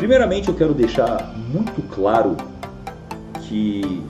Primeiramente, 0.00 0.48
eu 0.48 0.54
quero 0.54 0.72
deixar 0.72 1.30
muito 1.36 1.82
claro 1.94 2.34
que 3.42 4.02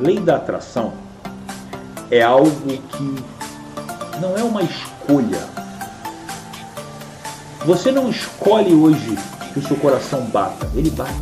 lei 0.00 0.20
da 0.20 0.36
atração 0.36 0.92
é 2.12 2.22
algo 2.22 2.52
que 2.52 3.24
não 4.20 4.38
é 4.38 4.44
uma 4.44 4.62
escolha. 4.62 5.40
Você 7.64 7.90
não 7.90 8.08
escolhe 8.08 8.72
hoje 8.72 9.18
que 9.52 9.58
o 9.58 9.66
seu 9.66 9.76
coração 9.78 10.20
bata, 10.26 10.70
ele 10.76 10.90
bate. 10.90 11.12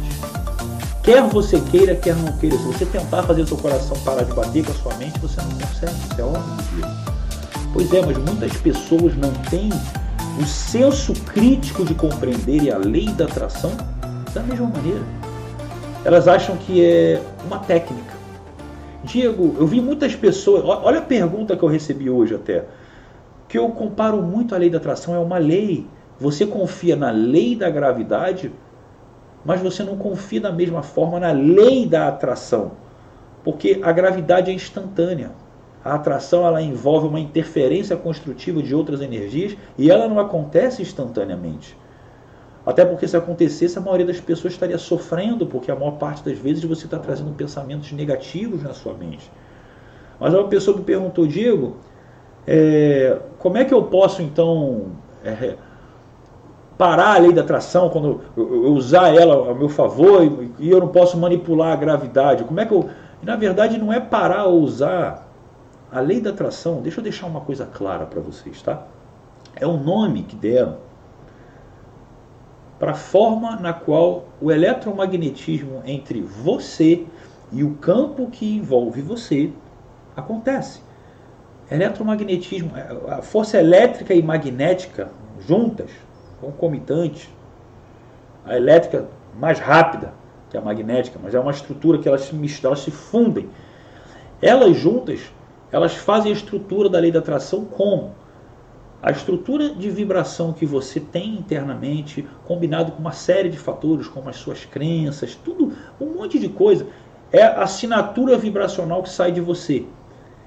Quer 1.03 1.23
você 1.23 1.59
queira, 1.59 1.97
quer 1.97 2.15
não 2.15 2.31
queira. 2.37 2.59
Se 2.59 2.65
você 2.65 2.85
tentar 2.85 3.23
fazer 3.23 3.41
o 3.41 3.47
seu 3.47 3.57
coração 3.57 3.99
parar 4.05 4.25
de 4.25 4.35
bater 4.35 4.67
com 4.67 4.73
a 4.73 4.75
sua 4.75 4.95
mente, 4.97 5.19
você 5.19 5.41
não 5.41 5.51
consegue. 5.53 5.95
Isso 6.11 6.21
é 6.21 6.25
óbvio. 6.25 6.87
Pois 7.73 7.91
é, 7.95 8.05
mas 8.05 8.19
muitas 8.19 8.55
pessoas 8.59 9.17
não 9.17 9.33
têm 9.49 9.71
o 10.39 10.45
senso 10.45 11.15
crítico 11.33 11.87
de 11.87 11.95
compreenderem 11.95 12.71
a 12.71 12.77
lei 12.77 13.07
da 13.07 13.25
atração 13.25 13.73
da 14.35 14.43
mesma 14.43 14.67
maneira. 14.67 15.03
Elas 16.05 16.29
acham 16.29 16.57
que 16.57 16.85
é 16.85 17.23
uma 17.47 17.61
técnica. 17.61 18.13
Diego, 19.03 19.55
eu 19.59 19.67
vi 19.67 19.81
muitas 19.81 20.15
pessoas. 20.15 20.65
Olha 20.65 20.99
a 20.99 21.03
pergunta 21.03 21.57
que 21.57 21.63
eu 21.63 21.69
recebi 21.69 22.11
hoje 22.11 22.35
até. 22.35 22.65
Que 23.49 23.57
eu 23.57 23.69
comparo 23.71 24.21
muito 24.23 24.55
a 24.55 24.59
lei 24.59 24.69
da 24.69 24.79
atração, 24.79 25.15
é 25.15 25.19
uma 25.19 25.39
lei. 25.39 25.87
Você 26.19 26.47
confia 26.47 26.97
na 26.97 27.11
lei 27.11 27.55
da 27.55 27.71
gravidade 27.71 28.51
mas 29.45 29.61
você 29.61 29.83
não 29.83 29.97
confia 29.97 30.41
da 30.41 30.51
mesma 30.51 30.83
forma 30.83 31.21
na 31.21 31.33
lei 31.33 31.87
da 31.87 32.09
atração, 32.09 32.73
porque 33.45 33.81
a 33.83 33.93
gravidade 33.93 34.51
é 34.51 34.55
instantânea. 34.55 35.33
A 35.85 35.95
atração 35.95 36.47
ela 36.47 36.63
envolve 36.63 37.07
uma 37.07 37.21
interferência 37.21 37.95
construtiva 37.95 38.63
de 38.63 38.75
outras 38.75 39.03
energias 39.03 39.55
e 39.77 39.91
ela 39.91 40.09
não 40.09 40.19
acontece 40.19 40.81
instantaneamente. 40.81 41.77
Até 42.67 42.85
porque 42.85 43.07
se 43.07 43.17
acontecesse, 43.17 43.79
a 43.79 43.81
maioria 43.81 44.07
das 44.07 44.21
pessoas 44.21 44.55
estaria 44.55 44.79
sofrendo, 44.79 45.47
porque 45.47 45.71
a 45.71 45.77
maior 45.77 45.93
parte 45.93 46.25
das 46.25 46.39
vezes 46.39 46.65
você 46.65 46.87
está 46.87 46.99
trazendo 46.99 47.31
pensamentos 47.33 47.93
negativos 47.93 48.63
na 48.63 48.73
sua 48.73 48.95
mente. 48.95 49.31
Mas 50.19 50.33
uma 50.33 50.49
pessoa 50.49 50.77
me 50.77 50.83
perguntou, 50.83 51.27
Diego, 51.27 51.77
é, 52.47 53.19
como 53.39 53.59
é 53.59 53.65
que 53.65 53.75
eu 53.75 53.83
posso 53.85 54.23
então 54.23 54.93
é, 55.23 55.57
parar 56.79 57.17
a 57.17 57.19
lei 57.19 57.33
da 57.33 57.43
atração, 57.43 57.91
quando 57.91 58.23
eu, 58.35 58.73
usar 58.73 59.15
ela 59.15 59.51
a 59.51 59.55
meu 59.55 59.69
favor 59.69 60.23
e, 60.59 60.71
eu 60.71 60.81
não 60.81 60.89
posso 60.89 61.19
manipular 61.19 61.73
a 61.73 61.77
gravidade? 61.77 62.45
Como 62.45 62.59
é 62.61 62.65
que 62.65 62.73
eu. 62.73 62.89
Na 63.23 63.37
verdade, 63.37 63.79
não 63.79 63.93
é 63.93 64.01
parar 64.01 64.45
ou 64.45 64.61
usar 64.61 65.31
a 65.91 66.01
lei 66.01 66.21
da 66.21 66.31
atração. 66.31 66.83
Deixa 66.83 67.01
eu 67.01 67.05
deixar 67.05 67.27
uma 67.27 67.41
coisa 67.41 67.67
clara 67.67 68.05
para 68.05 68.21
vocês, 68.21 68.61
tá? 68.61 68.87
É 69.57 69.67
o 69.67 69.77
nome 69.77 70.25
que 70.25 70.37
deram 70.37 70.77
para 72.85 72.93
a 72.93 72.97
forma 72.97 73.57
na 73.57 73.73
qual 73.73 74.27
o 74.43 74.53
eletromagnetismo 74.53 75.83
entre 75.87 76.21
você 76.21 77.07
e 77.51 77.65
o 77.65 77.77
campo 77.77 78.29
que 78.31 78.59
envolve 78.59 79.01
você 79.01 79.51
acontece. 80.15 80.83
Eletromagnetismo, 81.71 82.73
a 83.09 83.23
força 83.23 83.59
elétrica 83.59 84.13
e 84.13 84.23
magnética 84.23 85.09
juntas 85.49 85.91
concomitante. 86.39 87.31
A 88.45 88.55
elétrica 88.55 89.09
mais 89.35 89.59
rápida 89.59 90.13
que 90.51 90.57
a 90.59 90.61
magnética, 90.61 91.19
mas 91.23 91.35
é 91.35 91.41
uma 91.41 91.53
estrutura 91.53 91.97
que 91.97 92.07
elas 92.07 92.25
se 92.27 92.35
misturam, 92.35 92.73
elas 92.73 92.85
se 92.85 92.91
fundem. 92.91 93.49
Elas 94.43 94.77
juntas, 94.77 95.21
elas 95.73 95.95
fazem 95.95 96.31
a 96.31 96.35
estrutura 96.35 96.91
da 96.91 96.99
lei 96.99 97.11
da 97.11 97.21
atração 97.21 97.65
como? 97.65 98.13
A 99.05 99.11
estrutura 99.11 99.69
de 99.69 99.91
vibração 99.91 100.55
que 100.55 100.65
você 100.65 100.99
tem 100.99 101.35
internamente, 101.35 102.27
combinado 102.47 102.93
com 102.93 103.01
uma 103.01 103.13
série 103.13 103.51
de 103.51 103.59
fatores, 103.59 104.09
como 104.09 104.31
as 104.31 104.37
suas 104.37 104.65
crenças, 104.65 105.35
tudo, 105.35 105.75
um 106.01 106.15
monte 106.15 106.39
de 106.39 106.49
coisa, 106.49 106.87
é 107.31 107.43
a 107.43 107.65
assinatura 107.65 108.39
vibracional 108.39 109.03
que 109.03 109.11
sai 109.11 109.31
de 109.31 109.43
você. 109.43 109.85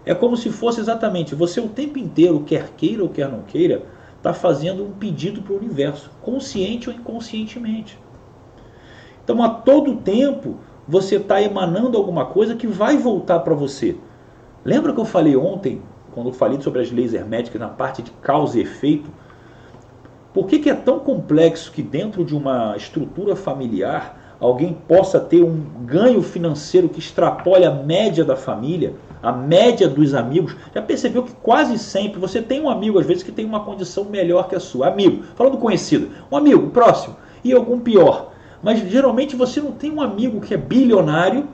É 0.04 0.16
como 0.16 0.36
se 0.36 0.50
fosse 0.50 0.80
exatamente 0.80 1.36
você 1.36 1.60
o 1.60 1.70
tempo 1.70 2.00
inteiro, 2.00 2.46
quer 2.48 2.72
queira 2.76 3.04
ou 3.04 3.10
quer 3.10 3.30
não 3.30 3.44
queira, 3.44 3.84
está 4.18 4.34
fazendo 4.34 4.84
um 4.84 4.92
pedido 4.92 5.44
para 5.44 5.54
o 5.54 5.58
universo, 5.58 6.10
consciente 6.24 6.90
ou 6.90 6.96
inconscientemente. 6.96 8.00
Então, 9.24 9.44
a 9.44 9.50
todo 9.50 9.98
tempo, 9.98 10.58
você 10.88 11.18
está 11.18 11.40
emanando 11.40 11.96
alguma 11.96 12.26
coisa 12.26 12.56
que 12.56 12.66
vai 12.66 12.98
voltar 12.98 13.42
para 13.42 13.54
você. 13.54 13.96
Lembra 14.66 14.94
que 14.94 15.00
eu 15.00 15.06
falei 15.06 15.38
ontem, 15.38 15.80
quando 16.18 16.30
eu 16.30 16.34
falei 16.34 16.60
sobre 16.60 16.82
as 16.82 16.92
leis 16.92 17.14
herméticas 17.14 17.62
na 17.62 17.68
parte 17.68 18.02
de 18.02 18.10
causa 18.10 18.58
e 18.58 18.64
efeito? 18.64 19.08
Por 20.34 20.48
que, 20.48 20.58
que 20.58 20.68
é 20.68 20.74
tão 20.74 20.98
complexo 20.98 21.72
que 21.72 21.84
dentro 21.84 22.26
de 22.26 22.36
uma 22.36 22.76
estrutura 22.76 23.36
familiar 23.36 24.36
alguém 24.40 24.76
possa 24.88 25.20
ter 25.20 25.44
um 25.44 25.62
ganho 25.86 26.24
financeiro 26.24 26.90
que 26.90 26.98
extrapole 26.98 27.66
a 27.66 27.72
média 27.72 28.26
da 28.26 28.36
família? 28.36 28.96
a 29.22 29.32
média 29.32 29.90
dos 29.90 30.14
amigos, 30.14 30.56
já 30.74 30.82
percebeu 30.82 31.24
que 31.24 31.34
quase 31.42 31.78
sempre 31.80 32.20
você 32.20 32.40
tem 32.40 32.62
um 32.62 32.70
amigo, 32.70 33.00
às 33.00 33.06
vezes, 33.06 33.24
que 33.24 33.32
tem 33.32 33.44
uma 33.44 33.62
condição 33.62 34.06
melhor 34.06 34.48
que 34.48 34.56
a 34.56 34.60
sua. 34.60 34.88
Amigo, 34.88 35.24
falando 35.36 35.58
conhecido, 35.58 36.10
um 36.32 36.38
amigo 36.38 36.70
próximo 36.70 37.16
e 37.44 37.52
algum 37.52 37.80
pior. 37.80 38.32
Mas 38.62 38.80
geralmente 38.90 39.36
você 39.36 39.60
não 39.60 39.72
tem 39.72 39.92
um 39.92 40.00
amigo 40.00 40.40
que 40.40 40.54
é 40.54 40.58
bilionário 40.58 41.48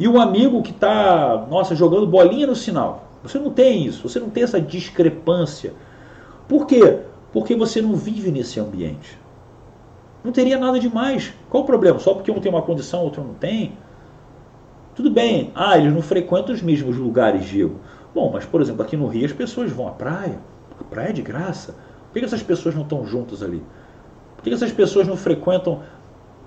e 0.00 0.08
um 0.08 0.20
amigo 0.20 0.62
que 0.62 0.72
está, 0.72 1.46
nossa, 1.48 1.76
jogando 1.76 2.08
bolinha 2.08 2.46
no 2.48 2.56
sinal. 2.56 3.05
Você 3.26 3.38
não 3.38 3.50
tem 3.50 3.84
isso, 3.86 4.08
você 4.08 4.18
não 4.20 4.30
tem 4.30 4.42
essa 4.42 4.60
discrepância. 4.60 5.74
Por 6.48 6.66
quê? 6.66 7.00
Porque 7.32 7.54
você 7.54 7.82
não 7.82 7.94
vive 7.94 8.30
nesse 8.30 8.60
ambiente. 8.60 9.18
Não 10.24 10.32
teria 10.32 10.58
nada 10.58 10.78
demais. 10.78 11.32
Qual 11.48 11.62
o 11.62 11.66
problema? 11.66 11.98
Só 11.98 12.14
porque 12.14 12.30
um 12.30 12.40
tem 12.40 12.50
uma 12.50 12.62
condição, 12.62 13.02
outro 13.02 13.22
não 13.22 13.34
tem? 13.34 13.76
Tudo 14.94 15.10
bem, 15.10 15.52
ah, 15.54 15.76
eles 15.76 15.92
não 15.92 16.00
frequentam 16.00 16.54
os 16.54 16.62
mesmos 16.62 16.96
lugares, 16.96 17.44
Diego. 17.44 17.76
Bom, 18.14 18.30
mas 18.32 18.46
por 18.46 18.62
exemplo, 18.62 18.82
aqui 18.82 18.96
no 18.96 19.06
Rio 19.06 19.26
as 19.26 19.32
pessoas 19.32 19.70
vão 19.70 19.86
à 19.86 19.90
praia. 19.90 20.38
A 20.80 20.84
praia 20.84 21.10
é 21.10 21.12
de 21.12 21.20
graça. 21.20 21.74
Por 22.10 22.18
que 22.18 22.24
essas 22.24 22.42
pessoas 22.42 22.74
não 22.74 22.82
estão 22.82 23.04
juntas 23.04 23.42
ali? 23.42 23.62
Por 24.36 24.42
que 24.42 24.50
essas 24.50 24.72
pessoas 24.72 25.06
não 25.06 25.16
frequentam, 25.16 25.82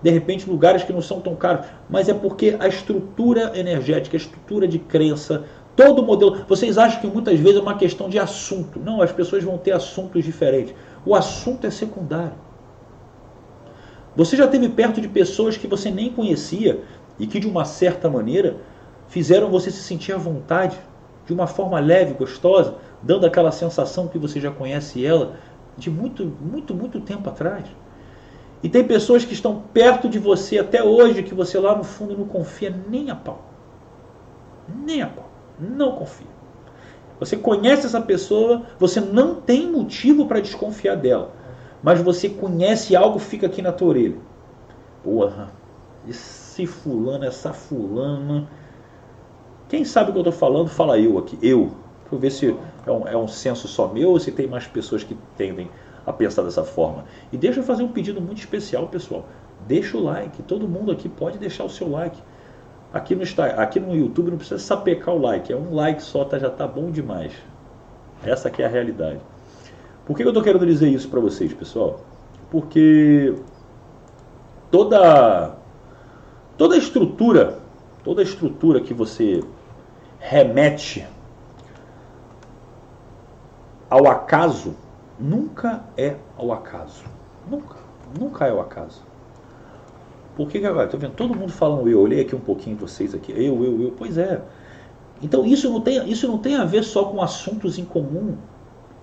de 0.02 0.10
repente, 0.10 0.50
lugares 0.50 0.84
que 0.84 0.92
não 0.92 1.02
são 1.02 1.22
tão 1.22 1.36
caros? 1.36 1.68
Mas 1.88 2.10
é 2.10 2.14
porque 2.14 2.58
a 2.60 2.68
estrutura 2.68 3.52
energética, 3.56 4.16
a 4.16 4.20
estrutura 4.20 4.68
de 4.68 4.80
crença, 4.80 5.44
todo 5.80 6.04
modelo. 6.04 6.44
Vocês 6.46 6.78
acham 6.78 7.00
que 7.00 7.08
muitas 7.08 7.40
vezes 7.40 7.58
é 7.58 7.62
uma 7.62 7.78
questão 7.78 8.10
de 8.10 8.20
assunto. 8.20 8.78
Não, 8.80 9.02
as 9.02 9.14
pessoas 9.14 9.46
vão 9.46 9.58
ter 9.58 9.72
assuntos 9.72 10.26
diferentes. 10.26 10.76
O 11.06 11.16
assunto 11.16 11.66
é 11.66 11.72
secundário. 11.72 12.36
Você 14.14 14.36
já 14.36 14.44
esteve 14.44 14.68
perto 14.68 15.00
de 15.00 15.08
pessoas 15.08 15.56
que 15.56 15.68
você 15.68 15.90
nem 15.90 16.12
conhecia, 16.12 16.84
e 17.18 17.26
que 17.26 17.40
de 17.40 17.48
uma 17.48 17.64
certa 17.64 18.10
maneira 18.10 18.58
fizeram 19.08 19.50
você 19.50 19.72
se 19.72 19.82
sentir 19.82 20.12
à 20.12 20.18
vontade, 20.18 20.78
de 21.26 21.34
uma 21.34 21.48
forma 21.48 21.80
leve, 21.80 22.14
gostosa, 22.14 22.76
dando 23.02 23.26
aquela 23.26 23.52
sensação 23.52 24.08
que 24.08 24.18
você 24.18 24.42
já 24.42 24.52
conhece 24.52 25.06
ela 25.06 25.36
de 25.78 25.90
muito, 25.90 26.26
muito, 26.26 26.74
muito 26.74 27.00
tempo 27.00 27.30
atrás. 27.30 27.66
E 28.62 28.68
tem 28.68 28.84
pessoas 28.84 29.24
que 29.24 29.34
estão 29.34 29.64
perto 29.74 30.10
de 30.10 30.20
você 30.20 30.60
até 30.60 30.84
hoje 30.84 31.24
que 31.24 31.34
você 31.34 31.58
lá 31.58 31.74
no 31.78 31.86
fundo 31.86 32.18
não 32.18 32.26
confia 32.26 32.76
nem 32.90 33.10
a 33.10 33.16
pau. 33.16 33.46
Nem 34.86 35.02
a 35.02 35.08
pau. 35.08 35.29
Não 35.60 35.94
confia. 35.94 36.28
Você 37.20 37.36
conhece 37.36 37.86
essa 37.86 38.00
pessoa, 38.00 38.64
você 38.80 39.02
não 39.02 39.36
tem 39.36 39.70
motivo 39.70 40.26
para 40.26 40.40
desconfiar 40.40 40.96
dela. 40.96 41.34
Mas 41.84 42.02
você 42.02 42.30
conhece 42.30 42.96
algo, 42.96 43.20
fica 43.20 43.48
aqui 43.48 43.62
na 43.62 43.72
tua 43.72 43.90
orelha. 43.90 44.18
Porra, 45.04 45.52
esse 46.08 46.66
fulano, 46.66 47.26
essa 47.26 47.52
fulana. 47.52 48.48
Quem 49.68 49.84
sabe 49.84 50.10
o 50.10 50.14
que 50.14 50.20
eu 50.20 50.24
estou 50.24 50.34
falando, 50.34 50.70
fala 50.70 50.98
eu 50.98 51.18
aqui. 51.18 51.38
Eu. 51.42 51.72
Deixa 52.02 52.16
eu 52.16 52.20
ver 52.20 52.32
se 52.32 52.58
é 52.86 52.92
um, 52.92 53.08
é 53.08 53.18
um 53.18 53.28
senso 53.28 53.68
só 53.68 53.88
meu 53.88 54.10
ou 54.10 54.20
se 54.20 54.32
tem 54.32 54.48
mais 54.48 54.66
pessoas 54.66 55.04
que 55.04 55.16
tendem 55.38 55.70
a 56.06 56.14
pensar 56.14 56.42
dessa 56.42 56.64
forma. 56.64 57.06
E 57.32 57.38
deixa 57.38 57.60
eu 57.60 57.64
fazer 57.64 57.84
um 57.84 57.92
pedido 57.92 58.20
muito 58.20 58.40
especial, 58.40 58.88
pessoal. 58.88 59.26
Deixa 59.68 59.98
o 59.98 60.04
like. 60.04 60.42
Todo 60.44 60.68
mundo 60.68 60.92
aqui 60.92 61.08
pode 61.08 61.38
deixar 61.38 61.66
o 61.66 61.70
seu 61.70 61.90
like. 61.90 62.20
Aqui 62.94 63.16
no, 63.16 63.24
aqui 63.58 63.80
no 63.80 63.96
YouTube 63.96 64.32
não 64.32 64.38
precisa 64.38 64.60
sapecar 64.60 65.14
o 65.14 65.22
like. 65.22 65.52
É 65.52 65.56
um 65.56 65.74
like 65.74 66.02
só, 66.02 66.26
tá, 66.26 66.40
já 66.40 66.50
tá 66.50 66.68
bom 66.68 66.90
demais. 66.92 67.34
Essa 68.24 68.48
aqui 68.48 68.62
é 68.62 68.66
a 68.66 68.70
realidade. 68.70 69.20
Por 70.06 70.18
que 70.18 70.24
eu 70.24 70.30
estou 70.30 70.44
querendo 70.44 70.66
dizer 70.66 70.90
isso 70.90 71.08
para 71.08 71.20
vocês, 71.20 71.54
pessoal? 71.54 72.02
Porque 72.50 73.36
toda 74.72 75.60
Toda 76.60 76.76
estrutura, 76.76 77.58
toda 78.04 78.22
estrutura 78.22 78.82
que 78.82 78.94
você 78.94 79.42
remete 80.20 81.08
ao 83.90 84.06
acaso 84.10 84.76
nunca 85.18 85.86
é 85.96 86.18
ao 86.38 86.52
acaso. 86.52 87.06
Nunca, 87.50 87.78
nunca 88.20 88.46
é 88.46 88.50
ao 88.50 88.60
acaso. 88.60 89.02
Por 90.40 90.50
que, 90.50 90.66
agora? 90.66 90.86
Estou 90.86 91.00
vendo 91.00 91.14
todo 91.14 91.36
mundo 91.36 91.52
falando 91.52 91.90
eu, 91.90 92.00
olhei 92.00 92.22
aqui 92.22 92.36
um 92.36 92.40
pouquinho 92.40 92.78
vocês 92.78 93.14
aqui, 93.14 93.34
eu, 93.34 93.64
eu, 93.64 93.82
eu. 93.82 93.94
Pois 93.98 94.18
é. 94.18 94.42
Então 95.22 95.46
isso 95.46 95.70
não 95.70 95.82
tem, 95.82 96.10
isso 96.10 96.28
não 96.28 96.38
tem 96.38 96.56
a 96.56 96.64
ver 96.64 96.84
só 96.84 97.04
com 97.04 97.22
assuntos 97.22 97.78
em 97.78 97.84
comum. 97.84 98.38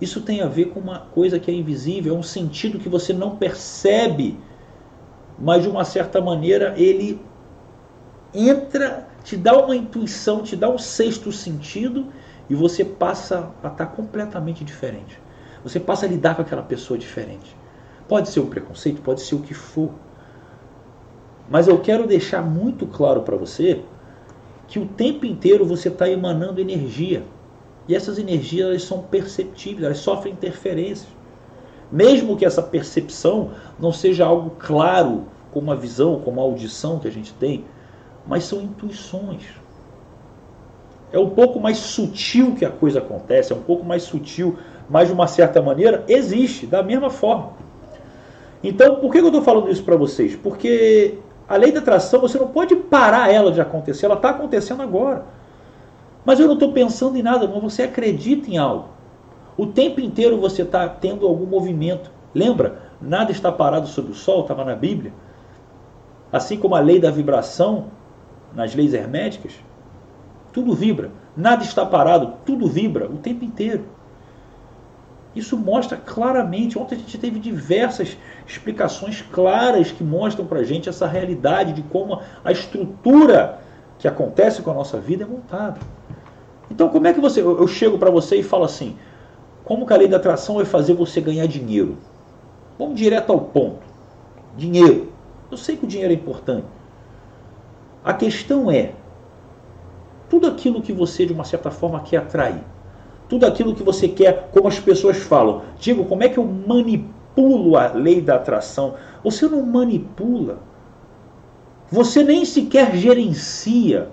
Isso 0.01 0.21
tem 0.21 0.41
a 0.41 0.47
ver 0.47 0.65
com 0.65 0.79
uma 0.79 0.99
coisa 0.99 1.39
que 1.39 1.51
é 1.51 1.53
invisível, 1.53 2.15
é 2.15 2.17
um 2.17 2.23
sentido 2.23 2.79
que 2.79 2.89
você 2.89 3.13
não 3.13 3.35
percebe 3.35 4.37
mas 5.37 5.63
de 5.63 5.69
uma 5.69 5.85
certa 5.85 6.19
maneira 6.19 6.73
ele 6.77 7.21
entra, 8.33 9.07
te 9.23 9.37
dá 9.37 9.57
uma 9.57 9.75
intuição, 9.75 10.41
te 10.41 10.55
dá 10.55 10.69
um 10.69 10.77
sexto 10.77 11.31
sentido 11.31 12.07
e 12.49 12.55
você 12.55 12.83
passa 12.83 13.51
a 13.63 13.67
estar 13.67 13.87
completamente 13.87 14.63
diferente. 14.63 15.19
Você 15.63 15.79
passa 15.79 16.05
a 16.05 16.09
lidar 16.09 16.35
com 16.35 16.41
aquela 16.41 16.63
pessoa 16.63 16.97
diferente. 16.97 17.55
Pode 18.07 18.29
ser 18.29 18.39
o 18.39 18.47
preconceito, 18.47 19.01
pode 19.01 19.21
ser 19.21 19.35
o 19.35 19.39
que 19.39 19.53
for. 19.53 19.91
Mas 21.49 21.67
eu 21.67 21.79
quero 21.79 22.05
deixar 22.05 22.41
muito 22.41 22.85
claro 22.85 23.21
para 23.21 23.37
você 23.37 23.81
que 24.67 24.79
o 24.79 24.85
tempo 24.85 25.25
inteiro 25.25 25.65
você 25.65 25.87
está 25.87 26.09
emanando 26.09 26.59
energia. 26.59 27.23
E 27.87 27.95
essas 27.95 28.17
energias 28.17 28.67
elas 28.67 28.83
são 28.83 29.01
perceptíveis, 29.01 29.83
elas 29.83 29.99
sofrem 29.99 30.33
interferências. 30.33 31.07
Mesmo 31.89 32.35
que 32.35 32.45
essa 32.45 32.61
percepção 32.61 33.51
não 33.79 33.93
seja 33.93 34.25
algo 34.25 34.51
claro, 34.59 35.25
como 35.53 35.71
a 35.71 35.75
visão, 35.75 36.19
como 36.19 36.41
a 36.41 36.43
audição 36.43 36.99
que 36.99 37.07
a 37.07 37.11
gente 37.11 37.33
tem, 37.33 37.63
mas 38.27 38.43
são 38.43 38.61
intuições. 38.61 39.43
É 41.13 41.17
um 41.17 41.29
pouco 41.29 41.59
mais 41.59 41.77
sutil 41.77 42.53
que 42.55 42.65
a 42.65 42.69
coisa 42.69 42.99
acontece, 42.99 43.53
é 43.53 43.55
um 43.55 43.61
pouco 43.61 43.85
mais 43.85 44.03
sutil, 44.03 44.57
mas 44.89 45.07
de 45.07 45.13
uma 45.13 45.27
certa 45.27 45.61
maneira 45.61 46.03
existe, 46.09 46.67
da 46.67 46.83
mesma 46.83 47.09
forma. 47.09 47.53
Então, 48.61 48.97
por 48.97 49.11
que 49.11 49.19
eu 49.19 49.27
estou 49.27 49.41
falando 49.41 49.71
isso 49.71 49.83
para 49.83 49.95
vocês? 49.95 50.35
Porque 50.35 51.17
a 51.47 51.55
lei 51.55 51.71
da 51.71 51.79
atração, 51.79 52.19
você 52.19 52.37
não 52.37 52.47
pode 52.47 52.75
parar 52.75 53.31
ela 53.31 53.51
de 53.51 53.61
acontecer, 53.61 54.05
ela 54.05 54.15
está 54.15 54.31
acontecendo 54.31 54.81
agora. 54.81 55.25
Mas 56.25 56.39
eu 56.39 56.47
não 56.47 56.55
estou 56.55 56.73
pensando 56.73 57.17
em 57.17 57.23
nada, 57.23 57.47
mas 57.47 57.61
você 57.61 57.83
acredita 57.83 58.49
em 58.49 58.57
algo. 58.57 58.89
O 59.55 59.65
tempo 59.65 60.01
inteiro 60.01 60.37
você 60.39 60.63
está 60.63 60.87
tendo 60.89 61.25
algum 61.25 61.45
movimento. 61.45 62.11
Lembra? 62.35 62.79
Nada 63.01 63.31
está 63.31 63.51
parado 63.51 63.87
sobre 63.87 64.11
o 64.11 64.15
sol, 64.15 64.41
estava 64.41 64.65
na 64.65 64.75
Bíblia. 64.75 65.13
Assim 66.31 66.57
como 66.57 66.75
a 66.75 66.79
lei 66.79 66.99
da 66.99 67.09
vibração, 67.09 67.85
nas 68.53 68.75
leis 68.75 68.93
herméticas, 68.93 69.53
tudo 70.51 70.73
vibra. 70.73 71.11
Nada 71.35 71.63
está 71.63 71.85
parado, 71.85 72.33
tudo 72.45 72.67
vibra 72.67 73.05
o 73.05 73.17
tempo 73.17 73.45
inteiro. 73.45 73.85
Isso 75.37 75.55
mostra 75.55 75.97
claramente. 75.97 76.79
Ontem 76.79 76.95
a 76.95 76.97
gente 76.97 77.17
teve 77.19 77.39
diversas 77.39 78.17
explicações 78.47 79.21
claras 79.21 79.91
que 79.91 80.03
mostram 80.03 80.47
para 80.47 80.61
a 80.61 80.63
gente 80.63 80.89
essa 80.89 81.05
realidade 81.05 81.73
de 81.73 81.83
como 81.83 82.19
a 82.43 82.51
estrutura 82.51 83.59
que 83.99 84.07
acontece 84.07 84.63
com 84.63 84.71
a 84.71 84.73
nossa 84.73 84.99
vida 84.99 85.23
é 85.23 85.27
montada. 85.27 85.79
Então, 86.71 86.89
como 86.89 87.05
é 87.07 87.13
que 87.13 87.19
você. 87.19 87.41
Eu 87.41 87.67
chego 87.67 87.99
para 87.99 88.09
você 88.09 88.37
e 88.37 88.43
falo 88.43 88.63
assim: 88.63 88.97
como 89.63 89.85
que 89.85 89.93
a 89.93 89.97
lei 89.97 90.07
da 90.07 90.17
atração 90.17 90.55
vai 90.55 90.65
fazer 90.65 90.93
você 90.93 91.21
ganhar 91.21 91.45
dinheiro? 91.45 91.97
Vamos 92.79 92.95
direto 92.99 93.31
ao 93.31 93.39
ponto: 93.39 93.85
dinheiro. 94.57 95.13
Eu 95.51 95.57
sei 95.57 95.77
que 95.77 95.85
o 95.85 95.87
dinheiro 95.87 96.11
é 96.11 96.15
importante. 96.15 96.65
A 98.03 98.13
questão 98.13 98.71
é: 98.71 98.93
tudo 100.27 100.47
aquilo 100.47 100.81
que 100.81 100.91
você, 100.91 101.27
de 101.27 101.33
uma 101.33 101.43
certa 101.43 101.69
forma, 101.69 101.99
quer 101.99 102.17
atrair 102.17 102.63
tudo 103.29 103.45
aquilo 103.45 103.75
que 103.75 103.83
você 103.83 104.07
quer, 104.07 104.49
como 104.51 104.67
as 104.67 104.79
pessoas 104.79 105.17
falam. 105.17 105.63
Digo, 105.79 106.05
como 106.05 106.23
é 106.23 106.29
que 106.29 106.37
eu 106.37 106.45
manipulo 106.45 107.77
a 107.77 107.87
lei 107.87 108.21
da 108.21 108.35
atração? 108.35 108.95
Você 109.23 109.47
não 109.47 109.61
manipula. 109.63 110.59
Você 111.91 112.23
nem 112.23 112.45
sequer 112.45 112.95
gerencia. 112.95 114.09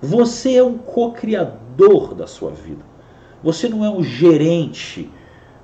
Você 0.00 0.56
é 0.56 0.64
um 0.64 0.78
co-criador 0.78 2.14
da 2.14 2.26
sua 2.26 2.50
vida. 2.50 2.84
Você 3.42 3.68
não 3.68 3.84
é 3.84 3.90
um 3.90 4.02
gerente. 4.02 5.10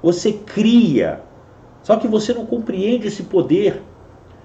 Você 0.03 0.33
cria. 0.33 1.21
Só 1.83 1.97
que 1.97 2.09
você 2.09 2.35
não 2.35 2.47
compreende 2.47 3.09
esse 3.09 3.23
poder. 3.25 3.83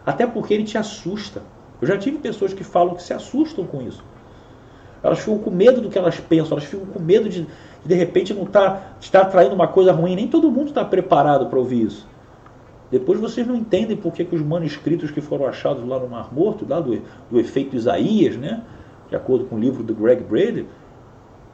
Até 0.06 0.26
porque 0.28 0.54
ele 0.54 0.64
te 0.64 0.78
assusta. 0.78 1.42
Eu 1.82 1.88
já 1.88 1.98
tive 1.98 2.18
pessoas 2.18 2.54
que 2.54 2.64
falam 2.64 2.96
que 2.96 3.04
se 3.04 3.14
assustam 3.14 3.66
com 3.66 3.82
isso. 3.82 4.04
Elas 5.04 5.20
ficam 5.20 5.38
com 5.38 5.52
medo 5.52 5.82
do 5.82 5.90
que 5.90 5.98
elas 5.98 6.18
pensam, 6.18 6.58
elas 6.58 6.64
ficam 6.64 6.86
com 6.86 7.00
medo 7.00 7.28
de, 7.28 7.46
de 7.86 7.96
repente 7.96 8.34
não 8.34 8.46
tá, 8.46 8.96
está 9.00 9.22
atraindo 9.22 9.54
uma 9.54 9.68
coisa 9.68 9.92
ruim. 9.92 10.16
Nem 10.16 10.28
todo 10.28 10.52
mundo 10.52 10.70
está 10.70 10.84
preparado 10.86 11.48
para 11.48 11.60
ouvir 11.60 11.88
isso. 11.88 12.08
Depois 12.90 13.20
vocês 13.20 13.48
não 13.48 13.56
entendem 13.56 13.98
por 13.98 14.14
que, 14.14 14.24
que 14.24 14.36
os 14.36 14.42
manuscritos 14.42 15.10
que 15.10 15.20
foram 15.20 15.48
achados 15.48 15.86
lá 15.88 16.00
no 16.00 16.08
Mar 16.08 16.34
Morto, 16.34 16.66
lá 16.68 16.80
do, 16.80 17.02
do 17.30 17.40
efeito 17.40 17.76
Isaías, 17.76 18.38
né? 18.38 18.62
de 19.10 19.16
acordo 19.16 19.46
com 19.46 19.56
o 19.56 19.60
livro 19.60 19.84
do 19.84 19.94
Greg 19.94 20.24
Brady, 20.24 20.68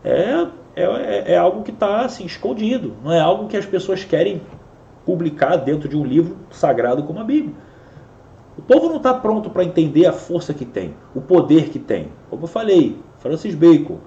é, 0.04 0.48
é, 0.76 1.34
é 1.34 1.38
algo 1.38 1.64
que 1.64 1.72
está 1.72 2.02
assim, 2.02 2.26
escondido. 2.26 2.94
Não 3.04 3.12
é 3.12 3.20
algo 3.20 3.48
que 3.48 3.58
as 3.58 3.66
pessoas 3.66 4.04
querem 4.04 4.42
publicar 5.06 5.56
dentro 5.58 5.90
de 5.90 5.98
um 5.98 6.06
livro 6.06 6.38
sagrado 6.52 7.04
como 7.04 7.20
a 7.20 7.24
Bíblia. 7.24 7.54
O 8.58 8.62
povo 8.62 8.90
não 8.90 8.98
está 8.98 9.14
pronto 9.14 9.50
para 9.50 9.64
entender 9.64 10.06
a 10.06 10.14
força 10.14 10.54
que 10.54 10.66
tem, 10.66 10.94
o 11.16 11.22
poder 11.22 11.70
que 11.70 11.80
tem. 11.80 12.10
Como 12.30 12.44
eu 12.44 12.48
falei, 12.48 12.98
Francis 13.20 13.56
Bacon, 13.56 13.98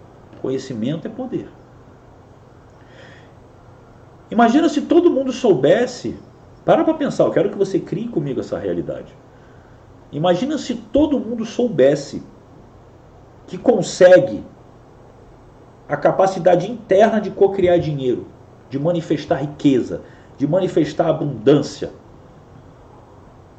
conhecimento 0.40 1.06
é 1.06 1.10
poder. 1.10 1.48
Imagina 4.32 4.66
se 4.66 4.80
todo 4.80 5.10
mundo 5.10 5.30
soubesse. 5.30 6.16
Para 6.64 6.82
para 6.82 6.94
pensar, 6.94 7.24
eu 7.24 7.30
quero 7.30 7.50
que 7.50 7.58
você 7.58 7.78
crie 7.78 8.08
comigo 8.08 8.40
essa 8.40 8.58
realidade. 8.58 9.14
Imagina 10.10 10.56
se 10.56 10.74
todo 10.74 11.20
mundo 11.20 11.44
soubesse 11.44 12.22
que 13.46 13.58
consegue 13.58 14.42
a 15.86 15.98
capacidade 15.98 16.70
interna 16.70 17.20
de 17.20 17.30
co-criar 17.30 17.76
dinheiro, 17.76 18.26
de 18.70 18.78
manifestar 18.78 19.36
riqueza, 19.36 20.00
de 20.38 20.46
manifestar 20.46 21.10
abundância. 21.10 21.90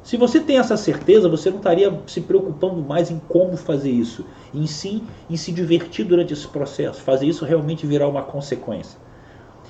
Se 0.02 0.16
você 0.16 0.40
tem 0.40 0.58
essa 0.58 0.76
certeza, 0.76 1.28
você 1.28 1.50
não 1.50 1.58
estaria 1.58 2.00
se 2.08 2.20
preocupando 2.20 2.82
mais 2.82 3.12
em 3.12 3.20
como 3.28 3.56
fazer 3.56 3.92
isso, 3.92 4.26
em 4.52 4.66
sim 4.66 5.06
em 5.30 5.36
se 5.36 5.52
divertir 5.52 6.04
durante 6.04 6.32
esse 6.32 6.48
processo, 6.48 7.00
fazer 7.00 7.26
isso 7.26 7.44
realmente 7.44 7.86
virar 7.86 8.08
uma 8.08 8.22
consequência. 8.22 9.03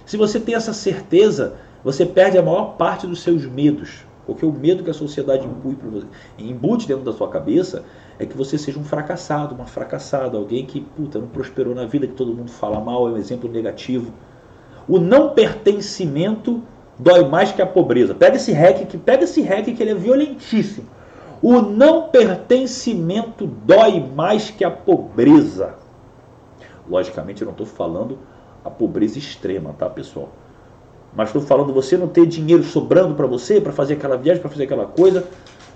Se 0.07 0.17
você 0.17 0.39
tem 0.39 0.55
essa 0.55 0.73
certeza, 0.73 1.55
você 1.83 2.05
perde 2.05 2.39
a 2.39 2.43
maior 2.43 2.77
parte 2.77 3.07
dos 3.07 3.23
seus 3.23 3.47
medos. 3.47 4.05
Porque 4.27 4.45
o 4.45 4.53
medo 4.53 4.83
que 4.83 4.91
a 4.91 4.95
sociedade 4.95 5.47
impui 5.47 5.75
para 5.75 5.89
você, 5.91 6.07
embute 6.39 6.89
dentro 6.89 7.05
da 7.05 7.13
sua 7.13 7.29
cabeça 7.29 7.85
é 8.19 8.25
que 8.25 8.37
você 8.37 8.57
seja 8.57 8.79
um 8.79 8.85
fracassado, 8.85 9.55
uma 9.55 9.67
fracassada, 9.67 10.39
alguém 10.39 10.65
que 10.65 10.81
puta, 10.81 11.19
não 11.19 11.29
prosperou 11.29 11.75
na 11.75 11.85
vida, 11.85 12.07
que 12.07 12.15
todo 12.15 12.33
mundo 12.33 12.51
fala 12.51 12.81
mal, 12.81 13.07
é 13.09 13.13
um 13.13 13.19
exemplo 13.19 13.51
negativo. 13.51 14.13
O 14.89 14.99
não 14.99 15.31
pertencimento 15.31 16.63
dói 16.99 17.29
mais 17.29 17.53
que 17.53 17.61
a 17.61 17.67
pobreza. 17.67 18.15
Pega 18.15 18.37
esse 18.37 18.53
hack 18.53 18.87
que 18.87 18.97
pega 18.97 19.25
esse 19.25 19.43
hack 19.43 19.67
que 19.75 19.83
ele 19.83 19.91
é 19.91 19.95
violentíssimo. 19.95 20.87
O 21.43 21.61
não 21.61 22.09
pertencimento 22.09 23.47
dói 23.47 24.01
mais 24.15 24.51
que 24.51 24.65
a 24.65 24.71
pobreza. 24.71 25.75
Logicamente 26.89 27.43
eu 27.43 27.47
não 27.47 27.53
estou 27.53 27.67
falando 27.67 28.19
a 28.65 28.71
pobreza 28.71 29.19
extrema, 29.19 29.75
tá, 29.79 29.89
pessoal? 29.91 30.31
Mas 31.15 31.29
estou 31.29 31.43
falando 31.43 31.73
você 31.73 31.97
não 31.97 32.09
ter 32.09 32.27
dinheiro 32.27 32.65
sobrando 32.65 33.15
para 33.15 33.27
você, 33.27 33.61
para 33.61 33.73
fazer 33.73 33.95
aquela 33.95 34.17
viagem, 34.17 34.41
para 34.41 34.51
fazer 34.51 34.65
aquela 34.65 34.87
coisa. 34.87 35.29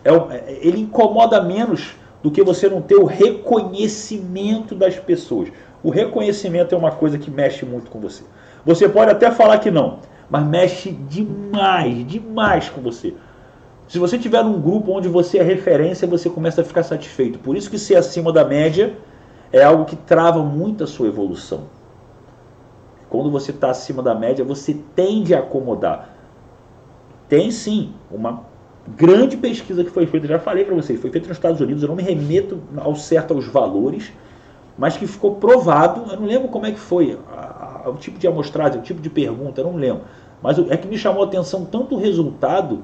É, 0.05 0.11
é, 0.11 0.59
ele 0.63 0.81
incomoda 0.81 1.41
menos 1.43 1.95
do 2.23 2.31
que 2.31 2.43
você 2.43 2.69
não 2.69 2.83
ter 2.83 2.97
o 2.97 3.05
reconhecimento 3.05 4.75
das 4.75 4.97
pessoas. 4.97 5.51
O 5.83 5.91
reconhecimento 5.91 6.75
é 6.75 6.79
uma 6.79 6.91
coisa 6.91 7.19
que 7.19 7.31
mexe 7.31 7.65
muito 7.65 7.91
com 7.91 8.01
você. 8.01 8.25
Você 8.67 8.89
pode 8.89 9.13
até 9.13 9.31
falar 9.31 9.59
que 9.59 9.71
não, 9.71 10.01
mas 10.29 10.45
mexe 10.45 10.91
demais, 10.91 12.05
demais 12.07 12.69
com 12.69 12.81
você. 12.81 13.15
Se 13.87 13.99
você 13.99 14.19
tiver 14.19 14.43
num 14.43 14.61
grupo 14.61 14.93
onde 14.93 15.09
você 15.09 15.39
é 15.39 15.43
referência, 15.43 16.07
você 16.07 16.29
começa 16.29 16.61
a 16.61 16.65
ficar 16.65 16.83
satisfeito. 16.83 17.39
Por 17.39 17.57
isso 17.57 17.71
que 17.71 17.79
ser 17.79 17.95
acima 17.95 18.33
da 18.33 18.45
média 18.45 18.95
é 19.53 19.63
algo 19.63 19.85
que 19.85 19.97
trava 19.97 20.43
muito 20.43 20.85
a 20.85 20.87
sua 20.87 21.07
evolução. 21.07 21.78
Quando 23.09 23.31
você 23.31 23.51
está 23.51 23.71
acima 23.71 24.03
da 24.03 24.15
média, 24.15 24.45
você 24.45 24.77
tende 24.95 25.35
a 25.35 25.39
acomodar. 25.39 26.15
Tem 27.29 27.51
sim 27.51 27.95
uma 28.11 28.43
grande 28.97 29.37
pesquisa 29.37 29.85
que 29.85 29.91
foi 29.91 30.07
feita, 30.07 30.27
já 30.27 30.39
falei 30.39 30.65
para 30.65 30.75
vocês, 30.75 31.01
foi 31.01 31.11
feita 31.11 31.29
nos 31.29 31.37
Estados 31.37 31.61
Unidos, 31.61 31.83
eu 31.83 31.89
não 31.89 31.97
me 31.97 32.03
remeto 32.03 32.61
ao 32.77 32.95
certo 32.95 33.35
aos 33.35 33.47
valores, 33.47 34.13
mas 34.79 34.97
que 34.97 35.07
ficou 35.07 35.35
provado, 35.35 36.11
eu 36.11 36.21
não 36.21 36.27
lembro 36.27 36.49
como 36.49 36.65
é 36.65 36.73
que 36.73 36.79
foi, 36.79 37.19
o 37.85 37.95
tipo 37.95 38.19
de 38.19 38.27
amostragem, 38.27 38.81
o 38.81 38.83
tipo 38.83 39.01
de 39.01 39.11
pergunta, 39.11 39.61
eu 39.61 39.65
não 39.65 39.77
lembro. 39.77 40.03
Mas 40.43 40.59
é 40.59 40.77
que 40.77 40.87
me 40.87 40.97
chamou 40.97 41.23
a 41.23 41.27
atenção 41.27 41.65
tanto 41.65 41.97
o 41.97 41.99
resultado 41.99 42.83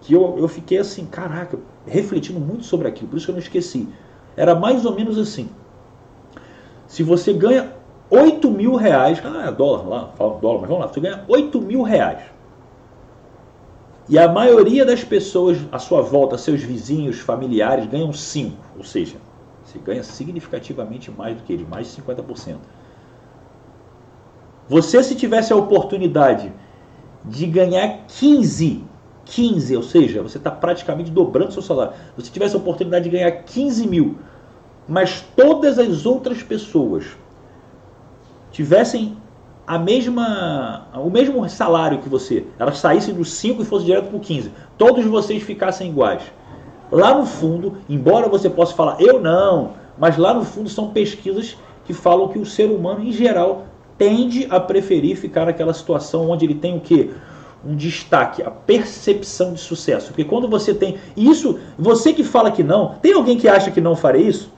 que 0.00 0.12
eu, 0.12 0.36
eu 0.38 0.48
fiquei 0.48 0.78
assim, 0.78 1.06
caraca, 1.06 1.58
refletindo 1.86 2.40
muito 2.40 2.64
sobre 2.64 2.88
aquilo, 2.88 3.08
por 3.08 3.16
isso 3.16 3.26
que 3.26 3.30
eu 3.30 3.36
não 3.36 3.42
esqueci. 3.42 3.88
Era 4.36 4.54
mais 4.54 4.84
ou 4.84 4.94
menos 4.94 5.18
assim. 5.18 5.48
Se 6.86 7.02
você 7.02 7.32
ganha 7.32 7.72
8 8.10 8.50
mil 8.50 8.74
reais, 8.74 9.20
ah, 9.24 9.46
é 9.48 9.52
dólar 9.52 9.88
lá, 9.88 10.08
fala 10.16 10.38
dólar, 10.38 10.60
mas 10.60 10.68
vamos 10.68 10.84
lá, 10.84 10.92
você 10.92 11.00
ganha 11.00 11.24
8 11.26 11.60
mil 11.60 11.82
reais. 11.82 12.22
E 14.08 14.18
a 14.18 14.28
maioria 14.28 14.84
das 14.84 15.02
pessoas 15.02 15.58
à 15.72 15.78
sua 15.78 16.00
volta, 16.00 16.38
seus 16.38 16.62
vizinhos, 16.62 17.18
familiares, 17.18 17.86
ganham 17.86 18.12
5. 18.12 18.56
Ou 18.78 18.84
seja, 18.84 19.16
você 19.64 19.78
ganha 19.80 20.04
significativamente 20.04 21.10
mais 21.10 21.36
do 21.36 21.42
que 21.42 21.52
eles, 21.52 21.68
mais 21.68 21.92
de 21.92 22.00
50%. 22.00 22.56
Você, 24.68 25.02
se 25.02 25.16
tivesse 25.16 25.52
a 25.52 25.56
oportunidade 25.56 26.52
de 27.24 27.46
ganhar 27.46 28.04
15 28.06 28.84
15, 29.26 29.76
ou 29.76 29.82
seja, 29.82 30.22
você 30.22 30.38
está 30.38 30.50
praticamente 30.50 31.10
dobrando 31.10 31.52
seu 31.52 31.60
salário. 31.60 31.92
Se 31.92 32.22
você 32.22 32.30
tivesse 32.30 32.54
a 32.54 32.58
oportunidade 32.58 33.04
de 33.04 33.10
ganhar 33.10 33.30
15 33.32 33.86
mil, 33.86 34.16
mas 34.88 35.20
todas 35.34 35.78
as 35.78 36.06
outras 36.06 36.42
pessoas 36.42 37.04
tivessem 38.56 39.18
a 39.66 39.78
mesma, 39.78 40.88
o 40.94 41.10
mesmo 41.10 41.46
salário 41.46 41.98
que 41.98 42.08
você, 42.08 42.46
elas 42.58 42.78
saíssem 42.78 43.12
dos 43.12 43.32
5 43.32 43.60
e 43.60 43.64
fossem 43.66 43.84
direto 43.84 44.06
para 44.06 44.16
o 44.16 44.20
15, 44.20 44.50
todos 44.78 45.04
vocês 45.04 45.42
ficassem 45.42 45.90
iguais. 45.90 46.22
Lá 46.90 47.14
no 47.18 47.26
fundo, 47.26 47.76
embora 47.86 48.30
você 48.30 48.48
possa 48.48 48.74
falar, 48.74 48.98
eu 48.98 49.20
não, 49.20 49.72
mas 49.98 50.16
lá 50.16 50.32
no 50.32 50.42
fundo 50.42 50.70
são 50.70 50.88
pesquisas 50.88 51.54
que 51.84 51.92
falam 51.92 52.28
que 52.28 52.38
o 52.38 52.46
ser 52.46 52.70
humano 52.70 53.04
em 53.04 53.12
geral 53.12 53.66
tende 53.98 54.46
a 54.48 54.58
preferir 54.58 55.18
ficar 55.18 55.44
naquela 55.44 55.74
situação 55.74 56.30
onde 56.30 56.46
ele 56.46 56.54
tem 56.54 56.78
o 56.78 56.80
quê? 56.80 57.10
Um 57.62 57.76
destaque, 57.76 58.42
a 58.42 58.50
percepção 58.50 59.52
de 59.52 59.60
sucesso. 59.60 60.08
Porque 60.08 60.24
quando 60.24 60.48
você 60.48 60.72
tem 60.72 60.96
isso, 61.14 61.58
você 61.78 62.10
que 62.14 62.24
fala 62.24 62.50
que 62.50 62.62
não, 62.62 62.94
tem 63.02 63.12
alguém 63.12 63.36
que 63.36 63.48
acha 63.48 63.70
que 63.70 63.82
não 63.82 63.94
farei 63.94 64.22
isso? 64.22 64.50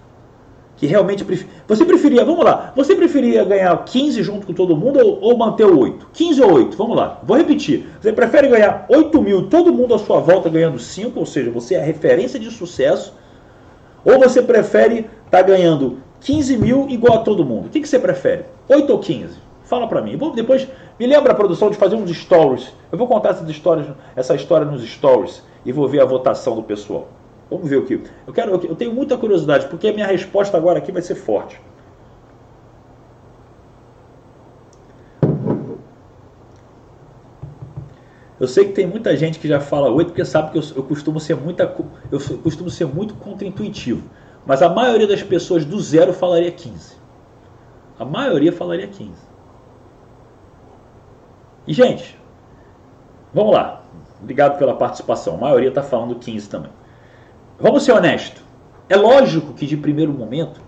Que 0.79 0.87
realmente 0.87 1.25
você 1.67 1.85
preferia, 1.85 2.25
vamos 2.25 2.45
lá, 2.45 2.73
você 2.75 2.95
preferia 2.95 3.45
ganhar 3.45 3.77
15 3.85 4.23
junto 4.23 4.47
com 4.47 4.53
todo 4.53 4.77
mundo 4.77 5.01
ou, 5.01 5.21
ou, 5.21 5.37
manter 5.37 5.67
o 5.67 5.77
8? 5.77 6.07
15 6.13 6.43
ou 6.43 6.53
8, 6.53 6.77
vamos 6.77 6.97
lá, 6.97 7.21
vou 7.25 7.37
repetir. 7.37 7.89
Você 8.01 8.13
prefere 8.13 8.47
ganhar 8.47 8.87
8 8.89 9.21
mil, 9.21 9.49
todo 9.49 9.75
mundo 9.75 9.95
à 9.95 9.99
sua 9.99 10.21
volta 10.21 10.49
ganhando 10.49 10.79
5, 10.79 11.19
ou 11.19 11.27
seja, 11.27 11.51
você 11.51 11.75
é 11.75 11.81
a 11.81 11.85
referência 11.85 12.39
de 12.39 12.49
sucesso, 12.51 13.13
ou 14.05 14.21
você 14.21 14.41
prefere 14.41 14.99
estar 15.27 15.31
tá 15.31 15.43
ganhando 15.43 15.99
15 16.21 16.57
mil 16.57 16.87
igual 16.89 17.19
a 17.19 17.23
todo 17.23 17.45
mundo? 17.45 17.67
O 17.67 17.69
que, 17.71 17.81
que 17.81 17.89
você 17.89 17.99
prefere? 17.99 18.45
8 18.69 18.89
ou 18.91 19.01
15? 19.01 19.37
Fala 19.65 19.87
para 19.89 20.01
mim. 20.01 20.17
Vou 20.17 20.33
depois 20.33 20.67
me 20.99 21.07
lembra 21.07 21.33
a 21.33 21.35
produção 21.35 21.71
de 21.71 21.77
fazer 21.77 21.97
uns 21.97 22.11
stories. 22.17 22.73
Eu 22.91 22.97
vou 22.97 23.07
contar 23.07 23.31
essas 23.31 23.49
histórias, 23.51 23.87
essa 24.17 24.35
história 24.35 24.65
nos 24.65 24.83
stories 24.89 25.43
e 25.65 25.73
vou 25.73 25.89
ver 25.89 26.01
a 26.01 26.05
votação 26.05 26.55
do 26.55 26.63
pessoal. 26.63 27.09
Vamos 27.51 27.69
ver 27.69 27.77
o 27.77 27.87
que. 27.87 28.03
Eu 28.27 28.33
quero, 28.33 28.51
eu 28.53 28.77
tenho 28.77 28.93
muita 28.93 29.17
curiosidade, 29.17 29.67
porque 29.69 29.89
a 29.89 29.93
minha 29.93 30.07
resposta 30.07 30.57
agora 30.57 30.79
aqui 30.79 30.93
vai 30.93 31.03
ser 31.03 31.15
forte. 31.15 31.61
Eu 38.39 38.47
sei 38.47 38.67
que 38.67 38.73
tem 38.73 38.87
muita 38.87 39.17
gente 39.17 39.39
que 39.39 39.49
já 39.49 39.59
fala 39.59 39.91
8 39.91 40.09
porque 40.09 40.25
sabe 40.25 40.53
que 40.53 40.59
eu, 40.59 40.63
eu 40.77 40.83
costumo 40.85 41.19
ser 41.19 41.35
muito, 41.35 41.61
eu 41.61 42.39
costumo 42.43 42.71
ser 42.71 42.87
muito 42.87 43.15
contra-intuitivo. 43.15 44.09
Mas 44.47 44.63
a 44.63 44.69
maioria 44.69 45.07
das 45.07 45.23
pessoas 45.23 45.65
do 45.65 45.81
zero 45.81 46.13
falaria 46.13 46.53
15. 46.53 46.97
A 47.99 48.05
maioria 48.05 48.53
falaria 48.53 48.87
15. 48.87 49.11
E, 51.67 51.73
gente, 51.73 52.17
vamos 53.35 53.53
lá. 53.53 53.83
Obrigado 54.23 54.57
pela 54.57 54.75
participação. 54.75 55.35
A 55.35 55.39
maioria 55.39 55.69
está 55.69 55.83
falando 55.83 56.15
15 56.15 56.49
também. 56.49 56.78
Vamos 57.61 57.83
ser 57.83 57.93
honestos. 57.93 58.43
É 58.89 58.97
lógico 58.97 59.53
que 59.53 59.67
de 59.67 59.77
primeiro 59.77 60.13
momento 60.13 60.61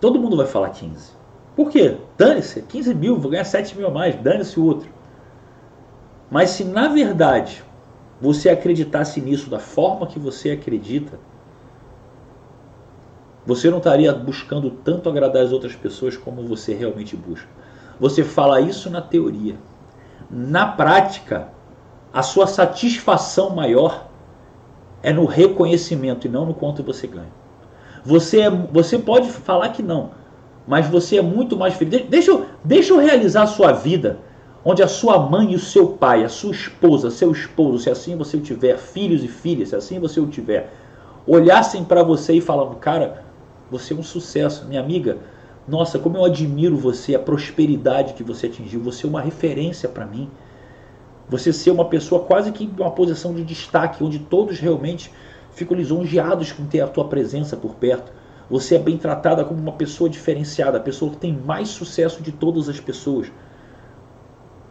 todo 0.00 0.18
mundo 0.18 0.36
vai 0.36 0.46
falar 0.46 0.70
15. 0.70 1.12
Por 1.54 1.70
quê? 1.70 1.96
Dane-se, 2.18 2.62
15 2.62 2.94
mil, 2.94 3.18
vou 3.18 3.30
ganhar 3.30 3.44
7 3.44 3.76
mil 3.76 3.86
a 3.86 3.90
mais, 3.90 4.14
dane-se 4.16 4.58
o 4.58 4.64
outro. 4.64 4.90
Mas 6.30 6.50
se 6.50 6.64
na 6.64 6.88
verdade 6.88 7.62
você 8.20 8.48
acreditasse 8.50 9.20
nisso 9.20 9.48
da 9.48 9.58
forma 9.58 10.06
que 10.06 10.18
você 10.18 10.50
acredita, 10.50 11.18
você 13.46 13.70
não 13.70 13.78
estaria 13.78 14.12
buscando 14.12 14.70
tanto 14.70 15.08
agradar 15.08 15.44
as 15.44 15.52
outras 15.52 15.76
pessoas 15.76 16.16
como 16.16 16.42
você 16.42 16.74
realmente 16.74 17.16
busca. 17.16 17.48
Você 18.00 18.24
fala 18.24 18.60
isso 18.60 18.90
na 18.90 19.00
teoria. 19.00 19.54
Na 20.28 20.66
prática, 20.66 21.48
a 22.12 22.22
sua 22.22 22.48
satisfação 22.48 23.50
maior 23.50 24.08
é 25.06 25.12
no 25.12 25.24
reconhecimento 25.24 26.26
e 26.26 26.28
não 26.28 26.44
no 26.44 26.52
quanto 26.52 26.82
você 26.82 27.06
ganha. 27.06 27.30
Você, 28.04 28.40
é, 28.40 28.50
você 28.50 28.98
pode 28.98 29.30
falar 29.30 29.68
que 29.68 29.80
não, 29.80 30.10
mas 30.66 30.88
você 30.88 31.18
é 31.18 31.22
muito 31.22 31.56
mais 31.56 31.74
feliz. 31.74 32.04
Deixa 32.08 32.32
eu, 32.32 32.46
deixa 32.64 32.92
eu 32.92 32.98
realizar 32.98 33.44
a 33.44 33.46
sua 33.46 33.70
vida, 33.70 34.18
onde 34.64 34.82
a 34.82 34.88
sua 34.88 35.16
mãe 35.16 35.52
e 35.52 35.54
o 35.54 35.60
seu 35.60 35.90
pai, 35.90 36.24
a 36.24 36.28
sua 36.28 36.50
esposa, 36.50 37.08
seu 37.08 37.30
esposo, 37.30 37.78
se 37.78 37.88
assim 37.88 38.16
você 38.16 38.36
tiver, 38.40 38.76
filhos 38.78 39.22
e 39.22 39.28
filhas, 39.28 39.68
se 39.68 39.76
assim 39.76 40.00
você 40.00 40.18
o 40.18 40.26
tiver, 40.26 40.72
olhassem 41.24 41.84
para 41.84 42.02
você 42.02 42.32
e 42.32 42.40
falando, 42.40 42.74
cara, 42.74 43.22
você 43.70 43.94
é 43.94 43.96
um 43.96 44.02
sucesso, 44.02 44.66
minha 44.66 44.80
amiga. 44.80 45.18
Nossa, 45.68 46.00
como 46.00 46.16
eu 46.16 46.24
admiro 46.24 46.76
você, 46.76 47.14
a 47.14 47.20
prosperidade 47.20 48.14
que 48.14 48.24
você 48.24 48.48
atingiu. 48.48 48.80
Você 48.80 49.06
é 49.06 49.08
uma 49.08 49.20
referência 49.20 49.88
para 49.88 50.04
mim. 50.04 50.28
Você 51.28 51.52
ser 51.52 51.70
uma 51.70 51.86
pessoa 51.86 52.22
quase 52.24 52.52
que 52.52 52.70
uma 52.78 52.90
posição 52.90 53.34
de 53.34 53.42
destaque, 53.42 54.02
onde 54.04 54.18
todos 54.18 54.60
realmente 54.60 55.12
ficam 55.52 55.76
lisonjeados 55.76 56.52
com 56.52 56.66
ter 56.66 56.80
a 56.80 56.86
tua 56.86 57.08
presença 57.08 57.56
por 57.56 57.74
perto. 57.74 58.12
Você 58.48 58.76
é 58.76 58.78
bem 58.78 58.96
tratada 58.96 59.44
como 59.44 59.60
uma 59.60 59.72
pessoa 59.72 60.08
diferenciada, 60.08 60.78
a 60.78 60.80
pessoa 60.80 61.10
que 61.10 61.16
tem 61.16 61.32
mais 61.32 61.68
sucesso 61.68 62.22
de 62.22 62.30
todas 62.30 62.68
as 62.68 62.78
pessoas. 62.78 63.32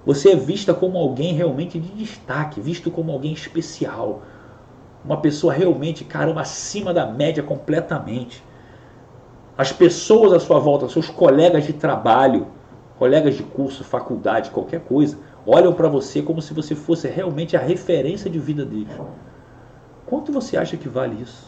Você 0.05 0.31
é 0.31 0.35
vista 0.35 0.73
como 0.73 0.97
alguém 0.97 1.33
realmente 1.33 1.77
de 1.79 1.89
destaque, 1.89 2.61
visto 2.61 2.89
como 2.89 3.11
alguém 3.11 3.33
especial. 3.33 4.21
Uma 5.03 5.17
pessoa 5.17 5.51
realmente, 5.51 6.05
caramba, 6.05 6.41
acima 6.41 6.93
da 6.93 7.05
média 7.05 7.43
completamente. 7.43 8.41
As 9.57 9.71
pessoas 9.71 10.31
à 10.31 10.39
sua 10.39 10.59
volta, 10.59 10.87
seus 10.87 11.09
colegas 11.09 11.65
de 11.65 11.73
trabalho, 11.73 12.47
colegas 12.97 13.35
de 13.35 13.43
curso, 13.43 13.83
faculdade, 13.83 14.51
qualquer 14.51 14.81
coisa, 14.81 15.17
olham 15.45 15.73
para 15.73 15.87
você 15.87 16.21
como 16.21 16.41
se 16.41 16.53
você 16.53 16.75
fosse 16.75 17.07
realmente 17.07 17.55
a 17.55 17.59
referência 17.59 18.29
de 18.29 18.39
vida 18.39 18.65
deles. 18.65 18.95
Quanto 20.05 20.31
você 20.31 20.57
acha 20.57 20.77
que 20.77 20.89
vale 20.89 21.21
isso? 21.21 21.45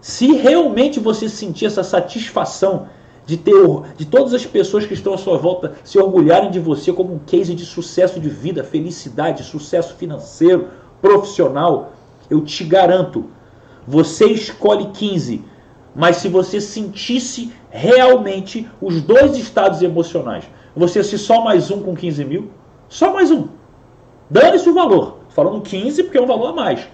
Se 0.00 0.32
realmente 0.32 1.00
você 1.00 1.28
sentir 1.28 1.66
essa 1.66 1.82
satisfação 1.82 2.88
de 3.24 3.36
ter 3.36 3.54
de 3.96 4.04
todas 4.04 4.32
as 4.32 4.46
pessoas 4.46 4.86
que 4.86 4.94
estão 4.94 5.12
à 5.12 5.18
sua 5.18 5.36
volta 5.36 5.74
se 5.82 5.98
orgulharem 5.98 6.50
de 6.50 6.60
você 6.60 6.92
como 6.92 7.12
um 7.12 7.18
case 7.18 7.54
de 7.54 7.66
sucesso 7.66 8.20
de 8.20 8.28
vida, 8.28 8.62
felicidade, 8.62 9.42
sucesso 9.42 9.96
financeiro, 9.96 10.68
profissional, 11.02 11.92
eu 12.30 12.40
te 12.42 12.62
garanto, 12.64 13.26
você 13.86 14.26
escolhe 14.26 14.86
15, 14.92 15.44
mas 15.94 16.16
se 16.18 16.28
você 16.28 16.60
sentisse 16.60 17.52
realmente 17.68 18.68
os 18.80 19.00
dois 19.00 19.36
estados 19.36 19.82
emocionais, 19.82 20.44
você 20.76 21.02
se 21.02 21.18
só 21.18 21.42
mais 21.42 21.70
um 21.70 21.80
com 21.80 21.96
15 21.96 22.24
mil, 22.24 22.50
só 22.86 23.12
mais 23.12 23.30
um. 23.30 23.48
Dane-se 24.28 24.68
o 24.68 24.74
valor. 24.74 25.20
Falando 25.30 25.62
15 25.62 26.04
porque 26.04 26.18
é 26.18 26.22
um 26.22 26.26
valor 26.26 26.48
a 26.48 26.52
mais. 26.52 26.86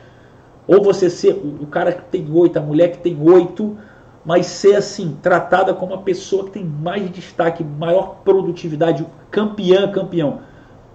Ou 0.69 0.83
você 0.83 1.11
ser 1.11 1.33
o 1.33 1.67
cara 1.67 1.93
que 1.93 2.05
tem 2.05 2.31
8, 2.31 2.57
a 2.57 2.63
mulher 2.63 2.93
que 2.93 2.99
tem 2.99 3.21
8, 3.21 3.77
mas 4.25 4.47
ser 4.47 4.77
assim, 4.77 5.19
tratada 5.21 5.75
como 5.75 5.95
uma 5.95 6.03
pessoa 6.03 6.45
que 6.45 6.53
tem 6.53 6.65
mais 6.65 7.11
destaque, 7.11 7.65
maior 7.65 8.21
produtividade, 8.25 9.05
campeã, 9.31 9.91
campeão. 9.91 10.41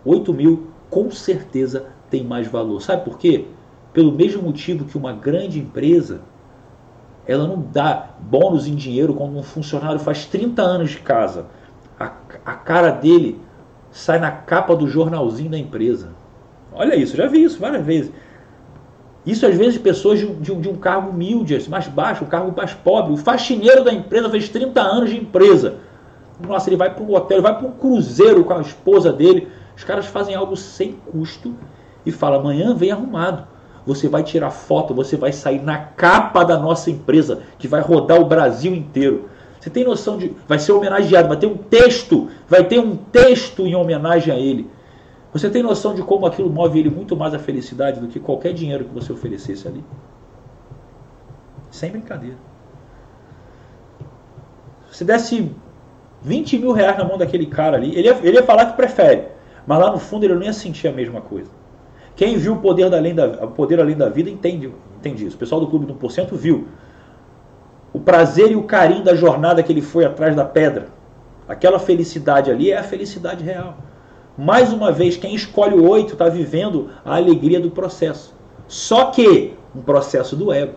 8 0.06 0.34
mil 0.34 0.67
com 0.89 1.12
certeza 1.12 1.88
tem 2.10 2.24
mais 2.24 2.48
valor. 2.48 2.82
Sabe 2.82 3.03
por 3.03 3.17
quê? 3.17 3.46
Pelo 3.91 4.13
mesmo 4.13 4.44
motivo 4.44 4.86
que 4.86 4.98
uma 4.98 5.12
grande 5.12 5.60
empresa 5.60 6.22
ela 7.25 7.46
não 7.46 7.62
dá 7.62 8.12
bônus 8.22 8.65
em 8.65 8.75
dinheiro 8.75 9.13
quando 9.13 9.38
um 9.38 9.44
funcionário 9.44 10.00
faz 10.00 10.25
30 10.25 10.62
anos 10.62 10.91
de 10.91 11.00
casa 11.00 11.48
a, 12.00 12.12
a 12.46 12.54
cara 12.54 12.92
dele 12.92 13.39
sai 13.92 14.20
na 14.20 14.32
capa 14.32 14.75
do 14.75 14.88
jornalzinho 14.88 15.50
da 15.50 15.58
empresa. 15.58 16.10
Olha 16.74 16.96
isso, 16.96 17.18
já 17.18 17.27
vi 17.27 17.44
isso 17.44 17.60
várias 17.60 17.86
vezes. 17.86 18.12
Isso 19.25 19.46
às 19.46 19.56
vezes 19.56 19.77
pessoas 19.77 20.20
de, 20.20 20.27
de, 20.36 20.56
de 20.56 20.70
um 20.70 20.75
cargo 20.75 21.10
humilde, 21.10 21.56
assim, 21.56 21.70
mais 21.70 21.88
baixo, 21.88 22.24
um 22.24 22.27
cargo 22.27 22.54
mais 22.56 22.74
pobre. 22.74 23.12
O 23.12 23.18
faxineiro 23.18 23.84
da 23.84 23.92
empresa 23.92 24.30
fez 24.30 24.48
30 24.48 24.80
anos 24.80 25.10
de 25.10 25.18
empresa. 25.18 25.75
Nossa, 26.39 26.70
ele 26.70 26.77
vai 26.77 26.94
para 26.94 27.04
um 27.04 27.13
hotel, 27.13 27.38
ele 27.38 27.44
vai 27.44 27.58
para 27.58 27.68
um 27.68 27.72
cruzeiro 27.72 28.44
com 28.46 28.54
a 28.54 28.62
esposa 28.62 29.12
dele. 29.12 29.48
Os 29.75 29.84
caras 29.84 30.06
fazem 30.06 30.36
algo 30.36 30.56
sem 30.56 30.94
custo 30.94 31.56
e 32.06 32.12
fala: 32.12 32.38
amanhã 32.38 32.74
vem 32.74 32.92
arrumado. 32.92 33.46
Você 33.86 34.08
vai 34.08 34.22
tirar 34.22 34.50
foto, 34.51 34.94
você 34.94 35.16
vai 35.16 35.32
sair 35.32 35.62
na 35.62 35.77
capa 35.77 36.44
da 36.44 36.58
nossa 36.58 36.92
empresa, 36.92 37.42
que 37.58 37.68
vai 37.68 37.82
rodar 37.82 38.20
o 38.20 38.25
Brasil 38.25 38.75
inteiro. 38.75 39.30
Você 39.67 39.71
tem 39.71 39.83
noção 39.83 40.17
de. 40.17 40.33
Vai 40.47 40.59
ser 40.59 40.71
homenageado, 40.71 41.27
vai 41.27 41.36
ter 41.36 41.45
um 41.45 41.57
texto, 41.57 42.29
vai 42.47 42.63
ter 42.63 42.79
um 42.79 42.95
texto 42.95 43.67
em 43.67 43.75
homenagem 43.75 44.33
a 44.33 44.38
ele. 44.38 44.69
Você 45.33 45.50
tem 45.50 45.62
noção 45.62 45.93
de 45.93 46.01
como 46.01 46.25
aquilo 46.25 46.50
move 46.50 46.79
ele 46.79 46.89
muito 46.89 47.17
mais 47.17 47.33
a 47.33 47.39
felicidade 47.39 48.00
do 48.00 48.07
que 48.07 48.17
qualquer 48.17 48.53
dinheiro 48.53 48.86
que 48.86 48.93
você 48.93 49.12
oferecesse 49.12 49.67
ali? 49.67 49.83
Sem 51.69 51.91
brincadeira. 51.91 52.38
Se 54.89 55.03
desse 55.03 55.51
20 56.21 56.59
mil 56.59 56.71
reais 56.71 56.97
na 56.97 57.03
mão 57.03 57.17
daquele 57.17 57.47
cara 57.47 57.75
ali, 57.75 57.93
ele 57.93 58.07
ia, 58.07 58.17
ele 58.24 58.38
ia 58.38 58.43
falar 58.43 58.67
que 58.67 58.77
prefere, 58.77 59.25
mas 59.65 59.79
lá 59.79 59.91
no 59.91 60.00
fundo 60.00 60.24
ele 60.24 60.36
não 60.36 60.43
ia 60.43 60.53
sentir 60.53 60.88
a 60.88 60.93
mesma 60.93 61.19
coisa. 61.19 61.51
Quem 62.15 62.38
viu 62.38 62.53
o 62.53 62.62
poder, 62.62 62.89
da 62.89 62.95
além 62.95 63.13
da, 63.13 63.43
o 63.43 63.51
poder 63.51 63.81
além 63.81 63.97
da 63.97 64.07
vida 64.07 64.29
entende, 64.29 64.71
entende 64.97 65.25
isso. 65.25 65.36
O 65.36 65.39
pessoal 65.39 65.59
do 65.59 65.67
Clube 65.67 65.86
do 65.86 65.93
1% 65.93 66.33
viu 66.36 66.67
o 67.94 68.00
prazer 68.00 68.51
e 68.51 68.56
o 68.56 68.63
carinho 68.63 69.03
da 69.03 69.15
jornada 69.15 69.63
que 69.63 69.72
ele 69.72 69.82
foi 69.82 70.06
atrás 70.06 70.36
da 70.36 70.46
pedra. 70.46 70.88
Aquela 71.48 71.79
felicidade 71.79 72.51
ali 72.51 72.72
é 72.72 72.77
a 72.77 72.84
felicidade 72.84 73.44
real. 73.44 73.77
Mais 74.38 74.72
uma 74.72 74.91
vez, 74.91 75.17
quem 75.17 75.34
escolhe 75.34 75.75
o 75.75 75.88
8 75.88 76.13
está 76.13 76.29
vivendo 76.29 76.89
a 77.03 77.15
alegria 77.15 77.60
do 77.60 77.72
processo. 77.72 78.36
Só 78.67 79.06
que 79.06 79.56
um 79.75 79.82
processo 79.82 80.36
do 80.36 80.51
ego. 80.51 80.75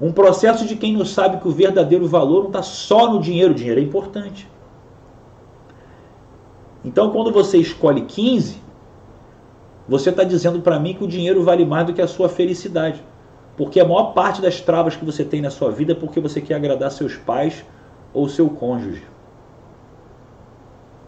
Um 0.00 0.12
processo 0.12 0.66
de 0.66 0.76
quem 0.76 0.96
não 0.96 1.04
sabe 1.04 1.38
que 1.38 1.48
o 1.48 1.52
verdadeiro 1.52 2.06
valor 2.06 2.40
não 2.40 2.48
está 2.48 2.62
só 2.62 3.12
no 3.12 3.20
dinheiro, 3.20 3.52
o 3.52 3.54
dinheiro 3.54 3.80
é 3.80 3.82
importante. 3.82 4.48
Então, 6.84 7.10
quando 7.10 7.32
você 7.32 7.58
escolhe 7.58 8.02
15, 8.02 8.60
você 9.88 10.10
está 10.10 10.22
dizendo 10.22 10.60
para 10.60 10.78
mim 10.78 10.94
que 10.94 11.02
o 11.02 11.08
dinheiro 11.08 11.42
vale 11.42 11.64
mais 11.64 11.86
do 11.86 11.92
que 11.92 12.02
a 12.02 12.06
sua 12.06 12.28
felicidade. 12.28 13.02
Porque 13.58 13.80
a 13.80 13.84
maior 13.84 14.12
parte 14.14 14.40
das 14.40 14.60
travas 14.60 14.94
que 14.94 15.04
você 15.04 15.24
tem 15.24 15.42
na 15.42 15.50
sua 15.50 15.72
vida 15.72 15.90
é 15.90 15.94
porque 15.94 16.20
você 16.20 16.40
quer 16.40 16.54
agradar 16.54 16.92
seus 16.92 17.16
pais 17.16 17.64
ou 18.14 18.28
seu 18.28 18.48
cônjuge. 18.48 19.04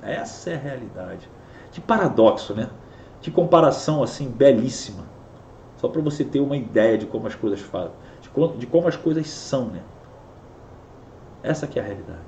Essa 0.02 0.50
é 0.50 0.54
a 0.56 0.58
realidade. 0.58 1.30
Que 1.70 1.80
paradoxo, 1.80 2.52
né? 2.52 2.68
Que 3.22 3.30
comparação 3.30 4.02
assim 4.02 4.28
belíssima. 4.28 5.04
Só 5.76 5.88
para 5.88 6.02
você 6.02 6.24
ter 6.24 6.40
uma 6.40 6.56
ideia 6.56 6.98
de 6.98 7.06
como 7.06 7.28
as 7.28 7.36
coisas 7.36 7.60
fazem, 7.60 7.92
de 8.58 8.66
como 8.66 8.88
as 8.88 8.96
coisas 8.96 9.28
são, 9.28 9.66
né? 9.66 9.80
Essa 11.44 11.68
que 11.68 11.78
é 11.78 11.82
a 11.82 11.84
realidade. 11.84 12.18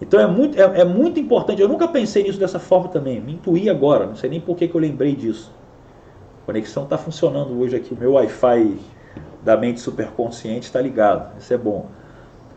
Então 0.00 0.20
é 0.20 0.28
muito, 0.28 0.56
é, 0.56 0.80
é, 0.80 0.84
muito 0.84 1.18
importante. 1.18 1.60
Eu 1.60 1.68
nunca 1.68 1.88
pensei 1.88 2.22
nisso 2.22 2.38
dessa 2.38 2.60
forma 2.60 2.88
também. 2.88 3.20
Me 3.20 3.32
intuí 3.32 3.68
agora. 3.68 4.06
Não 4.06 4.14
sei 4.14 4.30
nem 4.30 4.40
por 4.40 4.56
que, 4.56 4.68
que 4.68 4.74
eu 4.74 4.80
lembrei 4.80 5.16
disso. 5.16 5.52
Conexão 6.46 6.84
está 6.84 6.98
funcionando 6.98 7.58
hoje 7.60 7.76
aqui. 7.76 7.94
O 7.94 7.96
meu 7.96 8.12
Wi-Fi 8.12 8.78
da 9.42 9.56
mente 9.56 9.80
superconsciente 9.80 10.66
está 10.66 10.80
ligado. 10.80 11.36
Isso 11.38 11.52
é 11.52 11.58
bom. 11.58 11.86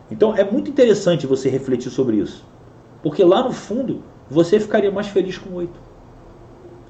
Então 0.09 0.35
é 0.35 0.43
muito 0.43 0.69
interessante 0.69 1.25
você 1.25 1.49
refletir 1.49 1.89
sobre 1.91 2.17
isso. 2.17 2.45
Porque 3.01 3.23
lá 3.23 3.43
no 3.43 3.51
fundo 3.51 4.01
você 4.29 4.59
ficaria 4.59 4.91
mais 4.91 5.07
feliz 5.07 5.37
com 5.37 5.53
oito. 5.55 5.79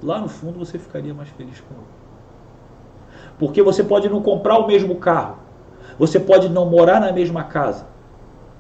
Lá 0.01 0.19
no 0.19 0.27
fundo 0.27 0.59
você 0.59 0.77
ficaria 0.77 1.13
mais 1.13 1.29
feliz 1.29 1.59
com 1.61 1.75
oito. 1.75 1.95
Porque 3.37 3.61
você 3.61 3.83
pode 3.83 4.07
não 4.09 4.21
comprar 4.21 4.57
o 4.57 4.67
mesmo 4.67 4.95
carro. 4.95 5.37
Você 5.99 6.19
pode 6.19 6.49
não 6.49 6.65
morar 6.65 6.99
na 6.99 7.11
mesma 7.11 7.43
casa. 7.43 7.87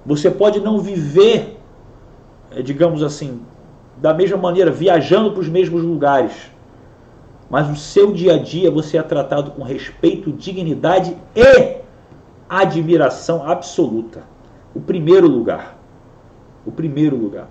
Você 0.05 0.29
pode 0.29 0.59
não 0.59 0.79
viver 0.79 1.55
é, 2.55 2.61
digamos 2.61 3.03
assim, 3.03 3.41
da 3.97 4.13
mesma 4.13 4.37
maneira, 4.37 4.71
viajando 4.71 5.31
para 5.31 5.41
os 5.41 5.49
mesmos 5.49 5.83
lugares. 5.83 6.51
Mas 7.49 7.67
no 7.67 7.75
seu 7.75 8.11
dia 8.11 8.35
a 8.35 8.37
dia 8.37 8.71
você 8.71 8.97
é 8.97 9.03
tratado 9.03 9.51
com 9.51 9.63
respeito, 9.63 10.31
dignidade 10.31 11.15
e 11.35 11.77
admiração 12.49 13.47
absoluta. 13.47 14.23
O 14.73 14.81
primeiro 14.81 15.27
lugar. 15.27 15.77
O 16.65 16.71
primeiro 16.71 17.15
lugar. 17.15 17.47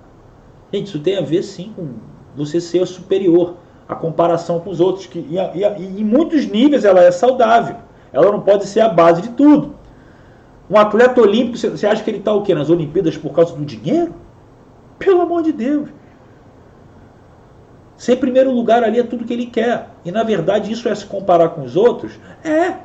Gente, 0.72 0.88
isso 0.88 0.98
tem 0.98 1.16
a 1.16 1.22
ver 1.22 1.42
sim 1.42 1.72
com 1.76 1.88
você 2.36 2.60
ser 2.60 2.86
superior 2.86 3.54
a 3.88 3.94
comparação 3.94 4.58
com 4.60 4.70
os 4.70 4.80
outros. 4.80 5.06
Que, 5.06 5.18
e, 5.18 5.36
e, 5.36 6.00
em 6.00 6.04
muitos 6.04 6.46
níveis 6.46 6.84
ela 6.84 7.00
é 7.00 7.10
saudável. 7.10 7.76
Ela 8.12 8.30
não 8.32 8.40
pode 8.40 8.66
ser 8.66 8.80
a 8.80 8.88
base 8.88 9.22
de 9.22 9.28
tudo. 9.30 9.74
Um 10.68 10.78
atleta 10.78 11.20
olímpico, 11.20 11.58
você 11.58 11.86
acha 11.86 12.02
que 12.02 12.10
ele 12.10 12.18
está 12.18 12.32
o 12.32 12.42
quê? 12.42 12.54
Nas 12.54 12.70
Olimpíadas 12.70 13.16
por 13.16 13.32
causa 13.32 13.54
do 13.54 13.64
dinheiro? 13.64 14.14
Pelo 14.98 15.20
amor 15.20 15.42
de 15.42 15.52
Deus. 15.52 15.90
Ser 18.04 18.16
primeiro 18.16 18.50
lugar 18.50 18.84
ali 18.84 18.98
é 18.98 19.02
tudo 19.02 19.24
que 19.24 19.32
ele 19.32 19.46
quer. 19.46 19.88
E 20.04 20.12
na 20.12 20.22
verdade 20.22 20.70
isso 20.70 20.86
é 20.90 20.94
se 20.94 21.06
comparar 21.06 21.48
com 21.48 21.62
os 21.62 21.74
outros? 21.74 22.12
É. 22.44 22.80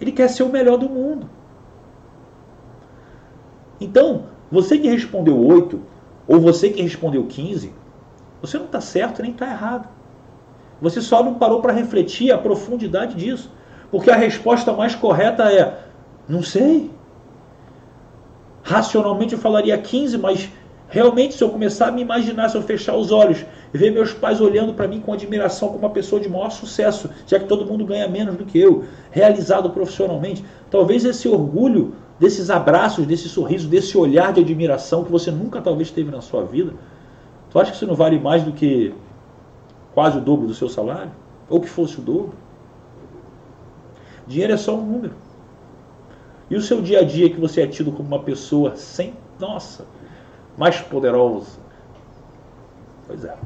Ele 0.00 0.10
quer 0.10 0.26
ser 0.26 0.42
o 0.42 0.48
melhor 0.48 0.76
do 0.76 0.88
mundo. 0.88 1.30
Então, 3.80 4.24
você 4.50 4.76
que 4.76 4.88
respondeu 4.88 5.38
8, 5.38 5.80
ou 6.26 6.40
você 6.40 6.68
que 6.68 6.82
respondeu 6.82 7.24
15, 7.26 7.72
você 8.42 8.58
não 8.58 8.64
está 8.64 8.80
certo 8.80 9.22
nem 9.22 9.30
está 9.30 9.46
errado. 9.46 9.88
Você 10.82 11.00
só 11.00 11.22
não 11.22 11.34
parou 11.34 11.62
para 11.62 11.72
refletir 11.72 12.32
a 12.32 12.38
profundidade 12.38 13.14
disso. 13.14 13.52
Porque 13.88 14.10
a 14.10 14.16
resposta 14.16 14.72
mais 14.72 14.96
correta 14.96 15.44
é: 15.44 15.78
não 16.28 16.42
sei. 16.42 16.90
Racionalmente 18.64 19.34
eu 19.34 19.38
falaria 19.38 19.78
15, 19.78 20.18
mas 20.18 20.50
Realmente, 20.88 21.34
se 21.34 21.42
eu 21.42 21.50
começar 21.50 21.88
a 21.88 21.90
me 21.90 22.02
imaginar, 22.02 22.48
se 22.48 22.56
eu 22.56 22.62
fechar 22.62 22.94
os 22.96 23.10
olhos 23.10 23.44
e 23.72 23.78
ver 23.78 23.90
meus 23.90 24.12
pais 24.12 24.40
olhando 24.40 24.74
para 24.74 24.86
mim 24.86 25.00
com 25.00 25.12
admiração 25.12 25.68
como 25.68 25.80
uma 25.80 25.90
pessoa 25.90 26.20
de 26.20 26.28
maior 26.28 26.50
sucesso, 26.50 27.10
já 27.26 27.38
que 27.38 27.46
todo 27.46 27.66
mundo 27.66 27.84
ganha 27.84 28.06
menos 28.06 28.36
do 28.36 28.44
que 28.44 28.58
eu, 28.58 28.84
realizado 29.10 29.70
profissionalmente, 29.70 30.44
talvez 30.70 31.04
esse 31.04 31.26
orgulho 31.26 31.94
desses 32.18 32.50
abraços, 32.50 33.06
desse 33.06 33.28
sorriso, 33.28 33.68
desse 33.68 33.98
olhar 33.98 34.32
de 34.32 34.40
admiração 34.40 35.04
que 35.04 35.10
você 35.10 35.30
nunca 35.30 35.60
talvez 35.60 35.90
teve 35.90 36.10
na 36.10 36.20
sua 36.20 36.44
vida, 36.44 36.72
tu 37.50 37.58
acha 37.58 37.70
que 37.70 37.76
isso 37.76 37.86
não 37.86 37.94
vale 37.94 38.20
mais 38.20 38.42
do 38.44 38.52
que 38.52 38.94
quase 39.94 40.18
o 40.18 40.20
dobro 40.20 40.46
do 40.46 40.54
seu 40.54 40.68
salário? 40.68 41.10
Ou 41.48 41.60
que 41.60 41.68
fosse 41.68 41.98
o 41.98 42.02
dobro? 42.02 42.34
Dinheiro 44.26 44.52
é 44.52 44.56
só 44.56 44.74
um 44.76 44.84
número. 44.84 45.14
E 46.50 46.56
o 46.56 46.60
seu 46.60 46.80
dia 46.80 47.00
a 47.00 47.04
dia 47.04 47.28
que 47.30 47.40
você 47.40 47.62
é 47.62 47.66
tido 47.66 47.90
como 47.90 48.06
uma 48.06 48.20
pessoa 48.20 48.76
sem, 48.76 49.14
nossa, 49.40 49.86
mais 50.56 50.80
poderoso. 50.80 51.58
Pois 53.06 53.24
é. 53.24 53.36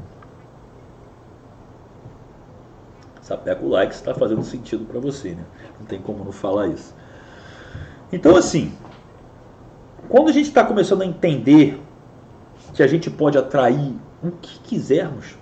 Sapeca 3.21 3.63
o 3.63 3.69
like 3.69 3.93
está 3.93 4.13
fazendo 4.13 4.43
sentido 4.43 4.85
para 4.85 4.99
você, 4.99 5.31
né? 5.31 5.45
Não 5.79 5.85
tem 5.85 6.01
como 6.01 6.23
não 6.23 6.31
falar 6.31 6.67
isso. 6.67 6.95
Então, 8.11 8.35
assim, 8.35 8.73
quando 10.07 10.29
a 10.29 10.31
gente 10.31 10.47
está 10.47 10.63
começando 10.63 11.03
a 11.03 11.05
entender 11.05 11.79
que 12.73 12.81
a 12.81 12.87
gente 12.87 13.09
pode 13.09 13.37
atrair 13.37 13.93
o 14.23 14.31
que 14.31 14.59
quisermos, 14.61 15.37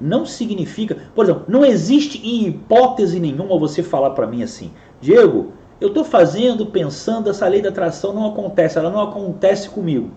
não 0.00 0.24
significa. 0.24 0.96
Por 1.14 1.24
exemplo, 1.24 1.44
não 1.48 1.64
existe 1.64 2.18
em 2.26 2.46
hipótese 2.46 3.20
nenhuma 3.20 3.58
você 3.58 3.82
falar 3.82 4.10
para 4.10 4.26
mim 4.26 4.42
assim, 4.42 4.72
Diego, 5.00 5.52
eu 5.80 5.88
estou 5.88 6.04
fazendo, 6.04 6.66
pensando, 6.66 7.28
essa 7.28 7.46
lei 7.46 7.60
da 7.60 7.68
atração 7.68 8.12
não 8.12 8.26
acontece, 8.26 8.78
ela 8.78 8.90
não 8.90 9.00
acontece 9.00 9.68
comigo. 9.68 10.10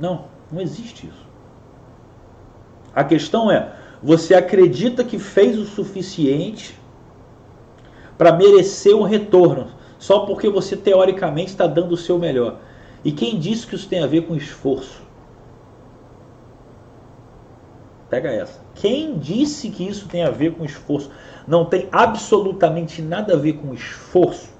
Não, 0.00 0.24
não 0.50 0.62
existe 0.62 1.06
isso. 1.06 1.26
A 2.94 3.04
questão 3.04 3.50
é: 3.50 3.74
você 4.02 4.34
acredita 4.34 5.04
que 5.04 5.18
fez 5.18 5.58
o 5.58 5.66
suficiente 5.66 6.74
para 8.16 8.32
merecer 8.32 8.96
um 8.96 9.02
retorno, 9.02 9.68
só 9.98 10.20
porque 10.20 10.48
você 10.48 10.74
teoricamente 10.74 11.50
está 11.50 11.66
dando 11.66 11.92
o 11.92 11.98
seu 11.98 12.18
melhor. 12.18 12.58
E 13.04 13.12
quem 13.12 13.38
disse 13.38 13.66
que 13.66 13.74
isso 13.74 13.88
tem 13.88 14.02
a 14.02 14.06
ver 14.06 14.22
com 14.22 14.34
esforço? 14.34 15.02
Pega 18.08 18.30
essa. 18.30 18.60
Quem 18.74 19.18
disse 19.18 19.70
que 19.70 19.86
isso 19.86 20.08
tem 20.08 20.24
a 20.24 20.30
ver 20.30 20.54
com 20.54 20.64
esforço? 20.64 21.10
Não 21.46 21.64
tem 21.64 21.88
absolutamente 21.92 23.00
nada 23.00 23.34
a 23.34 23.36
ver 23.36 23.54
com 23.54 23.72
esforço. 23.72 24.50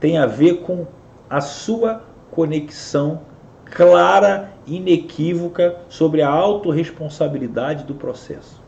Tem 0.00 0.16
a 0.16 0.26
ver 0.26 0.62
com 0.62 0.86
a 1.28 1.40
sua 1.40 2.02
conexão 2.36 3.22
clara, 3.64 4.52
inequívoca 4.66 5.76
sobre 5.88 6.20
a 6.20 6.28
autorresponsabilidade 6.28 7.84
do 7.84 7.94
processo. 7.94 8.62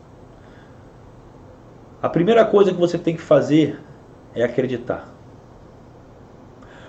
A 2.01 2.09
primeira 2.09 2.47
coisa 2.47 2.73
que 2.73 2.81
você 2.81 2.97
tem 2.97 3.15
que 3.15 3.21
fazer 3.21 3.79
é 4.35 4.43
acreditar. 4.43 5.13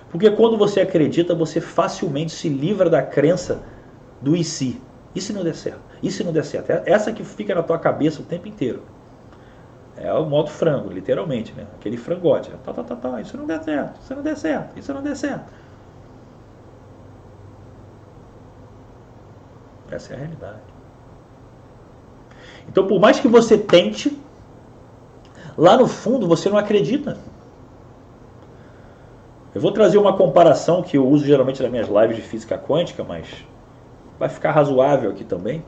Porque 0.10 0.32
quando 0.32 0.58
você 0.58 0.80
acredita, 0.80 1.36
você 1.36 1.60
facilmente 1.60 2.32
se 2.32 2.48
livra 2.48 2.90
da 2.90 3.02
crença 3.02 3.62
do 4.22 4.36
e 4.36 4.44
se. 4.44 4.82
E 5.14 5.20
se 5.20 5.34
não 5.34 5.44
der 5.44 5.56
certo? 5.56 5.82
E 6.02 6.10
se 6.10 6.24
não 6.24 6.32
der 6.32 6.46
certo? 6.46 6.70
É 6.70 6.84
essa 6.86 7.12
que 7.12 7.26
fica 7.26 7.54
na 7.54 7.62
tua 7.62 7.78
cabeça 7.78 8.22
o 8.22 8.26
tempo 8.26 8.48
inteiro. 8.48 8.84
É 9.98 10.14
o 10.14 10.26
modo 10.26 10.50
frango, 10.50 10.90
literalmente, 10.90 11.54
né? 11.54 11.68
Aquele 11.76 11.98
frangote. 11.98 12.52
Tá, 12.64 12.72
tá, 12.72 12.84
tá, 12.84 12.96
tá, 12.96 13.22
isso 13.22 13.36
não 13.36 13.46
der 13.46 13.62
certo, 13.62 14.00
isso 14.02 14.16
não 14.16 14.24
der 14.24 14.38
certo, 14.38 14.80
isso 14.80 14.94
não 14.94 15.02
der 15.02 15.16
certo. 15.16 15.59
Essa 19.92 20.14
é 20.14 20.16
a 20.16 20.20
realidade. 20.20 20.60
Então, 22.68 22.86
por 22.86 23.00
mais 23.00 23.20
que 23.20 23.28
você 23.28 23.58
tente, 23.58 24.18
lá 25.58 25.76
no 25.76 25.88
fundo 25.88 26.28
você 26.28 26.50
não 26.50 26.58
acredita. 26.58 27.18
Eu 29.54 29.60
vou 29.60 29.72
trazer 29.72 29.98
uma 29.98 30.16
comparação 30.16 30.84
que 30.84 30.96
eu 30.96 31.08
uso 31.08 31.26
geralmente 31.26 31.62
nas 31.62 31.72
minhas 31.72 31.88
lives 31.88 32.16
de 32.16 32.22
física 32.22 32.58
quântica, 32.58 33.04
mas 33.04 33.26
vai 34.20 34.30
ficar 34.30 34.52
razoável 34.52 35.10
aqui 35.10 35.24
também. 35.24 35.64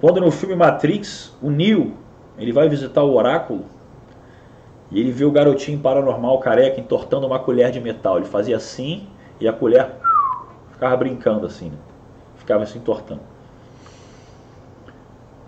Quando 0.00 0.20
no 0.20 0.30
filme 0.30 0.56
Matrix, 0.56 1.32
o 1.40 1.48
Neo, 1.48 1.94
ele 2.36 2.52
vai 2.52 2.68
visitar 2.68 3.02
o 3.02 3.14
oráculo 3.14 3.64
e 4.90 5.00
ele 5.00 5.12
vê 5.12 5.24
o 5.24 5.30
garotinho 5.30 5.78
paranormal 5.78 6.38
careca 6.40 6.80
entortando 6.80 7.26
uma 7.26 7.38
colher 7.38 7.70
de 7.70 7.80
metal. 7.80 8.18
Ele 8.18 8.26
fazia 8.26 8.56
assim 8.56 9.06
e 9.40 9.46
a 9.46 9.52
colher 9.52 9.92
ficava 10.72 10.96
brincando 10.96 11.46
assim. 11.46 11.70
Né? 11.70 11.78
Ficava 12.46 12.64
se 12.64 12.78
entortando. 12.78 13.20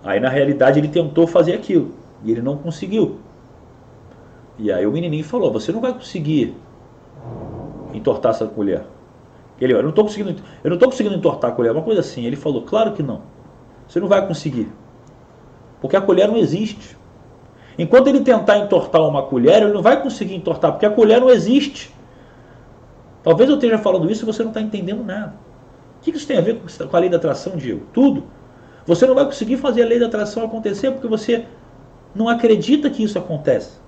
Aí 0.03 0.19
na 0.19 0.29
realidade 0.29 0.81
ele 0.81 0.89
tentou 0.89 1.27
fazer 1.29 1.55
aquilo 1.55 1.95
e 2.25 2.33
ele 2.33 2.43
não 2.43 2.57
conseguiu. 2.57 3.21
E 4.59 4.73
aí 4.73 4.85
o 4.85 4.91
menininho 4.91 5.25
falou: 5.25 5.53
Você 5.53 5.71
não 5.71 5.81
vai 5.81 5.95
conseguir 5.95 6.57
entortar 7.95 8.33
essa 8.33 8.47
colher. 8.47 8.83
Ele, 9.61 9.73
eu 9.73 9.83
não 9.83 9.91
estou 9.91 10.05
conseguindo, 10.05 10.41
eu 10.63 10.71
não 10.71 10.79
tô 10.79 10.87
conseguindo 10.87 11.17
entortar 11.17 11.51
a 11.51 11.55
colher, 11.55 11.73
uma 11.73 11.83
coisa 11.83 12.01
assim. 12.01 12.25
Ele 12.25 12.37
falou, 12.37 12.63
claro 12.63 12.93
que 12.93 13.03
não. 13.03 13.23
Você 13.89 13.99
não 13.99 14.07
vai 14.07 14.25
conseguir. 14.27 14.71
Porque 15.81 15.97
a 15.97 16.01
colher 16.01 16.29
não 16.29 16.37
existe. 16.37 16.97
Enquanto 17.77 18.09
ele 18.09 18.21
tentar 18.21 18.59
entortar 18.59 19.03
uma 19.03 19.23
colher, 19.23 19.63
ele 19.63 19.73
não 19.73 19.83
vai 19.83 20.01
conseguir 20.01 20.35
entortar, 20.35 20.73
porque 20.73 20.87
a 20.87 20.91
colher 20.91 21.21
não 21.21 21.31
existe. 21.31 21.93
Talvez 23.23 23.49
eu 23.49 23.57
esteja 23.57 23.79
falando 23.79 24.11
isso 24.11 24.25
e 24.25 24.27
você 24.27 24.43
não 24.43 24.51
está 24.51 24.61
entendendo 24.61 25.05
nada. 25.05 25.35
O 25.99 26.01
que 26.01 26.11
isso 26.11 26.27
tem 26.27 26.39
a 26.39 26.41
ver 26.41 26.61
com 26.61 26.97
a 26.97 27.01
lei 27.01 27.11
da 27.11 27.17
atração, 27.17 27.57
Diego? 27.57 27.87
Tudo. 27.93 28.25
Você 28.87 29.07
não 29.07 29.15
vai 29.15 29.25
conseguir 29.25 29.59
fazer 29.59 29.83
a 29.83 29.87
lei 29.87 29.99
da 29.99 30.07
atração 30.07 30.45
acontecer 30.45 30.91
porque 30.93 31.09
você 31.09 31.45
não 32.15 32.29
acredita 32.29 32.89
que 32.89 33.03
isso 33.03 33.19
acontece. 33.19 33.79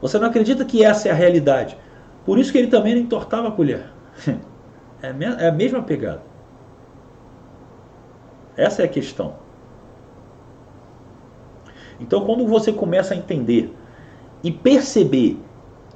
Você 0.00 0.18
não 0.18 0.28
acredita 0.28 0.64
que 0.64 0.84
essa 0.84 1.08
é 1.08 1.10
a 1.10 1.14
realidade. 1.14 1.76
Por 2.24 2.38
isso 2.38 2.52
que 2.52 2.58
ele 2.58 2.68
também 2.68 2.94
não 2.94 3.02
entortava 3.02 3.48
a 3.48 3.52
colher. 3.52 3.84
É, 5.00 5.14
é 5.44 5.48
a 5.48 5.52
mesma 5.52 5.80
pegada. 5.80 6.20
Essa 8.56 8.82
é 8.82 8.84
a 8.84 8.88
questão. 8.88 9.36
Então, 12.00 12.24
quando 12.24 12.44
você 12.48 12.72
começa 12.72 13.14
a 13.14 13.16
entender 13.16 13.72
e 14.42 14.50
perceber 14.50 15.38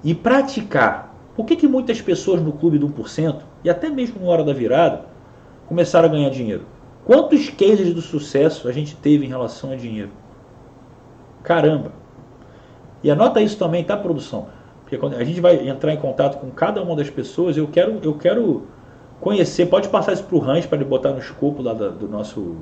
e 0.05 0.15
praticar, 0.15 1.13
por 1.35 1.47
que, 1.47 1.57
que 1.57 1.67
muitas 1.67 2.01
pessoas 2.01 2.41
no 2.41 2.53
clube 2.53 2.79
do 2.79 2.89
1% 2.89 3.43
e 3.65 3.71
até 3.71 3.91
mesmo 3.91 4.21
no 4.21 4.29
hora 4.29 4.45
da 4.45 4.53
virada 4.53 5.07
começaram 5.73 6.07
a 6.07 6.13
ganhar 6.13 6.29
dinheiro? 6.29 6.67
Quantos 7.07 7.49
cases 7.49 7.95
do 7.95 8.03
sucesso 8.03 8.69
a 8.69 8.73
gente 8.73 8.95
teve 8.95 9.25
em 9.25 9.29
relação 9.29 9.73
a 9.73 9.75
dinheiro? 9.75 10.11
Caramba! 11.43 11.93
E 13.03 13.11
anota 13.11 13.41
isso 13.41 13.57
também, 13.57 13.83
tá, 13.83 13.97
produção? 13.97 14.49
Porque 14.83 14.99
quando 14.99 15.15
a 15.15 15.25
gente 15.25 15.41
vai 15.41 15.67
entrar 15.67 15.95
em 15.95 15.97
contato 15.97 16.39
com 16.39 16.51
cada 16.51 16.83
uma 16.83 16.95
das 16.95 17.09
pessoas, 17.09 17.57
eu 17.57 17.67
quero, 17.69 17.99
eu 18.03 18.13
quero 18.19 18.67
conhecer, 19.19 19.65
pode 19.65 19.89
passar 19.89 20.13
isso 20.13 20.25
para 20.25 20.37
o 20.37 20.45
Hans 20.45 20.67
para 20.67 20.77
ele 20.77 20.85
botar 20.85 21.11
no 21.13 21.19
escopo 21.19 21.63
lá 21.63 21.73
do 21.73 22.07
nosso 22.07 22.57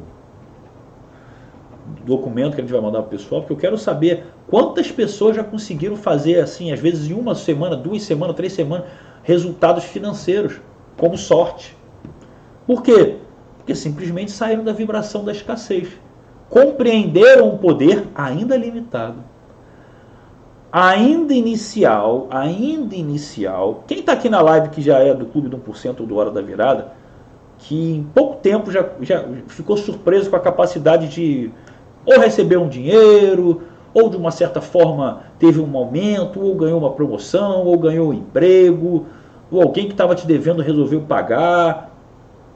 documento 2.05 2.55
que 2.55 2.61
a 2.61 2.64
gente 2.64 2.73
vai 2.73 2.81
mandar 2.81 3.01
para 3.01 3.09
o 3.09 3.11
pessoal, 3.11 3.40
porque 3.40 3.55
eu 3.55 3.57
quero 3.57 3.77
saber 3.77 4.27
quantas 4.46 4.92
pessoas 4.92 5.35
já 5.35 5.42
conseguiram 5.42 5.96
fazer 5.96 6.38
assim, 6.38 6.70
às 6.70 6.79
vezes 6.79 7.11
em 7.11 7.14
uma 7.14 7.35
semana, 7.35 7.75
duas 7.75 8.03
semanas, 8.03 8.37
três 8.37 8.53
semanas, 8.53 8.87
resultados 9.25 9.83
financeiros, 9.83 10.61
como 10.96 11.18
sorte. 11.18 11.80
Por 12.70 12.85
quê? 12.85 13.16
Porque 13.56 13.74
simplesmente 13.74 14.30
saíram 14.30 14.62
da 14.62 14.72
vibração 14.72 15.24
da 15.24 15.33
escassez. 15.33 15.88
Compreenderam 16.48 17.48
um 17.48 17.59
poder 17.59 18.06
ainda 18.14 18.56
limitado 18.56 19.24
ainda 20.72 21.35
inicial, 21.35 22.28
ainda 22.30 22.94
inicial, 22.94 23.83
quem 23.88 23.98
está 23.98 24.12
aqui 24.12 24.28
na 24.28 24.40
live 24.40 24.68
que 24.68 24.80
já 24.80 25.00
é 25.00 25.12
do 25.12 25.26
Clube 25.26 25.48
do 25.48 25.59
1% 25.59 25.98
ou 25.98 26.06
do 26.06 26.16
Hora 26.16 26.30
da 26.30 26.40
Virada, 26.40 26.92
que 27.59 27.96
em 27.96 28.04
pouco 28.14 28.37
tempo 28.37 28.70
já, 28.70 28.88
já 29.00 29.24
ficou 29.48 29.76
surpreso 29.76 30.30
com 30.30 30.37
a 30.37 30.40
capacidade 30.40 31.09
de 31.09 31.50
ou 32.06 32.20
receber 32.20 32.56
um 32.56 32.68
dinheiro, 32.68 33.62
ou 33.92 34.09
de 34.09 34.16
uma 34.16 34.30
certa 34.30 34.61
forma 34.61 35.24
teve 35.40 35.59
um 35.61 35.76
aumento, 35.76 36.40
ou 36.40 36.54
ganhou 36.54 36.78
uma 36.78 36.92
promoção, 36.92 37.66
ou 37.66 37.76
ganhou 37.76 38.11
um 38.11 38.14
emprego, 38.14 39.06
ou 39.50 39.61
alguém 39.61 39.87
que 39.87 39.92
estava 39.92 40.14
te 40.14 40.24
devendo 40.24 40.62
resolveu 40.62 41.00
pagar. 41.00 41.89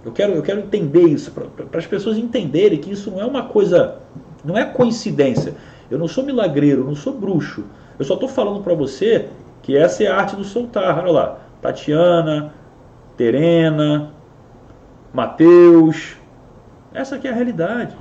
Eu 0.05 0.12
quero, 0.12 0.35
eu 0.35 0.43
quero 0.43 0.61
entender 0.61 1.05
isso, 1.05 1.31
para 1.33 1.79
as 1.79 1.87
pessoas 1.87 2.19
entenderem 2.19 2.79
que 2.79 2.93
isso 2.93 3.11
não 3.11 3.21
é 3.21 3.25
uma 3.25 3.45
coisa, 3.45 3.99
não 4.45 4.57
é 4.57 4.64
coincidência. 4.64 5.55
Eu 5.90 5.99
não 5.99 6.07
sou 6.07 6.25
milagreiro, 6.25 6.85
não 6.85 6.95
sou 6.95 7.14
bruxo. 7.14 7.64
Eu 7.99 8.05
só 8.05 8.14
estou 8.14 8.29
falando 8.29 8.62
para 8.62 8.75
você 8.75 9.29
que 9.62 9.77
essa 9.77 10.05
é 10.05 10.09
a 10.09 10.17
arte 10.17 10.37
do 10.37 10.45
soltar. 10.45 10.99
Olha 10.99 11.12
lá, 11.12 11.38
Tatiana, 11.62 12.53
Terena, 13.17 14.11
Mateus. 15.12 16.17
Essa 16.93 17.17
aqui 17.17 17.27
é 17.27 17.31
a 17.31 17.35
realidade. 17.35 17.97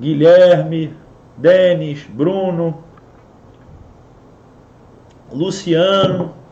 Guilherme, 0.00 0.94
Denis, 1.36 2.04
Bruno, 2.04 2.82
Luciano. 5.30 6.43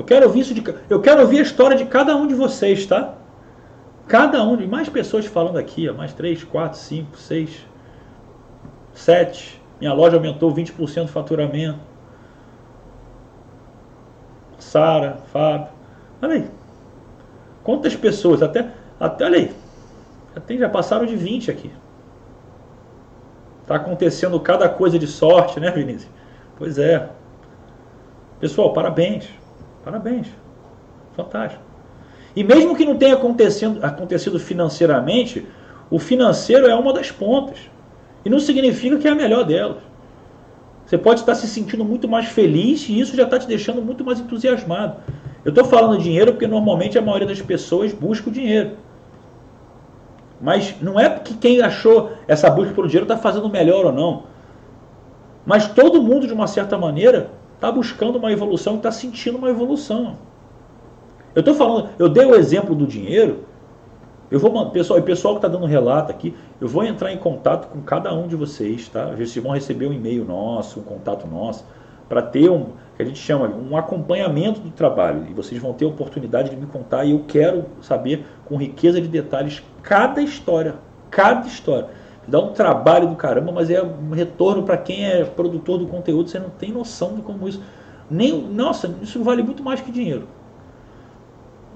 Eu 0.00 0.04
quero 0.04 0.24
ouvir 0.24 0.40
isso 0.40 0.54
de, 0.54 0.64
eu 0.88 1.02
quero 1.02 1.20
ouvir 1.20 1.40
a 1.40 1.42
história 1.42 1.76
de 1.76 1.84
cada 1.84 2.16
um 2.16 2.26
de 2.26 2.34
vocês, 2.34 2.86
tá? 2.86 3.16
Cada 4.08 4.42
um 4.42 4.56
de 4.56 4.66
mais 4.66 4.88
pessoas 4.88 5.26
falando 5.26 5.58
aqui, 5.58 5.90
ó, 5.90 5.92
mais 5.92 6.14
três, 6.14 6.42
quatro, 6.42 6.78
cinco, 6.78 7.18
seis, 7.18 7.66
sete. 8.94 9.60
Minha 9.78 9.92
loja 9.92 10.16
aumentou 10.16 10.54
20% 10.54 11.02
do 11.02 11.08
faturamento. 11.08 11.78
Sara, 14.58 15.18
Fábio. 15.30 15.68
Olha 16.22 16.32
aí. 16.32 16.50
Quantas 17.62 17.94
pessoas? 17.94 18.42
Até, 18.42 18.70
até 18.98 19.26
olha 19.26 19.36
aí. 19.36 19.54
Até 20.34 20.56
já 20.56 20.70
passaram 20.70 21.04
de 21.04 21.14
20 21.14 21.50
aqui. 21.50 21.70
Está 23.60 23.74
acontecendo 23.74 24.40
cada 24.40 24.66
coisa 24.66 24.98
de 24.98 25.06
sorte, 25.06 25.60
né, 25.60 25.70
Vinícius? 25.70 26.10
Pois 26.56 26.78
é. 26.78 27.06
Pessoal, 28.40 28.72
parabéns. 28.72 29.39
Parabéns. 29.84 30.28
Fantástico. 31.16 31.62
E 32.34 32.44
mesmo 32.44 32.76
que 32.76 32.84
não 32.84 32.96
tenha 32.96 33.14
acontecido, 33.14 33.84
acontecido 33.84 34.38
financeiramente, 34.38 35.46
o 35.90 35.98
financeiro 35.98 36.66
é 36.66 36.74
uma 36.74 36.92
das 36.92 37.10
pontas. 37.10 37.58
E 38.24 38.30
não 38.30 38.38
significa 38.38 38.98
que 38.98 39.08
é 39.08 39.10
a 39.10 39.14
melhor 39.14 39.44
delas. 39.44 39.78
Você 40.86 40.98
pode 40.98 41.20
estar 41.20 41.34
se 41.34 41.46
sentindo 41.46 41.84
muito 41.84 42.08
mais 42.08 42.26
feliz 42.26 42.88
e 42.88 42.98
isso 42.98 43.16
já 43.16 43.22
está 43.24 43.38
te 43.38 43.46
deixando 43.46 43.80
muito 43.80 44.04
mais 44.04 44.20
entusiasmado. 44.20 44.96
Eu 45.44 45.50
estou 45.50 45.64
falando 45.64 46.00
dinheiro 46.00 46.32
porque 46.32 46.46
normalmente 46.46 46.98
a 46.98 47.02
maioria 47.02 47.28
das 47.28 47.40
pessoas 47.40 47.92
busca 47.92 48.28
o 48.28 48.32
dinheiro. 48.32 48.72
Mas 50.40 50.74
não 50.80 50.98
é 50.98 51.08
porque 51.08 51.34
quem 51.34 51.60
achou 51.60 52.12
essa 52.26 52.50
busca 52.50 52.74
pelo 52.74 52.88
dinheiro 52.88 53.04
está 53.04 53.16
fazendo 53.16 53.48
melhor 53.48 53.86
ou 53.86 53.92
não. 53.92 54.24
Mas 55.46 55.68
todo 55.68 56.02
mundo, 56.02 56.26
de 56.26 56.32
uma 56.32 56.46
certa 56.46 56.76
maneira, 56.76 57.30
está 57.60 57.70
buscando 57.70 58.16
uma 58.16 58.32
evolução 58.32 58.76
está 58.76 58.90
sentindo 58.90 59.38
uma 59.38 59.50
evolução. 59.50 60.16
Eu 61.34 61.40
estou 61.40 61.54
falando, 61.54 61.90
eu 61.98 62.08
dei 62.08 62.24
o 62.24 62.34
exemplo 62.34 62.74
do 62.74 62.86
dinheiro 62.86 63.44
eu 64.30 64.38
vou, 64.38 64.70
pessoal, 64.70 65.00
e 65.00 65.02
pessoal 65.02 65.34
que 65.34 65.38
está 65.38 65.48
dando 65.48 65.66
relato 65.66 66.12
aqui, 66.12 66.32
eu 66.60 66.68
vou 66.68 66.84
entrar 66.84 67.12
em 67.12 67.18
contato 67.18 67.68
com 67.68 67.80
cada 67.80 68.14
um 68.14 68.28
de 68.28 68.36
vocês, 68.36 68.88
tá? 68.88 69.06
Vocês 69.06 69.36
vão 69.36 69.52
receber 69.52 69.86
um 69.88 69.92
e-mail 69.92 70.24
nosso, 70.24 70.78
um 70.78 70.84
contato 70.84 71.26
nosso, 71.26 71.64
para 72.08 72.22
ter 72.22 72.48
um, 72.48 72.66
que 72.96 73.02
a 73.02 73.04
gente 73.04 73.18
chama 73.18 73.48
um 73.48 73.76
acompanhamento 73.76 74.60
do 74.60 74.70
trabalho. 74.70 75.26
E 75.28 75.34
vocês 75.34 75.60
vão 75.60 75.72
ter 75.72 75.84
a 75.84 75.88
oportunidade 75.88 76.50
de 76.50 76.56
me 76.56 76.66
contar 76.66 77.04
e 77.04 77.10
eu 77.10 77.24
quero 77.26 77.64
saber 77.82 78.24
com 78.44 78.56
riqueza 78.56 79.00
de 79.00 79.08
detalhes 79.08 79.64
cada 79.82 80.22
história, 80.22 80.76
cada 81.10 81.48
história. 81.48 81.88
Dá 82.30 82.38
um 82.38 82.52
trabalho 82.52 83.08
do 83.08 83.16
caramba, 83.16 83.50
mas 83.50 83.68
é 83.70 83.82
um 83.82 84.10
retorno 84.10 84.62
para 84.62 84.76
quem 84.76 85.04
é 85.04 85.24
produtor 85.24 85.78
do 85.78 85.88
conteúdo, 85.88 86.30
você 86.30 86.38
não 86.38 86.48
tem 86.48 86.70
noção 86.70 87.16
de 87.16 87.22
como 87.22 87.48
isso. 87.48 87.60
Nem, 88.08 88.40
nossa, 88.40 88.94
isso 89.02 89.20
vale 89.24 89.42
muito 89.42 89.64
mais 89.64 89.80
que 89.80 89.90
dinheiro. 89.90 90.28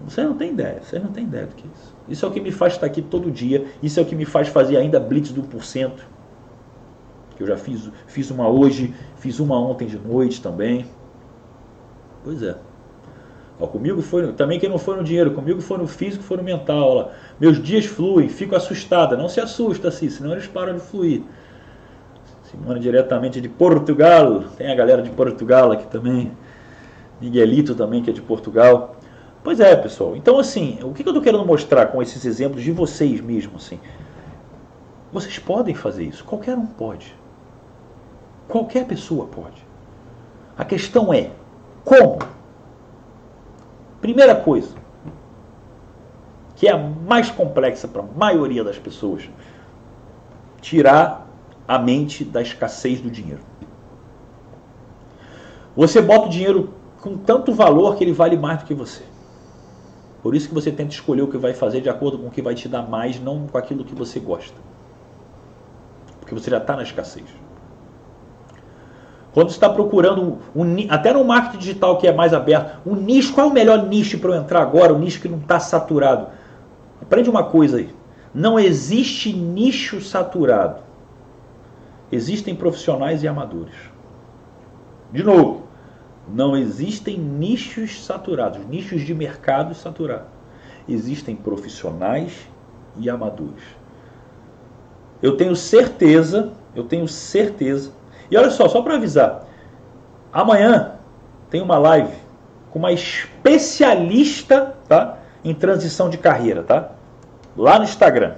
Você 0.07 0.23
não 0.23 0.35
tem 0.35 0.53
ideia, 0.53 0.81
você 0.81 1.01
não 1.01 1.09
tem 1.09 1.25
ideia 1.25 1.47
do 1.47 1.57
que 1.57 1.67
é 1.67 1.71
isso. 1.75 1.95
Isso 2.09 2.25
é 2.25 2.29
o 2.29 2.31
que 2.31 2.41
me 2.41 2.53
faz 2.53 2.75
estar 2.75 2.87
aqui 2.87 3.03
todo 3.03 3.33
dia. 3.33 3.67
Isso 3.83 3.99
é 3.99 4.03
o 4.03 4.07
que 4.07 4.15
me 4.15 4.25
faz 4.25 4.47
fazer 4.47 4.77
ainda 4.77 5.01
Blitz 5.01 5.33
do 5.33 5.43
porcento. 5.43 6.07
Que 7.37 7.43
eu 7.43 7.47
já 7.49 7.57
fiz, 7.57 7.91
fiz 8.07 8.31
uma 8.31 8.49
hoje, 8.49 8.95
fiz 9.17 9.41
uma 9.41 9.59
ontem 9.59 9.89
de 9.89 9.99
noite 9.99 10.41
também. 10.41 10.87
Pois 12.23 12.43
é. 12.45 12.57
Ó, 13.59 13.67
comigo 13.67 14.03
foi 14.03 14.33
também 14.33 14.59
quem 14.59 14.69
não 14.69 14.79
foi 14.79 14.97
no 14.97 15.05
dinheiro, 15.05 15.31
comigo 15.31 15.61
foi 15.61 15.79
no 15.79 15.87
físico, 15.87 16.25
foi 16.25 16.37
no 16.37 16.43
mental. 16.43 16.97
Ó, 16.97 17.09
meus 17.39 17.63
dias 17.63 17.87
fluem, 17.87 18.29
fico 18.29 18.57
assustada. 18.57 19.17
Não 19.17 19.29
se 19.29 19.41
assusta 19.41 19.89
assim, 19.89 20.11
senão 20.11 20.33
eles 20.33 20.47
param 20.47 20.75
de 20.75 20.81
fluir. 20.81 21.23
Simone 22.51 22.81
diretamente 22.81 23.41
de 23.41 23.49
Portugal. 23.49 24.45
Tem 24.57 24.71
a 24.71 24.75
galera 24.75 25.03
de 25.03 25.11
Portugal 25.11 25.73
aqui 25.73 25.87
também. 25.87 26.33
Miguelito 27.21 27.75
também, 27.75 28.03
que 28.03 28.11
é 28.11 28.13
de 28.13 28.23
Portugal. 28.23 28.97
Pois 29.43 29.61
é, 29.61 29.77
pessoal. 29.77 30.17
Então, 30.17 30.39
assim, 30.39 30.79
o 30.83 30.93
que 30.93 31.03
eu 31.03 31.11
estou 31.11 31.23
querendo 31.23 31.45
mostrar 31.45 31.87
com 31.87 32.03
esses 32.03 32.25
exemplos 32.25 32.63
de 32.63 32.73
vocês 32.73 33.21
mesmos, 33.21 33.67
assim? 33.67 33.79
Vocês 35.13 35.39
podem 35.39 35.75
fazer 35.75 36.05
isso. 36.05 36.25
Qualquer 36.25 36.57
um 36.57 36.67
pode. 36.67 37.15
Qualquer 38.49 38.85
pessoa 38.87 39.27
pode. 39.27 39.65
A 40.57 40.65
questão 40.65 41.13
é 41.13 41.31
como? 41.85 42.19
Primeira 44.05 44.35
coisa, 44.37 44.77
que 46.57 46.69
é 46.69 46.73
a 46.73 46.77
mais 46.77 47.31
complexa 47.31 47.89
para 47.89 48.03
a 48.03 48.05
maioria 48.05 48.63
das 48.63 48.79
pessoas, 48.79 49.31
tirar 50.61 51.27
a 51.67 51.79
mente 51.79 52.23
da 52.23 52.43
escassez 52.43 53.01
do 53.01 53.11
dinheiro. 53.11 53.41
Você 55.75 56.03
bota 56.03 56.27
o 56.27 56.29
dinheiro 56.29 56.75
com 57.01 57.17
tanto 57.17 57.55
valor 57.55 57.97
que 57.97 58.05
ele 58.05 58.13
vale 58.13 58.37
mais 58.37 58.59
do 58.59 58.67
que 58.67 58.75
você. 58.75 59.05
Por 60.23 60.35
isso 60.35 60.49
que 60.49 60.55
você 60.55 60.71
tenta 60.71 60.93
escolher 60.93 61.23
o 61.23 61.29
que 61.29 61.39
vai 61.39 61.55
fazer 61.55 61.81
de 61.81 61.89
acordo 61.89 62.19
com 62.19 62.27
o 62.27 62.31
que 62.31 62.43
vai 62.43 62.55
te 62.55 62.69
dar 62.69 62.83
mais, 62.83 63.19
não 63.19 63.47
com 63.47 63.57
aquilo 63.57 63.87
que 63.87 63.95
você 63.95 64.21
gosta. 64.21 64.61
Porque 66.21 66.35
você 66.35 66.51
já 66.51 66.59
está 66.59 66.77
na 66.77 66.83
escassez. 66.83 67.25
Quando 69.35 69.51
você 69.51 69.57
está 69.57 69.69
procurando, 69.69 70.39
um, 70.55 70.65
até 70.89 71.13
no 71.13 71.25
marketing 71.25 71.59
digital 71.59 71.99
que 71.99 72.07
é 72.07 72.13
mais 72.13 72.33
aberto, 72.33 72.79
um 72.87 72.95
nicho, 72.95 73.35
qual 73.35 73.49
é 73.49 73.51
o 73.51 73.53
melhor 73.53 73.85
nicho 73.89 74.21
para 74.21 74.31
eu 74.31 74.41
entrar 74.41 74.63
agora? 74.63 74.95
O 74.95 74.99
nicho 74.99 75.21
que 75.21 75.29
não 75.29 75.39
está 75.39 75.59
saturado. 75.59 76.29
Aprende 77.03 77.29
uma 77.29 77.43
coisa 77.43 77.79
aí. 77.79 77.93
Não 78.33 78.61
existe 78.61 79.33
nicho 79.33 80.01
saturado. 80.01 80.83
Existem 82.13 82.55
profissionais 82.55 83.25
e 83.25 83.29
amadores. 83.29 83.75
De 85.13 85.25
novo, 85.25 85.65
não 86.33 86.57
existem 86.57 87.19
nichos 87.19 88.05
saturados, 88.05 88.65
nichos 88.69 89.03
de 89.03 89.13
mercado 89.13 89.75
saturados. 89.75 90.29
Existem 90.89 91.35
profissionais 91.35 92.49
e 92.97 93.11
amadores. 93.11 93.65
Eu 95.21 95.37
tenho 95.37 95.57
certeza, 95.57 96.53
eu 96.77 96.85
tenho 96.85 97.09
certeza. 97.09 97.91
E 98.31 98.37
olha 98.37 98.51
só, 98.51 98.69
só 98.69 98.83
para 98.83 98.95
avisar, 98.95 99.45
amanhã 100.33 100.93
tem 101.51 101.61
uma 101.61 101.79
live 101.79 102.13
com 102.71 102.79
uma 102.79 102.93
especialista, 102.93 104.75
tá, 104.89 105.19
em 105.45 105.55
transição 105.55 106.09
de 106.09 106.19
carreira, 106.19 106.63
tá? 106.63 106.91
Lá 107.57 107.79
no 107.79 107.85
Instagram 107.85 108.35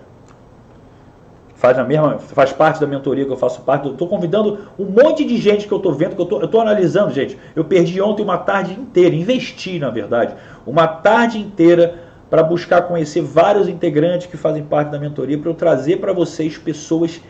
faz, 1.57 1.79
a 1.79 1.85
mesma, 1.85 2.18
faz 2.18 2.53
parte 2.53 2.81
da 2.81 2.87
mentoria 2.87 3.25
que 3.25 3.33
eu 3.33 3.37
faço 3.37 3.62
parte. 3.62 3.88
Estou 3.88 4.07
convidando 4.07 4.59
um 4.79 4.85
monte 4.85 5.25
de 5.25 5.37
gente 5.38 5.66
que 5.66 5.72
eu 5.72 5.79
estou 5.79 5.92
vendo, 5.92 6.14
que 6.14 6.35
eu 6.35 6.44
estou 6.44 6.61
analisando, 6.61 7.12
gente. 7.12 7.37
Eu 7.55 7.64
perdi 7.64 8.01
ontem 8.01 8.22
uma 8.22 8.38
tarde 8.38 8.72
inteira, 8.72 9.14
investi, 9.14 9.79
na 9.79 9.90
verdade, 9.90 10.35
uma 10.66 10.87
tarde 10.87 11.38
inteira 11.38 12.03
para 12.29 12.42
buscar 12.42 12.83
conhecer 12.83 13.22
vários 13.22 13.68
integrantes 13.68 14.27
que 14.27 14.37
fazem 14.37 14.62
parte 14.62 14.90
da 14.90 14.99
mentoria, 14.99 15.38
para 15.38 15.51
eu 15.51 15.55
trazer 15.55 15.96
para 15.99 16.12
vocês 16.12 16.59
pessoas 16.59 17.20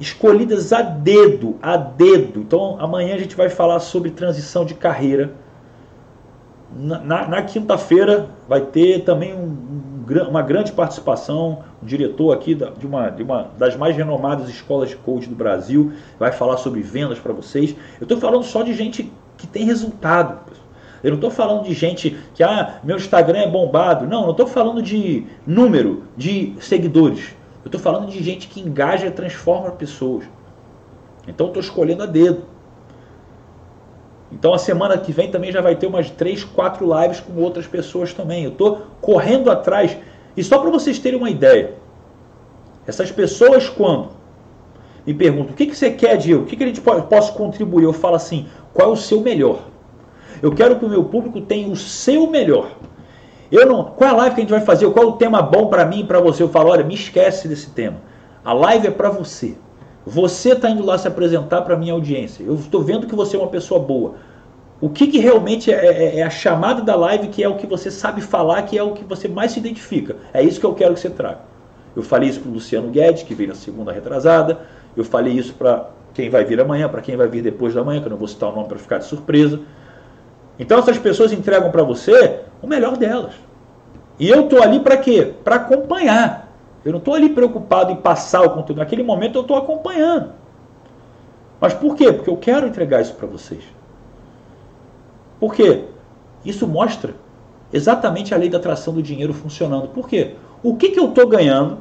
escolhidas 0.00 0.72
a 0.72 0.82
dedo, 0.82 1.56
a 1.62 1.76
dedo. 1.76 2.40
Então, 2.40 2.76
amanhã 2.80 3.14
a 3.14 3.18
gente 3.18 3.36
vai 3.36 3.48
falar 3.48 3.78
sobre 3.80 4.10
transição 4.10 4.64
de 4.64 4.74
carreira. 4.74 5.34
Na, 6.74 6.98
na, 6.98 7.28
na 7.28 7.42
quinta-feira 7.42 8.30
vai 8.48 8.62
ter 8.62 9.04
também 9.04 9.34
um, 9.34 9.44
um, 9.44 10.28
uma 10.28 10.42
grande 10.42 10.72
participação 10.72 11.64
um 11.82 11.86
diretor 11.86 12.32
aqui 12.32 12.54
de 12.54 12.86
uma, 12.86 13.08
de 13.08 13.22
uma 13.22 13.50
das 13.58 13.76
mais 13.76 13.96
renomadas 13.96 14.48
escolas 14.48 14.90
de 14.90 14.96
coach 14.96 15.28
do 15.28 15.34
Brasil, 15.34 15.92
vai 16.18 16.30
falar 16.30 16.58
sobre 16.58 16.82
vendas 16.82 17.18
para 17.18 17.32
vocês. 17.32 17.74
Eu 17.98 18.04
estou 18.04 18.18
falando 18.18 18.42
só 18.42 18.62
de 18.62 18.74
gente 18.74 19.10
que 19.36 19.46
tem 19.46 19.64
resultado. 19.64 20.38
Eu 21.02 21.10
não 21.10 21.16
estou 21.16 21.30
falando 21.30 21.64
de 21.64 21.72
gente 21.72 22.18
que, 22.34 22.42
ah, 22.42 22.80
meu 22.84 22.96
Instagram 22.96 23.38
é 23.38 23.48
bombado. 23.48 24.06
Não, 24.06 24.24
não 24.24 24.30
estou 24.32 24.46
falando 24.46 24.82
de 24.82 25.24
número 25.46 26.04
de 26.14 26.54
seguidores. 26.60 27.34
Eu 27.64 27.68
estou 27.68 27.80
falando 27.80 28.10
de 28.10 28.22
gente 28.22 28.48
que 28.48 28.60
engaja 28.60 29.06
e 29.06 29.10
transforma 29.10 29.70
pessoas. 29.72 30.24
Então 31.28 31.48
estou 31.48 31.62
escolhendo 31.62 32.02
a 32.02 32.06
dedo. 32.06 32.44
Então 34.32 34.54
a 34.54 34.58
semana 34.58 34.96
que 34.96 35.12
vem 35.12 35.30
também 35.30 35.50
já 35.52 35.60
vai 35.60 35.74
ter 35.76 35.86
umas 35.86 36.10
3, 36.10 36.44
4 36.44 37.00
lives 37.00 37.20
com 37.20 37.40
outras 37.40 37.66
pessoas 37.66 38.12
também. 38.12 38.44
Eu 38.44 38.52
estou 38.52 38.82
correndo 39.00 39.50
atrás 39.50 39.96
e 40.36 40.44
só 40.44 40.58
para 40.58 40.70
vocês 40.70 40.98
terem 40.98 41.18
uma 41.18 41.30
ideia, 41.30 41.74
essas 42.86 43.10
pessoas 43.10 43.68
quando 43.68 44.10
me 45.06 45.14
perguntam 45.14 45.52
o 45.52 45.56
que, 45.56 45.66
que 45.66 45.76
você 45.76 45.90
quer, 45.90 46.16
Diego, 46.16 46.42
o 46.42 46.46
que, 46.46 46.56
que 46.56 46.62
a 46.62 46.66
gente 46.66 46.80
pode, 46.80 47.06
posso 47.06 47.32
contribuir, 47.34 47.84
eu 47.84 47.92
falo 47.92 48.16
assim, 48.16 48.46
qual 48.72 48.90
é 48.90 48.92
o 48.92 48.96
seu 48.96 49.20
melhor? 49.20 49.64
Eu 50.42 50.52
quero 50.52 50.78
que 50.78 50.84
o 50.84 50.88
meu 50.88 51.04
público 51.04 51.40
tenha 51.40 51.68
o 51.68 51.76
seu 51.76 52.26
melhor. 52.26 52.70
Eu 53.50 53.66
não, 53.66 53.84
qual 53.84 54.10
é 54.10 54.12
a 54.12 54.16
live 54.16 54.34
que 54.34 54.40
a 54.40 54.44
gente 54.44 54.50
vai 54.50 54.60
fazer? 54.60 54.88
Qual 54.90 55.04
é 55.04 55.08
o 55.08 55.12
tema 55.12 55.42
bom 55.42 55.66
para 55.66 55.84
mim 55.84 56.00
e 56.00 56.04
para 56.04 56.20
você? 56.20 56.42
Eu 56.42 56.48
falo, 56.48 56.70
olha, 56.70 56.84
me 56.84 56.94
esquece 56.94 57.48
desse 57.48 57.70
tema. 57.70 57.96
A 58.44 58.52
live 58.52 58.86
é 58.86 58.90
para 58.90 59.10
você. 59.10 59.56
Você 60.06 60.52
está 60.52 60.70
indo 60.70 60.84
lá 60.84 60.96
se 60.96 61.08
apresentar 61.08 61.62
para 61.62 61.76
minha 61.76 61.92
audiência. 61.92 62.44
Eu 62.44 62.54
estou 62.54 62.82
vendo 62.82 63.06
que 63.06 63.14
você 63.14 63.36
é 63.36 63.38
uma 63.38 63.48
pessoa 63.48 63.80
boa. 63.80 64.14
O 64.80 64.88
que, 64.88 65.08
que 65.08 65.18
realmente 65.18 65.70
é, 65.70 65.86
é, 65.86 66.18
é, 66.18 66.22
a 66.22 66.30
chamada 66.30 66.80
da 66.80 66.96
live, 66.96 67.28
que 67.28 67.42
é 67.42 67.48
o 67.48 67.56
que 67.56 67.66
você 67.66 67.90
sabe 67.90 68.22
falar, 68.22 68.62
que 68.62 68.78
é 68.78 68.82
o 68.82 68.92
que 68.92 69.04
você 69.04 69.28
mais 69.28 69.52
se 69.52 69.58
identifica. 69.58 70.16
É 70.32 70.42
isso 70.42 70.58
que 70.58 70.64
eu 70.64 70.72
quero 70.72 70.94
que 70.94 71.00
você 71.00 71.10
traga. 71.10 71.40
Eu 71.94 72.02
falei 72.02 72.30
isso 72.30 72.40
para 72.40 72.50
o 72.50 72.54
Luciano 72.54 72.88
Guedes, 72.88 73.24
que 73.24 73.34
veio 73.34 73.50
na 73.50 73.54
segunda 73.54 73.92
retrasada. 73.92 74.60
Eu 74.96 75.04
falei 75.04 75.34
isso 75.34 75.54
para 75.54 75.90
quem 76.14 76.30
vai 76.30 76.44
vir 76.44 76.60
amanhã, 76.60 76.88
para 76.88 77.02
quem 77.02 77.16
vai 77.16 77.28
vir 77.28 77.42
depois 77.42 77.74
da 77.74 77.84
manhã, 77.84 78.00
que 78.00 78.06
eu 78.06 78.10
não 78.10 78.16
vou 78.16 78.28
citar 78.28 78.48
o 78.48 78.54
nome 78.54 78.68
para 78.68 78.78
ficar 78.78 78.98
de 78.98 79.04
surpresa. 79.04 79.60
Então 80.58 80.78
essas 80.78 80.98
pessoas 80.98 81.32
entregam 81.32 81.70
para 81.70 81.82
você 81.82 82.40
o 82.62 82.66
melhor 82.66 82.96
delas. 82.96 83.34
E 84.18 84.28
eu 84.28 84.44
estou 84.44 84.62
ali 84.62 84.80
para 84.80 84.96
quê? 84.96 85.34
Para 85.42 85.56
acompanhar. 85.56 86.48
Eu 86.84 86.92
não 86.92 86.98
estou 86.98 87.14
ali 87.14 87.28
preocupado 87.28 87.92
em 87.92 87.96
passar 87.96 88.42
o 88.42 88.50
conteúdo. 88.50 88.78
Naquele 88.78 89.02
momento 89.02 89.36
eu 89.36 89.42
estou 89.42 89.56
acompanhando. 89.56 90.32
Mas 91.60 91.74
por 91.74 91.94
quê? 91.94 92.12
Porque 92.12 92.30
eu 92.30 92.36
quero 92.36 92.66
entregar 92.66 93.00
isso 93.00 93.14
para 93.14 93.26
vocês. 93.26 93.62
Por 95.38 95.54
quê? 95.54 95.84
Isso 96.44 96.66
mostra 96.66 97.14
exatamente 97.72 98.34
a 98.34 98.36
lei 98.36 98.48
da 98.48 98.58
atração 98.58 98.94
do 98.94 99.02
dinheiro 99.02 99.32
funcionando. 99.32 99.88
Por 99.88 100.08
quê? 100.08 100.34
O 100.62 100.76
que, 100.76 100.90
que 100.90 101.00
eu 101.00 101.10
estou 101.10 101.26
ganhando 101.26 101.78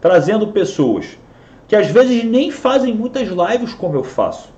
trazendo 0.00 0.48
pessoas 0.48 1.18
que 1.66 1.74
às 1.74 1.88
vezes 1.88 2.22
nem 2.24 2.50
fazem 2.50 2.94
muitas 2.94 3.28
lives 3.28 3.74
como 3.74 3.96
eu 3.96 4.04
faço, 4.04 4.48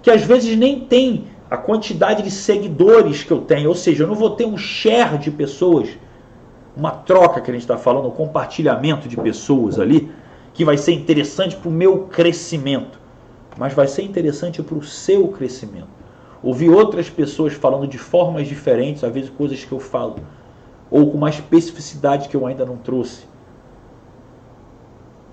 que 0.00 0.10
às 0.10 0.22
vezes 0.22 0.56
nem 0.56 0.80
tem 0.80 1.24
a 1.52 1.56
quantidade 1.58 2.22
de 2.22 2.30
seguidores 2.30 3.22
que 3.22 3.30
eu 3.30 3.42
tenho, 3.42 3.68
ou 3.68 3.74
seja, 3.74 4.04
eu 4.04 4.06
não 4.06 4.14
vou 4.14 4.30
ter 4.30 4.46
um 4.46 4.56
share 4.56 5.18
de 5.18 5.30
pessoas, 5.30 5.90
uma 6.74 6.90
troca 6.90 7.42
que 7.42 7.50
a 7.50 7.52
gente 7.52 7.62
está 7.62 7.76
falando, 7.76 8.08
um 8.08 8.12
compartilhamento 8.12 9.06
de 9.06 9.18
pessoas 9.18 9.78
ali, 9.78 10.10
que 10.54 10.64
vai 10.64 10.78
ser 10.78 10.92
interessante 10.92 11.54
para 11.54 11.68
o 11.68 11.72
meu 11.72 12.06
crescimento, 12.06 12.98
mas 13.58 13.74
vai 13.74 13.86
ser 13.86 14.02
interessante 14.02 14.62
para 14.62 14.78
o 14.78 14.82
seu 14.82 15.28
crescimento 15.28 16.02
ouvir 16.42 16.70
outras 16.70 17.08
pessoas 17.08 17.52
falando 17.52 17.86
de 17.86 17.98
formas 17.98 18.48
diferentes, 18.48 19.04
às 19.04 19.12
vezes 19.12 19.30
coisas 19.30 19.62
que 19.62 19.72
eu 19.72 19.78
falo, 19.78 20.16
ou 20.90 21.10
com 21.10 21.18
uma 21.18 21.30
especificidade 21.30 22.28
que 22.28 22.34
eu 22.36 22.46
ainda 22.46 22.64
não 22.64 22.78
trouxe. 22.78 23.24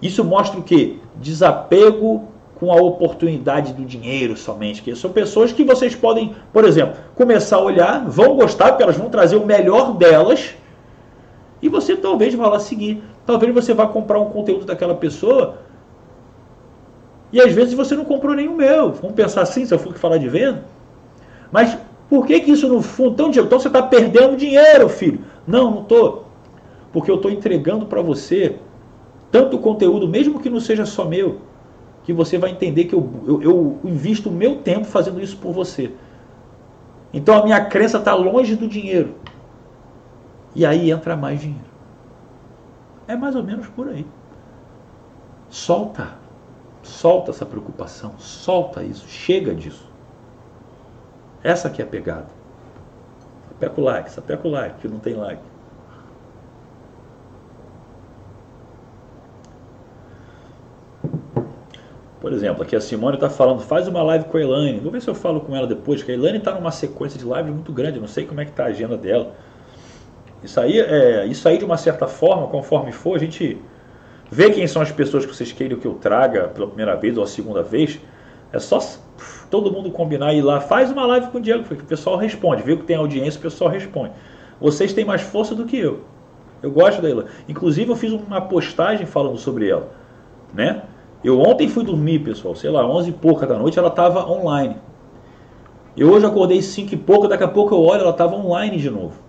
Isso 0.01 0.23
mostra 0.23 0.60
o 0.60 0.63
que? 0.63 1.01
Desapego 1.15 2.27
com 2.59 2.71
a 2.71 2.75
oportunidade 2.75 3.73
do 3.73 3.85
dinheiro 3.85 4.35
somente. 4.35 4.81
Que 4.81 4.95
são 4.95 5.11
pessoas 5.11 5.51
que 5.51 5.63
vocês 5.63 5.95
podem, 5.95 6.35
por 6.51 6.65
exemplo, 6.65 6.95
começar 7.15 7.57
a 7.57 7.61
olhar, 7.61 8.05
vão 8.07 8.35
gostar, 8.35 8.69
porque 8.69 8.83
elas 8.83 8.97
vão 8.97 9.09
trazer 9.09 9.37
o 9.37 9.45
melhor 9.45 9.93
delas, 9.95 10.55
e 11.61 11.69
você 11.69 11.95
talvez 11.95 12.33
vá 12.33 12.47
lá 12.47 12.59
seguir. 12.59 13.01
Talvez 13.25 13.53
você 13.53 13.73
vá 13.73 13.87
comprar 13.87 14.19
um 14.19 14.25
conteúdo 14.25 14.65
daquela 14.65 14.95
pessoa, 14.95 15.57
e 17.31 17.39
às 17.39 17.53
vezes 17.53 17.73
você 17.73 17.95
não 17.95 18.05
comprou 18.05 18.35
nenhum 18.35 18.55
meu. 18.55 18.91
Vamos 18.91 19.15
pensar 19.15 19.41
assim, 19.41 19.65
se 19.65 19.73
eu 19.73 19.79
for 19.79 19.93
falar 19.93 20.17
de 20.17 20.27
venda. 20.27 20.63
Mas 21.51 21.77
por 22.09 22.25
que, 22.25 22.39
que 22.39 22.51
isso 22.51 22.67
no 22.67 22.81
fundo. 22.81 23.11
Então, 23.11 23.29
então 23.29 23.59
você 23.59 23.67
está 23.67 23.83
perdendo 23.83 24.35
dinheiro, 24.35 24.89
filho. 24.89 25.19
Não, 25.45 25.69
não 25.69 25.81
estou. 25.81 26.25
Porque 26.91 27.09
eu 27.09 27.15
estou 27.15 27.29
entregando 27.29 27.85
para 27.85 28.01
você 28.01 28.55
tanto 29.31 29.59
conteúdo, 29.59 30.07
mesmo 30.07 30.39
que 30.39 30.49
não 30.49 30.59
seja 30.59 30.87
só 30.87 31.05
meu, 31.05 31.37
que 32.09 32.13
você 32.13 32.39
vai 32.39 32.49
entender 32.49 32.85
que 32.85 32.95
eu, 32.95 33.07
eu, 33.27 33.41
eu 33.43 33.79
invisto 33.83 34.29
o 34.29 34.31
meu 34.31 34.63
tempo 34.63 34.85
fazendo 34.85 35.21
isso 35.21 35.37
por 35.37 35.53
você. 35.53 35.91
Então 37.13 37.37
a 37.37 37.43
minha 37.43 37.63
crença 37.65 37.99
está 37.99 38.15
longe 38.15 38.55
do 38.55 38.67
dinheiro. 38.67 39.13
E 40.55 40.65
aí 40.65 40.89
entra 40.89 41.15
mais 41.15 41.39
dinheiro. 41.39 41.69
É 43.07 43.15
mais 43.15 43.35
ou 43.35 43.43
menos 43.43 43.67
por 43.67 43.89
aí. 43.89 44.07
Solta. 45.51 46.15
Solta 46.81 47.29
essa 47.29 47.45
preocupação. 47.45 48.15
Solta 48.17 48.83
isso. 48.83 49.07
Chega 49.07 49.53
disso. 49.53 49.87
Essa 51.43 51.67
aqui 51.67 51.79
é 51.79 51.85
a 51.85 51.87
pegada. 51.87 52.27
Sapeca 53.49 53.79
o 53.79 53.83
like, 53.83 54.11
sapeca 54.11 54.47
o 54.47 54.51
like, 54.51 54.79
que 54.79 54.87
não 54.87 54.97
tem 54.97 55.13
like. 55.13 55.43
Por 62.19 62.34
exemplo, 62.34 62.63
aqui 62.63 62.75
a 62.75 62.82
Simone 62.82 63.15
está 63.15 63.29
falando, 63.29 63.62
faz 63.62 63.88
uma 63.88 64.03
live 64.03 64.25
com 64.25 64.38
a 64.38 64.41
Elaine. 64.41 64.79
Vou 64.79 64.91
ver 64.91 65.01
se 65.01 65.08
eu 65.08 65.15
falo 65.15 65.39
com 65.39 65.55
ela 65.55 65.65
depois, 65.65 66.03
que 66.03 66.12
a 66.12 66.13
Elaine 66.13 66.38
está 66.38 66.53
numa 66.53 66.71
sequência 66.71 67.17
de 67.17 67.25
lives 67.25 67.53
muito 67.53 67.71
grande, 67.71 67.99
não 67.99 68.08
sei 68.08 68.25
como 68.25 68.41
é 68.41 68.45
que 68.45 68.51
está 68.51 68.65
a 68.65 68.67
agenda 68.67 68.97
dela. 68.97 69.34
Isso 70.43 70.60
aí, 70.60 70.79
é, 70.79 71.25
isso 71.25 71.47
aí, 71.47 71.58
de 71.58 71.65
uma 71.65 71.77
certa 71.77 72.08
forma, 72.08 72.47
conforme 72.47 72.91
for, 72.91 73.15
a 73.15 73.19
gente 73.19 73.58
vê 74.29 74.49
quem 74.49 74.67
são 74.67 74.82
as 74.82 74.91
pessoas 74.91 75.25
que 75.25 75.34
vocês 75.34 75.51
queiram 75.51 75.77
que 75.77 75.86
eu 75.86 75.93
traga 75.93 76.49
pela 76.49 76.67
primeira 76.67 76.95
vez 76.95 77.17
ou 77.17 77.23
a 77.23 77.27
segunda 77.27 77.63
vez. 77.63 77.99
É 78.51 78.60
só 78.60 78.79
todo 79.49 79.71
mundo 79.71 79.89
combinar 79.91 80.34
e 80.34 80.39
ir 80.39 80.41
lá, 80.41 80.60
faz 80.60 80.91
uma 80.91 81.05
live 81.05 81.27
com 81.27 81.38
o 81.38 81.41
Diego, 81.41 81.63
porque 81.63 81.84
o 81.84 81.86
pessoal 81.86 82.17
responde, 82.17 82.63
viu 82.63 82.77
que 82.77 82.84
tem 82.84 82.95
audiência, 82.95 83.38
o 83.39 83.41
pessoal 83.41 83.69
responde. 83.69 84.12
Vocês 84.60 84.91
têm 84.91 85.05
mais 85.05 85.21
força 85.21 85.55
do 85.55 85.65
que 85.65 85.77
eu. 85.77 86.01
Eu 86.62 86.71
gosto 86.71 87.01
dela. 87.01 87.25
Inclusive 87.47 87.89
eu 87.89 87.95
fiz 87.95 88.12
uma 88.12 88.41
postagem 88.41 89.05
falando 89.05 89.38
sobre 89.38 89.69
ela, 89.69 89.89
né? 90.53 90.84
Eu 91.23 91.39
ontem 91.39 91.67
fui 91.67 91.84
dormir, 91.84 92.19
pessoal, 92.19 92.55
sei 92.55 92.69
lá, 92.69 92.88
11 92.88 93.10
e 93.10 93.13
pouca 93.13 93.45
da 93.45 93.58
noite, 93.58 93.77
ela 93.77 93.89
estava 93.89 94.29
online. 94.29 94.77
Eu 95.97 96.12
hoje 96.12 96.25
acordei 96.25 96.62
5 96.62 96.93
e 96.93 96.97
pouco, 96.97 97.27
daqui 97.27 97.43
a 97.43 97.47
pouco 97.47 97.75
eu 97.75 97.82
olho, 97.82 98.01
ela 98.01 98.12
estava 98.12 98.36
online 98.36 98.77
de 98.77 98.89
novo. 98.89 99.19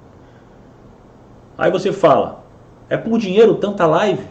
Aí 1.58 1.70
você 1.70 1.92
fala, 1.92 2.44
é 2.88 2.96
por 2.96 3.18
dinheiro 3.18 3.56
tanta 3.56 3.86
live? 3.86 4.24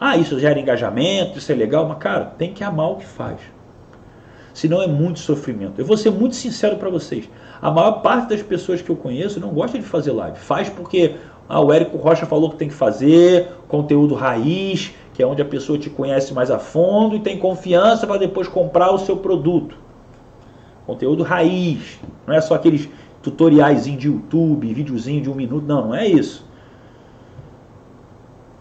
Ah, 0.00 0.16
isso 0.16 0.38
gera 0.38 0.58
engajamento, 0.58 1.38
isso 1.38 1.50
é 1.50 1.54
legal, 1.54 1.86
mas 1.86 1.98
cara, 1.98 2.26
tem 2.38 2.52
que 2.52 2.62
amar 2.62 2.90
o 2.90 2.96
que 2.96 3.06
faz. 3.06 3.40
senão 4.52 4.80
é 4.80 4.86
muito 4.86 5.18
sofrimento. 5.18 5.80
Eu 5.80 5.84
vou 5.84 5.96
ser 5.96 6.10
muito 6.10 6.36
sincero 6.36 6.76
para 6.76 6.88
vocês. 6.88 7.28
A 7.60 7.72
maior 7.72 8.02
parte 8.02 8.28
das 8.28 8.42
pessoas 8.42 8.80
que 8.80 8.90
eu 8.90 8.94
conheço 8.94 9.40
não 9.40 9.48
gosta 9.50 9.76
de 9.76 9.84
fazer 9.84 10.12
live. 10.12 10.38
Faz 10.38 10.68
porque 10.68 11.16
ah, 11.48 11.60
o 11.60 11.72
Érico 11.72 11.96
Rocha 11.96 12.24
falou 12.24 12.50
que 12.50 12.56
tem 12.56 12.68
que 12.68 12.74
fazer, 12.74 13.48
conteúdo 13.68 14.14
raiz, 14.14 14.94
que 15.14 15.22
é 15.22 15.26
onde 15.26 15.40
a 15.40 15.44
pessoa 15.44 15.78
te 15.78 15.88
conhece 15.88 16.34
mais 16.34 16.50
a 16.50 16.58
fundo 16.58 17.14
e 17.14 17.20
tem 17.20 17.38
confiança 17.38 18.04
para 18.04 18.18
depois 18.18 18.48
comprar 18.48 18.90
o 18.90 18.98
seu 18.98 19.16
produto. 19.16 19.78
Conteúdo 20.84 21.22
raiz, 21.22 21.98
não 22.26 22.34
é 22.34 22.40
só 22.40 22.56
aqueles 22.56 22.88
tutoriais 23.22 23.84
de 23.84 24.08
YouTube, 24.08 24.74
videozinho 24.74 25.22
de 25.22 25.30
um 25.30 25.34
minuto, 25.34 25.64
não, 25.64 25.86
não 25.86 25.94
é 25.94 26.06
isso. 26.06 26.44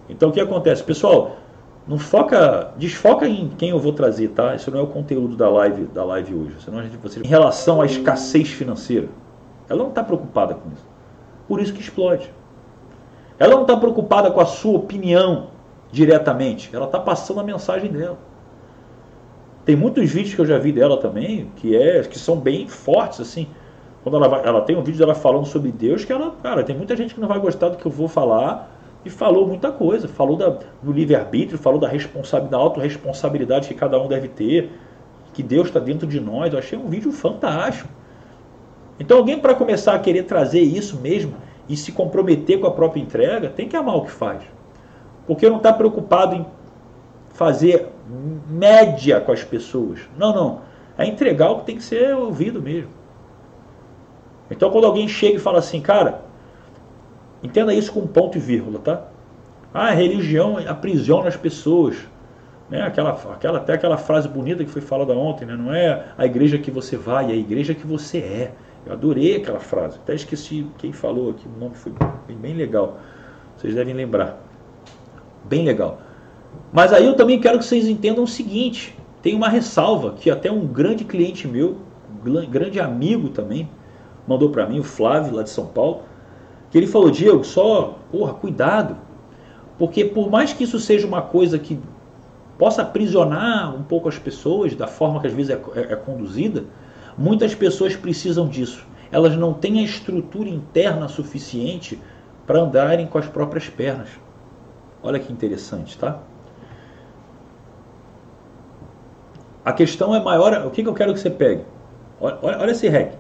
Então 0.08 0.30
o 0.30 0.32
que 0.32 0.40
acontece? 0.40 0.84
Pessoal, 0.84 1.38
não 1.88 1.98
foca, 1.98 2.72
desfoca 2.78 3.28
em 3.28 3.50
quem 3.50 3.70
eu 3.70 3.80
vou 3.80 3.92
trazer, 3.92 4.30
tá? 4.30 4.56
Isso 4.56 4.70
não 4.70 4.80
é 4.80 4.84
o 4.84 4.88
conteúdo 4.88 5.36
da 5.36 5.50
live, 5.50 5.86
da 5.86 6.06
live 6.06 6.36
hoje. 6.36 6.56
Senão 6.64 6.80
a 6.80 6.84
gente, 6.84 6.98
você, 6.98 7.20
em 7.20 7.28
relação 7.28 7.82
à 7.82 7.86
escassez 7.86 8.50
financeira, 8.50 9.10
ela 9.68 9.82
não 9.82 9.90
está 9.90 10.04
preocupada 10.04 10.54
com 10.54 10.70
isso. 10.72 10.86
Por 11.48 11.60
isso 11.60 11.74
que 11.74 11.82
explode. 11.82 12.32
Ela 13.40 13.56
não 13.56 13.64
está 13.64 13.76
preocupada 13.76 14.30
com 14.30 14.40
a 14.40 14.46
sua 14.46 14.78
opinião 14.78 15.48
diretamente. 15.94 16.76
Ela 16.76 16.88
está 16.88 17.00
passando 17.00 17.40
a 17.40 17.44
mensagem 17.44 17.92
dela. 17.92 18.18
Tem 19.64 19.76
muitos 19.76 20.10
vídeos 20.10 20.34
que 20.34 20.42
eu 20.42 20.46
já 20.46 20.58
vi 20.58 20.72
dela 20.72 20.98
também, 20.98 21.52
que, 21.56 21.78
é, 21.78 22.02
que 22.02 22.18
são 22.18 22.36
bem 22.36 22.68
fortes, 22.68 23.22
assim. 23.22 23.48
Quando 24.02 24.18
ela, 24.18 24.40
ela 24.40 24.62
tem 24.62 24.76
um 24.76 24.84
vídeo 24.84 24.98
dela 24.98 25.14
falando 25.14 25.46
sobre 25.46 25.72
Deus, 25.72 26.04
que 26.04 26.12
ela, 26.12 26.32
cara, 26.42 26.64
tem 26.64 26.76
muita 26.76 26.98
gente 26.98 27.14
que 27.14 27.22
não 27.22 27.28
vai 27.28 27.40
gostar 27.40 27.70
do 27.70 27.78
que 27.78 27.86
eu 27.86 27.92
vou 27.92 28.08
falar, 28.08 28.72
e 29.06 29.10
falou 29.10 29.48
muita 29.48 29.72
coisa. 29.72 30.08
Falou 30.08 30.36
da, 30.36 30.58
do 30.82 30.92
livre-arbítrio, 30.92 31.60
falou 31.60 31.80
da 31.80 31.88
responsabilidade, 31.88 32.52
da 32.52 32.58
autorresponsabilidade 32.58 33.68
que 33.68 33.76
cada 33.76 34.02
um 34.02 34.08
deve 34.08 34.28
ter, 34.30 34.72
que 35.32 35.44
Deus 35.44 35.68
está 35.68 35.80
dentro 35.80 36.08
de 36.08 36.20
nós. 36.20 36.52
Eu 36.52 36.58
achei 36.58 36.78
um 36.78 36.90
vídeo 36.90 37.12
fantástico. 37.12 37.88
Então 39.00 39.18
alguém 39.18 39.40
para 39.40 39.54
começar 39.54 39.94
a 39.94 40.00
querer 40.00 40.24
trazer 40.24 40.62
isso 40.62 41.00
mesmo 41.00 41.36
e 41.70 41.78
se 41.78 41.92
comprometer 41.92 42.60
com 42.60 42.66
a 42.68 42.72
própria 42.72 43.00
entrega, 43.00 43.48
tem 43.50 43.68
que 43.68 43.76
amar 43.76 43.96
o 43.96 44.02
que 44.02 44.12
faz. 44.12 44.42
Porque 45.26 45.50
não 45.50 45.58
está 45.58 45.72
preocupado 45.72 46.36
em 46.36 46.46
fazer 47.34 47.90
média 48.50 49.20
com 49.20 49.32
as 49.32 49.44
pessoas. 49.44 50.00
Não, 50.18 50.34
não. 50.34 50.62
É 50.98 51.06
entregar 51.06 51.52
o 51.52 51.60
que 51.60 51.66
tem 51.66 51.78
que 51.78 51.84
ser 51.84 52.16
ouvido 52.16 52.62
mesmo. 52.62 52.92
Então 54.50 54.70
quando 54.70 54.86
alguém 54.86 55.08
chega 55.08 55.38
e 55.38 55.40
fala 55.40 55.60
assim, 55.60 55.82
cara, 55.82 56.22
entenda 57.42 57.74
isso 57.74 57.92
com 57.92 58.06
ponto 58.06 58.38
e 58.38 58.42
vírgula, 58.42 58.80
tá? 58.80 59.06
Ah, 59.74 59.88
a 59.88 59.92
religião 59.92 60.58
aprisiona 60.68 61.28
as 61.28 61.36
pessoas. 61.36 61.98
Né? 62.70 62.82
Aquela, 62.82 63.12
aquela, 63.12 63.58
até 63.58 63.74
aquela 63.74 63.98
frase 63.98 64.28
bonita 64.28 64.64
que 64.64 64.70
foi 64.70 64.82
falada 64.82 65.14
ontem, 65.14 65.46
né? 65.46 65.56
não 65.56 65.74
é 65.74 66.06
a 66.18 66.26
igreja 66.26 66.58
que 66.58 66.70
você 66.70 66.96
vai, 66.96 67.32
é 67.32 67.34
a 67.34 67.38
igreja 67.38 67.74
que 67.74 67.86
você 67.88 68.20
é. 68.20 68.52
Eu 68.86 68.94
adorei 68.94 69.38
aquela 69.38 69.60
frase. 69.60 69.98
Até 69.98 70.14
esqueci 70.14 70.68
quem 70.78 70.92
falou 70.92 71.32
aqui, 71.32 71.48
o 71.48 71.60
nome 71.60 71.76
foi 71.76 71.94
bem, 72.28 72.38
bem 72.38 72.54
legal. 72.54 72.98
Vocês 73.58 73.74
devem 73.74 73.94
lembrar. 73.94 74.38
Bem 75.44 75.64
legal. 75.66 76.00
Mas 76.72 76.94
aí 76.94 77.06
eu 77.06 77.16
também 77.16 77.40
quero 77.40 77.60
que 77.60 77.66
vocês 77.66 77.88
entendam 77.88 78.24
o 78.24 78.28
seguinte: 78.28 78.96
tem 79.22 79.36
uma 79.36 79.50
ressalva 79.50 80.14
que 80.14 80.30
até 80.30 80.52
um 80.52 80.66
grande 80.66 81.04
cliente 81.04 81.48
meu, 81.48 81.78
grande 82.50 82.80
amigo 82.80 83.30
também, 83.30 83.70
mandou 84.28 84.50
para 84.50 84.68
mim, 84.68 84.80
o 84.80 84.84
Flávio, 84.84 85.36
lá 85.36 85.44
de 85.44 85.50
São 85.50 85.68
Paulo, 85.68 86.04
que 86.72 86.78
ele 86.78 86.88
falou: 86.88 87.12
Diego, 87.12 87.44
só, 87.44 88.00
porra, 88.12 88.34
cuidado, 88.34 88.98
porque 89.78 90.06
por 90.06 90.30
mais 90.30 90.54
que 90.54 90.64
isso 90.64 90.80
seja 90.80 91.08
uma 91.08 91.22
coisa 91.22 91.60
que 91.60 91.80
possa 92.58 92.82
aprisionar 92.82 93.76
um 93.76 93.84
pouco 93.84 94.08
as 94.08 94.18
pessoas, 94.18 94.76
da 94.76 94.88
forma 94.88 95.20
que 95.20 95.28
às 95.28 95.34
vezes 95.34 95.52
é, 95.52 95.62
é, 95.76 95.94
é 95.94 95.96
conduzida, 95.96 96.66
muitas 97.18 97.54
pessoas 97.54 97.96
precisam 97.96 98.48
disso. 98.48 98.86
Elas 99.12 99.36
não 99.36 99.54
têm 99.54 99.80
a 99.80 99.84
estrutura 99.84 100.50
interna 100.50 101.08
suficiente 101.08 102.00
para 102.48 102.60
andarem 102.60 103.06
com 103.06 103.18
as 103.18 103.28
próprias 103.28 103.70
pernas. 103.70 104.10
Olha 105.04 105.20
que 105.20 105.32
interessante, 105.32 105.98
tá? 105.98 106.20
A 109.66 109.74
questão 109.74 110.16
é 110.16 110.24
maior. 110.24 110.66
O 110.66 110.72
que, 110.72 110.82
que 110.82 110.90
eu 110.90 110.94
quero 110.94 111.14
que 111.14 111.20
você 111.20 111.30
pegue? 111.30 111.64
Olha, 112.20 112.38
olha 112.42 112.72
esse 112.72 112.88
rec. 112.88 113.14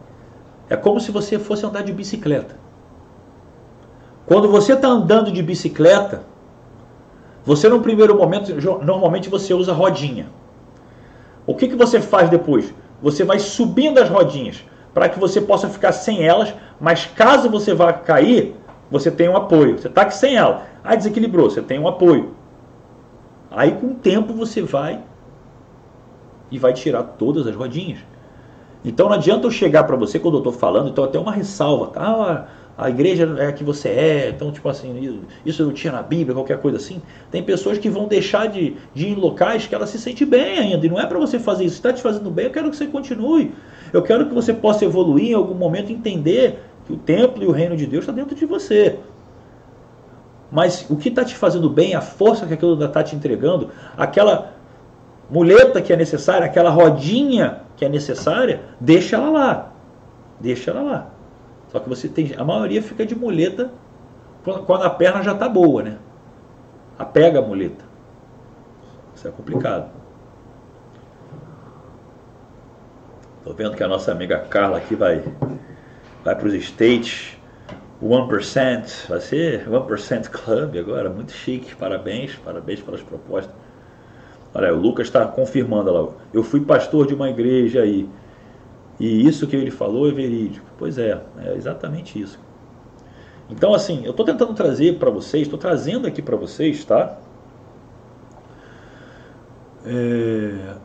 É 0.69 0.77
como 0.77 0.99
se 0.99 1.11
você 1.11 1.37
fosse 1.37 1.65
andar 1.65 1.83
de 1.83 1.91
bicicleta. 1.91 2.55
Quando 4.25 4.49
você 4.49 4.73
está 4.73 4.87
andando 4.87 5.31
de 5.31 5.43
bicicleta, 5.43 6.23
você 7.43 7.67
no 7.67 7.81
primeiro 7.81 8.15
momento, 8.15 8.53
normalmente 8.83 9.29
você 9.29 9.53
usa 9.53 9.73
rodinha. 9.73 10.27
O 11.45 11.53
que, 11.53 11.67
que 11.67 11.75
você 11.75 11.99
faz 11.99 12.29
depois? 12.29 12.73
Você 13.01 13.25
vai 13.25 13.39
subindo 13.39 13.99
as 13.99 14.09
rodinhas 14.09 14.63
para 14.93 15.09
que 15.09 15.19
você 15.19 15.41
possa 15.41 15.67
ficar 15.67 15.91
sem 15.91 16.23
elas, 16.23 16.53
mas 16.79 17.05
caso 17.05 17.49
você 17.49 17.73
vá 17.73 17.91
cair, 17.91 18.55
você 18.93 19.09
tem 19.09 19.27
um 19.27 19.35
apoio. 19.35 19.79
Você 19.79 19.87
está 19.87 20.07
sem 20.11 20.35
ela. 20.35 20.67
Ah, 20.83 20.95
desequilibrou, 20.95 21.49
você 21.49 21.63
tem 21.63 21.79
um 21.79 21.87
apoio. 21.87 22.35
Aí 23.49 23.71
com 23.71 23.87
o 23.87 23.95
tempo 23.95 24.33
você 24.33 24.61
vai 24.61 25.01
e 26.51 26.59
vai 26.59 26.73
tirar 26.73 27.01
todas 27.01 27.47
as 27.47 27.55
rodinhas. 27.55 27.99
Então 28.85 29.07
não 29.07 29.15
adianta 29.15 29.47
eu 29.47 29.51
chegar 29.51 29.85
para 29.85 29.95
você 29.95 30.19
quando 30.19 30.35
eu 30.35 30.41
estou 30.41 30.53
falando, 30.53 30.89
então 30.89 31.03
até 31.03 31.17
uma 31.17 31.31
ressalva, 31.31 31.87
tá? 31.87 32.47
Ah, 32.77 32.85
a 32.85 32.89
igreja 32.89 33.35
é 33.39 33.47
a 33.47 33.51
que 33.51 33.63
você 33.63 33.89
é, 33.89 34.29
então 34.29 34.51
tipo 34.51 34.67
assim, 34.69 35.21
isso 35.43 35.61
eu 35.63 35.71
tinha 35.71 35.93
na 35.93 36.03
Bíblia, 36.03 36.35
qualquer 36.35 36.59
coisa 36.59 36.77
assim. 36.77 37.01
Tem 37.31 37.41
pessoas 37.41 37.79
que 37.79 37.89
vão 37.89 38.07
deixar 38.07 38.47
de, 38.47 38.75
de 38.93 39.07
ir 39.07 39.11
em 39.11 39.15
locais 39.15 39.65
que 39.65 39.73
ela 39.73 39.87
se 39.87 39.97
sente 39.97 40.23
bem 40.23 40.59
ainda, 40.59 40.85
e 40.85 40.89
não 40.89 40.99
é 40.99 41.05
para 41.07 41.17
você 41.17 41.39
fazer 41.39 41.65
isso. 41.65 41.75
Está 41.77 41.91
te 41.93 42.01
fazendo 42.01 42.29
bem, 42.29 42.45
eu 42.45 42.51
quero 42.51 42.69
que 42.69 42.75
você 42.75 42.85
continue. 42.85 43.53
Eu 43.91 44.01
quero 44.03 44.27
que 44.27 44.33
você 44.33 44.53
possa 44.53 44.85
evoluir 44.85 45.31
em 45.31 45.33
algum 45.33 45.55
momento, 45.55 45.91
entender 45.91 46.59
que 46.85 46.93
o 46.93 46.97
templo 46.97 47.43
e 47.43 47.47
o 47.47 47.51
reino 47.51 47.75
de 47.75 47.85
Deus 47.85 48.03
está 48.03 48.11
dentro 48.11 48.35
de 48.35 48.45
você. 48.45 48.99
Mas 50.51 50.85
o 50.89 50.95
que 50.95 51.09
está 51.09 51.25
te 51.25 51.35
fazendo 51.35 51.69
bem, 51.69 51.95
a 51.95 52.01
força 52.01 52.45
que 52.45 52.53
aquilo 52.53 52.83
está 52.83 53.03
te 53.03 53.15
entregando, 53.15 53.71
aquela 53.97 54.53
muleta 55.29 55.81
que 55.81 55.91
é 55.91 55.95
necessária, 55.95 56.45
aquela 56.45 56.69
rodinha 56.69 57.61
que 57.75 57.83
é 57.83 57.89
necessária, 57.89 58.61
deixa 58.79 59.15
ela 59.15 59.29
lá. 59.29 59.71
Deixa 60.39 60.71
ela 60.71 60.81
lá. 60.81 61.07
Só 61.69 61.79
que 61.79 61.89
você 61.89 62.07
tem. 62.07 62.33
A 62.37 62.43
maioria 62.43 62.83
fica 62.83 63.05
de 63.05 63.15
muleta 63.15 63.71
quando 64.43 64.83
a 64.83 64.89
perna 64.89 65.23
já 65.23 65.31
está 65.31 65.49
boa, 65.49 65.81
né? 65.81 65.97
Apega 66.99 67.39
a 67.39 67.41
muleta. 67.41 67.83
Isso 69.15 69.27
é 69.27 69.31
complicado. 69.31 69.89
Tô 73.43 73.53
vendo 73.53 73.75
que 73.75 73.83
a 73.83 73.87
nossa 73.87 74.11
amiga 74.11 74.39
Carla 74.39 74.77
aqui 74.77 74.95
vai, 74.95 75.23
vai 76.23 76.35
para 76.35 76.47
os 76.47 76.53
States. 76.53 77.37
1%, 78.01 79.07
vai 79.07 79.21
ser 79.21 79.65
1% 79.69 80.29
Club 80.29 80.75
agora, 80.77 81.09
muito 81.09 81.31
chique, 81.31 81.73
parabéns, 81.73 82.35
parabéns 82.35 82.81
pelas 82.81 83.01
propostas. 83.01 83.55
Olha, 84.53 84.73
o 84.73 84.77
Lucas 84.77 85.07
está 85.07 85.25
confirmando 85.25 85.91
lá. 85.91 86.09
Eu 86.33 86.43
fui 86.43 86.59
pastor 86.61 87.07
de 87.07 87.13
uma 87.13 87.29
igreja 87.29 87.81
aí. 87.81 88.07
E 88.99 89.25
isso 89.25 89.47
que 89.47 89.55
ele 89.55 89.71
falou 89.71 90.07
é 90.07 90.11
verídico. 90.11 90.65
Pois 90.77 90.97
é, 90.97 91.19
é 91.43 91.55
exatamente 91.55 92.19
isso. 92.19 92.39
Então, 93.49 93.73
assim, 93.73 94.03
eu 94.03 94.11
estou 94.11 94.25
tentando 94.25 94.53
trazer 94.53 94.99
para 94.99 95.09
vocês, 95.09 95.43
estou 95.43 95.59
trazendo 95.59 96.07
aqui 96.07 96.21
para 96.21 96.35
vocês, 96.35 96.83
tá? 96.85 97.17
É... 99.85 100.75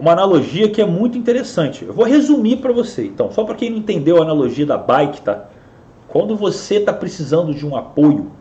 Uma 0.00 0.12
analogia 0.12 0.70
que 0.70 0.80
é 0.80 0.86
muito 0.86 1.18
interessante. 1.18 1.84
Eu 1.84 1.92
vou 1.92 2.06
resumir 2.06 2.56
para 2.56 2.72
você. 2.72 3.04
Então, 3.04 3.30
só 3.30 3.44
para 3.44 3.54
quem 3.54 3.68
não 3.68 3.76
entendeu 3.76 4.16
a 4.16 4.22
analogia 4.22 4.64
da 4.64 4.78
bike, 4.78 5.20
tá? 5.20 5.44
Quando 6.08 6.34
você 6.34 6.76
está 6.76 6.90
precisando 6.90 7.52
de 7.52 7.66
um 7.66 7.76
apoio, 7.76 8.32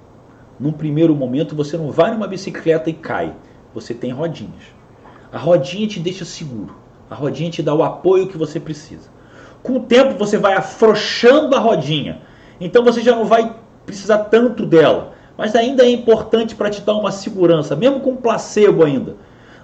num 0.58 0.72
primeiro 0.72 1.14
momento 1.14 1.58
você 1.58 1.78
não 1.78 1.92
vai 1.92 2.12
numa 2.12 2.30
bicicleta 2.30 2.90
e 2.90 2.94
cai. 2.94 3.36
Você 3.76 3.94
tem 3.94 4.10
rodinhas. 4.10 4.64
A 5.34 5.38
rodinha 5.38 5.86
te 5.86 6.00
deixa 6.00 6.24
seguro. 6.24 6.78
A 7.10 7.16
rodinha 7.16 7.52
te 7.52 7.62
dá 7.62 7.74
o 7.74 7.84
apoio 7.84 8.28
que 8.28 8.38
você 8.38 8.58
precisa. 8.58 9.10
Com 9.62 9.74
o 9.74 9.80
tempo 9.82 10.18
você 10.18 10.38
vai 10.38 10.54
afrouxando 10.54 11.58
a 11.58 11.60
rodinha. 11.60 12.22
Então 12.62 12.86
você 12.86 13.02
já 13.02 13.14
não 13.14 13.26
vai 13.26 13.54
precisar 13.86 14.20
tanto 14.20 14.66
dela. 14.66 15.12
Mas 15.38 15.58
ainda 15.58 15.84
é 15.84 15.90
importante 15.90 16.56
para 16.56 16.70
te 16.70 16.80
dar 16.80 16.96
uma 16.96 17.12
segurança, 17.12 17.76
mesmo 17.76 18.00
com 18.00 18.16
placebo 18.16 18.86
ainda. 18.86 19.18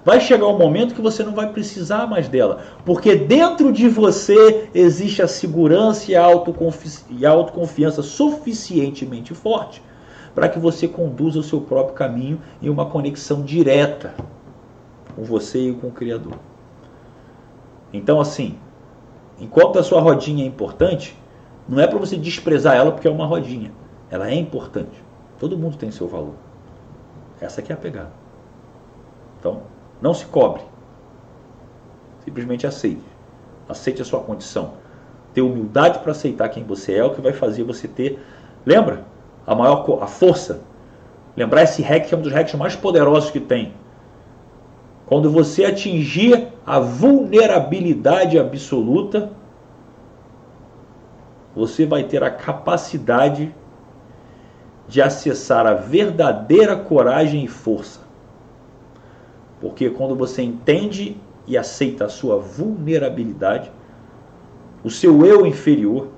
Vai 0.06 0.20
chegar 0.20 0.46
um 0.46 0.56
momento 0.56 0.94
que 0.94 1.02
você 1.02 1.24
não 1.24 1.34
vai 1.34 1.50
precisar 1.50 2.06
mais 2.06 2.28
dela, 2.28 2.62
porque 2.84 3.16
dentro 3.16 3.72
de 3.72 3.88
você 3.88 4.70
existe 4.72 5.20
a 5.20 5.26
segurança 5.26 6.12
e 6.12 6.14
a, 6.14 6.22
autoconfi 6.22 7.04
e 7.10 7.26
a 7.26 7.30
autoconfiança 7.30 8.04
suficientemente 8.04 9.34
forte 9.34 9.82
para 10.32 10.48
que 10.48 10.60
você 10.60 10.86
conduza 10.86 11.40
o 11.40 11.42
seu 11.42 11.60
próprio 11.60 11.96
caminho 11.96 12.40
em 12.62 12.68
uma 12.68 12.86
conexão 12.86 13.42
direta 13.42 14.14
com 15.16 15.24
você 15.24 15.70
e 15.70 15.74
com 15.74 15.88
o 15.88 15.90
Criador. 15.92 16.34
Então, 17.92 18.20
assim, 18.20 18.56
enquanto 19.40 19.76
a 19.76 19.82
sua 19.82 20.00
rodinha 20.00 20.44
é 20.44 20.46
importante, 20.46 21.18
não 21.68 21.80
é 21.80 21.86
para 21.88 21.98
você 21.98 22.16
desprezar 22.16 22.76
ela 22.76 22.92
porque 22.92 23.08
é 23.08 23.10
uma 23.10 23.26
rodinha. 23.26 23.72
Ela 24.08 24.30
é 24.30 24.36
importante. 24.36 25.02
Todo 25.36 25.58
mundo 25.58 25.76
tem 25.76 25.90
seu 25.90 26.06
valor. 26.06 26.34
Essa 27.40 27.60
aqui 27.60 27.72
é 27.72 27.74
a 27.74 27.78
pegada. 27.78 28.12
Então, 29.40 29.62
não 30.00 30.14
se 30.14 30.26
cobre. 30.26 30.62
Simplesmente 32.24 32.66
aceite. 32.66 33.04
Aceite 33.68 34.02
a 34.02 34.04
sua 34.04 34.20
condição. 34.20 34.74
Ter 35.32 35.42
humildade 35.42 35.98
para 35.98 36.12
aceitar 36.12 36.48
quem 36.48 36.64
você 36.64 36.92
é, 36.94 36.98
é 36.98 37.04
o 37.04 37.14
que 37.14 37.20
vai 37.20 37.32
fazer 37.32 37.62
você 37.62 37.86
ter. 37.86 38.18
Lembra? 38.64 39.04
A 39.46 39.54
maior 39.54 39.86
a 40.02 40.06
força. 40.06 40.60
Lembrar 41.36 41.62
esse 41.62 41.82
hack 41.82 42.06
que 42.06 42.14
é 42.14 42.18
um 42.18 42.22
dos 42.22 42.32
hacks 42.32 42.54
mais 42.54 42.74
poderosos 42.74 43.30
que 43.30 43.40
tem. 43.40 43.74
Quando 45.06 45.30
você 45.30 45.64
atingir 45.64 46.48
a 46.66 46.80
vulnerabilidade 46.80 48.38
absoluta, 48.38 49.30
você 51.54 51.86
vai 51.86 52.04
ter 52.04 52.24
a 52.24 52.30
capacidade 52.30 53.54
de 54.88 55.00
acessar 55.00 55.66
a 55.66 55.74
verdadeira 55.74 56.76
coragem 56.76 57.44
e 57.44 57.48
força. 57.48 58.05
Porque 59.60 59.90
quando 59.90 60.14
você 60.14 60.42
entende 60.42 61.16
e 61.46 61.56
aceita 61.56 62.06
a 62.06 62.08
sua 62.08 62.38
vulnerabilidade, 62.38 63.70
o 64.84 64.90
seu 64.90 65.24
eu 65.24 65.46
inferior, 65.46 66.08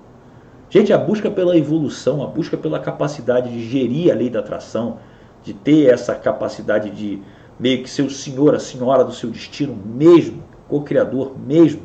gente, 0.69 0.93
a 0.93 0.99
busca 0.99 1.31
pela 1.31 1.57
evolução, 1.57 2.23
a 2.23 2.27
busca 2.27 2.57
pela 2.57 2.79
capacidade 2.79 3.51
de 3.51 3.69
gerir 3.69 4.13
a 4.13 4.15
lei 4.15 4.29
da 4.29 4.41
atração, 4.41 4.99
de 5.43 5.55
ter 5.55 5.93
essa 5.93 6.15
capacidade 6.15 6.91
de 6.91 7.23
meio 7.59 7.83
que 7.83 7.91
ser 7.91 8.03
o 8.03 8.11
senhor, 8.11 8.55
a 8.55 8.59
senhora 8.59 9.05
do 9.05 9.13
seu 9.13 9.31
destino 9.31 9.75
mesmo, 9.75 10.43
co-criador 10.69 11.33
mesmo, 11.39 11.83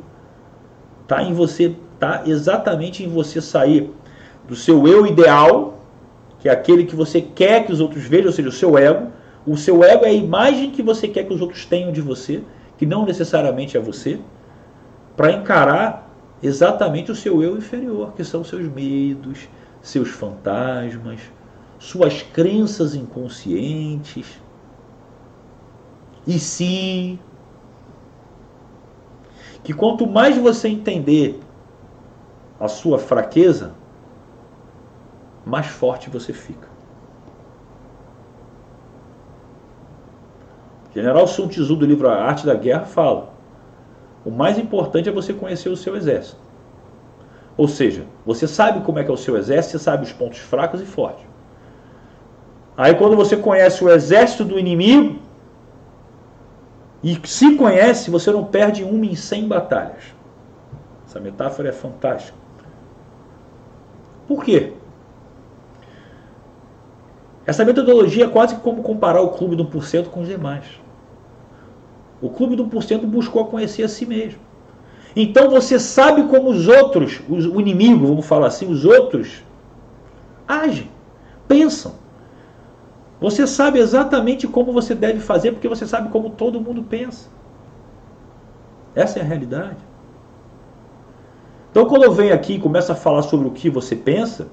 tá 1.07 1.23
em 1.23 1.33
você, 1.33 1.75
tá 1.99 2.23
exatamente 2.25 3.03
em 3.03 3.07
você 3.07 3.41
sair 3.41 3.91
do 4.47 4.55
seu 4.55 4.87
eu 4.87 5.05
ideal, 5.05 5.79
que 6.39 6.49
é 6.49 6.51
aquele 6.51 6.83
que 6.85 6.95
você 6.95 7.21
quer 7.21 7.65
que 7.65 7.71
os 7.71 7.79
outros 7.79 8.03
vejam, 8.03 8.27
ou 8.27 8.33
seja, 8.33 8.49
o 8.49 8.51
seu 8.51 8.77
ego. 8.77 9.07
O 9.45 9.57
seu 9.57 9.83
ego 9.83 10.05
é 10.05 10.09
a 10.09 10.13
imagem 10.13 10.71
que 10.71 10.81
você 10.81 11.07
quer 11.07 11.25
que 11.25 11.33
os 11.33 11.41
outros 11.41 11.65
tenham 11.65 11.91
de 11.91 12.01
você, 12.01 12.43
que 12.77 12.85
não 12.85 13.05
necessariamente 13.05 13.75
é 13.75 13.79
você, 13.79 14.19
para 15.17 15.31
encarar 15.31 16.09
exatamente 16.41 17.11
o 17.11 17.15
seu 17.15 17.43
eu 17.43 17.57
inferior, 17.57 18.13
que 18.13 18.23
são 18.23 18.43
seus 18.43 18.67
medos, 18.67 19.47
seus 19.81 20.09
fantasmas, 20.09 21.19
suas 21.77 22.21
crenças 22.21 22.95
inconscientes. 22.95 24.39
E 26.25 26.39
se 26.39 27.19
que 29.63 29.73
quanto 29.73 30.07
mais 30.07 30.37
você 30.37 30.67
entender 30.69 31.39
a 32.59 32.67
sua 32.67 32.97
fraqueza, 32.97 33.73
mais 35.45 35.67
forte 35.67 36.09
você 36.09 36.31
fica. 36.31 36.72
General 40.93 41.25
Sun 41.27 41.47
Tzu 41.47 41.75
do 41.75 41.85
livro 41.85 42.07
A 42.07 42.15
Arte 42.15 42.45
da 42.45 42.53
Guerra 42.53 42.85
fala: 42.85 43.29
o 44.23 44.31
mais 44.31 44.57
importante 44.57 45.09
é 45.09 45.11
você 45.11 45.33
conhecer 45.33 45.69
o 45.69 45.77
seu 45.77 45.95
exército. 45.95 46.41
Ou 47.57 47.67
seja, 47.67 48.05
você 48.25 48.47
sabe 48.47 48.81
como 48.81 48.99
é 48.99 49.03
que 49.03 49.11
é 49.11 49.13
o 49.13 49.17
seu 49.17 49.37
exército, 49.37 49.77
você 49.77 49.83
sabe 49.83 50.05
os 50.05 50.13
pontos 50.13 50.39
fracos 50.39 50.81
e 50.81 50.85
fortes. 50.85 51.25
Aí 52.75 52.95
quando 52.95 53.15
você 53.15 53.37
conhece 53.37 53.83
o 53.83 53.89
exército 53.89 54.43
do 54.43 54.57
inimigo 54.57 55.19
e 57.03 57.19
se 57.25 57.55
conhece, 57.55 58.09
você 58.09 58.31
não 58.31 58.45
perde 58.45 58.83
uma 58.83 59.05
em 59.05 59.15
cem 59.15 59.47
batalhas. 59.47 60.03
Essa 61.05 61.19
metáfora 61.19 61.69
é 61.69 61.71
fantástica. 61.71 62.37
Por 64.27 64.43
quê? 64.43 64.73
Essa 67.45 67.65
metodologia 67.65 68.25
é 68.25 68.29
quase 68.29 68.55
como 68.55 68.81
comparar 68.81 69.21
o 69.21 69.31
clube 69.31 69.55
do 69.55 69.65
1% 69.65 70.07
com 70.07 70.21
os 70.21 70.27
demais. 70.27 70.82
O 72.23 72.29
clube 72.29 72.55
do 72.55 72.65
1% 72.65 73.01
buscou 73.05 73.47
conhecer 73.47 73.83
a 73.83 73.89
si 73.89 74.05
mesmo. 74.05 74.39
Então 75.13 75.49
você 75.49 75.77
sabe 75.77 76.23
como 76.23 76.49
os 76.51 76.69
outros, 76.69 77.21
o 77.27 77.59
inimigo, 77.59 78.07
vamos 78.07 78.25
falar 78.25 78.47
assim, 78.47 78.71
os 78.71 78.85
outros 78.85 79.43
agem, 80.47 80.89
pensam. 81.47 81.95
Você 83.19 83.45
sabe 83.45 83.77
exatamente 83.77 84.47
como 84.47 84.71
você 84.71 84.95
deve 84.95 85.19
fazer, 85.19 85.51
porque 85.51 85.67
você 85.67 85.85
sabe 85.85 86.09
como 86.09 86.29
todo 86.29 86.61
mundo 86.61 86.81
pensa. 86.81 87.27
Essa 88.95 89.19
é 89.19 89.21
a 89.21 89.25
realidade. 89.25 89.77
Então, 91.71 91.85
quando 91.85 92.03
eu 92.03 92.11
venho 92.11 92.33
aqui 92.33 92.53
e 92.53 92.59
começo 92.59 92.89
a 92.91 92.95
falar 92.95 93.23
sobre 93.23 93.47
o 93.47 93.51
que 93.51 93.69
você 93.69 93.97
pensa, 93.97 94.47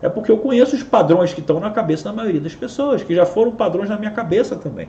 é 0.00 0.08
porque 0.08 0.32
eu 0.32 0.38
conheço 0.38 0.74
os 0.74 0.82
padrões 0.82 1.32
que 1.32 1.40
estão 1.40 1.60
na 1.60 1.70
cabeça 1.70 2.04
da 2.04 2.12
maioria 2.12 2.40
das 2.40 2.54
pessoas, 2.54 3.04
que 3.04 3.14
já 3.14 3.24
foram 3.24 3.52
padrões 3.52 3.88
na 3.88 3.96
minha 3.96 4.10
cabeça 4.10 4.56
também. 4.56 4.88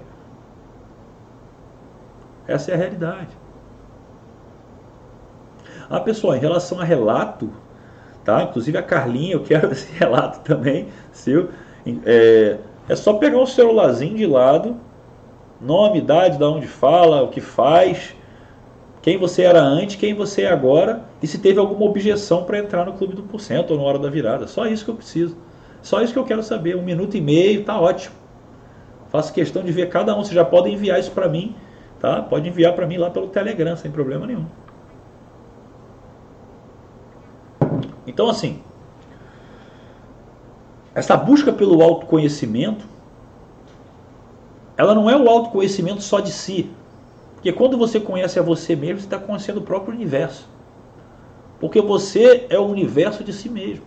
Essa 2.47 2.71
é 2.71 2.73
a 2.73 2.77
realidade. 2.77 3.29
Ah, 5.89 5.99
pessoal, 5.99 6.35
em 6.35 6.39
relação 6.39 6.79
a 6.79 6.83
relato, 6.83 7.49
tá? 8.23 8.43
Inclusive 8.43 8.77
a 8.77 8.83
Carlinha, 8.83 9.33
eu 9.33 9.43
quero 9.43 9.71
esse 9.73 9.91
relato 9.93 10.39
também, 10.41 10.87
seu. 11.11 11.49
É, 12.05 12.57
é 12.89 12.95
só 12.95 13.13
pegar 13.13 13.39
o 13.39 13.45
celularzinho 13.45 14.15
de 14.15 14.25
lado, 14.25 14.77
nome, 15.59 15.99
idade, 15.99 16.37
da 16.37 16.49
onde 16.49 16.67
fala, 16.67 17.21
o 17.21 17.29
que 17.29 17.41
faz, 17.41 18.15
quem 19.01 19.17
você 19.17 19.43
era 19.43 19.61
antes, 19.61 19.95
quem 19.95 20.13
você 20.13 20.43
é 20.43 20.51
agora 20.51 21.03
e 21.21 21.27
se 21.27 21.37
teve 21.37 21.59
alguma 21.59 21.85
objeção 21.85 22.43
para 22.43 22.57
entrar 22.57 22.85
no 22.85 22.93
clube 22.93 23.13
do 23.13 23.23
porcento 23.23 23.71
ou 23.71 23.77
na 23.77 23.83
hora 23.83 23.99
da 23.99 24.09
virada. 24.09 24.47
Só 24.47 24.65
isso 24.65 24.85
que 24.85 24.91
eu 24.91 24.95
preciso. 24.95 25.37
Só 25.81 26.01
isso 26.01 26.13
que 26.13 26.19
eu 26.19 26.23
quero 26.23 26.41
saber. 26.41 26.77
Um 26.77 26.81
minuto 26.81 27.17
e 27.17 27.21
meio, 27.21 27.65
tá 27.65 27.79
ótimo. 27.79 28.15
Faço 29.09 29.33
questão 29.33 29.61
de 29.61 29.71
ver 29.73 29.89
cada 29.89 30.15
um. 30.15 30.23
Vocês 30.23 30.33
já 30.33 30.45
podem 30.45 30.73
enviar 30.73 30.99
isso 30.99 31.11
para 31.11 31.27
mim 31.27 31.53
Tá? 32.03 32.21
Pode 32.21 32.49
enviar 32.49 32.73
para 32.73 32.85
mim 32.85 32.97
lá 32.97 33.09
pelo 33.09 33.29
Telegram, 33.29 33.77
sem 33.77 33.89
problema 33.89 34.27
nenhum. 34.27 34.45
Então, 38.05 38.29
assim, 38.29 38.61
essa 40.93 41.15
busca 41.15 41.53
pelo 41.53 41.81
autoconhecimento, 41.81 42.85
ela 44.75 44.93
não 44.93 45.09
é 45.09 45.15
o 45.15 45.29
autoconhecimento 45.29 46.01
só 46.01 46.19
de 46.19 46.33
si. 46.33 46.69
Porque 47.35 47.53
quando 47.53 47.77
você 47.77 48.01
conhece 48.01 48.37
a 48.37 48.41
você 48.43 48.75
mesmo, 48.75 48.99
você 48.99 49.05
está 49.05 49.17
conhecendo 49.17 49.61
o 49.61 49.63
próprio 49.63 49.95
universo. 49.95 50.49
Porque 51.57 51.79
você 51.79 52.47
é 52.49 52.59
o 52.59 52.65
universo 52.65 53.23
de 53.23 53.31
si 53.31 53.47
mesmo. 53.47 53.85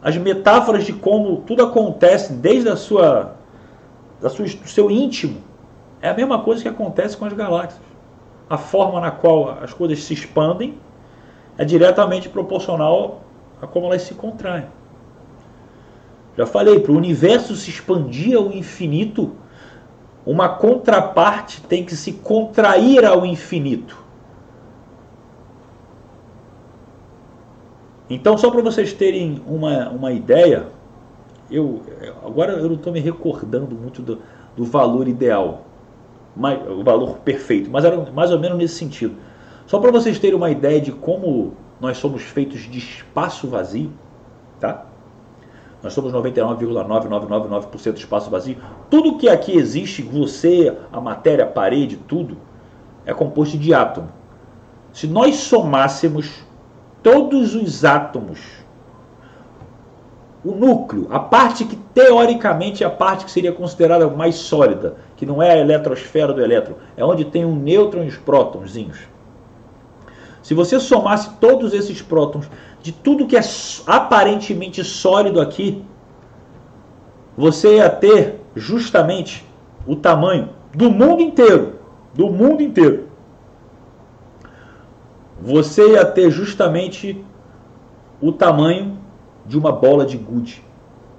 As 0.00 0.16
metáforas 0.16 0.84
de 0.84 0.92
como 0.92 1.38
tudo 1.38 1.64
acontece 1.64 2.34
desde 2.34 2.68
a 2.68 2.76
sua, 2.76 3.34
da 4.20 4.30
sua, 4.30 4.46
do 4.46 4.68
seu 4.68 4.88
íntimo 4.92 5.47
é 6.00 6.08
a 6.08 6.14
mesma 6.14 6.42
coisa 6.42 6.62
que 6.62 6.68
acontece 6.68 7.16
com 7.16 7.24
as 7.24 7.32
galáxias. 7.32 7.82
A 8.48 8.56
forma 8.56 9.00
na 9.00 9.10
qual 9.10 9.58
as 9.62 9.72
coisas 9.72 10.02
se 10.04 10.14
expandem 10.14 10.78
é 11.56 11.64
diretamente 11.64 12.28
proporcional 12.28 13.22
a 13.60 13.66
como 13.66 13.86
elas 13.86 14.02
se 14.02 14.14
contraem. 14.14 14.66
Já 16.36 16.46
falei, 16.46 16.78
para 16.78 16.92
o 16.92 16.96
universo 16.96 17.56
se 17.56 17.68
expandir 17.68 18.36
ao 18.36 18.52
infinito, 18.52 19.32
uma 20.24 20.48
contraparte 20.48 21.60
tem 21.62 21.84
que 21.84 21.96
se 21.96 22.12
contrair 22.12 23.04
ao 23.04 23.26
infinito. 23.26 23.98
Então, 28.08 28.38
só 28.38 28.50
para 28.50 28.62
vocês 28.62 28.92
terem 28.92 29.42
uma, 29.46 29.90
uma 29.90 30.12
ideia, 30.12 30.68
eu 31.50 31.82
agora 32.24 32.52
eu 32.52 32.68
não 32.68 32.76
estou 32.76 32.92
me 32.92 33.00
recordando 33.00 33.74
muito 33.74 34.00
do, 34.00 34.22
do 34.56 34.64
valor 34.64 35.08
ideal 35.08 35.64
o 36.68 36.84
valor 36.84 37.18
perfeito, 37.18 37.70
mas 37.70 37.84
era 37.84 38.10
mais 38.12 38.30
ou 38.30 38.38
menos 38.38 38.56
nesse 38.56 38.76
sentido. 38.76 39.16
Só 39.66 39.78
para 39.78 39.90
vocês 39.90 40.18
terem 40.18 40.36
uma 40.36 40.50
ideia 40.50 40.80
de 40.80 40.92
como 40.92 41.54
nós 41.80 41.98
somos 41.98 42.22
feitos 42.22 42.60
de 42.62 42.78
espaço 42.78 43.48
vazio, 43.48 43.92
tá? 44.58 44.86
Nós 45.82 45.92
somos 45.92 46.12
99,9999% 46.12 47.92
de 47.92 48.00
espaço 48.00 48.30
vazio. 48.30 48.56
Tudo 48.90 49.16
que 49.16 49.28
aqui 49.28 49.56
existe, 49.56 50.02
você, 50.02 50.76
a 50.92 51.00
matéria, 51.00 51.44
a 51.44 51.48
parede, 51.48 51.96
tudo, 51.96 52.36
é 53.04 53.14
composto 53.14 53.56
de 53.56 53.72
átomo. 53.72 54.08
Se 54.92 55.06
nós 55.06 55.36
somássemos 55.36 56.42
todos 57.02 57.54
os 57.54 57.84
átomos, 57.84 58.40
o 60.44 60.52
núcleo, 60.52 61.08
a 61.10 61.18
parte 61.18 61.64
que 61.64 61.76
teoricamente 61.76 62.84
é 62.84 62.86
a 62.86 62.90
parte 62.90 63.24
que 63.24 63.30
seria 63.30 63.52
considerada 63.52 64.08
mais 64.08 64.36
sólida, 64.36 64.96
que 65.16 65.26
não 65.26 65.42
é 65.42 65.50
a 65.50 65.58
eletrosfera 65.58 66.32
do 66.32 66.40
elétron, 66.40 66.76
é 66.96 67.04
onde 67.04 67.24
tem 67.24 67.44
um 67.44 67.56
nêutron 67.56 68.04
e 68.04 68.08
os 68.08 68.16
prótonzinhos. 68.16 68.98
Se 70.42 70.54
você 70.54 70.78
somasse 70.78 71.30
todos 71.40 71.74
esses 71.74 72.00
prótons 72.00 72.48
de 72.80 72.92
tudo 72.92 73.26
que 73.26 73.36
é 73.36 73.40
aparentemente 73.86 74.82
sólido 74.84 75.40
aqui, 75.40 75.84
você 77.36 77.76
ia 77.76 77.90
ter 77.90 78.40
justamente 78.54 79.44
o 79.86 79.96
tamanho 79.96 80.50
do 80.74 80.90
mundo 80.90 81.20
inteiro, 81.20 81.74
do 82.14 82.30
mundo 82.30 82.62
inteiro. 82.62 83.08
Você 85.40 85.92
ia 85.92 86.04
ter 86.04 86.30
justamente 86.30 87.24
o 88.20 88.32
tamanho 88.32 88.97
de 89.48 89.58
uma 89.58 89.72
bola 89.72 90.04
de 90.04 90.18
gude, 90.18 90.62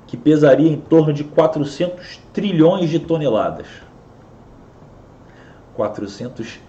que 0.05 0.15
pesaria 0.15 0.71
em 0.71 0.79
torno 0.79 1.11
de 1.11 1.23
400 1.23 2.21
trilhões 2.31 2.89
de 2.89 2.99
toneladas. 2.99 3.67
400 5.73 6.59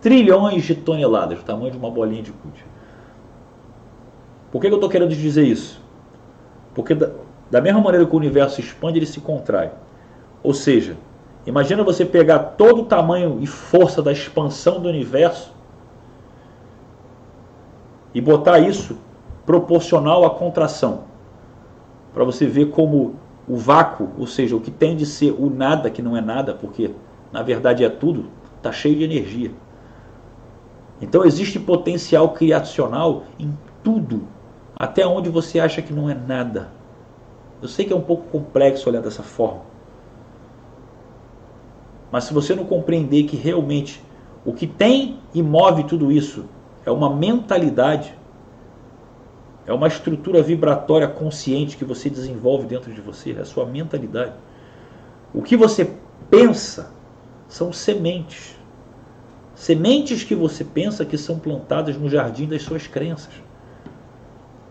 trilhões 0.00 0.64
de 0.64 0.74
toneladas, 0.74 1.40
o 1.40 1.42
tamanho 1.42 1.70
de 1.70 1.78
uma 1.78 1.90
bolinha 1.90 2.22
de 2.22 2.30
gude. 2.30 2.64
Por 4.52 4.60
que, 4.60 4.66
eu 4.66 4.74
estou 4.74 4.90
querendo 4.90 5.14
dizer 5.14 5.44
isso? 5.44 5.80
Porque 6.74 6.94
da, 6.94 7.10
da 7.50 7.60
mesma 7.60 7.80
maneira 7.80 8.06
que 8.06 8.14
o 8.14 8.18
universo 8.18 8.60
expande, 8.60 8.98
ele 8.98 9.06
se 9.06 9.20
contrai. 9.20 9.72
Ou 10.42 10.52
seja, 10.52 10.96
imagina 11.46 11.82
você 11.82 12.04
pegar 12.04 12.38
todo 12.38 12.82
o 12.82 12.84
tamanho 12.84 13.38
e 13.40 13.46
força 13.46 14.02
da 14.02 14.12
expansão 14.12 14.80
do 14.80 14.88
universo 14.88 15.52
e 18.14 18.20
botar 18.20 18.58
isso 18.58 18.98
proporcional 19.48 20.26
à 20.26 20.30
contração. 20.30 21.04
Para 22.12 22.22
você 22.22 22.44
ver 22.44 22.66
como 22.66 23.14
o 23.48 23.56
vácuo, 23.56 24.10
ou 24.18 24.26
seja, 24.26 24.54
o 24.54 24.60
que 24.60 24.70
tem 24.70 24.94
de 24.94 25.06
ser 25.06 25.32
o 25.32 25.48
nada, 25.48 25.88
que 25.88 26.02
não 26.02 26.14
é 26.14 26.20
nada, 26.20 26.52
porque 26.52 26.90
na 27.32 27.42
verdade 27.42 27.82
é 27.82 27.88
tudo, 27.88 28.26
está 28.58 28.70
cheio 28.70 28.96
de 28.96 29.04
energia. 29.04 29.50
Então 31.00 31.24
existe 31.24 31.58
potencial 31.58 32.34
criacional 32.34 33.22
em 33.38 33.56
tudo, 33.82 34.28
até 34.76 35.06
onde 35.06 35.30
você 35.30 35.58
acha 35.58 35.80
que 35.80 35.94
não 35.94 36.10
é 36.10 36.14
nada. 36.14 36.68
Eu 37.62 37.68
sei 37.68 37.86
que 37.86 37.92
é 37.94 37.96
um 37.96 38.02
pouco 38.02 38.24
complexo 38.24 38.90
olhar 38.90 39.00
dessa 39.00 39.22
forma. 39.22 39.62
Mas 42.12 42.24
se 42.24 42.34
você 42.34 42.54
não 42.54 42.66
compreender 42.66 43.22
que 43.22 43.36
realmente 43.36 44.04
o 44.44 44.52
que 44.52 44.66
tem 44.66 45.20
e 45.32 45.42
move 45.42 45.84
tudo 45.84 46.12
isso 46.12 46.44
é 46.84 46.90
uma 46.90 47.08
mentalidade, 47.08 48.18
é 49.68 49.72
uma 49.72 49.86
estrutura 49.86 50.42
vibratória 50.42 51.06
consciente 51.06 51.76
que 51.76 51.84
você 51.84 52.08
desenvolve 52.08 52.66
dentro 52.66 52.90
de 52.90 53.02
você, 53.02 53.32
é 53.32 53.40
a 53.40 53.44
sua 53.44 53.66
mentalidade. 53.66 54.32
O 55.34 55.42
que 55.42 55.58
você 55.58 55.92
pensa 56.30 56.90
são 57.46 57.70
sementes. 57.70 58.56
Sementes 59.54 60.24
que 60.24 60.34
você 60.34 60.64
pensa 60.64 61.04
que 61.04 61.18
são 61.18 61.38
plantadas 61.38 61.98
no 61.98 62.08
jardim 62.08 62.46
das 62.46 62.62
suas 62.62 62.86
crenças, 62.86 63.34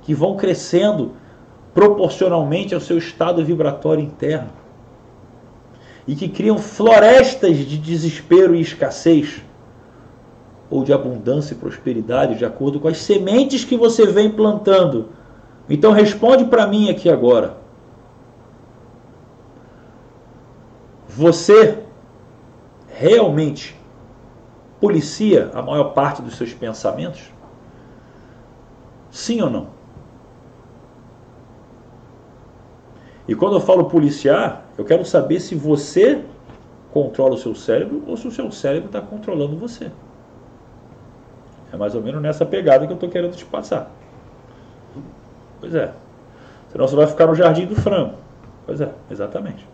que 0.01 0.15
vão 0.15 0.35
crescendo 0.35 1.11
proporcionalmente 1.75 2.73
ao 2.73 2.81
seu 2.81 2.97
estado 2.97 3.45
vibratório 3.45 4.03
interno 4.03 4.49
e 6.07 6.15
que 6.15 6.27
criam 6.27 6.57
florestas 6.57 7.55
de 7.55 7.77
desespero 7.77 8.55
e 8.55 8.61
escassez 8.61 9.43
ou 10.69 10.83
de 10.83 10.91
abundância 10.91 11.53
e 11.53 11.57
prosperidade 11.57 12.35
de 12.35 12.45
acordo 12.45 12.79
com 12.79 12.87
as 12.87 12.97
sementes 12.97 13.63
que 13.63 13.77
você 13.77 14.05
vem 14.05 14.31
plantando. 14.31 15.09
Então 15.69 15.91
responde 15.91 16.45
para 16.45 16.67
mim 16.67 16.89
aqui 16.89 17.09
agora. 17.09 17.57
Você 21.07 21.83
realmente 22.87 23.75
policia 24.79 25.49
a 25.53 25.61
maior 25.61 25.93
parte 25.93 26.21
dos 26.21 26.35
seus 26.35 26.53
pensamentos? 26.53 27.21
Sim 29.09 29.41
ou 29.41 29.49
não? 29.49 29.77
E 33.27 33.35
quando 33.35 33.55
eu 33.55 33.59
falo 33.59 33.85
policiar, 33.85 34.65
eu 34.77 34.85
quero 34.85 35.03
saber 35.03 35.39
se 35.39 35.53
você 35.53 36.23
controla 36.91 37.35
o 37.35 37.37
seu 37.37 37.53
cérebro 37.53 38.03
ou 38.07 38.15
se 38.15 38.27
o 38.27 38.31
seu 38.31 38.51
cérebro 38.51 38.87
está 38.87 39.01
controlando 39.01 39.57
você. 39.57 39.91
É 41.71 41.77
mais 41.77 41.95
ou 41.95 42.01
menos 42.01 42.21
nessa 42.21 42.45
pegada 42.45 42.85
que 42.85 42.91
eu 42.91 42.95
estou 42.95 43.09
querendo 43.09 43.35
te 43.35 43.45
passar. 43.45 43.91
Pois 45.59 45.75
é. 45.75 45.91
Senão 46.71 46.87
você 46.87 46.95
vai 46.95 47.07
ficar 47.07 47.27
no 47.27 47.35
jardim 47.35 47.65
do 47.65 47.75
frango. 47.75 48.15
Pois 48.65 48.81
é, 48.81 48.89
exatamente. 49.09 49.67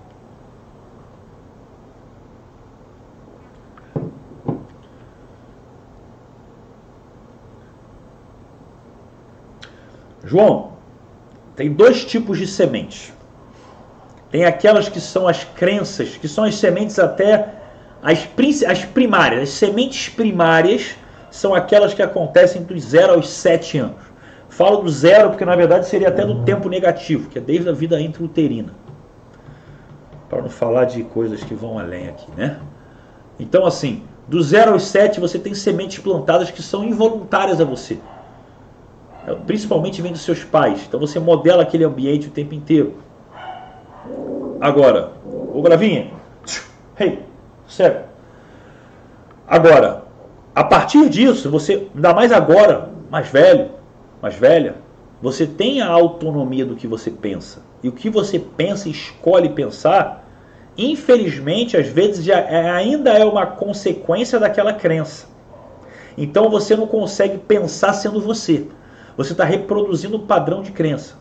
João, 10.24 10.72
tem 11.56 11.72
dois 11.72 12.06
tipos 12.06 12.38
de 12.38 12.48
sementes. 12.48 13.14
Tem 14.32 14.46
aquelas 14.46 14.90
que 14.90 15.00
são 15.00 15.28
as 15.28 15.44
crenças, 15.44 16.18
que 16.18 16.28
são 16.28 16.44
as 16.44 16.56
sementes 16.56 16.98
até 16.98 17.54
as, 18.02 18.28
as 18.68 18.86
primárias. 18.86 19.44
As 19.44 19.50
sementes 19.50 20.10
primárias 20.10 20.96
são 21.34 21.56
aquelas 21.56 21.96
que 21.96 22.02
acontecem 22.04 22.62
dos 22.62 22.84
0 22.84 23.14
aos 23.14 23.28
7 23.28 23.80
anos. 23.80 24.14
Falo 24.50 24.84
do 24.84 24.90
zero 24.92 25.30
porque 25.30 25.44
na 25.44 25.56
verdade 25.56 25.88
seria 25.88 26.10
até 26.10 26.24
do 26.24 26.44
tempo 26.44 26.70
negativo, 26.70 27.28
que 27.28 27.40
é 27.40 27.42
desde 27.42 27.68
a 27.68 27.74
vida 27.74 28.00
intrauterina. 28.00 28.72
Para 30.30 30.44
não 30.44 30.50
falar 30.50 30.86
de 30.86 31.02
coisas 31.04 31.44
que 31.44 31.56
vão 31.56 31.80
além 31.80 32.08
aqui, 32.08 32.30
né? 32.38 32.60
Então 33.40 33.66
assim, 33.66 34.04
do 34.28 34.44
0 34.44 34.74
aos 34.74 34.84
7 34.84 35.20
você 35.20 35.40
tem 35.40 35.56
sementes 35.56 35.98
plantadas 35.98 36.52
que 36.52 36.62
são 36.62 36.84
involuntárias 36.84 37.60
a 37.60 37.66
você. 37.66 37.98
Principalmente 39.48 40.04
vem 40.04 40.12
dos 40.12 40.22
seus 40.22 40.44
pais. 40.44 40.86
Então 40.88 41.00
você 41.00 41.20
modela 41.20 41.64
aquele 41.64 41.84
ambiente 41.84 42.28
o 42.28 42.32
tempo 42.32 42.54
inteiro. 42.54 42.94
Agora, 44.62 45.14
o 45.26 45.64
Gravinha, 45.64 46.12
hey, 47.00 47.24
sério. 47.68 48.02
Agora, 49.48 50.04
a 50.56 50.64
partir 50.64 51.10
disso, 51.10 51.50
você, 51.50 51.88
ainda 51.96 52.14
mais 52.14 52.32
agora, 52.32 52.90
mais 53.10 53.28
velho, 53.28 53.72
mais 54.22 54.36
velha, 54.36 54.76
você 55.22 55.48
tem 55.48 55.82
a 55.82 55.88
autonomia 55.88 56.66
do 56.66 56.76
que 56.76 56.86
você 56.86 57.10
pensa. 57.10 57.62
E 57.82 57.88
o 57.88 57.92
que 57.92 58.10
você 58.10 58.38
pensa 58.38 58.88
e 58.88 58.92
escolhe 58.92 59.50
pensar, 59.50 60.24
infelizmente, 60.78 61.76
às 61.76 61.88
vezes 61.88 62.24
já 62.24 62.38
é, 62.38 62.70
ainda 62.70 63.12
é 63.12 63.26
uma 63.26 63.46
consequência 63.48 64.40
daquela 64.40 64.74
crença. 64.74 65.28
Então 66.16 66.50
você 66.50 66.76
não 66.76 66.86
consegue 66.86 67.40
pensar 67.40 67.94
sendo 67.94 68.22
você. 68.22 68.68
Você 69.18 69.32
está 69.32 69.44
reproduzindo 69.44 70.18
o 70.18 70.26
padrão 70.28 70.62
de 70.62 70.72
crença. 70.72 71.16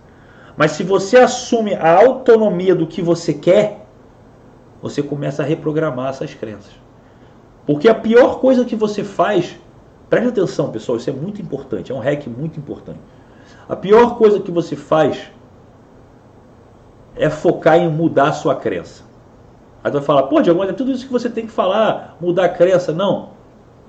Mas 0.56 0.72
se 0.72 0.82
você 0.82 1.16
assume 1.16 1.74
a 1.74 1.98
autonomia 1.98 2.74
do 2.74 2.86
que 2.86 3.00
você 3.00 3.32
quer, 3.32 3.86
você 4.82 5.02
começa 5.02 5.42
a 5.42 5.46
reprogramar 5.46 6.10
essas 6.10 6.34
crenças. 6.34 6.81
Porque 7.66 7.88
a 7.88 7.94
pior 7.94 8.40
coisa 8.40 8.64
que 8.64 8.74
você 8.74 9.04
faz, 9.04 9.56
preste 10.10 10.28
atenção 10.28 10.70
pessoal, 10.70 10.98
isso 10.98 11.08
é 11.08 11.12
muito 11.12 11.40
importante, 11.40 11.92
é 11.92 11.94
um 11.94 12.00
hack 12.00 12.26
muito 12.26 12.58
importante. 12.58 12.98
A 13.68 13.76
pior 13.76 14.16
coisa 14.18 14.40
que 14.40 14.50
você 14.50 14.74
faz 14.74 15.30
é 17.14 17.30
focar 17.30 17.78
em 17.78 17.88
mudar 17.88 18.28
a 18.28 18.32
sua 18.32 18.54
crença. 18.56 19.04
Aí 19.84 19.90
tu 19.90 19.94
vai 19.94 20.02
falar, 20.02 20.24
pô, 20.24 20.40
Diego, 20.40 20.62
é 20.64 20.72
tudo 20.72 20.92
isso 20.92 21.06
que 21.06 21.12
você 21.12 21.28
tem 21.28 21.46
que 21.46 21.52
falar, 21.52 22.16
mudar 22.20 22.44
a 22.44 22.48
crença. 22.48 22.92
Não, 22.92 23.30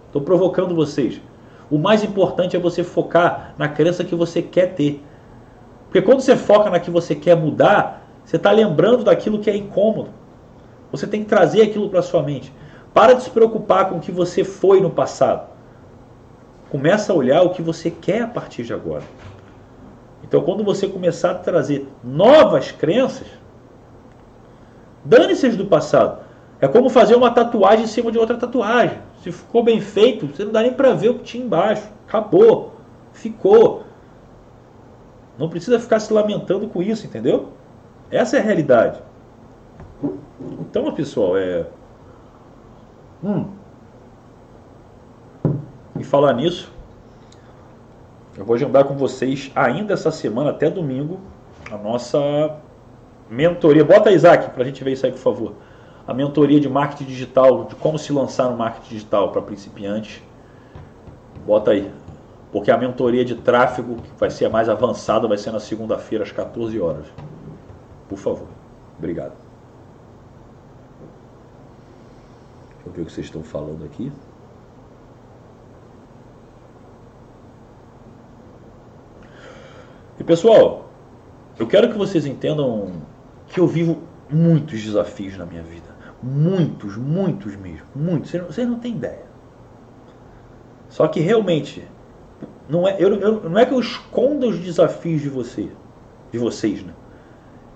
estou 0.07 0.21
provocando 0.21 0.75
vocês. 0.75 1.21
O 1.69 1.77
mais 1.77 2.03
importante 2.03 2.55
é 2.55 2.59
você 2.59 2.83
focar 2.83 3.53
na 3.57 3.67
crença 3.67 4.03
que 4.03 4.15
você 4.15 4.41
quer 4.41 4.73
ter. 4.75 5.03
Porque 5.85 6.01
quando 6.01 6.21
você 6.21 6.35
foca 6.35 6.69
na 6.69 6.79
que 6.79 6.89
você 6.89 7.15
quer 7.15 7.35
mudar, 7.35 8.07
você 8.25 8.35
está 8.35 8.51
lembrando 8.51 9.03
daquilo 9.03 9.39
que 9.39 9.49
é 9.49 9.55
incômodo. 9.55 10.09
Você 10.91 11.07
tem 11.07 11.23
que 11.23 11.29
trazer 11.29 11.61
aquilo 11.61 11.89
para 11.89 12.01
sua 12.01 12.21
mente. 12.21 12.53
Para 12.93 13.13
de 13.13 13.23
se 13.23 13.29
preocupar 13.29 13.89
com 13.89 13.97
o 13.97 13.99
que 13.99 14.11
você 14.11 14.43
foi 14.43 14.79
no 14.79 14.89
passado. 14.89 15.49
Começa 16.69 17.11
a 17.11 17.15
olhar 17.15 17.41
o 17.41 17.49
que 17.49 17.61
você 17.61 17.89
quer 17.89 18.21
a 18.21 18.27
partir 18.27 18.63
de 18.63 18.73
agora. 18.73 19.03
Então, 20.23 20.41
quando 20.41 20.63
você 20.63 20.87
começar 20.87 21.31
a 21.31 21.35
trazer 21.35 21.87
novas 22.03 22.71
crenças, 22.71 23.27
dane-se 25.03 25.49
do 25.49 25.65
passado. 25.65 26.23
É 26.59 26.67
como 26.67 26.89
fazer 26.89 27.15
uma 27.15 27.29
tatuagem 27.29 27.85
em 27.85 27.87
cima 27.87 28.11
de 28.11 28.17
outra 28.17 28.37
tatuagem. 28.37 28.97
Se 29.21 29.31
ficou 29.31 29.63
bem 29.63 29.81
feito, 29.81 30.27
você 30.27 30.45
não 30.45 30.51
dá 30.51 30.61
nem 30.61 30.73
para 30.73 30.93
ver 30.93 31.09
o 31.09 31.15
que 31.15 31.23
tinha 31.23 31.45
embaixo. 31.45 31.87
Acabou. 32.07 32.73
Ficou. 33.11 33.83
Não 35.37 35.49
precisa 35.49 35.79
ficar 35.79 35.99
se 35.99 36.13
lamentando 36.13 36.67
com 36.67 36.81
isso, 36.81 37.05
entendeu? 37.05 37.49
Essa 38.09 38.37
é 38.37 38.39
a 38.39 38.43
realidade. 38.43 38.99
Então, 40.61 40.91
pessoal, 40.93 41.37
é. 41.37 41.65
Hum. 43.23 43.45
E 45.97 46.03
falar 46.03 46.33
nisso, 46.33 46.71
eu 48.37 48.43
vou 48.43 48.55
agendar 48.55 48.85
com 48.85 48.95
vocês 48.95 49.51
ainda 49.55 49.93
essa 49.93 50.11
semana, 50.11 50.49
até 50.49 50.69
domingo, 50.69 51.19
a 51.71 51.77
nossa 51.77 52.57
mentoria. 53.29 53.85
Bota 53.85 54.11
Isaac 54.11 54.49
para 54.49 54.63
a 54.63 54.65
gente 54.65 54.83
ver 54.83 54.93
isso 54.93 55.05
aí, 55.05 55.11
por 55.11 55.19
favor. 55.19 55.53
A 56.05 56.13
mentoria 56.13 56.59
de 56.59 56.67
marketing 56.67 57.05
digital, 57.05 57.65
de 57.65 57.75
como 57.75 57.97
se 57.97 58.11
lançar 58.11 58.49
no 58.49 58.57
marketing 58.57 58.89
digital 58.89 59.31
para 59.31 59.41
principiantes. 59.41 60.21
Bota 61.45 61.71
aí. 61.71 61.89
Porque 62.51 62.69
a 62.69 62.77
mentoria 62.77 63.23
de 63.23 63.35
tráfego, 63.35 63.95
que 63.95 64.09
vai 64.19 64.29
ser 64.29 64.45
a 64.45 64.49
mais 64.49 64.67
avançada, 64.67 65.27
vai 65.27 65.37
ser 65.37 65.51
na 65.51 65.59
segunda-feira 65.59 66.23
às 66.23 66.31
14 66.31 66.79
horas. 66.79 67.05
Por 68.09 68.17
favor. 68.17 68.47
Obrigado. 68.97 69.42
Deixa 72.83 72.89
eu 72.89 72.91
ver 72.91 73.01
o 73.01 73.05
que 73.05 73.11
vocês 73.11 73.27
estão 73.27 73.43
falando 73.43 73.85
aqui. 73.85 74.11
E 80.19 80.23
pessoal, 80.23 80.89
eu 81.57 81.65
quero 81.65 81.89
que 81.89 81.97
vocês 81.97 82.25
entendam 82.25 83.01
que 83.47 83.59
eu 83.59 83.67
vivo 83.67 84.01
muitos 84.29 84.81
desafios 84.83 85.37
na 85.37 85.45
minha 85.45 85.63
vida. 85.63 85.93
Muitos, 86.21 86.97
muitos 86.97 87.55
mesmo. 87.55 87.85
Muitos. 87.95 88.31
Vocês 88.31 88.67
não 88.67 88.79
têm 88.79 88.95
ideia. 88.95 89.25
Só 90.89 91.07
que 91.07 91.19
realmente, 91.19 91.87
não 92.69 92.87
é, 92.87 92.95
eu, 92.99 93.13
eu, 93.15 93.49
não 93.49 93.57
é 93.57 93.65
que 93.65 93.73
eu 93.73 93.79
esconda 93.79 94.45
os 94.47 94.59
desafios 94.59 95.21
de 95.21 95.29
você, 95.29 95.69
de 96.31 96.37
vocês, 96.37 96.83
né? 96.83 96.93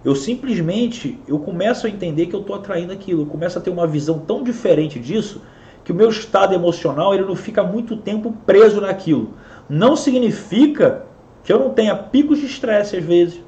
Eu 0.07 0.15
simplesmente 0.15 1.19
eu 1.27 1.37
começo 1.37 1.85
a 1.85 1.89
entender 1.89 2.27
que 2.27 2.33
eu 2.33 2.39
estou 2.39 2.55
atraindo 2.55 2.93
aquilo, 2.93 3.23
eu 3.23 3.25
começo 3.25 3.59
a 3.59 3.61
ter 3.61 3.69
uma 3.69 3.85
visão 3.85 4.19
tão 4.19 4.41
diferente 4.41 4.97
disso 4.97 5.41
que 5.83 5.91
o 5.91 5.95
meu 5.95 6.07
estado 6.07 6.55
emocional 6.55 7.13
ele 7.13 7.25
não 7.25 7.35
fica 7.35 7.61
muito 7.61 7.97
tempo 7.97 8.31
preso 8.45 8.79
naquilo. 8.79 9.33
Não 9.67 9.97
significa 9.97 11.03
que 11.43 11.51
eu 11.51 11.59
não 11.59 11.71
tenha 11.71 11.93
picos 11.93 12.39
de 12.39 12.45
estresse 12.45 12.95
às 12.95 13.03
vezes. 13.03 13.41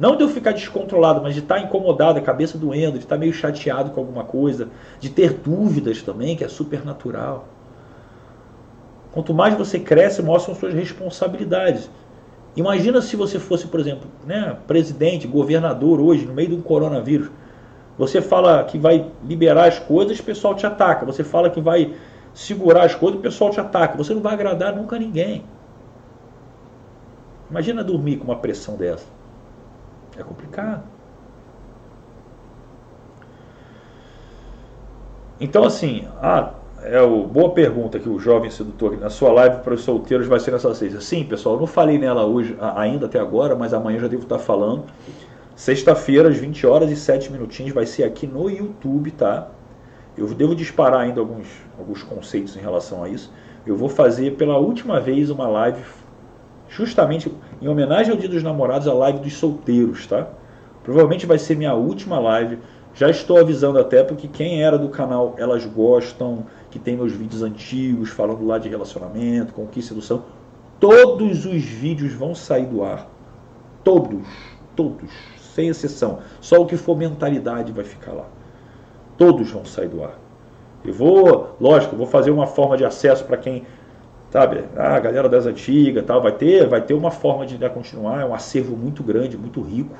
Não 0.00 0.16
de 0.16 0.24
eu 0.24 0.28
ficar 0.28 0.50
descontrolado, 0.50 1.22
mas 1.22 1.32
de 1.32 1.38
estar 1.38 1.60
incomodado, 1.60 2.18
a 2.18 2.22
cabeça 2.22 2.58
doendo, 2.58 2.98
de 2.98 3.04
estar 3.04 3.16
meio 3.16 3.32
chateado 3.32 3.92
com 3.92 4.00
alguma 4.00 4.24
coisa, 4.24 4.68
de 4.98 5.10
ter 5.10 5.32
dúvidas 5.32 6.02
também, 6.02 6.34
que 6.34 6.42
é 6.42 6.48
super 6.48 6.84
natural. 6.84 7.46
Quanto 9.12 9.32
mais 9.32 9.54
você 9.56 9.78
cresce, 9.78 10.22
mostram 10.22 10.56
suas 10.56 10.74
responsabilidades. 10.74 11.88
Imagina 12.54 13.00
se 13.00 13.16
você 13.16 13.38
fosse, 13.38 13.66
por 13.66 13.80
exemplo, 13.80 14.10
né, 14.26 14.56
presidente, 14.66 15.26
governador 15.26 16.00
hoje, 16.00 16.26
no 16.26 16.34
meio 16.34 16.54
um 16.54 16.60
coronavírus. 16.60 17.30
Você 17.96 18.20
fala 18.20 18.64
que 18.64 18.78
vai 18.78 19.10
liberar 19.24 19.68
as 19.68 19.78
coisas, 19.78 20.18
o 20.18 20.22
pessoal 20.22 20.54
te 20.54 20.66
ataca. 20.66 21.06
Você 21.06 21.24
fala 21.24 21.48
que 21.48 21.60
vai 21.60 21.94
segurar 22.34 22.84
as 22.84 22.94
coisas, 22.94 23.18
o 23.18 23.22
pessoal 23.22 23.50
te 23.50 23.60
ataca. 23.60 23.96
Você 23.96 24.12
não 24.12 24.20
vai 24.20 24.34
agradar 24.34 24.74
nunca 24.74 24.96
a 24.96 24.98
ninguém. 24.98 25.44
Imagina 27.50 27.84
dormir 27.84 28.16
com 28.16 28.24
uma 28.24 28.36
pressão 28.36 28.76
dessa. 28.76 29.06
É 30.18 30.22
complicado. 30.22 30.84
Então, 35.40 35.64
assim, 35.64 36.06
ah, 36.20 36.54
é 36.84 37.00
o, 37.00 37.24
boa 37.24 37.50
pergunta 37.50 37.98
que 37.98 38.08
o 38.08 38.18
jovem 38.18 38.50
sedutor 38.50 38.98
na 38.98 39.10
sua 39.10 39.32
live 39.32 39.58
para 39.62 39.74
os 39.74 39.82
solteiros 39.82 40.26
vai 40.26 40.40
ser 40.40 40.50
nessa 40.50 40.74
sexta. 40.74 41.00
Sim, 41.00 41.24
pessoal, 41.24 41.58
não 41.58 41.66
falei 41.66 41.98
nela 41.98 42.24
hoje 42.24 42.56
ainda 42.76 43.06
até 43.06 43.18
agora, 43.18 43.54
mas 43.54 43.72
amanhã 43.72 43.98
já 43.98 44.08
devo 44.08 44.24
estar 44.24 44.38
falando. 44.38 44.84
Sexta-feira, 45.54 46.28
às 46.28 46.36
20 46.36 46.66
horas 46.66 46.90
e 46.90 46.96
7 46.96 47.30
minutinhos, 47.30 47.72
vai 47.72 47.86
ser 47.86 48.04
aqui 48.04 48.26
no 48.26 48.50
YouTube, 48.50 49.10
tá? 49.12 49.48
Eu 50.16 50.26
devo 50.28 50.54
disparar 50.54 51.00
ainda 51.00 51.20
alguns, 51.20 51.46
alguns 51.78 52.02
conceitos 52.02 52.56
em 52.56 52.60
relação 52.60 53.04
a 53.04 53.08
isso. 53.08 53.32
Eu 53.66 53.76
vou 53.76 53.88
fazer 53.88 54.32
pela 54.32 54.58
última 54.58 55.00
vez 55.00 55.30
uma 55.30 55.46
live, 55.46 55.80
justamente 56.68 57.32
em 57.60 57.68
homenagem 57.68 58.12
ao 58.12 58.18
Dia 58.18 58.28
dos 58.28 58.42
Namorados, 58.42 58.88
a 58.88 58.92
live 58.92 59.20
dos 59.20 59.34
solteiros, 59.34 60.06
tá? 60.06 60.26
Provavelmente 60.82 61.26
vai 61.26 61.38
ser 61.38 61.56
minha 61.56 61.74
última 61.74 62.18
live. 62.18 62.58
Já 62.94 63.08
estou 63.08 63.38
avisando 63.38 63.78
até 63.78 64.02
porque 64.02 64.28
quem 64.28 64.62
era 64.62 64.76
do 64.76 64.88
canal 64.88 65.34
Elas 65.38 65.64
Gostam, 65.64 66.44
que 66.72 66.78
tem 66.78 66.96
meus 66.96 67.12
vídeos 67.12 67.42
antigos 67.42 68.08
falando 68.08 68.44
lá 68.46 68.58
de 68.58 68.66
relacionamento, 68.66 69.52
conquista 69.52 69.90
sedução. 69.90 70.24
Todos 70.80 71.44
os 71.44 71.62
vídeos 71.62 72.14
vão 72.14 72.34
sair 72.34 72.64
do 72.64 72.82
ar. 72.82 73.06
Todos, 73.84 74.26
todos, 74.74 75.10
sem 75.54 75.68
exceção. 75.68 76.20
Só 76.40 76.62
o 76.62 76.66
que 76.66 76.78
for 76.78 76.96
mentalidade 76.96 77.70
vai 77.72 77.84
ficar 77.84 78.12
lá. 78.12 78.24
Todos 79.18 79.50
vão 79.50 79.66
sair 79.66 79.88
do 79.88 80.02
ar. 80.02 80.18
Eu 80.82 80.94
vou, 80.94 81.54
lógico, 81.60 81.94
vou 81.94 82.06
fazer 82.06 82.30
uma 82.30 82.46
forma 82.46 82.76
de 82.76 82.86
acesso 82.86 83.24
para 83.24 83.36
quem, 83.36 83.64
sabe, 84.30 84.64
a 84.74 84.98
galera 84.98 85.28
das 85.28 85.44
antigas, 85.44 86.04
tal, 86.06 86.22
vai 86.22 86.32
ter, 86.32 86.66
vai 86.66 86.80
ter 86.80 86.94
uma 86.94 87.10
forma 87.10 87.44
de 87.44 87.58
continuar, 87.68 88.22
é 88.22 88.24
um 88.24 88.34
acervo 88.34 88.74
muito 88.74 89.02
grande, 89.02 89.36
muito 89.36 89.60
rico, 89.60 89.94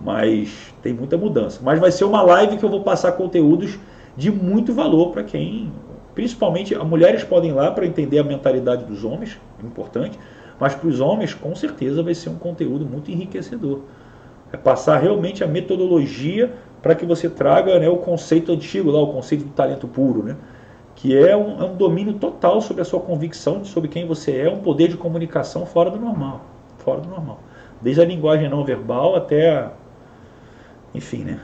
mas 0.00 0.72
tem 0.82 0.92
muita 0.92 1.16
mudança. 1.16 1.60
Mas 1.62 1.80
vai 1.80 1.90
ser 1.90 2.04
uma 2.04 2.20
live 2.20 2.58
que 2.58 2.64
eu 2.64 2.68
vou 2.68 2.82
passar 2.82 3.12
conteúdos 3.12 3.78
de 4.18 4.32
muito 4.32 4.74
valor 4.74 5.12
para 5.12 5.22
quem, 5.22 5.72
principalmente, 6.12 6.74
as 6.74 6.82
mulheres 6.82 7.22
podem 7.22 7.50
ir 7.50 7.54
lá 7.54 7.70
para 7.70 7.86
entender 7.86 8.18
a 8.18 8.24
mentalidade 8.24 8.84
dos 8.84 9.04
homens, 9.04 9.38
é 9.62 9.64
importante, 9.64 10.18
mas 10.58 10.74
para 10.74 10.88
os 10.88 10.98
homens, 10.98 11.34
com 11.34 11.54
certeza, 11.54 12.02
vai 12.02 12.14
ser 12.14 12.28
um 12.28 12.34
conteúdo 12.34 12.84
muito 12.84 13.12
enriquecedor. 13.12 13.82
É 14.52 14.56
passar 14.56 14.98
realmente 14.98 15.44
a 15.44 15.46
metodologia 15.46 16.52
para 16.82 16.96
que 16.96 17.06
você 17.06 17.30
traga 17.30 17.78
né, 17.78 17.88
o 17.88 17.98
conceito 17.98 18.50
antigo, 18.50 18.90
lá, 18.90 19.00
o 19.00 19.12
conceito 19.12 19.44
do 19.44 19.50
talento 19.50 19.86
puro, 19.86 20.24
né? 20.24 20.36
que 20.96 21.16
é 21.16 21.36
um, 21.36 21.62
é 21.62 21.64
um 21.64 21.76
domínio 21.76 22.14
total 22.14 22.60
sobre 22.60 22.82
a 22.82 22.84
sua 22.84 22.98
convicção, 22.98 23.64
sobre 23.64 23.88
quem 23.88 24.04
você 24.04 24.36
é, 24.36 24.50
um 24.50 24.58
poder 24.58 24.88
de 24.88 24.96
comunicação 24.96 25.64
fora 25.64 25.92
do 25.92 26.00
normal. 26.00 26.40
Fora 26.78 27.00
do 27.00 27.08
normal. 27.08 27.38
Desde 27.80 28.02
a 28.02 28.04
linguagem 28.04 28.48
não 28.48 28.64
verbal 28.64 29.14
até 29.14 29.48
a, 29.48 29.70
enfim, 30.92 31.22
né? 31.22 31.40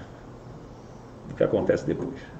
O 1.31 1.35
que 1.35 1.45
acontece 1.45 1.87
depois. 1.87 2.34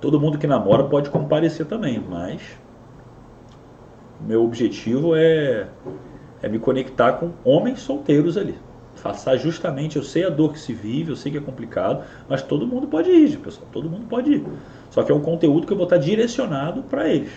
Todo 0.00 0.20
mundo 0.20 0.38
que 0.38 0.46
namora 0.46 0.84
pode 0.84 1.10
comparecer 1.10 1.66
também, 1.66 2.02
mas 2.08 2.40
meu 4.20 4.44
objetivo 4.44 5.14
é, 5.16 5.66
é 6.42 6.48
me 6.48 6.58
conectar 6.58 7.14
com 7.14 7.32
homens 7.44 7.80
solteiros 7.80 8.36
ali. 8.36 8.54
Passar 9.02 9.36
justamente, 9.36 9.96
eu 9.96 10.02
sei 10.02 10.24
a 10.24 10.28
dor 10.28 10.52
que 10.52 10.58
se 10.58 10.72
vive, 10.72 11.10
eu 11.10 11.16
sei 11.16 11.30
que 11.30 11.38
é 11.38 11.40
complicado, 11.40 12.04
mas 12.28 12.42
todo 12.42 12.66
mundo 12.66 12.86
pode 12.88 13.10
ir, 13.10 13.38
pessoal, 13.38 13.66
todo 13.72 13.88
mundo 13.88 14.06
pode 14.08 14.34
ir. 14.34 14.44
Só 14.90 15.02
que 15.02 15.12
é 15.12 15.14
um 15.14 15.20
conteúdo 15.20 15.66
que 15.66 15.72
eu 15.72 15.76
vou 15.76 15.84
estar 15.84 15.98
direcionado 15.98 16.82
para 16.82 17.08
eles. 17.08 17.30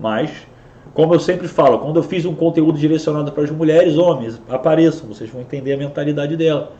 Mas, 0.00 0.46
como 0.94 1.14
eu 1.14 1.20
sempre 1.20 1.48
falo, 1.48 1.78
quando 1.78 1.96
eu 1.96 2.02
fiz 2.02 2.24
um 2.24 2.34
conteúdo 2.34 2.78
direcionado 2.78 3.30
para 3.32 3.44
as 3.44 3.50
mulheres, 3.50 3.98
homens, 3.98 4.40
apareçam, 4.48 5.06
vocês 5.06 5.28
vão 5.28 5.42
entender 5.42 5.74
a 5.74 5.76
mentalidade 5.76 6.34
dela. 6.34 6.72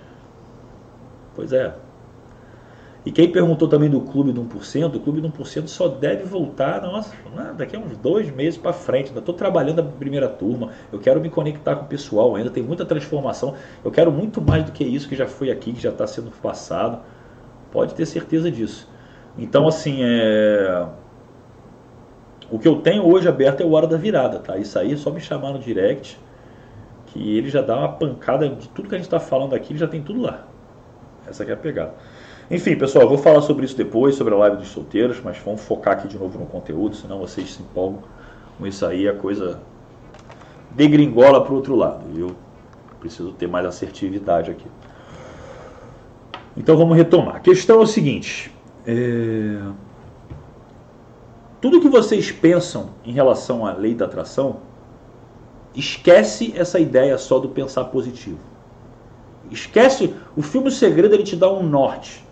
Pois 1.35 1.53
é, 1.53 1.75
e 3.07 3.13
quem 3.13 3.31
perguntou 3.31 3.69
também 3.69 3.91
do 3.91 4.01
clube 4.01 4.33
do 4.33 4.43
1%, 4.43 4.95
o 4.95 5.01
clube 5.01 5.21
do 5.21 5.29
1% 5.29 5.69
só 5.69 5.89
deve 5.89 6.25
voltar, 6.25 6.81
nossa, 6.81 7.15
daqui 7.55 7.77
a 7.77 7.79
uns 7.79 7.99
dois 7.99 8.31
meses 8.31 8.57
para 8.57 8.73
frente. 8.73 9.09
Ainda 9.09 9.19
estou 9.19 9.35
trabalhando 9.35 9.81
a 9.81 9.83
primeira 9.83 10.27
turma, 10.27 10.71
eu 10.91 10.99
quero 10.99 11.21
me 11.21 11.29
conectar 11.29 11.77
com 11.77 11.85
o 11.85 11.89
pessoal 11.89 12.35
ainda, 12.35 12.49
tem 12.49 12.63
muita 12.63 12.87
transformação. 12.87 13.55
Eu 13.85 13.91
quero 13.91 14.11
muito 14.11 14.41
mais 14.41 14.65
do 14.65 14.73
que 14.73 14.83
isso 14.83 15.07
que 15.07 15.15
já 15.15 15.27
foi 15.27 15.51
aqui, 15.51 15.75
que 15.75 15.83
já 15.83 15.91
está 15.91 16.07
sendo 16.07 16.31
passado. 16.31 17.01
Pode 17.71 17.95
ter 17.95 18.07
certeza 18.07 18.51
disso. 18.51 18.89
Então, 19.37 19.69
assim, 19.69 19.99
é... 20.01 20.87
o 22.51 22.59
que 22.59 22.67
eu 22.67 22.77
tenho 22.77 23.05
hoje 23.07 23.29
aberto 23.29 23.61
é 23.61 23.67
o 23.67 23.73
Hora 23.73 23.87
da 23.87 23.99
Virada, 23.99 24.39
tá? 24.39 24.57
Isso 24.57 24.79
aí 24.79 24.95
é 24.95 24.97
só 24.97 25.11
me 25.11 25.21
chamar 25.21 25.53
no 25.53 25.59
direct, 25.59 26.19
que 27.09 27.37
ele 27.37 27.51
já 27.51 27.61
dá 27.61 27.77
uma 27.77 27.93
pancada 27.93 28.49
de 28.49 28.67
tudo 28.71 28.89
que 28.89 28.95
a 28.95 28.99
gente 28.99 29.07
está 29.07 29.21
falando 29.21 29.55
aqui, 29.55 29.73
ele 29.73 29.79
já 29.79 29.89
tem 29.89 30.03
tudo 30.03 30.23
lá. 30.23 30.47
Essa 31.27 31.43
aqui 31.43 31.53
é 31.53 31.55
a 31.55 31.59
pegada. 31.59 31.93
Enfim, 32.51 32.77
pessoal, 32.77 33.05
eu 33.05 33.09
vou 33.09 33.19
falar 33.19 33.41
sobre 33.41 33.65
isso 33.65 33.77
depois, 33.77 34.17
sobre 34.17 34.35
a 34.35 34.37
live 34.37 34.59
dos 34.59 34.69
solteiros, 34.69 35.21
mas 35.25 35.39
vamos 35.39 35.63
focar 35.63 35.95
aqui 35.95 36.09
de 36.09 36.19
novo 36.19 36.39
no 36.39 36.45
conteúdo, 36.45 36.95
senão 36.95 37.19
vocês 37.19 37.55
se 37.55 37.63
empolgam 37.63 38.03
com 38.59 38.67
isso 38.67 38.85
aí, 38.85 39.09
a 39.09 39.15
coisa 39.15 39.61
degringola 40.73 41.43
para 41.43 41.53
o 41.53 41.57
outro 41.57 41.75
lado. 41.75 42.05
Eu 42.17 42.37
preciso 43.01 43.33
ter 43.33 43.47
mais 43.47 43.65
assertividade 43.65 44.51
aqui. 44.51 44.67
Então 46.57 46.77
vamos 46.77 46.97
retomar. 46.97 47.37
A 47.37 47.41
questão 47.41 47.81
é 47.81 47.83
o 47.83 47.87
seguinte: 47.87 48.55
é... 48.87 49.59
tudo 51.61 51.81
que 51.81 51.89
vocês 51.89 52.31
pensam 52.31 52.91
em 53.05 53.13
relação 53.13 53.65
à 53.65 53.73
lei 53.73 53.95
da 53.95 54.05
atração, 54.05 54.59
esquece 55.75 56.53
essa 56.57 56.79
ideia 56.79 57.17
só 57.17 57.39
do 57.39 57.49
pensar 57.49 57.85
positivo. 57.85 58.39
Esquece 59.51 60.15
o 60.37 60.43
filme 60.43 60.71
Segredo, 60.71 61.15
ele 61.15 61.25
te 61.25 61.37
dá 61.37 61.51
um 61.51 61.63
norte. 61.63 62.24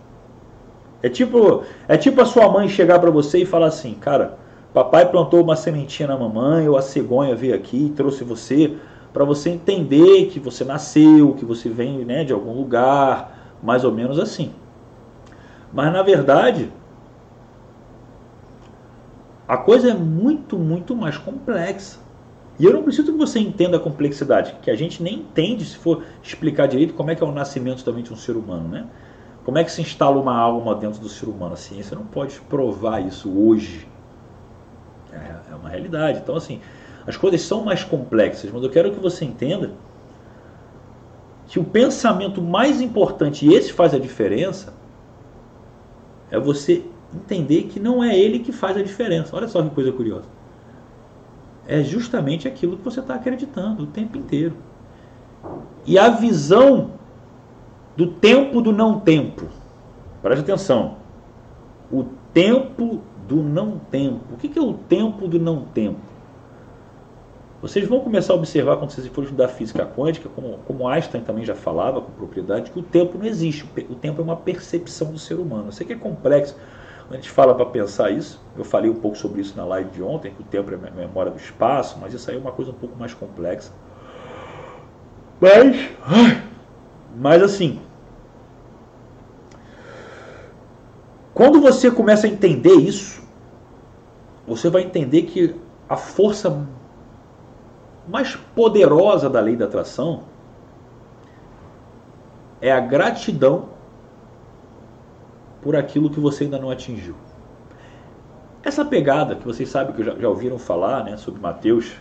É 1.02 1.08
tipo, 1.08 1.64
é 1.88 1.96
tipo 1.96 2.20
a 2.20 2.24
sua 2.24 2.48
mãe 2.48 2.68
chegar 2.68 2.98
para 2.98 3.10
você 3.10 3.38
e 3.38 3.46
falar 3.46 3.66
assim, 3.66 3.94
cara, 3.94 4.38
papai 4.72 5.10
plantou 5.10 5.42
uma 5.42 5.56
sementinha 5.56 6.08
na 6.08 6.16
mamãe, 6.16 6.68
ou 6.68 6.76
a 6.76 6.82
cegonha 6.82 7.34
veio 7.34 7.54
aqui 7.54 7.86
e 7.86 7.90
trouxe 7.90 8.22
você 8.22 8.76
para 9.12 9.24
você 9.24 9.50
entender 9.50 10.26
que 10.26 10.38
você 10.38 10.64
nasceu, 10.64 11.34
que 11.34 11.44
você 11.44 11.68
vem 11.68 12.04
né, 12.04 12.24
de 12.24 12.32
algum 12.32 12.52
lugar, 12.52 13.56
mais 13.62 13.84
ou 13.84 13.92
menos 13.92 14.18
assim. 14.18 14.52
Mas 15.72 15.92
na 15.92 16.02
verdade, 16.02 16.70
a 19.46 19.56
coisa 19.56 19.90
é 19.90 19.94
muito, 19.94 20.56
muito 20.58 20.94
mais 20.94 21.18
complexa. 21.18 22.00
E 22.58 22.64
eu 22.64 22.72
não 22.72 22.82
preciso 22.82 23.12
que 23.12 23.18
você 23.18 23.40
entenda 23.40 23.76
a 23.76 23.80
complexidade, 23.80 24.56
que 24.62 24.70
a 24.70 24.76
gente 24.76 25.02
nem 25.02 25.16
entende 25.16 25.64
se 25.64 25.76
for 25.76 26.04
explicar 26.22 26.68
direito 26.68 26.94
como 26.94 27.10
é 27.10 27.14
que 27.14 27.22
é 27.22 27.26
o 27.26 27.32
nascimento 27.32 27.84
também 27.84 28.04
de 28.04 28.12
um 28.12 28.16
ser 28.16 28.36
humano, 28.36 28.68
né? 28.68 28.86
Como 29.44 29.58
é 29.58 29.64
que 29.64 29.72
se 29.72 29.82
instala 29.82 30.20
uma 30.20 30.36
alma 30.36 30.74
dentro 30.74 31.00
do 31.00 31.08
ser 31.08 31.28
humano? 31.28 31.54
A 31.54 31.56
ciência 31.56 31.96
não 31.96 32.04
pode 32.04 32.40
provar 32.42 33.00
isso 33.00 33.30
hoje. 33.30 33.88
É, 35.12 35.52
é 35.52 35.54
uma 35.54 35.68
realidade. 35.68 36.20
Então, 36.22 36.36
assim, 36.36 36.60
as 37.06 37.16
coisas 37.16 37.42
são 37.42 37.64
mais 37.64 37.82
complexas, 37.82 38.50
mas 38.52 38.62
eu 38.62 38.70
quero 38.70 38.92
que 38.92 39.00
você 39.00 39.24
entenda 39.24 39.72
que 41.48 41.58
o 41.58 41.64
pensamento 41.64 42.40
mais 42.40 42.80
importante, 42.80 43.46
e 43.46 43.52
esse 43.52 43.72
faz 43.72 43.92
a 43.92 43.98
diferença, 43.98 44.72
é 46.30 46.38
você 46.38 46.84
entender 47.14 47.64
que 47.64 47.78
não 47.78 48.02
é 48.02 48.16
ele 48.16 48.38
que 48.38 48.52
faz 48.52 48.76
a 48.76 48.82
diferença. 48.82 49.36
Olha 49.36 49.48
só 49.48 49.62
que 49.62 49.70
coisa 49.70 49.92
curiosa. 49.92 50.24
É 51.66 51.82
justamente 51.82 52.48
aquilo 52.48 52.76
que 52.76 52.84
você 52.84 53.00
está 53.00 53.16
acreditando 53.16 53.82
o 53.82 53.86
tempo 53.86 54.16
inteiro. 54.16 54.56
E 55.84 55.98
a 55.98 56.08
visão 56.08 56.92
do 57.96 58.06
tempo 58.06 58.60
do 58.60 58.72
não 58.72 59.00
tempo. 59.00 59.46
Preste 60.22 60.42
atenção. 60.42 60.96
o 61.90 62.04
tempo 62.32 63.02
do 63.28 63.36
não 63.36 63.78
tempo. 63.78 64.34
O 64.34 64.36
que 64.36 64.58
é 64.58 64.62
o 64.62 64.74
tempo 64.74 65.28
do 65.28 65.38
não 65.38 65.64
tempo? 65.66 66.00
Vocês 67.60 67.86
vão 67.86 68.00
começar 68.00 68.32
a 68.32 68.36
observar 68.36 68.76
quando 68.76 68.90
vocês 68.90 69.06
forem 69.06 69.24
estudar 69.24 69.46
física 69.46 69.86
quântica, 69.86 70.28
como, 70.34 70.58
como 70.66 70.88
Einstein 70.88 71.22
também 71.22 71.44
já 71.44 71.54
falava 71.54 72.00
com 72.00 72.10
propriedade, 72.10 72.72
que 72.72 72.78
o 72.78 72.82
tempo 72.82 73.16
não 73.16 73.24
existe. 73.24 73.64
O 73.88 73.94
tempo 73.94 74.20
é 74.20 74.24
uma 74.24 74.34
percepção 74.34 75.12
do 75.12 75.18
ser 75.18 75.34
humano. 75.34 75.68
Eu 75.68 75.72
sei 75.72 75.86
que 75.86 75.92
é 75.92 75.96
complexo. 75.96 76.56
A 77.08 77.14
gente 77.14 77.30
fala 77.30 77.54
para 77.54 77.66
pensar 77.66 78.10
isso, 78.10 78.40
eu 78.56 78.64
falei 78.64 78.90
um 78.90 78.94
pouco 78.94 79.16
sobre 79.16 79.42
isso 79.42 79.56
na 79.56 79.64
live 79.64 79.90
de 79.90 80.02
ontem, 80.02 80.32
que 80.32 80.40
o 80.40 80.44
tempo 80.44 80.72
é 80.72 80.90
memória 80.90 81.30
do 81.30 81.38
espaço, 81.38 81.98
mas 82.00 82.14
isso 82.14 82.30
aí 82.30 82.36
é 82.36 82.40
uma 82.40 82.52
coisa 82.52 82.70
um 82.70 82.74
pouco 82.74 82.98
mais 82.98 83.12
complexa. 83.12 83.70
Mas, 85.38 85.90
mas 87.16 87.42
assim, 87.42 87.80
quando 91.34 91.60
você 91.60 91.90
começa 91.90 92.26
a 92.26 92.30
entender 92.30 92.74
isso, 92.74 93.22
você 94.46 94.68
vai 94.68 94.82
entender 94.82 95.22
que 95.22 95.54
a 95.88 95.96
força 95.96 96.66
mais 98.08 98.36
poderosa 98.54 99.30
da 99.30 99.40
lei 99.40 99.56
da 99.56 99.66
atração 99.66 100.24
é 102.60 102.70
a 102.70 102.80
gratidão 102.80 103.70
por 105.60 105.76
aquilo 105.76 106.10
que 106.10 106.20
você 106.20 106.44
ainda 106.44 106.58
não 106.58 106.70
atingiu. 106.70 107.14
Essa 108.62 108.84
pegada 108.84 109.34
que 109.34 109.44
vocês 109.44 109.68
sabem 109.68 109.94
que 109.94 110.04
já, 110.04 110.14
já 110.14 110.28
ouviram 110.28 110.58
falar 110.58 111.04
né, 111.04 111.16
sobre 111.16 111.40
Mateus 111.40 111.92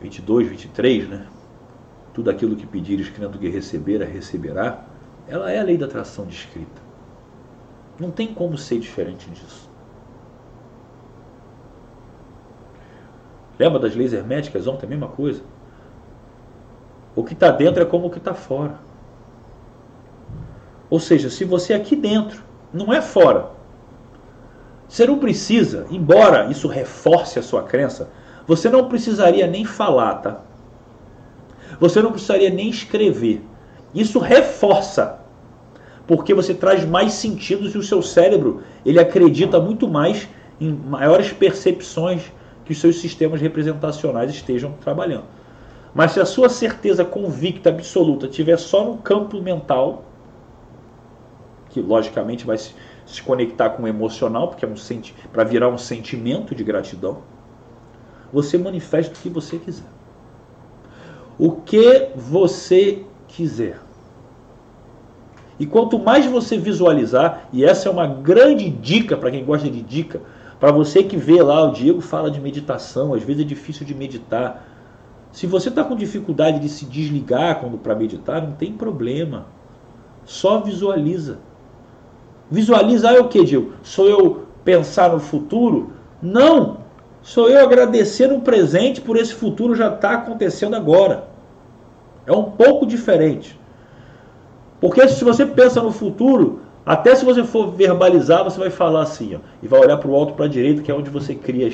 22, 0.00 0.48
23, 0.48 1.08
né? 1.08 1.26
Tudo 2.12 2.30
aquilo 2.30 2.56
que 2.56 2.66
pedires 2.66 3.08
crendo 3.08 3.38
que 3.38 3.48
receber, 3.48 4.02
a 4.02 4.06
receberá. 4.06 4.84
Ela 5.26 5.50
é 5.50 5.60
a 5.60 5.62
lei 5.62 5.76
da 5.76 5.86
atração 5.86 6.26
descrita. 6.26 6.82
Não 7.98 8.10
tem 8.10 8.32
como 8.34 8.58
ser 8.58 8.78
diferente 8.78 9.30
disso. 9.30 9.70
Lembra 13.58 13.78
das 13.78 13.94
leis 13.94 14.12
herméticas 14.12 14.66
ontem? 14.66 14.86
A 14.86 14.88
mesma 14.88 15.08
coisa. 15.08 15.42
O 17.14 17.22
que 17.22 17.34
está 17.34 17.50
dentro 17.50 17.82
é 17.82 17.86
como 17.86 18.06
o 18.06 18.10
que 18.10 18.18
está 18.18 18.34
fora. 18.34 18.78
Ou 20.90 20.98
seja, 20.98 21.30
se 21.30 21.44
você 21.44 21.72
é 21.72 21.76
aqui 21.76 21.94
dentro, 21.94 22.42
não 22.72 22.92
é 22.92 23.00
fora. 23.00 23.50
Você 24.88 25.06
não 25.06 25.18
precisa, 25.18 25.86
embora 25.90 26.50
isso 26.50 26.68
reforce 26.68 27.38
a 27.38 27.42
sua 27.42 27.62
crença, 27.62 28.10
você 28.46 28.68
não 28.68 28.88
precisaria 28.88 29.46
nem 29.46 29.64
falar, 29.64 30.16
tá? 30.16 30.40
Você 31.82 32.00
não 32.00 32.12
precisaria 32.12 32.48
nem 32.48 32.70
escrever. 32.70 33.42
Isso 33.92 34.20
reforça, 34.20 35.18
porque 36.06 36.32
você 36.32 36.54
traz 36.54 36.84
mais 36.84 37.14
sentidos 37.14 37.74
e 37.74 37.78
o 37.78 37.82
seu 37.82 38.00
cérebro 38.00 38.62
ele 38.86 39.00
acredita 39.00 39.58
muito 39.58 39.88
mais 39.88 40.28
em 40.60 40.72
maiores 40.72 41.32
percepções 41.32 42.30
que 42.64 42.70
os 42.70 42.78
seus 42.78 43.00
sistemas 43.00 43.40
representacionais 43.40 44.30
estejam 44.30 44.74
trabalhando. 44.80 45.24
Mas 45.92 46.12
se 46.12 46.20
a 46.20 46.24
sua 46.24 46.48
certeza 46.48 47.04
convicta, 47.04 47.70
absoluta, 47.70 48.26
estiver 48.26 48.58
só 48.58 48.84
no 48.84 48.98
campo 48.98 49.42
mental, 49.42 50.04
que 51.68 51.80
logicamente 51.80 52.46
vai 52.46 52.58
se, 52.58 52.74
conectar 53.26 53.70
com 53.70 53.82
o 53.82 53.88
emocional, 53.88 54.46
porque 54.46 54.64
é 54.64 54.68
um 54.68 54.76
para 55.32 55.42
virar 55.42 55.68
um 55.68 55.78
sentimento 55.78 56.54
de 56.54 56.62
gratidão, 56.62 57.24
você 58.32 58.56
manifesta 58.56 59.12
o 59.12 59.20
que 59.20 59.28
você 59.28 59.58
quiser. 59.58 59.91
O 61.44 61.50
que 61.50 62.10
você 62.14 63.02
quiser. 63.26 63.80
E 65.58 65.66
quanto 65.66 65.98
mais 65.98 66.24
você 66.24 66.56
visualizar, 66.56 67.48
e 67.52 67.64
essa 67.64 67.88
é 67.88 67.90
uma 67.90 68.06
grande 68.06 68.70
dica 68.70 69.16
para 69.16 69.28
quem 69.28 69.44
gosta 69.44 69.68
de 69.68 69.82
dica, 69.82 70.20
para 70.60 70.70
você 70.70 71.02
que 71.02 71.16
vê 71.16 71.42
lá, 71.42 71.64
o 71.64 71.72
Diego 71.72 72.00
fala 72.00 72.30
de 72.30 72.40
meditação, 72.40 73.12
às 73.12 73.24
vezes 73.24 73.42
é 73.42 73.44
difícil 73.44 73.84
de 73.84 73.92
meditar. 73.92 74.68
Se 75.32 75.48
você 75.48 75.68
está 75.68 75.82
com 75.82 75.96
dificuldade 75.96 76.60
de 76.60 76.68
se 76.68 76.84
desligar 76.84 77.58
quando 77.58 77.76
para 77.76 77.96
meditar, 77.96 78.40
não 78.40 78.52
tem 78.52 78.72
problema. 78.72 79.46
Só 80.24 80.60
visualiza. 80.60 81.40
Visualizar 82.48 83.16
é 83.16 83.20
o 83.20 83.26
que, 83.26 83.42
Diego? 83.42 83.72
Sou 83.82 84.06
eu 84.06 84.46
pensar 84.64 85.10
no 85.10 85.18
futuro? 85.18 85.90
Não! 86.22 86.82
Sou 87.20 87.48
eu 87.48 87.64
agradecer 87.64 88.28
no 88.28 88.42
presente 88.42 89.00
por 89.00 89.16
esse 89.16 89.34
futuro 89.34 89.74
já 89.74 89.86
estar 89.88 90.08
tá 90.08 90.14
acontecendo 90.14 90.76
agora. 90.76 91.31
É 92.26 92.32
um 92.32 92.44
pouco 92.44 92.86
diferente. 92.86 93.58
Porque 94.80 95.06
se 95.08 95.24
você 95.24 95.46
pensa 95.46 95.80
no 95.82 95.92
futuro, 95.92 96.60
até 96.84 97.14
se 97.14 97.24
você 97.24 97.44
for 97.44 97.70
verbalizar, 97.70 98.42
você 98.42 98.58
vai 98.58 98.70
falar 98.70 99.02
assim, 99.02 99.36
ó, 99.36 99.38
e 99.62 99.68
vai 99.68 99.80
olhar 99.80 99.96
para 99.96 100.10
o 100.10 100.14
alto 100.14 100.34
para 100.34 100.46
a 100.46 100.48
direita, 100.48 100.82
que 100.82 100.90
é 100.90 100.94
onde 100.94 101.10
você 101.10 101.34
cria 101.34 101.70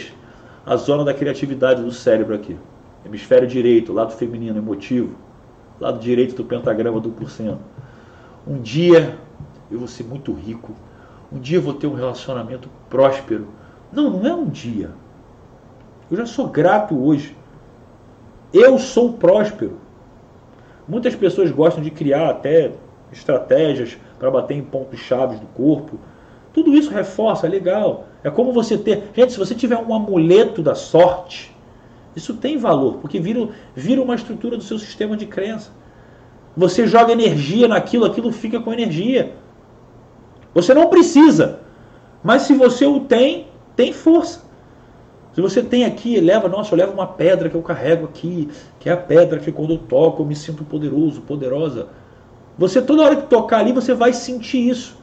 a 0.66 0.76
zona 0.76 1.04
da 1.04 1.14
criatividade 1.14 1.82
do 1.82 1.90
cérebro 1.90 2.34
aqui. 2.34 2.56
Hemisfério 3.04 3.48
direito, 3.48 3.92
lado 3.92 4.12
feminino, 4.12 4.58
emotivo. 4.58 5.14
Lado 5.80 5.98
direito 5.98 6.34
do 6.34 6.44
pentagrama 6.44 7.00
do 7.00 7.10
porcento. 7.10 7.60
Um 8.46 8.60
dia 8.60 9.16
eu 9.70 9.78
vou 9.78 9.88
ser 9.88 10.04
muito 10.04 10.32
rico. 10.32 10.72
Um 11.32 11.38
dia 11.38 11.58
eu 11.58 11.62
vou 11.62 11.74
ter 11.74 11.86
um 11.86 11.94
relacionamento 11.94 12.68
próspero. 12.90 13.48
Não, 13.92 14.10
não 14.10 14.26
é 14.26 14.34
um 14.34 14.46
dia. 14.46 14.90
Eu 16.10 16.16
já 16.16 16.26
sou 16.26 16.48
grato 16.48 16.98
hoje. 17.02 17.36
Eu 18.52 18.78
sou 18.78 19.14
próspero. 19.14 19.78
Muitas 20.88 21.14
pessoas 21.14 21.50
gostam 21.50 21.82
de 21.82 21.90
criar 21.90 22.30
até 22.30 22.72
estratégias 23.12 23.98
para 24.18 24.30
bater 24.30 24.56
em 24.56 24.62
pontos 24.62 24.98
chaves 25.00 25.38
do 25.38 25.46
corpo. 25.48 25.98
Tudo 26.52 26.74
isso 26.74 26.90
reforça, 26.90 27.46
é 27.46 27.50
legal. 27.50 28.06
É 28.24 28.30
como 28.30 28.52
você 28.52 28.78
ter. 28.78 29.10
Gente, 29.14 29.32
se 29.32 29.38
você 29.38 29.54
tiver 29.54 29.76
um 29.76 29.94
amuleto 29.94 30.62
da 30.62 30.74
sorte, 30.74 31.54
isso 32.16 32.34
tem 32.34 32.56
valor, 32.56 32.94
porque 32.96 33.20
vira, 33.20 33.48
vira 33.74 34.02
uma 34.02 34.14
estrutura 34.14 34.56
do 34.56 34.62
seu 34.62 34.78
sistema 34.78 35.16
de 35.16 35.26
crença. 35.26 35.70
Você 36.56 36.86
joga 36.86 37.12
energia 37.12 37.68
naquilo, 37.68 38.04
aquilo 38.04 38.32
fica 38.32 38.58
com 38.58 38.72
energia. 38.72 39.34
Você 40.54 40.72
não 40.74 40.88
precisa, 40.88 41.60
mas 42.24 42.42
se 42.42 42.54
você 42.54 42.86
o 42.86 43.00
tem, 43.00 43.46
tem 43.76 43.92
força. 43.92 44.47
Se 45.38 45.42
você 45.42 45.62
tem 45.62 45.84
aqui, 45.84 46.18
leva, 46.18 46.48
nossa, 46.48 46.74
eu 46.74 46.78
levo 46.78 46.92
uma 46.92 47.06
pedra 47.06 47.48
que 47.48 47.54
eu 47.54 47.62
carrego 47.62 48.06
aqui, 48.06 48.50
que 48.80 48.88
é 48.88 48.92
a 48.92 48.96
pedra 48.96 49.38
que 49.38 49.52
quando 49.52 49.74
eu 49.74 49.78
toco 49.78 50.20
eu 50.20 50.26
me 50.26 50.34
sinto 50.34 50.64
poderoso, 50.64 51.20
poderosa. 51.20 51.90
Você 52.58 52.82
toda 52.82 53.04
hora 53.04 53.14
que 53.14 53.28
tocar 53.28 53.60
ali, 53.60 53.70
você 53.72 53.94
vai 53.94 54.12
sentir 54.12 54.68
isso. 54.68 54.96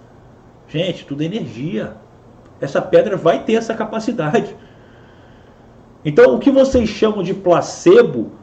Gente, 0.67 1.05
tudo 1.05 1.21
é 1.21 1.25
energia. 1.25 1.93
Essa 2.59 2.81
pedra 2.81 3.15
vai 3.15 3.45
ter 3.45 3.53
essa 3.53 3.73
capacidade. 3.73 4.53
Então, 6.03 6.35
o 6.35 6.39
que 6.39 6.51
vocês 6.51 6.89
chamam 6.89 7.23
de 7.23 7.33
placebo, 7.33 8.33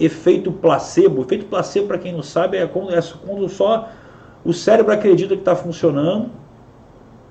efeito 0.00 0.50
placebo, 0.50 1.22
efeito 1.22 1.44
placebo, 1.44 1.86
para 1.86 1.98
quem 1.98 2.12
não 2.12 2.24
sabe, 2.24 2.56
é 2.56 2.66
quando, 2.66 2.92
é 2.92 3.00
quando 3.24 3.48
só 3.48 3.88
o 4.44 4.52
cérebro 4.52 4.92
acredita 4.92 5.36
que 5.36 5.42
está 5.42 5.54
funcionando, 5.54 6.39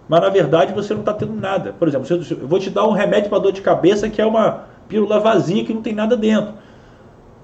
mas 0.09 0.19
na 0.19 0.29
verdade 0.29 0.73
você 0.73 0.93
não 0.93 1.01
está 1.01 1.13
tendo 1.13 1.33
nada. 1.33 1.71
Por 1.71 1.87
exemplo, 1.87 2.07
eu 2.11 2.47
vou 2.47 2.59
te 2.59 2.69
dar 2.69 2.85
um 2.85 2.91
remédio 2.91 3.29
para 3.29 3.39
dor 3.39 3.53
de 3.53 3.61
cabeça 3.61 4.09
que 4.09 4.21
é 4.21 4.25
uma 4.25 4.65
pílula 4.89 5.19
vazia 5.19 5.63
que 5.63 5.73
não 5.73 5.81
tem 5.81 5.93
nada 5.93 6.17
dentro. 6.17 6.55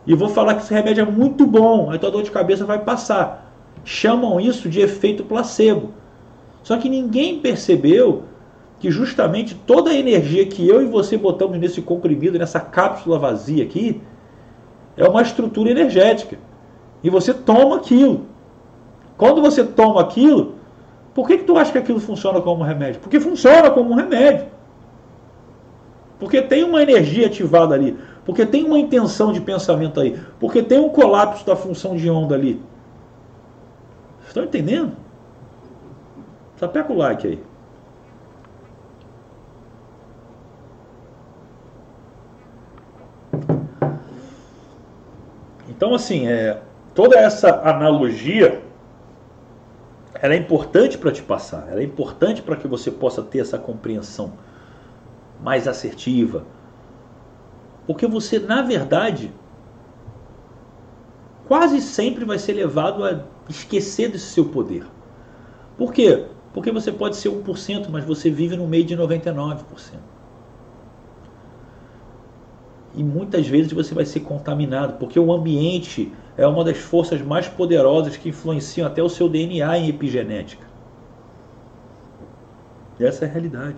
E 0.06 0.14
vou 0.14 0.28
falar 0.28 0.56
que 0.56 0.64
esse 0.64 0.74
remédio 0.74 1.04
é 1.04 1.06
muito 1.06 1.46
bom, 1.46 1.92
aí 1.92 1.98
tua 1.98 2.12
dor 2.12 2.24
de 2.24 2.32
cabeça 2.32 2.66
vai 2.66 2.80
passar 2.80 3.46
chamam 3.86 4.42
isso 4.42 4.68
de 4.68 4.82
efeito 4.82 5.24
placebo. 5.24 5.92
Só 6.64 6.76
que 6.78 6.90
ninguém 6.90 7.40
percebeu 7.40 8.24
que 8.80 8.90
justamente 8.90 9.56
toda 9.56 9.92
a 9.92 9.96
energia 9.96 10.46
que 10.48 10.68
eu 10.68 10.82
e 10.82 10.88
você 10.88 11.18
botamos 11.18 11.58
nesse 11.60 11.82
comprimido, 11.82 12.40
nessa 12.40 12.60
cápsula 12.60 13.20
vazia 13.20 13.64
aqui, 13.64 14.02
é 14.98 15.08
uma 15.08 15.22
estrutura 15.22 15.70
energética. 15.70 16.38
E 17.04 17.10
você 17.10 17.34
toma 17.34 17.78
aquilo. 17.78 18.26
Quando 19.16 19.42
você 19.42 19.64
toma 19.64 20.02
aquilo, 20.02 20.55
por 21.16 21.26
que, 21.26 21.38
que 21.38 21.46
tu 21.46 21.58
acha 21.58 21.72
que 21.72 21.78
aquilo 21.78 22.02
funciona 22.02 22.42
como 22.42 22.62
remédio? 22.62 23.00
Porque 23.00 23.22
funciona 23.22 23.72
como 23.72 23.92
um 23.92 23.96
remédio. 23.96 24.48
Porque 26.20 26.42
tem 26.42 26.66
uma 26.66 26.84
energia 26.84 27.28
ativada 27.28 27.74
ali. 27.74 27.98
Porque 28.26 28.46
tem 28.46 28.66
uma 28.66 28.78
intenção 28.78 29.32
de 29.32 29.40
pensamento 29.40 30.02
aí. 30.02 30.20
Porque 30.42 30.62
tem 30.62 30.78
um 30.78 30.90
colapso 30.90 31.46
da 31.46 31.56
função 31.56 31.96
de 31.96 32.10
onda 32.10 32.36
ali. 32.36 32.62
Estão 34.28 34.44
entendendo? 34.44 34.92
Sapeca 36.58 36.92
o 36.92 36.98
like 36.98 37.26
aí. 37.26 37.40
Então, 45.70 45.94
assim, 45.94 46.28
é, 46.28 46.60
toda 46.94 47.18
essa 47.18 47.62
analogia 47.62 48.62
ela 50.26 50.34
é 50.34 50.38
importante 50.38 50.98
para 50.98 51.12
te 51.12 51.22
passar, 51.22 51.68
ela 51.70 51.82
é 51.82 51.84
importante 51.84 52.42
para 52.42 52.56
que 52.56 52.68
você 52.68 52.90
possa 52.90 53.22
ter 53.22 53.40
essa 53.40 53.60
compreensão 53.60 54.34
mais 55.40 55.68
assertiva. 55.68 56.44
Porque 57.86 58.08
você, 58.08 58.40
na 58.40 58.64
verdade, 58.64 59.32
quase 61.48 61.80
sempre 61.80 62.26
vai 62.26 62.40
ser 62.40 62.54
levado 62.54 63.04
a 63.04 63.24
esquecer 63.48 64.10
desse 64.10 64.26
seu 64.26 64.46
poder. 64.46 64.88
Por 65.78 65.94
quê? 65.94 66.26
Porque 66.56 66.72
você 66.72 66.92
pode 66.92 67.18
ser 67.18 67.30
1%, 67.30 67.88
mas 67.92 68.04
você 68.04 68.32
vive 68.32 68.58
no 68.58 68.68
meio 68.68 68.84
de 68.84 68.98
99%. 68.98 69.64
E 72.96 73.04
muitas 73.04 73.48
vezes 73.48 73.72
você 73.72 73.94
vai 73.94 74.06
ser 74.06 74.22
contaminado, 74.22 74.94
porque 74.94 75.20
o 75.20 75.32
ambiente 75.32 76.12
é 76.38 76.46
uma 76.46 76.64
das 76.64 76.78
forças 76.78 77.22
mais 77.22 77.48
poderosas 77.48 78.18
que 78.18 78.30
influenciam 78.30 78.88
até 78.88 79.02
o 79.02 79.10
seu 79.10 79.30
DNA 79.30 79.78
em 79.78 79.90
epigenética. 79.90 80.66
E 83.00 83.06
essa 83.06 83.26
é 83.26 83.28
a 83.28 83.32
realidade. 83.32 83.78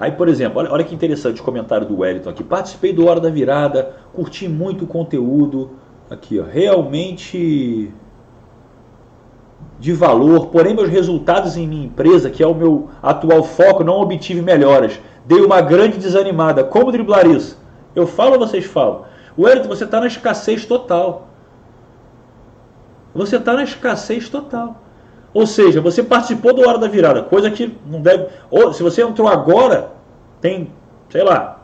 Aí, 0.00 0.12
por 0.12 0.28
exemplo, 0.28 0.60
olha, 0.60 0.70
olha 0.70 0.84
que 0.84 0.94
interessante 0.94 1.40
o 1.40 1.44
comentário 1.44 1.86
do 1.86 1.98
Wellington 1.98 2.30
aqui. 2.30 2.44
Participei 2.44 2.92
do 2.92 3.06
Hora 3.06 3.18
da 3.18 3.30
Virada, 3.30 3.96
curti 4.12 4.48
muito 4.48 4.84
o 4.84 4.86
conteúdo. 4.86 5.70
Aqui, 6.08 6.38
ó, 6.38 6.44
realmente 6.44 7.92
de 9.78 9.92
valor, 9.92 10.46
porém 10.46 10.74
meus 10.74 10.88
resultados 10.88 11.56
em 11.56 11.66
minha 11.66 11.86
empresa, 11.86 12.30
que 12.30 12.42
é 12.42 12.46
o 12.46 12.54
meu 12.54 12.88
atual 13.02 13.42
foco, 13.44 13.84
não 13.84 14.00
obtive 14.00 14.40
melhoras. 14.40 14.98
Dei 15.28 15.42
uma 15.42 15.60
grande 15.60 15.98
desanimada. 15.98 16.64
Como 16.64 16.90
driblar 16.90 17.26
isso? 17.26 17.60
Eu 17.94 18.06
falo 18.06 18.32
ou 18.32 18.38
vocês 18.38 18.64
falam? 18.64 19.04
Wellington, 19.38 19.68
você 19.68 19.84
está 19.84 20.00
na 20.00 20.06
escassez 20.06 20.64
total. 20.64 21.28
Você 23.14 23.36
está 23.36 23.52
na 23.52 23.62
escassez 23.62 24.30
total. 24.30 24.80
Ou 25.34 25.46
seja, 25.46 25.82
você 25.82 26.02
participou 26.02 26.54
do 26.54 26.66
Hora 26.66 26.78
da 26.78 26.88
Virada, 26.88 27.22
coisa 27.22 27.50
que 27.50 27.76
não 27.86 28.00
deve. 28.00 28.26
Ou 28.50 28.72
se 28.72 28.82
você 28.82 29.02
entrou 29.02 29.28
agora, 29.28 29.92
tem, 30.40 30.72
sei 31.10 31.22
lá, 31.22 31.60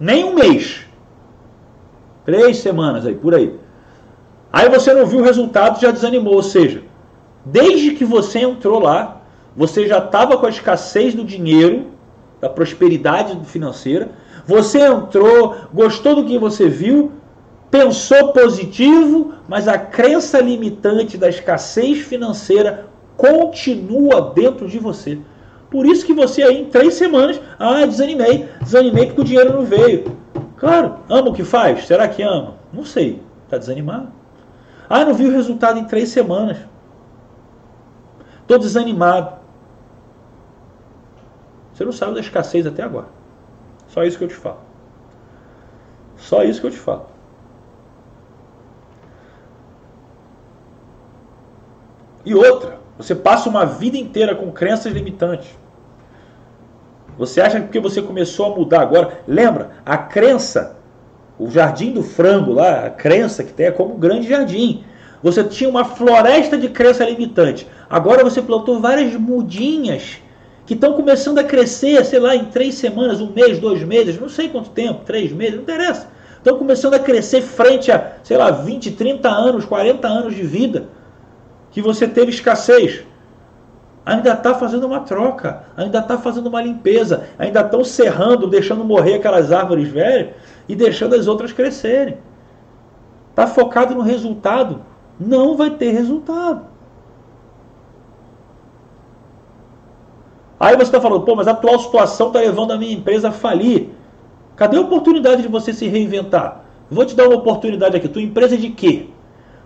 nem 0.00 0.24
um 0.24 0.34
mês. 0.34 0.84
Três 2.24 2.58
semanas 2.58 3.06
aí, 3.06 3.14
por 3.14 3.36
aí. 3.36 3.56
Aí 4.52 4.68
você 4.68 4.92
não 4.92 5.06
viu 5.06 5.20
o 5.20 5.24
resultado 5.24 5.80
já 5.80 5.92
desanimou. 5.92 6.34
Ou 6.34 6.42
seja, 6.42 6.82
desde 7.44 7.92
que 7.92 8.04
você 8.04 8.40
entrou 8.40 8.80
lá, 8.80 9.20
você 9.56 9.86
já 9.86 9.98
estava 9.98 10.36
com 10.36 10.46
a 10.46 10.50
escassez 10.50 11.14
do 11.14 11.22
dinheiro, 11.22 11.94
da 12.40 12.48
prosperidade 12.48 13.38
financeira. 13.46 14.10
Você 14.46 14.80
entrou, 14.80 15.56
gostou 15.72 16.16
do 16.16 16.24
que 16.24 16.38
você 16.38 16.68
viu, 16.68 17.12
pensou 17.70 18.32
positivo, 18.32 19.34
mas 19.48 19.66
a 19.68 19.78
crença 19.78 20.40
limitante 20.40 21.18
da 21.18 21.28
escassez 21.28 22.00
financeira 22.00 22.86
continua 23.16 24.32
dentro 24.34 24.68
de 24.68 24.78
você. 24.78 25.18
Por 25.70 25.84
isso 25.84 26.06
que 26.06 26.12
você 26.12 26.42
aí 26.42 26.62
em 26.62 26.66
três 26.66 26.94
semanas, 26.94 27.40
ah, 27.58 27.84
desanimei, 27.84 28.48
desanimei 28.60 29.06
porque 29.06 29.20
o 29.20 29.24
dinheiro 29.24 29.52
não 29.52 29.64
veio. 29.64 30.16
Claro, 30.56 30.98
ama 31.08 31.30
o 31.30 31.32
que 31.32 31.44
faz? 31.44 31.86
Será 31.86 32.08
que 32.08 32.22
ama? 32.22 32.54
Não 32.72 32.84
sei. 32.84 33.22
Está 33.44 33.58
desanimado? 33.58 34.08
Ah, 34.88 35.04
não 35.04 35.14
vi 35.14 35.26
o 35.26 35.32
resultado 35.32 35.78
em 35.78 35.84
três 35.84 36.08
semanas. 36.10 36.58
Estou 38.42 38.58
desanimado. 38.58 39.35
Você 41.76 41.84
não 41.84 41.92
sabe 41.92 42.14
da 42.14 42.20
escassez 42.20 42.66
até 42.66 42.82
agora. 42.82 43.08
Só 43.88 44.02
isso 44.02 44.16
que 44.16 44.24
eu 44.24 44.28
te 44.28 44.34
falo. 44.34 44.60
Só 46.16 46.42
isso 46.42 46.58
que 46.58 46.66
eu 46.66 46.70
te 46.70 46.78
falo. 46.78 47.04
E 52.24 52.34
outra, 52.34 52.78
você 52.96 53.14
passa 53.14 53.50
uma 53.50 53.66
vida 53.66 53.98
inteira 53.98 54.34
com 54.34 54.50
crenças 54.50 54.90
limitantes. 54.90 55.50
Você 57.18 57.42
acha 57.42 57.58
que 57.58 57.66
porque 57.66 57.78
você 57.78 58.00
começou 58.00 58.54
a 58.54 58.56
mudar 58.56 58.80
agora, 58.80 59.20
lembra, 59.28 59.72
a 59.84 59.98
crença, 59.98 60.78
o 61.38 61.50
jardim 61.50 61.92
do 61.92 62.02
frango 62.02 62.54
lá, 62.54 62.86
a 62.86 62.90
crença 62.90 63.44
que 63.44 63.52
tem 63.52 63.66
é 63.66 63.70
como 63.70 63.96
um 63.96 63.98
grande 63.98 64.26
jardim. 64.26 64.82
Você 65.22 65.44
tinha 65.44 65.68
uma 65.68 65.84
floresta 65.84 66.56
de 66.56 66.70
crença 66.70 67.04
limitante. 67.04 67.68
Agora 67.88 68.24
você 68.24 68.40
plantou 68.40 68.80
várias 68.80 69.12
mudinhas 69.14 70.22
que 70.66 70.74
estão 70.74 70.94
começando 70.94 71.38
a 71.38 71.44
crescer, 71.44 72.04
sei 72.04 72.18
lá, 72.18 72.34
em 72.34 72.46
três 72.46 72.74
semanas, 72.74 73.20
um 73.20 73.30
mês, 73.30 73.60
dois 73.60 73.82
meses, 73.84 74.20
não 74.20 74.28
sei 74.28 74.48
quanto 74.48 74.70
tempo, 74.70 75.04
três 75.04 75.32
meses, 75.32 75.54
não 75.54 75.62
interessa. 75.62 76.08
Estão 76.36 76.58
começando 76.58 76.94
a 76.94 76.98
crescer 76.98 77.40
frente 77.40 77.90
a, 77.90 78.14
sei 78.24 78.36
lá, 78.36 78.50
20, 78.50 78.90
30 78.92 79.28
anos, 79.28 79.64
40 79.64 80.06
anos 80.06 80.34
de 80.34 80.42
vida 80.42 80.88
que 81.70 81.80
você 81.80 82.08
teve 82.08 82.30
escassez. 82.30 83.04
Ainda 84.04 84.32
está 84.32 84.54
fazendo 84.54 84.86
uma 84.86 85.00
troca, 85.00 85.64
ainda 85.76 85.98
está 85.98 86.18
fazendo 86.18 86.48
uma 86.48 86.62
limpeza, 86.62 87.24
ainda 87.38 87.60
estão 87.60 87.84
serrando, 87.84 88.46
deixando 88.46 88.84
morrer 88.84 89.14
aquelas 89.14 89.52
árvores 89.52 89.88
velhas 89.88 90.34
e 90.68 90.74
deixando 90.74 91.14
as 91.14 91.26
outras 91.26 91.52
crescerem. 91.52 92.18
Está 93.30 93.46
focado 93.46 93.94
no 93.94 94.02
resultado, 94.02 94.82
não 95.18 95.56
vai 95.56 95.70
ter 95.70 95.90
resultado. 95.90 96.75
Aí 100.58 100.74
você 100.74 100.84
está 100.84 101.00
falando, 101.00 101.24
pô, 101.24 101.36
mas 101.36 101.46
a 101.48 101.50
atual 101.50 101.78
situação 101.78 102.28
está 102.28 102.40
levando 102.40 102.72
a 102.72 102.78
minha 102.78 102.94
empresa 102.94 103.28
a 103.28 103.32
falir. 103.32 103.90
Cadê 104.56 104.78
a 104.78 104.80
oportunidade 104.80 105.42
de 105.42 105.48
você 105.48 105.72
se 105.72 105.86
reinventar? 105.86 106.64
Vou 106.90 107.04
te 107.04 107.14
dar 107.14 107.28
uma 107.28 107.36
oportunidade 107.36 107.96
aqui. 107.96 108.08
Tua 108.08 108.22
empresa 108.22 108.54
é 108.54 108.58
de 108.58 108.70
quê? 108.70 109.08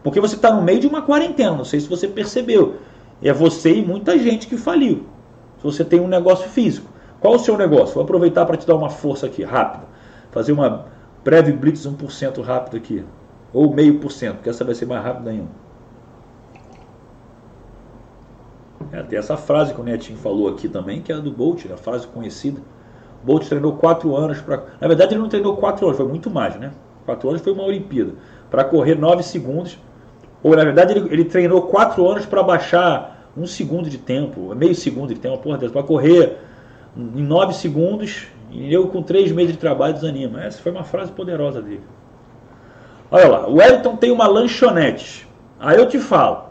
Porque 0.03 0.21
você 0.21 0.35
está 0.35 0.53
no 0.53 0.63
meio 0.63 0.81
de 0.81 0.87
uma 0.87 1.03
quarentena, 1.03 1.53
não 1.53 1.65
sei 1.65 1.79
se 1.79 1.89
você 1.89 2.09
percebeu. 2.09 2.77
É 3.23 3.33
você 3.33 3.75
e 3.75 3.87
muita 3.87 4.19
gente 4.19 4.49
que 4.49 4.57
faliu. 4.57 5.05
Se 5.59 5.65
você 5.65 5.85
tem 5.85 6.01
um 6.01 6.09
negócio 6.09 6.49
físico. 6.49 6.91
Qual 7.21 7.35
o 7.35 7.39
seu 7.39 7.57
negócio? 7.57 7.95
Vou 7.95 8.03
aproveitar 8.03 8.47
para 8.47 8.57
te 8.57 8.67
dar 8.67 8.75
uma 8.75 8.89
força 8.89 9.27
aqui, 9.27 9.45
rápida. 9.45 9.85
Fazer 10.33 10.53
uma 10.53 10.87
breve 11.23 11.53
blitz 11.53 11.87
1% 11.87 12.43
rápido 12.43 12.77
aqui. 12.79 13.05
Ou 13.53 13.73
meio 13.73 13.99
por 14.01 14.11
cento, 14.11 14.37
porque 14.37 14.49
essa 14.49 14.65
vai 14.65 14.75
ser 14.75 14.87
mais 14.87 15.05
rápida 15.05 15.31
ainda. 15.31 15.49
É, 18.93 19.03
tem 19.03 19.19
essa 19.19 19.37
frase 19.37 19.75
que 19.75 19.81
o 19.81 19.85
Netinho 19.85 20.19
falou 20.19 20.49
aqui 20.49 20.69
também, 20.69 21.01
que 21.01 21.13
é 21.13 21.17
do 21.19 21.31
Bolt, 21.31 21.67
a 21.73 21.77
frase 21.77 22.07
conhecida. 22.07 22.61
Bolt 23.23 23.47
treinou 23.47 23.75
quatro 23.75 24.17
anos 24.17 24.41
para. 24.41 24.65
Na 24.81 24.89
verdade, 24.89 25.15
ele 25.15 25.21
não 25.21 25.29
treinou 25.29 25.57
quatro 25.57 25.87
anos, 25.87 25.97
foi 25.97 26.09
muito 26.09 26.31
mais, 26.31 26.57
né? 26.57 26.73
Quatro 27.05 27.29
anos 27.29 27.43
foi 27.43 27.53
uma 27.53 27.65
Olimpíada. 27.65 28.15
Para 28.51 28.65
correr 28.65 28.95
nove 28.95 29.23
segundos 29.23 29.79
ou 30.43 30.57
na 30.57 30.65
verdade 30.65 30.93
ele, 30.93 31.09
ele 31.13 31.25
treinou 31.25 31.63
quatro 31.63 32.09
anos 32.09 32.25
para 32.25 32.43
baixar 32.43 33.29
um 33.37 33.47
segundo 33.47 33.89
de 33.89 33.99
tempo, 33.99 34.55
meio 34.55 34.75
segundo 34.75 35.15
de 35.15 35.21
tempo, 35.21 35.39
porra 35.39 35.59
dessa, 35.59 35.73
para 35.73 35.83
correr 35.83 36.39
em 36.97 37.23
nove 37.23 37.55
segundos 37.55 38.27
e 38.51 38.73
eu 38.73 38.89
com 38.89 39.03
três 39.03 39.31
meses 39.31 39.53
de 39.53 39.59
trabalho 39.59 39.95
desanima. 39.95 40.43
Essa 40.43 40.61
foi 40.61 40.73
uma 40.73 40.83
frase 40.83 41.13
poderosa 41.13 41.63
dele. 41.63 41.83
Olha 43.11 43.29
lá, 43.29 43.49
o 43.49 43.57
Wellington 43.57 43.97
tem 43.97 44.11
uma 44.11 44.27
lanchonete. 44.27 45.29
Aí 45.59 45.77
eu 45.77 45.87
te 45.87 45.99
falo. 45.99 46.50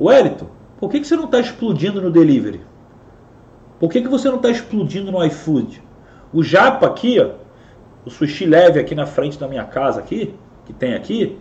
Wellington, 0.00 0.48
por 0.78 0.90
que, 0.90 1.00
que 1.00 1.06
você 1.06 1.16
não 1.16 1.24
está 1.24 1.40
explodindo 1.40 2.00
no 2.00 2.10
delivery? 2.10 2.60
Por 3.78 3.90
que, 3.90 4.00
que 4.00 4.08
você 4.08 4.28
não 4.28 4.36
está 4.36 4.50
explodindo 4.50 5.10
no 5.10 5.24
iFood? 5.24 5.82
O 6.32 6.42
Japa 6.42 6.86
aqui, 6.86 7.20
ó, 7.20 7.30
o 8.04 8.10
sushi 8.10 8.46
leve 8.46 8.78
aqui 8.78 8.94
na 8.94 9.06
frente 9.06 9.38
da 9.38 9.48
minha 9.48 9.64
casa 9.64 10.00
aqui, 10.00 10.34
que 10.64 10.72
tem 10.72 10.94
aqui, 10.94 11.38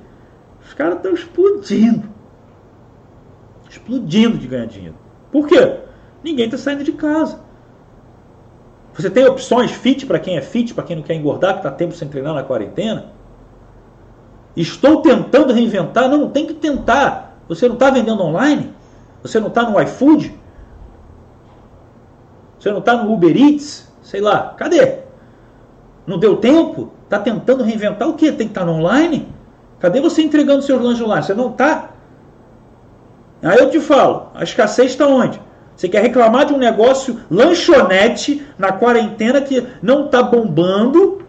os 0.65 0.73
caras 0.73 0.97
estão 0.97 1.13
explodindo. 1.13 2.09
Explodindo 3.69 4.37
de 4.37 4.47
ganhar 4.47 4.65
dinheiro. 4.65 4.95
Por 5.31 5.47
quê? 5.47 5.79
Ninguém 6.23 6.45
está 6.45 6.57
saindo 6.57 6.83
de 6.83 6.93
casa. 6.93 7.39
Você 8.93 9.09
tem 9.09 9.25
opções 9.27 9.71
fit 9.71 10.05
para 10.05 10.19
quem 10.19 10.37
é 10.37 10.41
fit, 10.41 10.73
para 10.73 10.83
quem 10.83 10.95
não 10.95 11.03
quer 11.03 11.15
engordar, 11.15 11.53
que 11.53 11.59
está 11.59 11.71
tempo 11.71 11.93
sem 11.93 12.07
treinar 12.07 12.33
na 12.33 12.43
quarentena? 12.43 13.11
Estou 14.55 15.01
tentando 15.01 15.51
reinventar. 15.51 16.09
Não, 16.09 16.17
não 16.17 16.29
tem 16.29 16.47
que 16.47 16.53
tentar. 16.53 17.24
Você 17.47 17.67
não 17.67 17.75
está 17.75 17.89
vendendo 17.89 18.23
online? 18.23 18.73
Você 19.21 19.39
não 19.39 19.47
está 19.47 19.69
no 19.69 19.79
iFood? 19.81 20.33
Você 22.59 22.71
não 22.71 22.79
está 22.79 23.03
no 23.03 23.13
Uber 23.13 23.35
Eats? 23.35 23.91
Sei 24.01 24.21
lá. 24.21 24.53
Cadê? 24.57 24.99
Não 26.05 26.17
deu 26.17 26.37
tempo? 26.37 26.91
Está 27.03 27.19
tentando 27.19 27.63
reinventar 27.63 28.07
o 28.07 28.13
quê? 28.13 28.31
Tem 28.31 28.47
que 28.47 28.51
estar 28.51 28.65
tá 28.65 28.71
online? 28.71 29.27
Cadê 29.79 30.01
você 30.01 30.21
entregando 30.21 30.61
seus 30.61 30.81
lanches 30.81 31.07
lá? 31.07 31.21
Você 31.21 31.33
não 31.33 31.51
está? 31.51 31.91
Aí 33.43 33.59
eu 33.59 33.69
te 33.69 33.79
falo, 33.79 34.29
a 34.33 34.43
escassez 34.43 34.91
está 34.91 35.07
onde? 35.07 35.39
Você 35.75 35.89
quer 35.89 36.01
reclamar 36.01 36.45
de 36.45 36.53
um 36.53 36.57
negócio 36.57 37.19
lanchonete 37.29 38.45
na 38.57 38.71
quarentena 38.71 39.41
que 39.41 39.67
não 39.81 40.05
está 40.05 40.23
bombando 40.23 41.23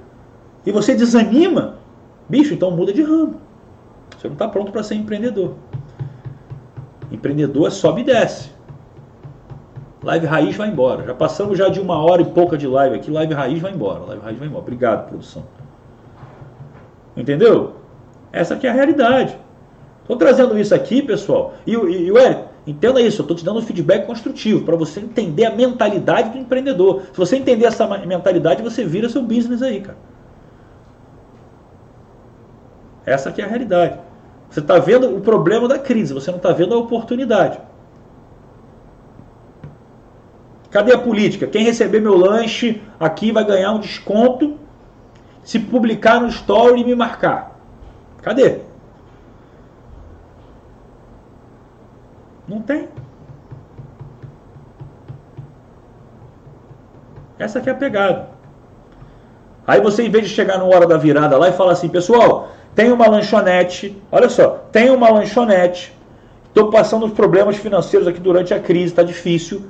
e 0.65 0.71
você 0.71 0.95
desanima? 0.95 1.75
Bicho, 2.29 2.55
então 2.55 2.71
muda 2.71 2.93
de 2.93 3.03
ramo. 3.03 3.41
Você 4.17 4.29
não 4.29 4.35
está 4.35 4.49
pronto 4.49 4.73
para 4.73 4.83
ser 4.83 4.95
empreendedor. 4.95 5.55
Empreendedor 7.11 7.71
sobe 7.71 8.01
e 8.01 8.05
desce. 8.05 8.51
Live 10.03 10.27
raiz 10.27 10.57
vai 10.57 10.69
embora. 10.69 11.05
Já 11.05 11.15
passamos 11.15 11.59
já 11.59 11.69
de 11.69 11.81
uma 11.81 11.99
hora 11.99 12.23
e 12.23 12.27
pouca 12.27 12.57
de 12.57 12.67
live 12.67 12.97
aqui. 12.97 13.11
Live 13.11 13.35
raiz 13.35 13.61
vai 13.61 13.73
embora. 13.73 14.05
Live 14.05 14.23
raiz 14.23 14.39
vai 14.39 14.49
embora. 14.49 14.63
Obrigado, 14.63 15.09
produção. 15.09 15.45
Entendeu? 17.17 17.77
Essa 18.33 18.55
aqui 18.55 18.67
é 18.67 18.71
a 18.71 18.73
realidade. 18.73 19.37
Estou 20.03 20.17
trazendo 20.17 20.57
isso 20.59 20.75
aqui, 20.75 21.03
pessoal. 21.03 21.55
E 21.67 21.77
o 21.77 22.19
Eric, 22.19 22.45
entenda 22.67 23.01
isso, 23.01 23.21
eu 23.21 23.25
estou 23.25 23.37
te 23.37 23.45
dando 23.45 23.59
um 23.59 23.63
feedback 23.63 24.07
construtivo 24.07 24.65
para 24.65 24.77
você 24.77 25.01
entender 25.01 25.47
a 25.47 25.51
mentalidade 25.51 26.31
do 26.31 26.39
empreendedor. 26.39 27.03
Se 27.13 27.19
você 27.19 27.37
entender 27.37 27.65
essa 27.67 27.87
mentalidade, 28.07 28.63
você 28.63 28.85
vira 28.85 29.09
seu 29.09 29.23
business 29.23 29.63
aí, 29.63 29.81
cara. 29.81 29.99
Essa 33.05 33.31
aqui 33.31 33.43
é 33.43 33.45
a 33.45 33.49
realidade. 33.49 33.99
Você 34.51 34.61
está 34.61 34.79
vendo 34.79 35.15
o 35.15 35.21
problema 35.21 35.69
da 35.69 35.79
crise, 35.79 36.15
você 36.15 36.31
não 36.31 36.39
está 36.39 36.53
vendo 36.53 36.75
a 36.75 36.79
oportunidade. 36.79 37.59
Cadê 40.71 40.93
a 40.93 40.99
política? 40.99 41.47
Quem 41.47 41.65
receber 41.65 42.01
meu 42.01 42.17
lanche 42.17 42.83
aqui 42.99 43.33
vai 43.33 43.45
ganhar 43.45 43.73
um 43.73 43.81
desconto 43.81 44.59
se 45.43 45.59
publicar 45.59 46.21
no 46.21 46.29
story 46.29 46.81
e 46.81 46.85
me 46.85 46.95
marcar. 46.95 47.57
Cadê? 48.21 48.61
Não 52.49 52.61
tem. 52.61 52.89
Essa 57.39 57.59
aqui 57.59 57.69
é 57.69 57.73
a 57.73 57.77
pegada. 57.77 58.31
Aí 59.67 59.81
você, 59.81 60.05
em 60.05 60.11
vez 60.11 60.29
de 60.29 60.35
chegar 60.35 60.59
na 60.59 60.65
hora 60.65 60.87
da 60.87 60.97
virada 60.97 61.37
lá 61.37 61.49
e 61.49 61.53
falar 61.53 61.73
assim, 61.73 61.89
pessoal, 61.89 62.49
tem 62.77 62.93
uma 62.93 63.09
lanchonete, 63.09 63.97
olha 64.13 64.29
só, 64.29 64.67
tem 64.71 64.91
uma 64.91 65.09
lanchonete, 65.09 65.95
estou 66.49 66.69
passando 66.71 67.07
os 67.07 67.13
problemas 67.13 67.57
financeiros 67.57 68.07
aqui 68.07 68.21
durante 68.21 68.53
a 68.53 68.61
crise, 68.61 68.93
está 68.93 69.03
difícil. 69.03 69.63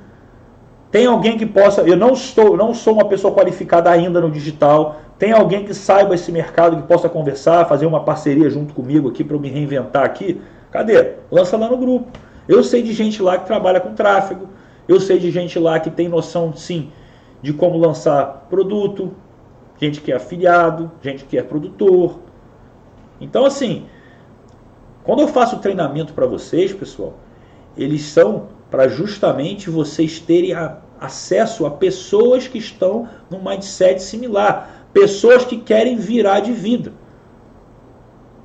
Tem 0.91 1.07
alguém 1.07 1.39
que 1.39 1.47
possa, 1.47 1.83
eu 1.83 1.97
não 1.97 2.15
estou, 2.15 2.57
não 2.57 2.75
sou 2.75 2.95
uma 2.95 3.05
pessoa 3.05 3.33
qualificada 3.33 3.91
ainda 3.91 4.21
no 4.21 4.29
digital, 4.29 4.97
tem 5.21 5.31
alguém 5.31 5.65
que 5.65 5.73
saiba 5.73 6.17
esse 6.17 6.33
mercado, 6.33 6.77
que 6.77 6.83
possa 6.83 7.09
conversar, 7.09 7.69
fazer 7.69 7.87
uma 7.87 8.03
parceria 8.03 8.51
junto 8.51 8.75
comigo 8.75 9.09
aqui 9.09 9.23
para 9.23 9.37
eu 9.37 9.41
me 9.41 9.49
reinventar 9.49 10.03
aqui? 10.03 10.41
Cadê? 10.73 11.13
Lança 11.31 11.57
lá 11.57 11.69
no 11.69 11.77
grupo. 11.77 12.09
Eu 12.49 12.65
sei 12.65 12.83
de 12.83 12.93
gente 12.93 13.23
lá 13.23 13.39
que 13.39 13.47
trabalha 13.47 13.79
com 13.81 13.95
tráfego, 13.95 14.49
eu 14.89 14.99
sei 14.99 15.21
de 15.21 15.31
gente 15.31 15.61
lá 15.61 15.79
que 15.79 15.91
tem 15.91 16.09
noção, 16.09 16.53
sim, 16.57 16.91
de 17.41 17.53
como 17.53 17.79
lançar 17.79 18.47
produto, 18.51 19.13
gente 19.81 20.01
que 20.01 20.11
é 20.11 20.17
afiliado, 20.17 20.91
gente 21.01 21.25
que 21.25 21.39
é 21.39 21.43
produtor. 21.43 22.27
Então, 23.21 23.45
assim, 23.45 23.87
quando 25.05 25.23
eu 25.23 25.29
faço 25.29 25.59
treinamento 25.59 26.13
para 26.13 26.27
vocês, 26.27 26.73
pessoal, 26.73 27.15
eles 27.77 28.03
são 28.03 28.49
para 28.71 28.89
justamente 28.89 29.71
vocês 29.71 30.19
terem 30.19 30.53
a, 30.53 30.79
acesso 31.01 31.65
a 31.67 31.71
pessoas 31.71 32.49
que 32.49 32.59
estão 32.59 33.09
num 33.31 33.43
mindset 33.43 34.03
similar, 34.03 34.87
pessoas 34.93 35.45
que 35.45 35.59
querem 35.59 35.97
virar 35.97 36.41
de 36.41 36.53
vida. 36.53 36.93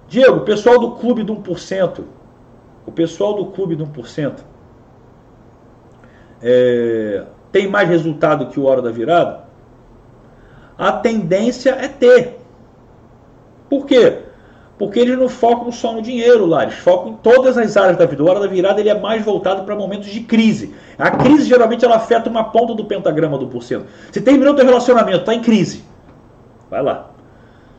Diego, 0.08 0.38
o 0.38 0.46
pessoal 0.46 0.78
do 0.78 0.92
clube 0.92 1.24
do 1.24 1.36
1%, 1.36 2.04
o 2.86 2.92
pessoal 2.92 3.34
do 3.34 3.46
clube 3.48 3.76
do 3.76 3.86
1%, 3.86 4.40
é, 6.42 7.26
tem 7.52 7.68
mais 7.68 7.88
resultado 7.88 8.48
que 8.48 8.60
o 8.60 8.66
Hora 8.66 8.82
da 8.82 8.92
Virada? 8.92 9.46
A 10.78 10.92
tendência 10.92 11.72
é 11.72 11.88
ter. 11.88 12.40
Por 13.70 13.86
quê? 13.86 14.31
Porque 14.82 15.00
eles 15.00 15.16
não 15.16 15.30
focam 15.30 15.72
só 15.72 15.94
no 15.94 16.02
dinheiro 16.02 16.44
lá, 16.48 16.64
eles 16.64 16.74
focam 16.74 17.12
em 17.12 17.16
todas 17.18 17.56
as 17.56 17.78
áreas 17.78 17.98
da 17.98 18.06
vida. 18.08 18.24
O 18.24 18.28
Hora 18.28 18.40
da 18.40 18.48
Virada 18.48 18.80
ele 18.80 18.90
é 18.90 19.00
mais 19.00 19.24
voltado 19.24 19.64
para 19.64 19.76
momentos 19.76 20.10
de 20.10 20.22
crise. 20.22 20.74
A 20.98 21.12
crise 21.12 21.48
geralmente 21.48 21.86
ela 21.86 21.98
afeta 21.98 22.28
uma 22.28 22.46
ponta 22.46 22.74
do 22.74 22.84
pentagrama 22.86 23.38
do 23.38 23.46
porcento. 23.46 23.86
Você 24.12 24.20
terminou 24.20 24.56
teu 24.56 24.66
relacionamento, 24.66 25.20
está 25.20 25.36
em 25.36 25.42
crise. 25.42 25.84
Vai 26.68 26.82
lá. 26.82 27.12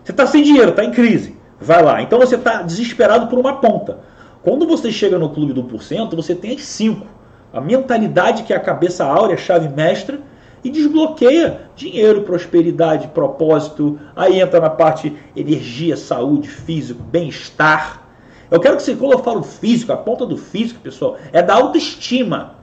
Você 0.05 0.13
está 0.13 0.29
sem 0.29 0.45
dinheiro, 0.45 0.71
está 0.71 0.85
em 0.85 0.93
crise. 0.93 1.37
Vai 1.61 1.83
lá. 1.83 2.01
Então 2.01 2.21
você 2.21 2.37
está 2.37 2.63
desesperado 2.63 3.27
por 3.27 3.37
uma 3.37 3.55
ponta. 3.57 3.99
Quando 4.41 4.65
você 4.65 4.93
chega 4.93 5.19
no 5.19 5.31
clube 5.31 5.53
do 5.53 5.65
porcento, 5.65 6.15
você 6.15 6.37
tem 6.37 6.55
as 6.55 6.63
cinco 6.63 7.05
a 7.53 7.61
mentalidade 7.61 8.45
que 8.45 8.53
é 8.53 8.57
a 8.57 8.61
cabeça 8.61 9.05
áurea, 9.05 9.37
chave 9.37 9.69
mestra, 9.69 10.21
e 10.65 10.71
desbloqueia 10.71 11.63
dinheiro, 11.75 12.23
prosperidade, 12.23 13.09
propósito. 13.09 13.99
Aí 14.15 14.41
entra 14.41 14.61
na 14.61 14.71
parte 14.71 15.17
energia, 15.35 15.97
saúde, 15.97 16.49
físico, 16.49 17.03
bem-estar. 17.03 18.03
Eu 18.51 18.61
quero 18.61 18.77
que 18.77 18.83
você, 18.83 18.93
eu 18.93 19.19
falo 19.19 19.43
físico, 19.43 19.93
a 19.93 19.97
ponta 19.97 20.27
do 20.27 20.37
físico, 20.37 20.81
pessoal, 20.81 21.17
é 21.33 21.43
da 21.43 21.55
autoestima, 21.55 22.57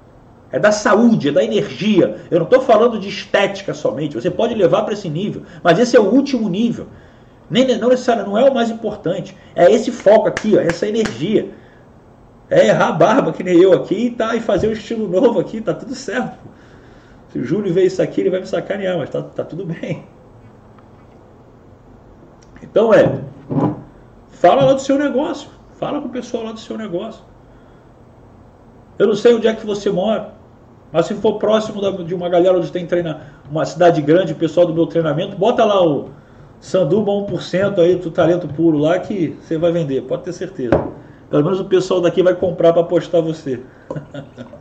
é 0.51 0.59
da 0.59 0.71
saúde, 0.71 1.29
é 1.29 1.31
da 1.31 1.43
energia. 1.43 2.17
Eu 2.29 2.39
não 2.39 2.45
estou 2.45 2.61
falando 2.61 2.99
de 2.99 3.09
estética 3.09 3.73
somente. 3.73 4.15
Você 4.15 4.29
pode 4.29 4.53
levar 4.53 4.83
para 4.83 4.93
esse 4.93 5.09
nível, 5.09 5.43
mas 5.63 5.79
esse 5.79 5.97
é 5.97 5.99
o 5.99 6.05
último 6.05 6.47
nível. 6.47 6.87
Nem, 7.49 7.65
não 7.79 7.89
necessariamente, 7.89 8.29
não 8.29 8.37
é 8.37 8.49
o 8.49 8.53
mais 8.53 8.69
importante. 8.69 9.35
É 9.55 9.71
esse 9.71 9.91
foco 9.91 10.27
aqui, 10.27 10.55
ó, 10.55 10.61
essa 10.61 10.87
energia. 10.87 11.49
É 12.51 12.67
errar 12.67 12.89
a 12.89 12.91
barba, 12.91 13.31
que 13.31 13.43
nem 13.43 13.59
eu 13.59 13.73
aqui, 13.73 14.09
tá, 14.11 14.35
e 14.35 14.39
fazer 14.39 14.67
um 14.67 14.71
estilo 14.71 15.07
novo 15.07 15.39
aqui, 15.39 15.61
tá 15.61 15.73
tudo 15.73 15.93
certo. 15.93 16.37
Se 17.29 17.39
o 17.39 17.45
Júlio 17.45 17.73
ver 17.73 17.85
isso 17.85 18.01
aqui, 18.01 18.21
ele 18.21 18.29
vai 18.29 18.39
me 18.39 18.47
sacanear, 18.47 18.97
mas 18.97 19.09
tá, 19.09 19.21
tá 19.21 19.43
tudo 19.43 19.65
bem. 19.65 20.03
Então 22.61 22.93
é, 22.93 23.21
fala 24.31 24.65
lá 24.65 24.73
do 24.73 24.81
seu 24.81 24.97
negócio, 24.97 25.49
fala 25.79 26.01
com 26.01 26.07
o 26.07 26.11
pessoal 26.11 26.43
lá 26.43 26.51
do 26.51 26.59
seu 26.59 26.77
negócio. 26.77 27.23
Eu 28.97 29.07
não 29.07 29.15
sei 29.15 29.33
onde 29.33 29.47
é 29.47 29.53
que 29.53 29.65
você 29.65 29.89
mora, 29.89 30.33
mas 30.91 31.05
se 31.05 31.13
for 31.15 31.37
próximo 31.37 31.81
de 32.03 32.13
uma 32.13 32.27
galera 32.27 32.57
onde 32.57 32.71
tem 32.71 32.85
treina, 32.85 33.33
uma 33.49 33.65
cidade 33.65 34.01
grande, 34.01 34.33
o 34.33 34.35
pessoal 34.35 34.65
do 34.65 34.73
meu 34.73 34.87
treinamento, 34.87 35.37
bota 35.37 35.63
lá 35.63 35.81
o 35.85 36.09
Sanduba 36.59 37.11
1% 37.11 37.79
aí 37.79 37.95
do 37.95 38.11
talento 38.11 38.47
puro 38.47 38.77
lá 38.77 38.99
que 38.99 39.37
você 39.41 39.57
vai 39.57 39.71
vender, 39.71 40.01
pode 40.01 40.23
ter 40.23 40.33
certeza. 40.33 40.75
Pelo 41.29 41.43
menos 41.43 41.59
o 41.59 41.65
pessoal 41.65 42.01
daqui 42.01 42.23
vai 42.23 42.35
comprar 42.35 42.73
para 42.73 42.81
apostar 42.81 43.21
você. 43.21 43.61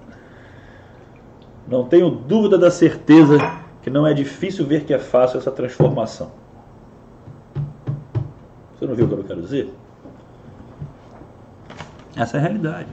não 1.69 1.85
tenho 1.85 2.11
dúvida 2.11 2.57
da 2.57 2.71
certeza 2.71 3.39
que 3.83 3.91
não 3.91 4.07
é 4.07 4.14
difícil 4.14 4.66
ver 4.66 4.85
que 4.85 4.95
é 4.95 4.99
fácil 4.99 5.39
essa 5.39 5.51
transformação. 5.51 6.31
Você 8.79 8.87
não 8.87 8.95
viu 8.95 9.05
o 9.05 9.09
que 9.09 9.14
eu 9.14 9.25
quero 9.25 9.43
dizer? 9.43 9.73
Essa 12.16 12.37
é 12.37 12.41
a 12.41 12.43
realidade. 12.43 12.89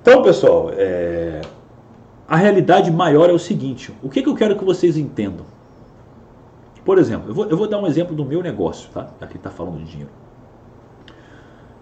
Então, 0.00 0.22
pessoal, 0.22 0.70
é... 0.74 1.40
a 2.28 2.36
realidade 2.36 2.90
maior 2.90 3.28
é 3.28 3.32
o 3.32 3.38
seguinte: 3.38 3.92
o 4.02 4.08
que, 4.08 4.22
que 4.22 4.28
eu 4.28 4.34
quero 4.34 4.56
que 4.56 4.64
vocês 4.64 4.96
entendam? 4.96 5.46
Por 6.84 6.98
exemplo, 6.98 7.30
eu 7.30 7.34
vou, 7.34 7.46
eu 7.46 7.56
vou 7.56 7.68
dar 7.68 7.78
um 7.78 7.86
exemplo 7.86 8.14
do 8.14 8.24
meu 8.24 8.42
negócio, 8.42 8.88
tá? 8.92 9.08
Aqui 9.20 9.36
está 9.36 9.50
falando 9.50 9.78
de 9.78 9.84
dinheiro. 9.84 10.10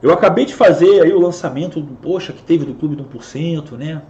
Eu 0.02 0.12
acabei 0.12 0.44
de 0.46 0.54
fazer 0.54 1.02
aí 1.02 1.12
o 1.12 1.20
lançamento, 1.20 1.82
poxa, 2.00 2.32
que 2.32 2.42
teve 2.42 2.64
do 2.64 2.74
Clube 2.74 2.96
do 2.96 3.04
1%, 3.04 3.72
né? 3.72 4.02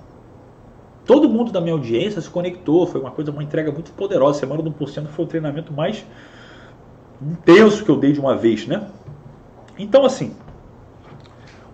Todo 1.11 1.29
mundo 1.29 1.51
da 1.51 1.61
minha 1.61 1.73
audiência 1.73 2.21
se 2.21 2.31
conectou, 2.31 2.87
foi 2.87 3.01
uma 3.01 3.11
coisa, 3.11 3.33
uma 3.33 3.43
entrega 3.43 3.73
muito 3.73 3.91
poderosa. 3.95 4.39
Semana 4.39 4.63
do 4.63 4.71
1% 4.71 5.09
foi 5.09 5.25
o 5.25 5.27
treinamento 5.27 5.73
mais 5.73 6.07
intenso 7.21 7.85
que 7.85 7.91
eu 7.91 7.97
dei 7.97 8.13
de 8.13 8.21
uma 8.21 8.37
vez, 8.37 8.65
né? 8.65 8.87
Então, 9.77 10.07
assim, 10.07 10.37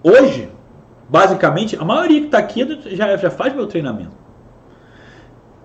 hoje, 0.02 0.50
basicamente, 1.06 1.76
a 1.76 1.84
maioria 1.84 2.20
que 2.20 2.26
está 2.28 2.38
aqui 2.38 2.66
já, 2.96 3.14
já 3.14 3.30
faz 3.30 3.54
meu 3.54 3.66
treinamento. 3.66 4.16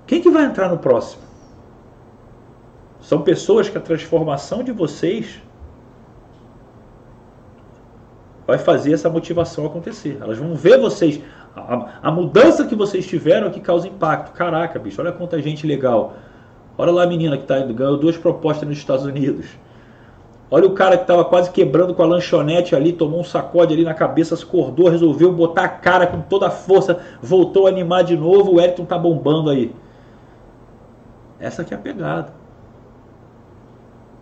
Quem 0.06 0.22
que 0.22 0.30
vai 0.30 0.44
entrar 0.44 0.68
no 0.68 0.78
próximo? 0.78 1.22
São 3.00 3.22
pessoas 3.22 3.70
que 3.70 3.78
a 3.78 3.82
transformação 3.82 4.66
de 4.66 4.74
vocês 4.74 5.42
vai 8.46 8.58
fazer 8.58 8.92
essa 8.92 9.10
motivação 9.10 9.66
acontecer. 9.66 10.18
Elas 10.20 10.38
vão 10.38 10.56
ver 10.56 10.78
vocês, 10.78 11.22
a, 11.56 12.00
a 12.04 12.12
mudança 12.12 12.66
que 12.66 12.76
vocês 12.76 13.06
tiveram 13.06 13.50
que 13.50 13.60
causa 13.60 13.88
impacto. 13.88 14.32
Caraca, 14.34 14.80
bicho, 14.80 15.02
olha 15.02 15.12
quanta 15.12 15.42
gente 15.42 15.68
legal. 15.68 16.14
Olha 16.78 16.92
lá 16.92 17.04
a 17.04 17.08
menina 17.08 17.38
que 17.38 17.44
tá, 17.44 17.60
ganhou 17.60 17.98
duas 17.98 18.18
propostas 18.18 18.68
nos 18.68 18.78
Estados 18.78 19.06
Unidos. 19.06 19.48
Olha 20.50 20.68
o 20.68 20.74
cara 20.74 20.98
que 20.98 21.04
estava 21.04 21.24
quase 21.24 21.50
quebrando 21.50 21.94
com 21.94 22.04
a 22.04 22.06
lanchonete 22.06 22.76
ali, 22.76 22.92
tomou 22.92 23.22
um 23.22 23.24
sacode 23.24 23.74
ali 23.74 23.86
na 23.86 23.94
cabeça, 23.94 24.36
se 24.36 24.44
acordou, 24.44 24.90
resolveu 24.90 25.32
botar 25.32 25.64
a 25.64 25.70
cara 25.70 26.06
com 26.06 26.22
toda 26.22 26.48
a 26.48 26.52
força, 26.52 27.00
voltou 27.22 27.68
a 27.68 27.70
animar 27.70 28.04
de 28.04 28.18
novo, 28.18 28.56
o 28.56 28.60
Elton 28.60 28.84
tá 28.84 28.98
bombando 28.98 29.50
aí. 29.50 29.74
Essa 31.40 31.62
aqui 31.62 31.74
é 31.74 31.78
a 31.78 31.80
pegada. 31.80 32.34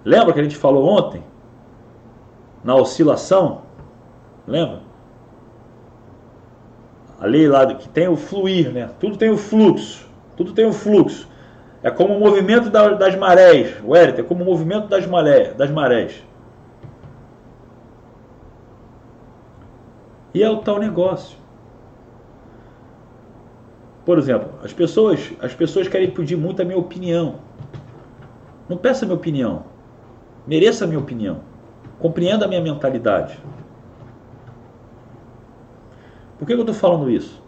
Lembra 0.06 0.32
que 0.32 0.40
a 0.40 0.44
gente 0.44 0.56
falou 0.56 0.86
ontem? 0.88 1.24
Na 2.64 2.76
oscilação? 2.76 3.62
Lembra? 4.48 4.89
A 7.20 7.26
lei 7.26 7.48
lá 7.48 7.66
que 7.76 7.90
tem 7.90 8.08
o 8.08 8.16
fluir, 8.16 8.72
né? 8.72 8.90
Tudo 9.00 9.18
tem 9.18 9.30
o 9.30 9.38
fluxo. 9.38 10.08
Tudo 10.38 10.54
tem 10.54 10.66
o 10.66 10.74
fluxo. 10.74 11.28
É 11.84 11.92
como 11.92 12.16
o 12.16 12.20
movimento 12.20 12.70
das 12.70 13.16
marés. 13.16 13.76
O 13.84 13.96
Érito, 13.96 14.22
é 14.22 14.24
como 14.24 14.44
o 14.44 14.46
movimento 14.46 14.88
das, 14.88 15.06
das 15.56 15.70
marés. 15.70 16.24
E 20.34 20.44
é 20.44 20.50
o 20.50 20.58
tal 20.58 20.80
negócio. 20.80 21.38
Por 24.06 24.18
exemplo, 24.18 24.50
as 24.64 24.74
pessoas, 24.74 25.32
as 25.42 25.54
pessoas 25.54 25.88
querem 25.88 26.10
pedir 26.10 26.36
muito 26.36 26.62
a 26.62 26.66
minha 26.66 26.78
opinião. 26.78 27.36
Não 28.68 28.78
peça 28.78 29.04
a 29.04 29.08
minha 29.08 29.18
opinião. 29.18 29.64
Mereça 30.48 30.86
a 30.86 30.88
minha 30.88 31.00
opinião. 31.00 31.42
Compreenda 32.00 32.46
a 32.46 32.48
minha 32.48 32.62
mentalidade. 32.62 33.38
Por 36.40 36.48
que 36.48 36.54
eu 36.54 36.60
estou 36.62 36.74
falando 36.74 37.12
isso? 37.12 37.42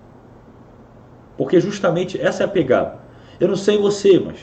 Porque 1.37 1.59
justamente 1.59 2.21
essa 2.21 2.43
é 2.43 2.45
a 2.45 2.49
pegada. 2.49 2.99
Eu 3.39 3.47
não 3.47 3.55
sei 3.55 3.77
você, 3.77 4.19
mas 4.19 4.39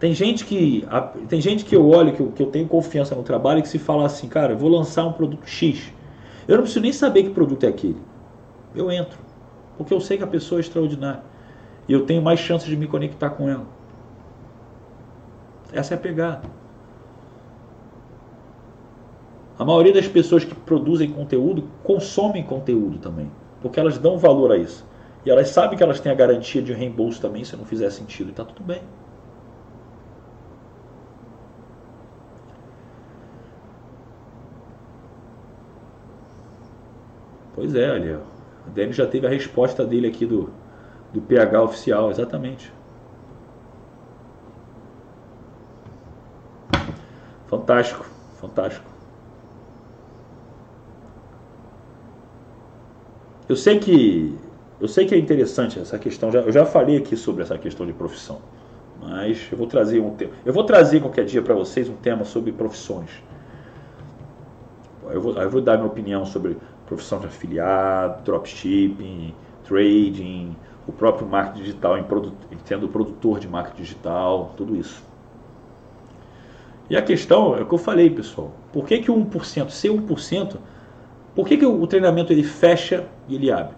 Tem 0.00 0.12
gente 0.12 0.44
que 0.44 0.84
tem 1.28 1.40
gente 1.40 1.64
que 1.64 1.76
eu 1.76 1.88
olho, 1.88 2.12
que 2.12 2.20
eu, 2.20 2.32
que 2.32 2.42
eu 2.42 2.46
tenho 2.50 2.66
confiança 2.66 3.14
no 3.14 3.22
trabalho, 3.22 3.60
e 3.60 3.62
que 3.62 3.68
se 3.68 3.78
fala 3.78 4.04
assim, 4.04 4.28
cara, 4.28 4.52
vou 4.56 4.68
lançar 4.68 5.04
um 5.06 5.12
produto 5.12 5.46
X. 5.48 5.92
Eu 6.48 6.56
não 6.56 6.62
preciso 6.64 6.80
nem 6.82 6.92
saber 6.92 7.22
que 7.22 7.30
produto 7.30 7.62
é 7.64 7.68
aquele. 7.68 8.02
Eu 8.74 8.90
entro. 8.90 9.20
Porque 9.78 9.94
eu 9.94 10.00
sei 10.00 10.16
que 10.18 10.24
a 10.24 10.26
pessoa 10.26 10.58
é 10.58 10.62
extraordinária. 10.62 11.22
E 11.88 11.92
eu 11.92 12.04
tenho 12.04 12.20
mais 12.20 12.40
chances 12.40 12.68
de 12.68 12.76
me 12.76 12.88
conectar 12.88 13.30
com 13.30 13.48
ela. 13.48 13.66
Essa 15.72 15.94
é 15.94 15.96
a 15.96 16.00
pegada. 16.00 16.42
A 19.58 19.64
maioria 19.64 19.92
das 19.92 20.08
pessoas 20.08 20.44
que 20.44 20.54
produzem 20.54 21.10
conteúdo 21.10 21.68
consomem 21.82 22.42
conteúdo 22.42 22.98
também. 22.98 23.30
Porque 23.60 23.78
elas 23.78 23.98
dão 23.98 24.18
valor 24.18 24.52
a 24.52 24.56
isso. 24.56 24.84
E 25.24 25.30
elas 25.30 25.48
sabem 25.50 25.76
que 25.76 25.84
elas 25.84 26.00
têm 26.00 26.10
a 26.10 26.14
garantia 26.14 26.62
de 26.62 26.72
reembolso 26.72 27.20
também 27.20 27.44
se 27.44 27.56
não 27.56 27.64
fizer 27.64 27.90
sentido. 27.90 28.28
E 28.28 28.30
está 28.30 28.44
tudo 28.44 28.64
bem. 28.64 28.82
Pois 37.54 37.74
é, 37.74 37.90
olha. 37.92 38.20
O 38.66 38.70
Dani 38.70 38.92
já 38.92 39.06
teve 39.06 39.26
a 39.26 39.30
resposta 39.30 39.84
dele 39.84 40.06
aqui 40.08 40.24
do, 40.24 40.50
do 41.12 41.20
PH 41.20 41.62
oficial, 41.62 42.10
exatamente. 42.10 42.72
Fantástico, 47.46 48.06
fantástico. 48.40 48.91
Eu 53.52 53.56
sei 53.56 53.78
que 53.78 54.34
eu 54.80 54.88
sei 54.88 55.04
que 55.04 55.14
é 55.14 55.18
interessante 55.18 55.78
essa 55.78 55.98
questão. 55.98 56.32
Já, 56.32 56.40
eu 56.40 56.50
já 56.50 56.64
falei 56.64 56.96
aqui 56.96 57.14
sobre 57.18 57.42
essa 57.42 57.58
questão 57.58 57.84
de 57.84 57.92
profissão, 57.92 58.40
mas 58.98 59.46
eu 59.52 59.58
vou 59.58 59.66
trazer 59.66 60.00
um 60.00 60.16
tema. 60.16 60.32
Eu 60.42 60.54
vou 60.54 60.64
trazer 60.64 61.00
qualquer 61.00 61.26
dia 61.26 61.42
para 61.42 61.54
vocês 61.54 61.86
um 61.86 61.96
tema 61.96 62.24
sobre 62.24 62.50
profissões. 62.50 63.10
Eu 65.10 65.20
vou, 65.20 65.34
eu 65.34 65.50
vou 65.50 65.60
dar 65.60 65.76
minha 65.76 65.86
opinião 65.86 66.24
sobre 66.24 66.56
profissão 66.86 67.20
de 67.20 67.26
afiliado, 67.26 68.22
dropshipping, 68.24 69.34
trading, 69.64 70.56
o 70.88 70.92
próprio 70.92 71.28
marketing 71.28 71.62
digital, 71.62 71.98
em 71.98 72.04
produ 72.04 72.32
sendo 72.64 72.88
produtor 72.88 73.38
de 73.38 73.48
marketing 73.48 73.82
digital, 73.82 74.54
tudo 74.56 74.74
isso. 74.74 75.02
E 76.88 76.96
a 76.96 77.02
questão 77.02 77.54
é 77.54 77.60
o 77.60 77.66
que 77.66 77.74
eu 77.74 77.78
falei, 77.78 78.08
pessoal. 78.08 78.50
Por 78.72 78.86
que, 78.86 78.98
que 78.98 79.10
o 79.10 79.14
1%, 79.14 79.68
ser 79.68 79.90
1%, 79.90 80.56
por 81.34 81.46
que, 81.46 81.56
que 81.56 81.66
o 81.66 81.86
treinamento 81.86 82.32
ele 82.32 82.42
fecha 82.42 83.06
e 83.28 83.34
ele 83.34 83.50
abre? 83.50 83.74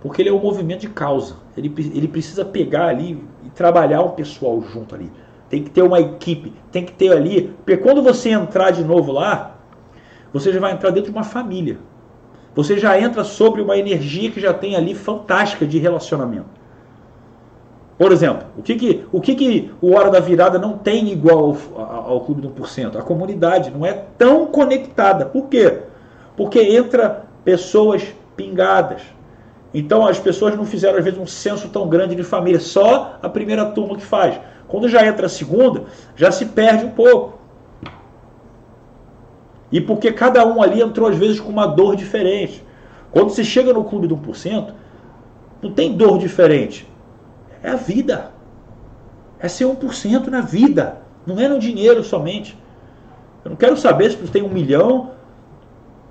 Porque 0.00 0.22
ele 0.22 0.28
é 0.28 0.32
um 0.32 0.40
movimento 0.40 0.80
de 0.80 0.88
causa. 0.88 1.36
Ele, 1.56 1.72
ele 1.76 2.08
precisa 2.08 2.44
pegar 2.44 2.86
ali 2.86 3.22
e 3.44 3.50
trabalhar 3.50 4.00
o 4.02 4.10
pessoal 4.10 4.60
junto 4.62 4.94
ali. 4.94 5.10
Tem 5.48 5.62
que 5.62 5.70
ter 5.70 5.82
uma 5.82 6.00
equipe, 6.00 6.52
tem 6.70 6.84
que 6.84 6.92
ter 6.92 7.12
ali. 7.12 7.52
Porque 7.64 7.76
quando 7.76 8.02
você 8.02 8.30
entrar 8.30 8.70
de 8.70 8.84
novo 8.84 9.12
lá, 9.12 9.56
você 10.32 10.52
já 10.52 10.60
vai 10.60 10.72
entrar 10.72 10.90
dentro 10.90 11.10
de 11.10 11.16
uma 11.16 11.24
família. 11.24 11.78
Você 12.54 12.78
já 12.78 12.98
entra 12.98 13.24
sobre 13.24 13.60
uma 13.60 13.76
energia 13.76 14.30
que 14.30 14.40
já 14.40 14.54
tem 14.54 14.76
ali 14.76 14.94
fantástica 14.94 15.66
de 15.66 15.78
relacionamento. 15.78 16.60
Por 17.98 18.12
exemplo, 18.12 18.46
o 18.56 18.62
que, 18.62 18.76
que, 18.76 19.04
o, 19.12 19.20
que, 19.20 19.34
que 19.34 19.70
o 19.80 19.92
Hora 19.94 20.10
da 20.10 20.20
Virada 20.20 20.58
não 20.58 20.78
tem 20.78 21.12
igual 21.12 21.54
ao, 21.76 22.12
ao 22.12 22.20
Clube 22.22 22.40
do 22.40 22.50
1%? 22.50 22.96
A 22.96 23.02
comunidade 23.02 23.70
não 23.70 23.84
é 23.84 23.92
tão 23.92 24.46
conectada. 24.46 25.26
Por 25.26 25.48
quê? 25.48 25.89
Porque 26.36 26.60
entra 26.60 27.26
pessoas 27.44 28.02
pingadas. 28.36 29.02
Então 29.72 30.06
as 30.06 30.18
pessoas 30.18 30.56
não 30.56 30.64
fizeram 30.64 30.98
às 30.98 31.04
vezes 31.04 31.18
um 31.18 31.26
senso 31.26 31.68
tão 31.68 31.88
grande 31.88 32.14
de 32.14 32.22
família, 32.22 32.58
só 32.58 33.18
a 33.22 33.28
primeira 33.28 33.66
turma 33.66 33.96
que 33.96 34.04
faz. 34.04 34.38
Quando 34.66 34.88
já 34.88 35.06
entra 35.06 35.26
a 35.26 35.28
segunda, 35.28 35.84
já 36.16 36.30
se 36.30 36.46
perde 36.46 36.84
um 36.84 36.90
pouco. 36.90 37.38
E 39.70 39.80
porque 39.80 40.12
cada 40.12 40.44
um 40.46 40.60
ali 40.60 40.80
entrou 40.80 41.08
às 41.08 41.16
vezes 41.16 41.38
com 41.38 41.48
uma 41.48 41.66
dor 41.66 41.94
diferente. 41.94 42.64
Quando 43.10 43.30
você 43.30 43.44
chega 43.44 43.72
no 43.72 43.84
clube 43.84 44.06
do 44.06 44.16
1%, 44.16 44.72
não 45.62 45.72
tem 45.72 45.96
dor 45.96 46.18
diferente. 46.18 46.88
É 47.62 47.70
a 47.70 47.76
vida. 47.76 48.32
É 49.38 49.48
ser 49.48 49.64
1% 49.64 50.26
na 50.26 50.40
vida. 50.40 50.98
Não 51.26 51.38
é 51.38 51.48
no 51.48 51.58
dinheiro 51.58 52.02
somente. 52.02 52.56
Eu 53.44 53.50
não 53.50 53.56
quero 53.56 53.76
saber 53.76 54.10
se 54.10 54.16
você 54.16 54.32
tem 54.32 54.42
um 54.42 54.48
milhão 54.48 55.12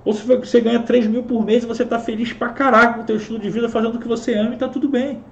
ou 0.04 0.12
se 0.12 0.26
você 0.26 0.60
ganha 0.60 0.82
3 0.82 1.06
mil 1.06 1.22
por 1.22 1.44
mês 1.44 1.64
e 1.64 1.66
você 1.66 1.82
está 1.82 1.98
feliz 1.98 2.32
pra 2.32 2.48
caraca 2.50 2.94
com 2.94 3.00
o 3.02 3.04
teu 3.04 3.16
estilo 3.16 3.38
de 3.38 3.50
vida, 3.50 3.68
fazendo 3.68 3.96
o 3.96 4.00
que 4.00 4.08
você 4.08 4.34
ama 4.34 4.50
e 4.50 4.54
está 4.54 4.68
tudo 4.68 4.88
bem. 4.88 5.22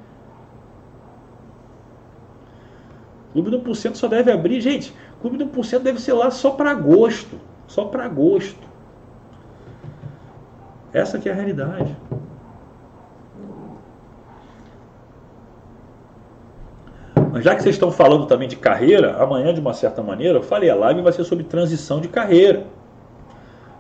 Clube 3.33 3.51
do 3.51 3.61
1% 3.61 3.95
só 3.95 4.09
deve 4.09 4.33
abrir, 4.33 4.61
gente, 4.61 4.93
Clube 5.21 5.37
do 5.37 5.47
1% 5.47 5.81
deve 5.81 6.01
ser 6.01 6.13
lá 6.13 6.31
só 6.31 6.51
para 6.51 6.71
agosto. 6.71 7.39
Só 7.67 7.85
para 7.85 8.05
agosto. 8.05 8.67
Essa 10.93 11.19
que 11.19 11.29
é 11.29 11.33
a 11.33 11.35
realidade. 11.35 11.95
Mas 17.31 17.45
já 17.45 17.55
que 17.55 17.63
vocês 17.63 17.75
estão 17.75 17.93
falando 17.93 18.27
também 18.27 18.49
de 18.49 18.57
carreira, 18.57 19.23
amanhã, 19.23 19.53
de 19.53 19.61
uma 19.61 19.75
certa 19.75 20.03
maneira, 20.03 20.39
eu 20.39 20.43
falei, 20.43 20.71
a 20.71 20.75
live 20.75 21.03
vai 21.03 21.13
ser 21.13 21.25
sobre 21.25 21.45
transição 21.45 22.01
de 22.01 22.09
carreira. 22.09 22.67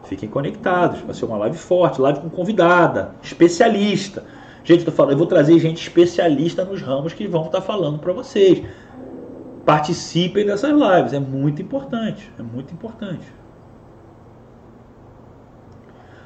Fiquem 0.08 0.26
conectados, 0.26 1.00
vai 1.02 1.14
ser 1.14 1.26
uma 1.26 1.36
live 1.36 1.58
forte, 1.58 2.00
live 2.00 2.20
com 2.20 2.30
convidada, 2.30 3.10
especialista. 3.22 4.24
Gente, 4.64 4.86
eu, 4.86 4.92
falando, 4.92 5.12
eu 5.12 5.18
vou 5.18 5.26
trazer 5.26 5.58
gente 5.58 5.82
especialista 5.82 6.64
nos 6.64 6.80
ramos 6.80 7.12
que 7.12 7.26
vão 7.26 7.44
estar 7.44 7.60
falando 7.60 7.98
para 7.98 8.14
vocês. 8.14 8.62
Participem 9.66 10.46
dessas 10.46 10.70
lives, 10.70 11.12
é 11.12 11.20
muito 11.20 11.60
importante, 11.60 12.32
é 12.38 12.42
muito 12.42 12.72
importante. 12.72 13.26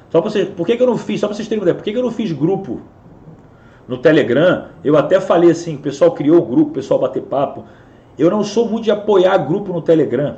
Só 0.09 0.21
pra 0.21 0.31
vocês, 0.31 0.47
por 0.47 0.65
que, 0.65 0.77
que 0.77 0.83
eu 0.83 0.87
não 0.87 0.97
fiz? 0.97 1.19
Só 1.19 1.27
para 1.27 1.35
vocês 1.35 1.49
terem 1.49 1.59
uma 1.59 1.65
ideia, 1.65 1.75
por 1.75 1.83
que, 1.83 1.91
que 1.91 1.97
eu 1.97 2.03
não 2.03 2.11
fiz 2.11 2.31
grupo 2.31 2.79
no 3.85 3.97
Telegram? 3.97 4.67
Eu 4.81 4.95
até 4.95 5.19
falei 5.19 5.51
assim, 5.51 5.75
o 5.75 5.79
pessoal 5.79 6.11
criou 6.11 6.41
o 6.41 6.45
grupo, 6.45 6.71
o 6.71 6.73
pessoal 6.73 7.01
bater 7.01 7.23
papo. 7.23 7.65
Eu 8.17 8.29
não 8.29 8.45
sou 8.45 8.65
muito 8.69 8.85
de 8.85 8.91
apoiar 8.91 9.37
grupo 9.39 9.73
no 9.73 9.81
Telegram. 9.81 10.37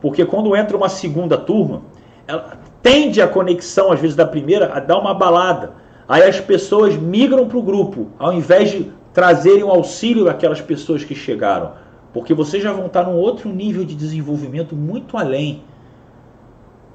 Porque 0.00 0.24
quando 0.24 0.56
entra 0.56 0.76
uma 0.76 0.88
segunda 0.88 1.36
turma, 1.36 1.82
ela 2.30 2.58
tende 2.82 3.20
a 3.20 3.28
conexão, 3.28 3.90
às 3.92 4.00
vezes, 4.00 4.16
da 4.16 4.26
primeira 4.26 4.72
a 4.72 4.80
dar 4.80 4.98
uma 4.98 5.12
balada. 5.12 5.72
Aí 6.08 6.22
as 6.22 6.40
pessoas 6.40 6.96
migram 6.96 7.46
para 7.46 7.58
o 7.58 7.62
grupo, 7.62 8.08
ao 8.18 8.32
invés 8.32 8.70
de 8.70 8.90
trazerem 9.12 9.64
o 9.64 9.70
auxílio 9.70 10.24
daquelas 10.24 10.60
pessoas 10.60 11.04
que 11.04 11.14
chegaram. 11.14 11.72
Porque 12.12 12.32
vocês 12.34 12.62
já 12.62 12.72
vão 12.72 12.86
estar 12.86 13.04
num 13.04 13.16
outro 13.16 13.48
nível 13.50 13.84
de 13.84 13.94
desenvolvimento 13.94 14.74
muito 14.74 15.16
além. 15.16 15.62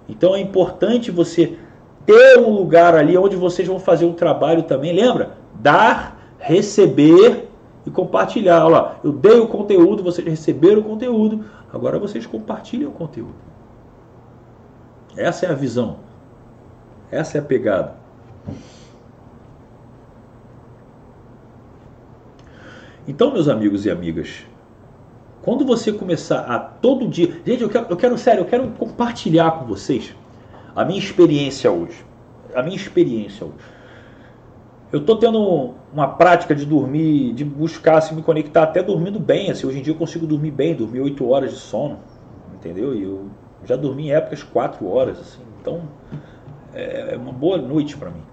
Então 0.07 0.35
é 0.35 0.39
importante 0.39 1.11
você 1.11 1.57
ter 2.05 2.37
um 2.39 2.51
lugar 2.51 2.95
ali 2.95 3.17
onde 3.17 3.35
vocês 3.35 3.67
vão 3.67 3.79
fazer 3.79 4.05
um 4.05 4.13
trabalho 4.13 4.63
também. 4.63 4.93
Lembra? 4.93 5.37
Dar, 5.53 6.35
receber 6.39 7.47
e 7.85 7.91
compartilhar. 7.91 8.65
Olha 8.65 8.77
lá, 8.77 8.99
eu 9.03 9.11
dei 9.11 9.39
o 9.39 9.47
conteúdo, 9.47 10.03
vocês 10.03 10.27
receberam 10.27 10.81
o 10.81 10.83
conteúdo, 10.83 11.45
agora 11.73 11.97
vocês 11.99 12.25
compartilham 12.25 12.89
o 12.89 12.93
conteúdo. 12.93 13.54
Essa 15.17 15.45
é 15.45 15.49
a 15.49 15.53
visão. 15.53 15.97
Essa 17.11 17.37
é 17.37 17.41
a 17.41 17.43
pegada. 17.43 17.95
Então, 23.07 23.31
meus 23.31 23.47
amigos 23.47 23.85
e 23.85 23.91
amigas, 23.91 24.45
quando 25.41 25.63
você 25.63 25.91
começar 25.91 26.39
a 26.39 26.57
todo 26.57 27.07
dia. 27.07 27.39
Gente, 27.45 27.61
eu 27.61 27.69
quero, 27.69 27.85
eu 27.89 27.97
quero 27.97 28.17
sério, 28.17 28.41
eu 28.41 28.45
quero 28.45 28.67
compartilhar 28.71 29.51
com 29.51 29.65
vocês 29.65 30.15
a 30.75 30.83
minha 30.83 30.99
experiência 30.99 31.71
hoje. 31.71 32.03
A 32.53 32.63
minha 32.63 32.75
experiência 32.75 33.45
hoje. 33.45 33.75
Eu 34.91 35.01
estou 35.01 35.17
tendo 35.17 35.73
uma 35.93 36.07
prática 36.07 36.55
de 36.55 36.65
dormir, 36.65 37.33
de 37.33 37.43
buscar 37.43 38.01
se 38.01 38.13
me 38.13 38.23
conectar 38.23 38.63
até 38.63 38.81
dormindo 38.81 39.19
bem. 39.19 39.51
Assim, 39.51 39.67
hoje 39.67 39.79
em 39.79 39.81
dia 39.81 39.93
eu 39.93 39.97
consigo 39.97 40.25
dormir 40.25 40.51
bem, 40.51 40.73
dormir 40.73 41.01
8 41.01 41.29
horas 41.29 41.51
de 41.51 41.59
sono, 41.59 41.99
entendeu? 42.55 42.95
E 42.95 43.03
eu 43.03 43.29
já 43.65 43.75
dormi 43.75 44.07
em 44.07 44.11
épocas 44.11 44.43
4 44.43 44.87
horas, 44.87 45.19
assim. 45.19 45.41
Então 45.61 45.83
é, 46.73 47.13
é 47.13 47.17
uma 47.17 47.31
boa 47.31 47.57
noite 47.57 47.97
para 47.97 48.09
mim. 48.09 48.23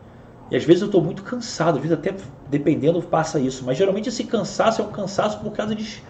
E 0.50 0.56
às 0.56 0.64
vezes 0.64 0.82
eu 0.82 0.86
estou 0.86 1.02
muito 1.02 1.22
cansado, 1.22 1.76
às 1.76 1.82
vezes 1.82 1.96
até 1.96 2.14
dependendo 2.50 3.00
passa 3.02 3.40
isso. 3.40 3.64
Mas 3.64 3.78
geralmente 3.78 4.08
esse 4.08 4.24
cansaço 4.24 4.82
é 4.82 4.84
um 4.84 4.90
cansaço 4.90 5.40
por 5.40 5.52
causa 5.52 5.74
de 5.74 6.02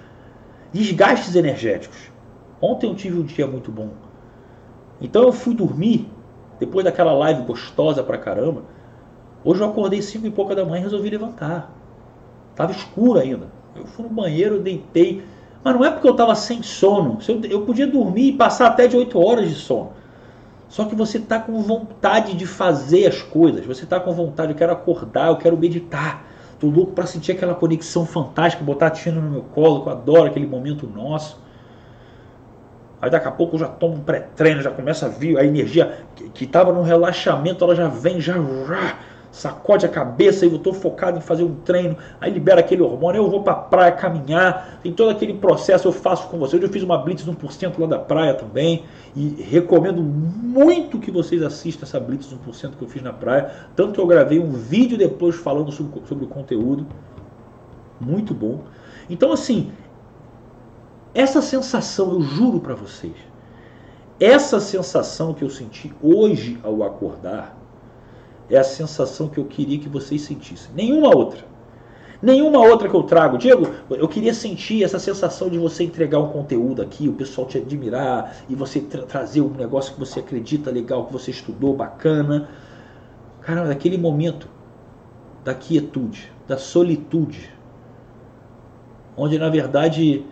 desgastes 0.72 1.36
energéticos. 1.36 2.10
Ontem 2.60 2.88
eu 2.88 2.94
tive 2.94 3.18
um 3.18 3.24
dia 3.24 3.46
muito 3.46 3.70
bom. 3.70 3.90
Então 5.00 5.22
eu 5.22 5.32
fui 5.32 5.54
dormir 5.54 6.08
depois 6.62 6.84
daquela 6.84 7.12
live 7.12 7.42
gostosa 7.42 8.04
pra 8.04 8.16
caramba, 8.16 8.62
hoje 9.44 9.60
eu 9.60 9.68
acordei 9.68 10.00
cinco 10.00 10.28
e 10.28 10.30
pouca 10.30 10.54
da 10.54 10.64
manhã 10.64 10.78
e 10.78 10.84
resolvi 10.84 11.10
levantar. 11.10 11.72
Tava 12.54 12.70
escuro 12.70 13.18
ainda. 13.18 13.48
Eu 13.74 13.84
fui 13.84 14.04
no 14.04 14.10
banheiro, 14.10 14.60
deitei. 14.60 15.24
Mas 15.64 15.74
não 15.74 15.84
é 15.84 15.90
porque 15.90 16.06
eu 16.06 16.12
estava 16.12 16.34
sem 16.34 16.62
sono. 16.62 17.18
Eu 17.48 17.62
podia 17.62 17.86
dormir 17.86 18.30
e 18.30 18.32
passar 18.32 18.66
até 18.66 18.86
de 18.86 18.96
8 18.96 19.18
horas 19.18 19.48
de 19.48 19.54
sono. 19.54 19.92
Só 20.68 20.86
que 20.86 20.94
você 20.94 21.18
está 21.18 21.38
com 21.38 21.60
vontade 21.60 22.34
de 22.34 22.46
fazer 22.46 23.06
as 23.06 23.22
coisas. 23.22 23.64
Você 23.66 23.84
está 23.84 24.00
com 24.00 24.12
vontade, 24.12 24.52
eu 24.52 24.56
quero 24.56 24.72
acordar, 24.72 25.28
eu 25.28 25.36
quero 25.36 25.56
meditar. 25.56 26.24
Tô 26.58 26.66
louco 26.68 26.92
para 26.92 27.06
sentir 27.06 27.32
aquela 27.32 27.54
conexão 27.54 28.06
fantástica, 28.06 28.64
botar 28.64 28.86
a 28.86 28.90
Tina 28.90 29.20
no 29.20 29.30
meu 29.30 29.42
colo, 29.42 29.82
que 29.82 29.88
eu 29.88 29.92
adoro 29.92 30.24
aquele 30.28 30.46
momento 30.46 30.86
nosso. 30.86 31.40
Aí 33.00 33.10
daqui 33.10 33.26
a 33.26 33.32
pouco 33.32 33.56
eu 33.56 33.60
já 33.60 33.66
tomo 33.66 33.96
um 33.96 34.00
pré-treino, 34.00 34.62
já 34.62 34.70
começa 34.70 35.06
a 35.06 35.08
vir 35.08 35.36
a 35.36 35.44
energia 35.44 36.04
que 36.32 36.44
estava 36.44 36.72
no 36.72 36.82
relaxamento, 36.82 37.64
ela 37.64 37.74
já 37.74 37.88
vem, 37.88 38.20
já 38.20 38.34
sacode 39.32 39.86
a 39.86 39.88
cabeça 39.88 40.44
e 40.44 40.50
eu 40.50 40.56
estou 40.56 40.74
focado 40.74 41.16
em 41.16 41.22
fazer 41.22 41.42
um 41.42 41.54
treino, 41.54 41.96
aí 42.20 42.30
libera 42.30 42.60
aquele 42.60 42.82
hormônio, 42.82 43.22
eu 43.22 43.30
vou 43.30 43.42
para 43.42 43.54
a 43.54 43.56
praia 43.56 43.92
caminhar, 43.92 44.78
tem 44.82 44.92
todo 44.92 45.10
aquele 45.10 45.34
processo 45.34 45.88
eu 45.88 45.92
faço 45.92 46.28
com 46.28 46.38
vocês. 46.38 46.62
Eu 46.62 46.68
fiz 46.68 46.82
uma 46.82 46.98
blitz 46.98 47.24
1% 47.26 47.78
lá 47.78 47.86
da 47.86 47.98
praia 47.98 48.34
também 48.34 48.84
e 49.16 49.42
recomendo 49.42 50.02
muito 50.02 50.98
que 50.98 51.10
vocês 51.10 51.42
assistam 51.42 51.84
essa 51.84 51.98
blitz 51.98 52.28
1% 52.28 52.72
que 52.76 52.82
eu 52.82 52.88
fiz 52.88 53.02
na 53.02 53.12
praia. 53.12 53.50
Tanto 53.74 53.94
que 53.94 54.00
eu 54.00 54.06
gravei 54.06 54.38
um 54.38 54.52
vídeo 54.52 54.98
depois 54.98 55.34
falando 55.36 55.72
sobre, 55.72 56.06
sobre 56.06 56.24
o 56.26 56.28
conteúdo, 56.28 56.86
muito 57.98 58.34
bom. 58.34 58.60
Então 59.08 59.32
assim, 59.32 59.72
essa 61.14 61.40
sensação, 61.40 62.12
eu 62.12 62.20
juro 62.20 62.60
para 62.60 62.74
vocês, 62.74 63.14
essa 64.20 64.60
sensação 64.60 65.32
que 65.32 65.42
eu 65.42 65.50
senti 65.50 65.92
hoje 66.02 66.58
ao 66.62 66.82
acordar, 66.82 67.61
é 68.52 68.58
a 68.58 68.64
sensação 68.64 69.28
que 69.28 69.38
eu 69.38 69.46
queria 69.46 69.78
que 69.78 69.88
vocês 69.88 70.20
sentissem. 70.20 70.70
Nenhuma 70.74 71.08
outra. 71.16 71.42
Nenhuma 72.20 72.58
outra 72.58 72.86
que 72.86 72.94
eu 72.94 73.02
trago. 73.02 73.38
Diego, 73.38 73.68
eu 73.90 74.06
queria 74.06 74.34
sentir 74.34 74.84
essa 74.84 74.98
sensação 74.98 75.48
de 75.48 75.58
você 75.58 75.84
entregar 75.84 76.18
um 76.18 76.28
conteúdo 76.28 76.82
aqui, 76.82 77.08
o 77.08 77.14
pessoal 77.14 77.46
te 77.46 77.56
admirar 77.56 78.36
e 78.48 78.54
você 78.54 78.80
tra 78.80 79.02
trazer 79.02 79.40
um 79.40 79.48
negócio 79.48 79.94
que 79.94 79.98
você 79.98 80.20
acredita 80.20 80.70
legal, 80.70 81.06
que 81.06 81.12
você 81.12 81.30
estudou, 81.30 81.74
bacana. 81.74 82.50
Cara, 83.40 83.66
daquele 83.66 83.96
momento 83.96 84.46
da 85.42 85.54
quietude, 85.54 86.30
da 86.46 86.58
solitude, 86.58 87.50
onde 89.16 89.38
na 89.38 89.48
verdade 89.48 90.26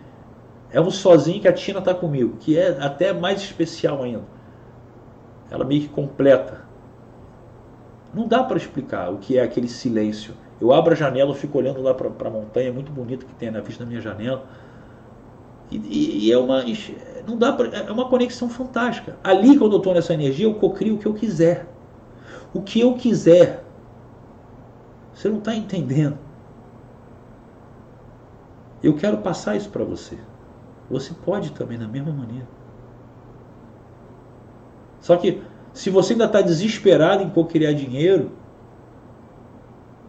é 0.69 0.79
um 0.79 0.91
sozinho 0.91 1.41
que 1.41 1.47
a 1.47 1.53
Tina 1.53 1.79
está 1.79 1.93
comigo, 1.93 2.37
que 2.39 2.57
é 2.57 2.77
até 2.79 3.11
mais 3.11 3.41
especial 3.41 4.03
ainda. 4.03 4.23
Ela 5.49 5.65
meio 5.65 5.81
que 5.81 5.89
completa 5.89 6.70
não 8.13 8.27
dá 8.27 8.43
para 8.43 8.57
explicar 8.57 9.11
o 9.11 9.17
que 9.17 9.37
é 9.37 9.43
aquele 9.43 9.67
silêncio. 9.67 10.33
Eu 10.59 10.71
abro 10.73 10.93
a 10.93 10.95
janela, 10.95 11.33
fico 11.33 11.57
olhando 11.57 11.81
lá 11.81 11.93
para 11.93 12.07
a 12.07 12.31
montanha, 12.31 12.69
é 12.69 12.71
muito 12.71 12.91
bonito 12.91 13.25
que 13.25 13.33
tem 13.33 13.49
na 13.49 13.61
vista 13.61 13.83
da 13.83 13.89
minha 13.89 14.01
janela. 14.01 14.45
E, 15.71 15.77
e, 15.77 16.27
e, 16.27 16.31
é 16.31 16.37
uma 16.37 16.63
não 17.25 17.37
dá 17.37 17.53
pra, 17.53 17.67
é 17.67 17.91
uma 17.91 18.09
conexão 18.09 18.49
fantástica. 18.49 19.17
Ali 19.23 19.57
quando 19.57 19.73
eu 19.73 19.77
estou 19.77 19.93
nessa 19.93 20.13
energia, 20.13 20.45
eu 20.45 20.55
cocrio 20.55 20.95
o 20.95 20.97
que 20.97 21.05
eu 21.05 21.13
quiser. 21.13 21.67
O 22.53 22.61
que 22.61 22.79
eu 22.79 22.93
quiser. 22.95 23.63
Você 25.13 25.29
não 25.29 25.37
está 25.37 25.55
entendendo. 25.55 26.17
Eu 28.83 28.95
quero 28.95 29.17
passar 29.17 29.55
isso 29.55 29.69
para 29.69 29.83
você. 29.83 30.17
Você 30.89 31.13
pode 31.13 31.51
também 31.51 31.77
da 31.77 31.87
mesma 31.87 32.11
maneira. 32.11 32.47
Só 34.99 35.15
que 35.15 35.41
se 35.73 35.89
você 35.89 36.13
ainda 36.13 36.25
está 36.25 36.41
desesperado 36.41 37.23
em 37.23 37.29
cocriar 37.29 37.73
dinheiro, 37.73 38.31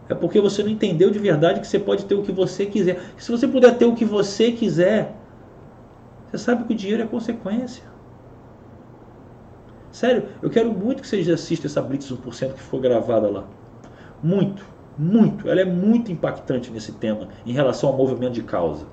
é 0.08 0.14
porque 0.14 0.40
você 0.40 0.62
não 0.62 0.70
entendeu 0.70 1.10
de 1.10 1.18
verdade 1.18 1.60
que 1.60 1.66
você 1.66 1.78
pode 1.78 2.04
ter 2.04 2.14
o 2.14 2.22
que 2.22 2.32
você 2.32 2.66
quiser. 2.66 3.00
Se 3.16 3.30
você 3.30 3.46
puder 3.46 3.76
ter 3.78 3.84
o 3.84 3.94
que 3.94 4.04
você 4.04 4.52
quiser, 4.52 5.14
você 6.28 6.38
sabe 6.38 6.64
que 6.64 6.72
o 6.72 6.76
dinheiro 6.76 7.02
é 7.02 7.06
consequência. 7.06 7.84
Sério, 9.90 10.24
eu 10.40 10.50
quero 10.50 10.72
muito 10.72 11.02
que 11.02 11.08
vocês 11.08 11.28
assistam 11.28 11.66
essa 11.66 11.82
Blitz 11.82 12.10
1% 12.10 12.54
que 12.54 12.60
foi 12.60 12.80
gravada 12.80 13.30
lá. 13.30 13.44
Muito, 14.22 14.64
muito. 14.98 15.48
Ela 15.48 15.60
é 15.60 15.64
muito 15.64 16.10
impactante 16.10 16.70
nesse 16.70 16.92
tema 16.92 17.28
em 17.44 17.52
relação 17.52 17.90
ao 17.90 17.96
movimento 17.96 18.32
de 18.32 18.42
causa. 18.42 18.86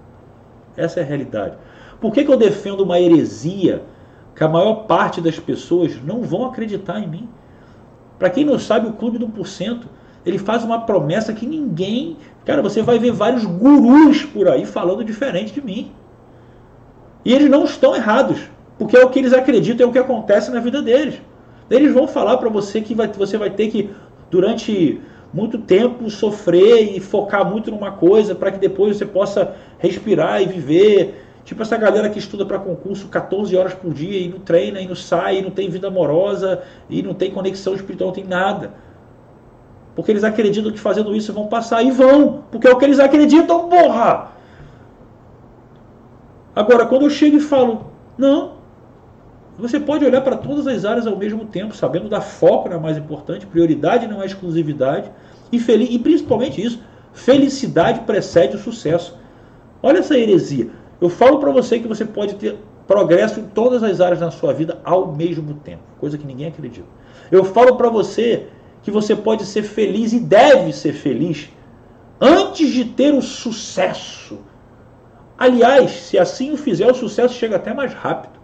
Essa 0.76 1.00
é 1.00 1.04
a 1.04 1.06
realidade. 1.06 1.58
Por 2.00 2.14
que, 2.14 2.24
que 2.24 2.32
eu 2.32 2.38
defendo 2.38 2.82
uma 2.82 3.00
heresia 3.00 3.84
que 4.40 4.44
a 4.46 4.48
maior 4.48 4.86
parte 4.86 5.20
das 5.20 5.38
pessoas 5.38 6.02
não 6.02 6.22
vão 6.22 6.46
acreditar 6.46 6.98
em 6.98 7.10
mim. 7.10 7.30
Para 8.18 8.30
quem 8.30 8.46
não 8.46 8.58
sabe, 8.58 8.88
o 8.88 8.94
Clube 8.94 9.18
do 9.18 9.28
1%, 9.28 9.82
ele 10.26 10.38
faz 10.38 10.64
uma 10.64 10.80
promessa 10.86 11.34
que 11.34 11.46
ninguém. 11.46 12.16
Cara, 12.46 12.62
você 12.62 12.82
vai 12.82 12.98
ver 12.98 13.12
vários 13.12 13.44
gurus 13.44 14.24
por 14.24 14.48
aí 14.48 14.66
falando 14.66 15.04
diferente 15.04 15.52
de 15.52 15.62
mim. 15.62 15.92
E 17.26 17.34
eles 17.34 17.50
não 17.50 17.66
estão 17.66 17.94
errados, 17.94 18.40
porque 18.78 18.96
é 18.96 19.04
o 19.04 19.10
que 19.10 19.20
eles 19.20 19.34
acreditam, 19.34 19.86
é 19.86 19.90
o 19.90 19.92
que 19.92 20.00
acontece 20.00 20.50
na 20.52 20.62
vida 20.62 20.82
deles. 20.82 21.16
Eles 21.70 21.94
vão 21.94 22.08
falar 22.08 22.38
para 22.38 22.48
você 22.48 22.80
que 22.80 22.96
vai, 22.96 23.10
você 23.10 23.38
vai 23.38 23.50
ter 23.50 23.68
que, 23.68 23.90
durante 24.32 25.02
muito 25.34 25.58
tempo, 25.58 26.10
sofrer 26.10 26.96
e 26.96 27.02
focar 27.02 27.46
muito 27.46 27.70
numa 27.72 27.92
coisa 27.92 28.34
para 28.34 28.54
que 28.54 28.58
depois 28.58 28.96
você 28.96 29.06
possa 29.06 29.54
respirar 29.80 30.42
e 30.42 30.46
viver 30.46 31.26
Tipo 31.44 31.62
essa 31.62 31.78
galera 31.78 32.10
que 32.10 32.20
estuda 32.20 32.46
para 32.46 32.60
concurso 32.60 33.08
14 33.08 33.56
horas 33.56 33.74
por 33.74 33.94
dia 33.94 34.20
e 34.20 34.28
não 34.28 34.40
treina, 34.40 34.80
e 34.80 34.88
não 34.88 34.96
sai, 34.96 35.40
e 35.40 35.42
não 35.42 35.50
tem 35.50 35.70
vida 35.70 35.88
amorosa, 35.88 36.62
e 36.90 37.02
não 37.02 37.14
tem 37.14 37.32
conexão 37.32 37.74
espiritual, 37.74 38.10
não 38.10 38.16
tem 38.16 38.26
nada. 38.26 38.74
Porque 39.96 40.12
eles 40.12 40.24
acreditam 40.24 40.72
que 40.72 40.80
fazendo 40.80 41.16
isso 41.16 41.34
vão 41.34 41.48
passar 41.48 41.84
e 41.84 41.92
vão, 41.92 42.44
porque 42.52 42.68
é 42.68 42.72
o 42.72 42.78
que 42.78 42.86
eles 42.86 43.00
acreditam, 43.00 43.68
porra! 43.68 44.30
Agora, 46.56 46.86
quando 46.86 47.04
eu 47.04 47.10
chego 47.10 47.38
e 47.38 47.40
falo, 47.40 47.92
não, 48.18 48.60
você 49.58 49.80
pode 49.80 50.06
olhar 50.06 50.22
para 50.22 50.38
todas 50.38 50.68
as 50.68 50.86
áreas 50.86 51.06
ao 51.06 51.18
mesmo 51.18 51.46
tempo, 51.46 51.76
sabendo 51.76 52.08
dar 52.08 52.22
foco 52.22 52.70
não 52.70 52.78
é 52.78 52.80
mais 52.80 52.98
importante, 52.98 53.46
prioridade 53.46 54.08
não 54.08 54.22
é 54.22 54.26
exclusividade, 54.26 55.12
e, 55.52 55.58
e 55.58 56.00
principalmente 56.00 56.62
isso, 56.62 56.82
felicidade 57.12 58.02
precede 58.02 58.56
o 58.56 58.60
sucesso. 58.60 59.18
Olha 59.82 60.00
essa 60.00 60.18
heresia. 60.18 60.70
Eu 61.02 61.10
falo 61.10 61.40
para 61.40 61.52
você 61.52 61.80
que 61.80 61.88
você 61.88 62.04
pode 62.06 62.36
ter 62.36 62.58
progresso 62.88 63.40
em 63.40 63.44
todas 63.44 63.84
as 63.84 64.02
áreas 64.02 64.20
da 64.20 64.32
sua 64.32 64.54
vida 64.54 64.80
ao 64.84 65.12
mesmo 65.14 65.54
tempo, 65.56 65.84
coisa 66.00 66.18
que 66.18 66.26
ninguém 66.26 66.48
acredita. 66.48 66.88
Eu 67.32 67.44
falo 67.44 67.76
para 67.76 67.90
você 67.90 68.48
que 68.82 68.92
você 68.92 69.16
pode 69.16 69.46
ser 69.46 69.64
feliz 69.64 70.12
e 70.12 70.20
deve 70.20 70.74
ser 70.74 70.94
feliz 70.94 71.50
antes 72.20 72.72
de 72.72 72.86
ter 72.86 73.14
o 73.14 73.22
sucesso. 73.22 74.40
Aliás, 75.38 75.92
se 75.92 76.18
assim 76.18 76.52
o 76.52 76.58
fizer, 76.58 76.92
o 76.92 76.96
sucesso 76.96 77.36
chega 77.36 77.56
até 77.56 77.74
mais 77.74 77.94
rápido. 77.94 78.40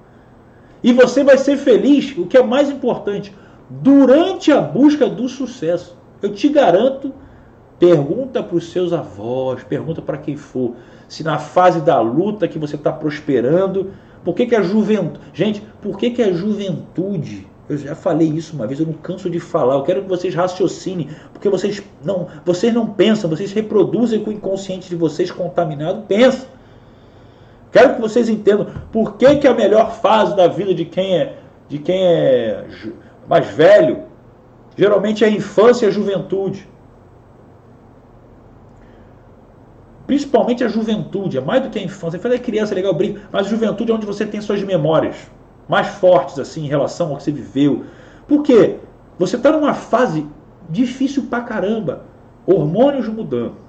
E 0.83 0.93
você 0.93 1.23
vai 1.23 1.37
ser 1.37 1.57
feliz, 1.57 2.15
o 2.17 2.25
que 2.25 2.37
é 2.37 2.43
mais 2.43 2.69
importante, 2.69 3.33
durante 3.69 4.51
a 4.51 4.61
busca 4.61 5.09
do 5.09 5.27
sucesso. 5.27 5.97
Eu 6.21 6.31
te 6.31 6.47
garanto, 6.47 7.11
pergunta 7.79 8.41
para 8.41 8.55
os 8.55 8.71
seus 8.71 8.93
avós, 8.93 9.63
pergunta 9.63 10.01
para 10.01 10.17
quem 10.17 10.37
for 10.37 10.75
se 11.07 11.23
na 11.23 11.37
fase 11.37 11.81
da 11.81 11.99
luta 11.99 12.47
que 12.47 12.59
você 12.59 12.75
está 12.75 12.91
prosperando, 12.91 13.91
por 14.23 14.33
que, 14.33 14.45
que 14.45 14.55
a 14.55 14.61
juventude. 14.61 15.19
Gente, 15.33 15.61
por 15.81 15.97
que, 15.97 16.09
que 16.09 16.21
a 16.21 16.31
juventude. 16.31 17.47
Eu 17.67 17.77
já 17.77 17.95
falei 17.95 18.27
isso 18.27 18.55
uma 18.55 18.67
vez, 18.67 18.79
eu 18.79 18.85
não 18.85 18.93
canso 18.93 19.29
de 19.29 19.39
falar. 19.39 19.75
Eu 19.75 19.83
quero 19.83 20.03
que 20.03 20.07
vocês 20.09 20.35
raciocinem, 20.35 21.09
porque 21.33 21.49
vocês 21.49 21.81
não, 22.03 22.27
vocês 22.45 22.73
não 22.73 22.87
pensam, 22.87 23.29
vocês 23.29 23.51
reproduzem 23.51 24.23
com 24.23 24.29
o 24.29 24.33
inconsciente 24.33 24.87
de 24.87 24.95
vocês 24.95 25.31
contaminado, 25.31 26.03
pensam. 26.03 26.47
Quero 27.71 27.95
que 27.95 28.01
vocês 28.01 28.29
entendam 28.29 28.67
por 28.91 29.17
que, 29.17 29.35
que 29.37 29.47
a 29.47 29.53
melhor 29.53 29.91
fase 29.99 30.35
da 30.35 30.47
vida 30.47 30.73
de 30.73 30.85
quem 30.85 31.17
é 31.17 31.37
de 31.67 31.79
quem 31.79 32.05
é 32.05 32.63
mais 33.27 33.47
velho 33.47 34.03
geralmente 34.77 35.23
é 35.23 35.27
a 35.27 35.31
infância 35.31 35.85
e 35.85 35.89
a 35.89 35.91
juventude. 35.91 36.67
Principalmente 40.05 40.63
a 40.63 40.67
juventude, 40.67 41.37
é 41.37 41.41
mais 41.41 41.63
do 41.63 41.69
que 41.69 41.79
a 41.79 41.83
infância. 41.83 42.19
Você 42.19 42.19
fala 42.19 42.37
criança, 42.37 42.73
é 42.73 42.75
legal, 42.75 42.93
brinco, 42.93 43.19
mas 43.31 43.47
a 43.47 43.49
juventude 43.49 43.91
é 43.91 43.95
onde 43.95 44.05
você 44.05 44.25
tem 44.25 44.41
suas 44.41 44.61
memórias 44.61 45.15
mais 45.67 45.87
fortes 45.87 46.37
assim 46.37 46.65
em 46.65 46.67
relação 46.67 47.09
ao 47.09 47.17
que 47.17 47.23
você 47.23 47.31
viveu. 47.31 47.85
Por 48.27 48.43
quê? 48.43 48.77
Você 49.17 49.35
está 49.35 49.51
numa 49.51 49.73
fase 49.73 50.25
difícil 50.69 51.23
pra 51.23 51.41
caramba. 51.41 52.03
Hormônios 52.45 53.07
mudando 53.07 53.64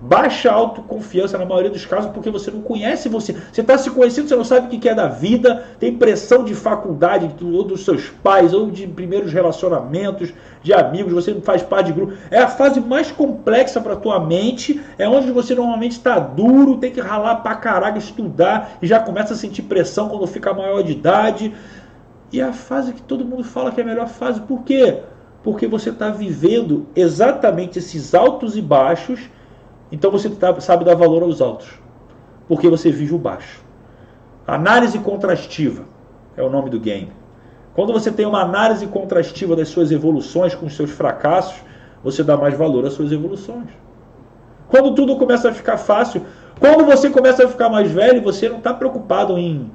baixa 0.00 0.50
autoconfiança 0.50 1.36
na 1.36 1.44
maioria 1.44 1.70
dos 1.70 1.84
casos 1.84 2.10
porque 2.10 2.30
você 2.30 2.50
não 2.50 2.62
conhece 2.62 3.08
você. 3.08 3.36
Você 3.52 3.60
está 3.60 3.76
se 3.76 3.90
conhecendo, 3.90 4.28
você 4.28 4.36
não 4.36 4.44
sabe 4.44 4.74
o 4.74 4.80
que 4.80 4.88
é 4.88 4.94
da 4.94 5.06
vida, 5.06 5.64
tem 5.78 5.96
pressão 5.96 6.42
de 6.42 6.54
faculdade, 6.54 7.30
ou 7.42 7.62
dos 7.62 7.84
seus 7.84 8.08
pais, 8.08 8.54
ou 8.54 8.70
de 8.70 8.86
primeiros 8.86 9.32
relacionamentos, 9.32 10.32
de 10.62 10.72
amigos, 10.72 11.12
você 11.12 11.34
não 11.34 11.42
faz 11.42 11.62
parte 11.62 11.86
de 11.86 11.92
grupo. 11.92 12.14
É 12.30 12.38
a 12.38 12.48
fase 12.48 12.80
mais 12.80 13.10
complexa 13.10 13.80
para 13.80 13.96
tua 13.96 14.18
mente, 14.18 14.80
é 14.98 15.08
onde 15.08 15.30
você 15.30 15.54
normalmente 15.54 15.92
está 15.92 16.18
duro, 16.18 16.78
tem 16.78 16.90
que 16.90 17.00
ralar 17.00 17.36
pra 17.36 17.54
caraca, 17.54 17.98
estudar, 17.98 18.78
e 18.80 18.86
já 18.86 18.98
começa 19.00 19.34
a 19.34 19.36
sentir 19.36 19.62
pressão 19.62 20.08
quando 20.08 20.26
fica 20.26 20.54
maior 20.54 20.82
de 20.82 20.92
idade. 20.92 21.54
E 22.32 22.40
é 22.40 22.44
a 22.44 22.52
fase 22.52 22.92
que 22.92 23.02
todo 23.02 23.24
mundo 23.24 23.44
fala 23.44 23.70
que 23.70 23.80
é 23.80 23.84
a 23.84 23.86
melhor 23.86 24.08
fase, 24.08 24.40
por 24.40 24.62
quê? 24.62 24.98
Porque 25.42 25.66
você 25.66 25.90
está 25.90 26.10
vivendo 26.10 26.86
exatamente 26.94 27.78
esses 27.78 28.14
altos 28.14 28.56
e 28.56 28.62
baixos 28.62 29.28
então 29.90 30.10
você 30.10 30.28
tá, 30.30 30.58
sabe 30.60 30.84
dar 30.84 30.94
valor 30.94 31.22
aos 31.22 31.40
altos, 31.40 31.68
porque 32.48 32.68
você 32.68 32.90
vive 32.90 33.14
o 33.14 33.18
baixo. 33.18 33.62
Análise 34.46 34.98
contrastiva 34.98 35.84
é 36.36 36.42
o 36.42 36.50
nome 36.50 36.70
do 36.70 36.80
game. 36.80 37.12
Quando 37.74 37.92
você 37.92 38.10
tem 38.10 38.26
uma 38.26 38.42
análise 38.42 38.86
contrastiva 38.86 39.54
das 39.54 39.68
suas 39.68 39.90
evoluções 39.92 40.54
com 40.54 40.66
os 40.66 40.74
seus 40.74 40.90
fracassos, 40.90 41.62
você 42.02 42.22
dá 42.22 42.36
mais 42.36 42.56
valor 42.56 42.84
às 42.84 42.94
suas 42.94 43.12
evoluções. 43.12 43.68
Quando 44.68 44.94
tudo 44.94 45.16
começa 45.16 45.50
a 45.50 45.52
ficar 45.52 45.76
fácil, 45.76 46.22
quando 46.58 46.84
você 46.84 47.10
começa 47.10 47.44
a 47.44 47.48
ficar 47.48 47.68
mais 47.68 47.90
velho, 47.90 48.22
você 48.22 48.48
não 48.48 48.58
está 48.58 48.74
preocupado 48.74 49.38
em. 49.38 49.70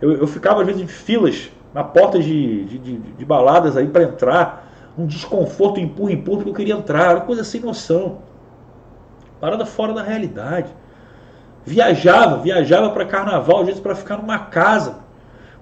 Eu, 0.00 0.12
eu, 0.12 0.26
ficava 0.26 0.60
às 0.60 0.66
vezes 0.66 0.82
em 0.82 0.86
filas 0.86 1.50
na 1.74 1.84
porta 1.84 2.18
de, 2.18 2.64
de, 2.64 2.78
de, 2.78 2.98
de 2.98 3.24
baladas 3.24 3.76
aí 3.76 3.86
para 3.86 4.04
entrar, 4.04 4.68
um 4.96 5.06
desconforto, 5.06 5.78
empurra, 5.78 6.12
empurra, 6.12 6.38
porque 6.38 6.50
eu 6.50 6.54
queria 6.54 6.74
entrar, 6.74 7.10
era 7.10 7.20
coisa 7.20 7.44
sem 7.44 7.60
noção. 7.60 8.18
Parada 9.40 9.64
fora 9.64 9.92
da 9.92 10.02
realidade. 10.02 10.68
Viajava, 11.64 12.38
viajava 12.38 12.90
para 12.90 13.04
carnaval, 13.04 13.60
às 13.60 13.66
vezes 13.66 13.80
para 13.80 13.94
ficar 13.94 14.16
numa 14.18 14.38
casa. 14.38 14.96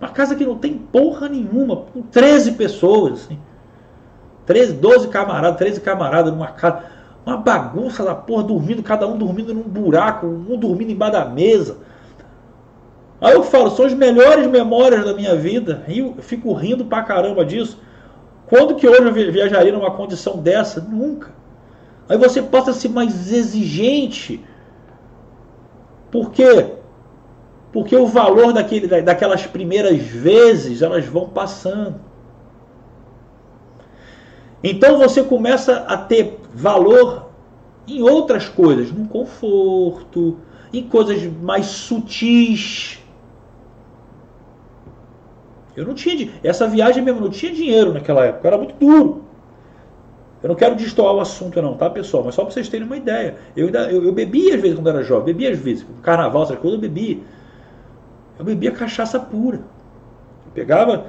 Uma 0.01 0.09
casa 0.09 0.35
que 0.35 0.45
não 0.45 0.57
tem 0.57 0.75
porra 0.75 1.29
nenhuma, 1.29 1.77
com 1.77 2.03
13 2.03 2.53
pessoas, 2.53 3.25
assim. 3.25 3.39
13, 4.47 4.75
12 4.75 5.09
camaradas, 5.09 5.59
13 5.59 5.81
camaradas 5.81 6.33
numa 6.33 6.49
casa. 6.49 6.85
Uma 7.27 7.37
bagunça 7.37 8.03
da 8.03 8.15
porra, 8.15 8.45
dormindo, 8.45 8.83
cada 8.83 9.07
um 9.07 9.19
dormindo 9.19 9.53
num 9.53 9.63
buraco, 9.63 10.27
um 10.27 10.57
dormindo 10.57 10.91
embaixo 10.91 11.13
da 11.13 11.25
mesa. 11.27 11.79
Aí 13.21 13.35
eu 13.35 13.43
falo, 13.43 13.71
são 13.71 13.85
as 13.85 13.93
melhores 13.93 14.47
memórias 14.47 15.05
da 15.05 15.13
minha 15.13 15.35
vida. 15.35 15.83
E 15.89 15.99
eu 15.99 16.15
fico 16.21 16.53
rindo 16.53 16.85
pra 16.85 17.03
caramba 17.03 17.45
disso. 17.45 17.79
Quando 18.47 18.77
que 18.77 18.89
hoje 18.89 19.03
eu 19.03 19.13
viajaria 19.13 19.73
numa 19.73 19.91
condição 19.91 20.39
dessa? 20.39 20.81
Nunca. 20.81 21.38
Aí 22.09 22.17
você 22.17 22.43
passa 22.43 22.71
a 22.71 22.75
ser 22.75 22.89
mais 22.89 23.31
exigente. 23.31 24.45
Por 26.11 26.31
quê? 26.31 26.73
Porque 27.73 27.95
o 27.95 28.07
valor 28.07 28.53
daquele, 28.53 29.03
daquelas 29.03 29.47
primeiras 29.47 29.99
vezes, 29.99 30.81
elas 30.81 31.05
vão 31.05 31.29
passando. 31.29 32.01
Então 34.65 34.99
você 34.99 35.23
começa 35.23 35.85
a 35.87 35.97
ter 35.97 36.41
valor 36.55 37.29
em 37.87 38.03
outras 38.03 38.49
coisas, 38.49 38.91
no 38.91 39.07
conforto, 39.07 40.39
em 40.73 40.83
coisas 40.89 41.23
mais 41.41 41.67
sutis. 41.67 42.99
Eu 45.77 45.87
não 45.87 45.95
tinha. 45.95 46.33
Essa 46.43 46.67
viagem 46.67 47.03
mesmo, 47.03 47.21
não 47.21 47.31
tinha 47.31 47.53
dinheiro 47.53 47.93
naquela 47.93 48.25
época, 48.25 48.49
era 48.49 48.59
muito 48.59 48.75
duro. 48.75 49.28
Eu 50.43 50.49
não 50.49 50.55
quero 50.55 50.77
destoar 50.77 51.15
o 51.15 51.21
assunto, 51.21 51.61
não, 51.61 51.75
tá, 51.75 51.91
pessoal? 51.91 52.25
Mas 52.25 52.35
só 52.35 52.45
para 52.45 52.53
vocês 52.53 52.69
terem 52.69 52.87
uma 52.87 52.97
ideia. 52.97 53.37
Eu, 53.57 53.67
ainda, 53.67 53.91
eu, 53.91 54.05
eu 54.05 54.13
bebia 54.13 54.55
às 54.55 54.61
vezes 54.61 54.77
quando 54.77 54.89
era 54.89 55.03
jovem, 55.03 55.27
bebia 55.27 55.51
às 55.51 55.59
vezes. 55.59 55.85
Carnaval, 56.03 56.45
essas 56.45 56.59
coisas, 56.59 56.75
eu 56.75 56.81
bebia. 56.81 57.19
Eu 58.39 58.45
bebia 58.45 58.71
cachaça 58.71 59.19
pura. 59.19 59.57
Eu 59.57 60.53
pegava 60.55 61.07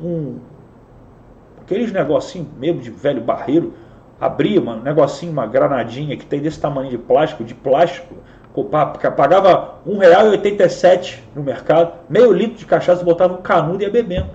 um, 0.00 0.06
um, 0.06 0.38
aqueles 1.60 1.92
negocinho 1.92 2.48
mesmo 2.56 2.80
de 2.80 2.90
velho 2.90 3.20
barreiro, 3.20 3.74
abria 4.20 4.60
um 4.60 4.80
negocinho, 4.80 5.32
uma 5.32 5.46
granadinha 5.46 6.16
que 6.16 6.24
tem 6.24 6.40
desse 6.40 6.60
tamanho 6.60 6.90
de 6.90 6.98
plástico, 6.98 7.42
de 7.42 7.54
plástico, 7.54 8.14
pagava 9.16 9.80
R$1,87 9.86 11.18
no 11.34 11.42
mercado, 11.42 11.92
meio 12.08 12.32
litro 12.32 12.58
de 12.58 12.66
cachaça, 12.66 13.04
botava 13.04 13.34
um 13.34 13.42
canudo 13.42 13.82
e 13.82 13.86
ia 13.86 13.90
bebendo. 13.90 14.30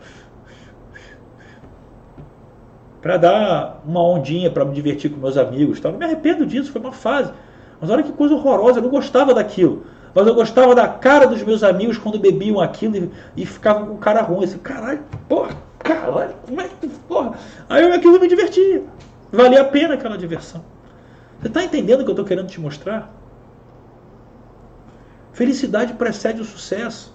Para 3.03 3.17
dar 3.17 3.81
uma 3.85 4.01
ondinha, 4.01 4.49
para 4.49 4.63
me 4.63 4.73
divertir 4.73 5.11
com 5.11 5.19
meus 5.19 5.38
amigos. 5.38 5.81
Tal. 5.81 5.91
Não 5.91 5.99
me 5.99 6.05
arrependo 6.05 6.45
disso, 6.45 6.71
foi 6.71 6.80
uma 6.80 6.93
fase. 6.93 7.34
Mas 7.81 7.89
olha 7.89 8.01
que 8.01 8.13
coisa 8.13 8.34
horrorosa, 8.34 8.80
eu 8.80 8.84
não 8.84 8.89
gostava 8.89 9.34
daquilo. 9.34 9.85
Mas 10.15 10.25
eu 10.25 10.34
gostava 10.34 10.73
da 10.73 10.88
cara 10.88 11.27
dos 11.27 11.43
meus 11.43 11.63
amigos 11.63 11.97
quando 11.97 12.17
bebiam 12.17 12.61
aquilo 12.61 12.95
e, 12.95 13.11
e 13.35 13.45
ficavam 13.45 13.88
com 13.88 13.97
cara 13.97 14.21
ruim. 14.21 14.45
Assim, 14.45 14.57
caralho, 14.57 15.01
porra, 15.27 15.49
caralho, 15.80 16.34
como 16.47 16.61
é 16.61 16.69
que. 16.69 16.88
Porra. 16.88 17.34
Aí 17.67 17.84
eu, 17.84 17.93
aquilo 17.93 18.17
me 18.21 18.27
divertia. 18.27 18.84
Valia 19.30 19.61
a 19.61 19.65
pena 19.65 19.95
aquela 19.95 20.17
diversão. 20.17 20.63
Você 21.41 21.49
está 21.49 21.61
entendendo 21.61 22.01
o 22.01 22.03
que 22.05 22.09
eu 22.09 22.13
estou 22.13 22.25
querendo 22.25 22.47
te 22.47 22.61
mostrar? 22.61 23.11
Felicidade 25.34 25.91
precede 25.93 26.39
o 26.39 26.45
sucesso. 26.45 27.13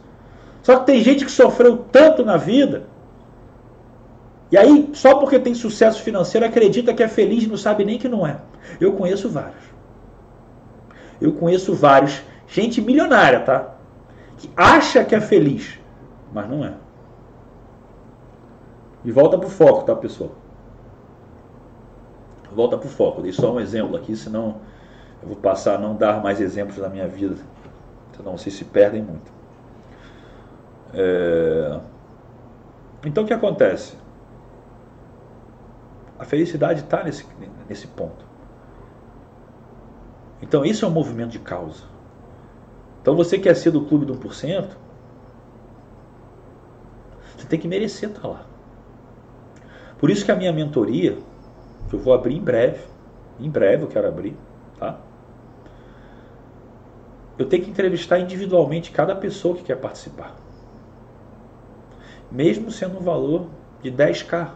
Só 0.62 0.80
que 0.80 0.84
tem 0.84 1.02
gente 1.02 1.24
que 1.24 1.30
sofreu 1.30 1.78
tanto 1.90 2.22
na 2.22 2.36
vida. 2.36 2.82
E 4.50 4.56
aí, 4.56 4.90
só 4.94 5.16
porque 5.16 5.38
tem 5.38 5.54
sucesso 5.54 6.02
financeiro, 6.02 6.46
acredita 6.46 6.94
que 6.94 7.02
é 7.02 7.08
feliz 7.08 7.44
e 7.44 7.48
não 7.48 7.56
sabe 7.56 7.84
nem 7.84 7.98
que 7.98 8.08
não 8.08 8.26
é. 8.26 8.38
Eu 8.80 8.92
conheço 8.94 9.28
vários. 9.28 9.68
Eu 11.20 11.32
conheço 11.32 11.74
vários 11.74 12.22
Gente 12.48 12.80
milionária, 12.80 13.40
tá? 13.40 13.74
Que 14.38 14.50
acha 14.56 15.04
que 15.04 15.14
é 15.14 15.20
feliz, 15.20 15.78
mas 16.32 16.48
não 16.48 16.64
é. 16.64 16.72
E 19.04 19.12
volta 19.12 19.38
pro 19.38 19.50
foco, 19.50 19.82
tá, 19.84 19.94
pessoal? 19.94 20.30
Volta 22.50 22.78
pro 22.78 22.88
foco. 22.88 23.20
Dei 23.20 23.32
só 23.32 23.52
um 23.52 23.60
exemplo 23.60 23.96
aqui, 23.96 24.16
senão 24.16 24.56
eu 25.22 25.28
vou 25.28 25.36
passar 25.36 25.74
a 25.74 25.78
não 25.78 25.94
dar 25.94 26.22
mais 26.22 26.40
exemplos 26.40 26.78
da 26.78 26.88
minha 26.88 27.06
vida. 27.06 27.36
Senão 28.16 28.36
vocês 28.38 28.54
se 28.54 28.64
perdem 28.64 29.02
muito. 29.02 29.30
É... 30.94 31.78
Então 33.04 33.24
o 33.24 33.26
que 33.26 33.34
acontece? 33.34 33.94
A 36.18 36.24
felicidade 36.24 36.80
está 36.80 37.04
nesse, 37.04 37.24
nesse 37.68 37.86
ponto. 37.86 38.26
Então 40.42 40.64
isso 40.64 40.84
é 40.84 40.88
um 40.88 40.90
movimento 40.90 41.30
de 41.30 41.38
causa. 41.38 41.84
Então 43.00 43.14
você 43.14 43.38
quer 43.38 43.54
ser 43.54 43.70
do 43.70 43.84
clube 43.84 44.04
do 44.04 44.14
1%, 44.14 44.68
você 47.36 47.46
tem 47.46 47.58
que 47.58 47.68
merecer 47.68 48.10
estar 48.10 48.26
lá. 48.26 48.46
Por 49.98 50.10
isso 50.10 50.24
que 50.24 50.32
a 50.32 50.36
minha 50.36 50.52
mentoria, 50.52 51.18
que 51.88 51.94
eu 51.94 51.98
vou 51.98 52.12
abrir 52.12 52.36
em 52.36 52.42
breve, 52.42 52.84
em 53.38 53.50
breve 53.50 53.84
eu 53.84 53.88
quero 53.88 54.08
abrir, 54.08 54.36
tá? 54.78 54.98
Eu 57.38 57.46
tenho 57.46 57.62
que 57.62 57.70
entrevistar 57.70 58.18
individualmente 58.18 58.90
cada 58.90 59.14
pessoa 59.14 59.56
que 59.56 59.62
quer 59.62 59.76
participar. 59.76 60.34
Mesmo 62.30 62.70
sendo 62.70 62.98
um 62.98 63.02
valor 63.02 63.46
de 63.80 63.90
10k 63.92 64.50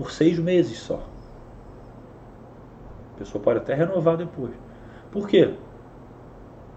por 0.00 0.10
seis 0.10 0.38
meses 0.38 0.78
só. 0.78 0.98
A 3.14 3.18
pessoa 3.18 3.42
pode 3.44 3.58
até 3.58 3.74
renovar 3.74 4.16
depois. 4.16 4.52
Por 5.12 5.28
quê? 5.28 5.52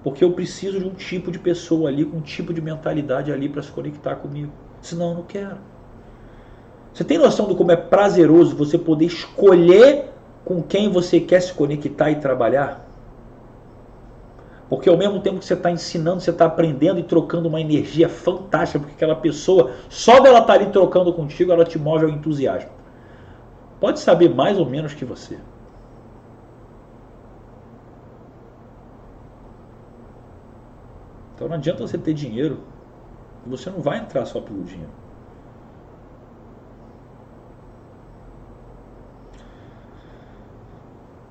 Porque 0.04 0.26
eu 0.26 0.34
preciso 0.34 0.78
de 0.78 0.86
um 0.86 0.94
tipo 0.94 1.32
de 1.32 1.40
pessoa 1.40 1.88
ali, 1.88 2.04
com 2.04 2.18
um 2.18 2.22
tipo 2.22 2.54
de 2.54 2.62
mentalidade 2.62 3.32
ali 3.32 3.48
para 3.48 3.64
se 3.64 3.72
conectar 3.72 4.18
comigo. 4.18 4.52
Senão 4.82 5.12
eu 5.12 5.16
não 5.16 5.24
quero. 5.24 5.56
Você 6.94 7.06
tem 7.06 7.18
noção 7.18 7.48
de 7.48 7.56
como 7.56 7.72
é 7.72 7.78
prazeroso 7.78 8.58
você 8.58 8.78
poder 8.78 9.06
escolher 9.06 10.10
com 10.44 10.62
quem 10.62 10.92
você 10.92 11.22
quer 11.22 11.40
se 11.40 11.54
conectar 11.54 12.12
e 12.12 12.18
trabalhar? 12.18 12.86
Porque 14.68 14.90
ao 14.90 14.98
mesmo 14.98 15.22
tempo 15.22 15.40
que 15.40 15.46
você 15.46 15.54
está 15.54 15.72
ensinando, 15.72 16.20
você 16.20 16.32
está 16.32 16.46
aprendendo 16.46 17.00
e 17.00 17.04
trocando 17.04 17.48
uma 17.48 17.62
energia 17.62 18.10
fantástica, 18.10 18.80
porque 18.80 18.96
aquela 18.96 19.16
pessoa, 19.16 19.72
só 19.88 20.20
dela 20.20 20.40
estar 20.40 20.48
tá 20.48 20.60
ali 20.60 20.72
trocando 20.72 21.14
contigo, 21.14 21.54
ela 21.54 21.64
te 21.64 21.80
move 21.80 22.04
ao 22.04 22.12
entusiasmo. 22.12 22.83
Pode 23.84 24.00
saber 24.00 24.34
mais 24.34 24.58
ou 24.58 24.66
menos 24.66 24.94
que 24.94 25.04
você. 25.04 25.38
Então 31.36 31.50
não 31.50 31.56
adianta 31.58 31.86
você 31.86 31.98
ter 31.98 32.14
dinheiro, 32.14 32.62
você 33.46 33.70
não 33.70 33.82
vai 33.82 34.00
entrar 34.00 34.26
só 34.26 34.40
pelo 34.40 34.64
dinheiro. 34.64 34.94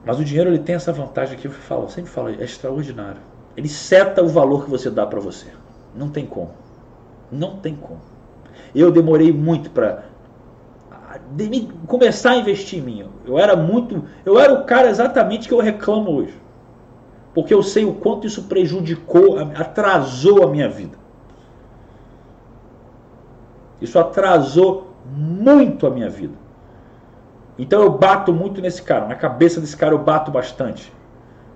Mas 0.04 0.18
o 0.20 0.24
dinheiro 0.24 0.50
ele 0.50 0.58
tem 0.58 0.74
essa 0.74 0.92
vantagem 0.92 1.38
que 1.38 1.46
eu 1.46 1.52
falo, 1.52 1.88
sempre 1.88 2.10
falo, 2.10 2.28
é 2.28 2.44
extraordinário. 2.44 3.22
Ele 3.56 3.66
seta 3.70 4.22
o 4.22 4.28
valor 4.28 4.64
que 4.64 4.70
você 4.70 4.90
dá 4.90 5.06
para 5.06 5.20
você. 5.20 5.50
Não 5.94 6.10
tem 6.10 6.26
como. 6.26 6.52
Não 7.30 7.56
tem 7.56 7.74
como. 7.74 8.02
Eu 8.74 8.92
demorei 8.92 9.32
muito 9.32 9.70
para 9.70 10.11
começar 11.86 12.32
a 12.32 12.36
investir 12.36 12.78
em 12.78 12.82
mim. 12.82 13.06
Eu 13.24 13.38
era 13.38 13.56
muito, 13.56 14.04
eu 14.24 14.38
era 14.38 14.52
o 14.52 14.64
cara 14.64 14.88
exatamente 14.88 15.48
que 15.48 15.54
eu 15.54 15.60
reclamo 15.60 16.10
hoje 16.10 16.42
porque 17.34 17.52
eu 17.52 17.62
sei 17.62 17.84
o 17.84 17.94
quanto 17.94 18.26
isso 18.26 18.44
prejudicou, 18.44 19.38
atrasou 19.38 20.44
a 20.44 20.46
minha 20.46 20.68
vida. 20.68 20.98
Isso 23.80 23.98
atrasou 23.98 24.92
muito 25.10 25.86
a 25.86 25.90
minha 25.90 26.10
vida. 26.10 26.34
Então 27.58 27.82
eu 27.82 27.90
bato 27.90 28.32
muito 28.32 28.60
nesse 28.60 28.82
cara, 28.82 29.06
na 29.06 29.14
cabeça 29.14 29.60
desse 29.60 29.76
cara 29.76 29.94
eu 29.94 29.98
bato 29.98 30.30
bastante. 30.30 30.92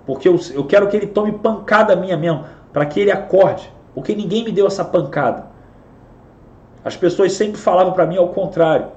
Porque 0.05 0.27
eu, 0.27 0.39
eu 0.53 0.65
quero 0.65 0.87
que 0.87 0.97
ele 0.97 1.07
tome 1.07 1.31
pancada 1.33 1.95
minha 1.95 2.17
mesmo, 2.17 2.45
para 2.73 2.85
que 2.85 2.99
ele 2.99 3.11
acorde. 3.11 3.71
Porque 3.93 4.15
ninguém 4.15 4.43
me 4.43 4.51
deu 4.51 4.67
essa 4.67 4.83
pancada. 4.83 5.47
As 6.83 6.95
pessoas 6.95 7.33
sempre 7.33 7.59
falavam 7.59 7.93
para 7.93 8.05
mim 8.05 8.17
ao 8.17 8.29
contrário. 8.29 8.87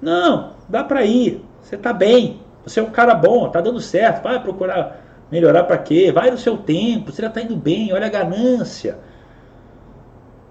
Não, 0.00 0.52
dá 0.68 0.82
para 0.82 1.04
ir, 1.04 1.44
você 1.60 1.76
tá 1.76 1.92
bem, 1.92 2.40
você 2.64 2.80
é 2.80 2.82
um 2.82 2.90
cara 2.90 3.14
bom, 3.14 3.48
tá 3.48 3.60
dando 3.60 3.80
certo, 3.80 4.22
vai 4.22 4.40
procurar 4.40 5.00
Melhorar 5.30 5.62
para 5.64 5.78
quê? 5.78 6.10
Vai 6.10 6.30
no 6.30 6.36
seu 6.36 6.56
tempo, 6.56 7.12
você 7.12 7.22
já 7.22 7.28
está 7.28 7.40
indo 7.40 7.54
bem, 7.54 7.92
olha 7.92 8.06
a 8.06 8.10
ganância. 8.10 8.98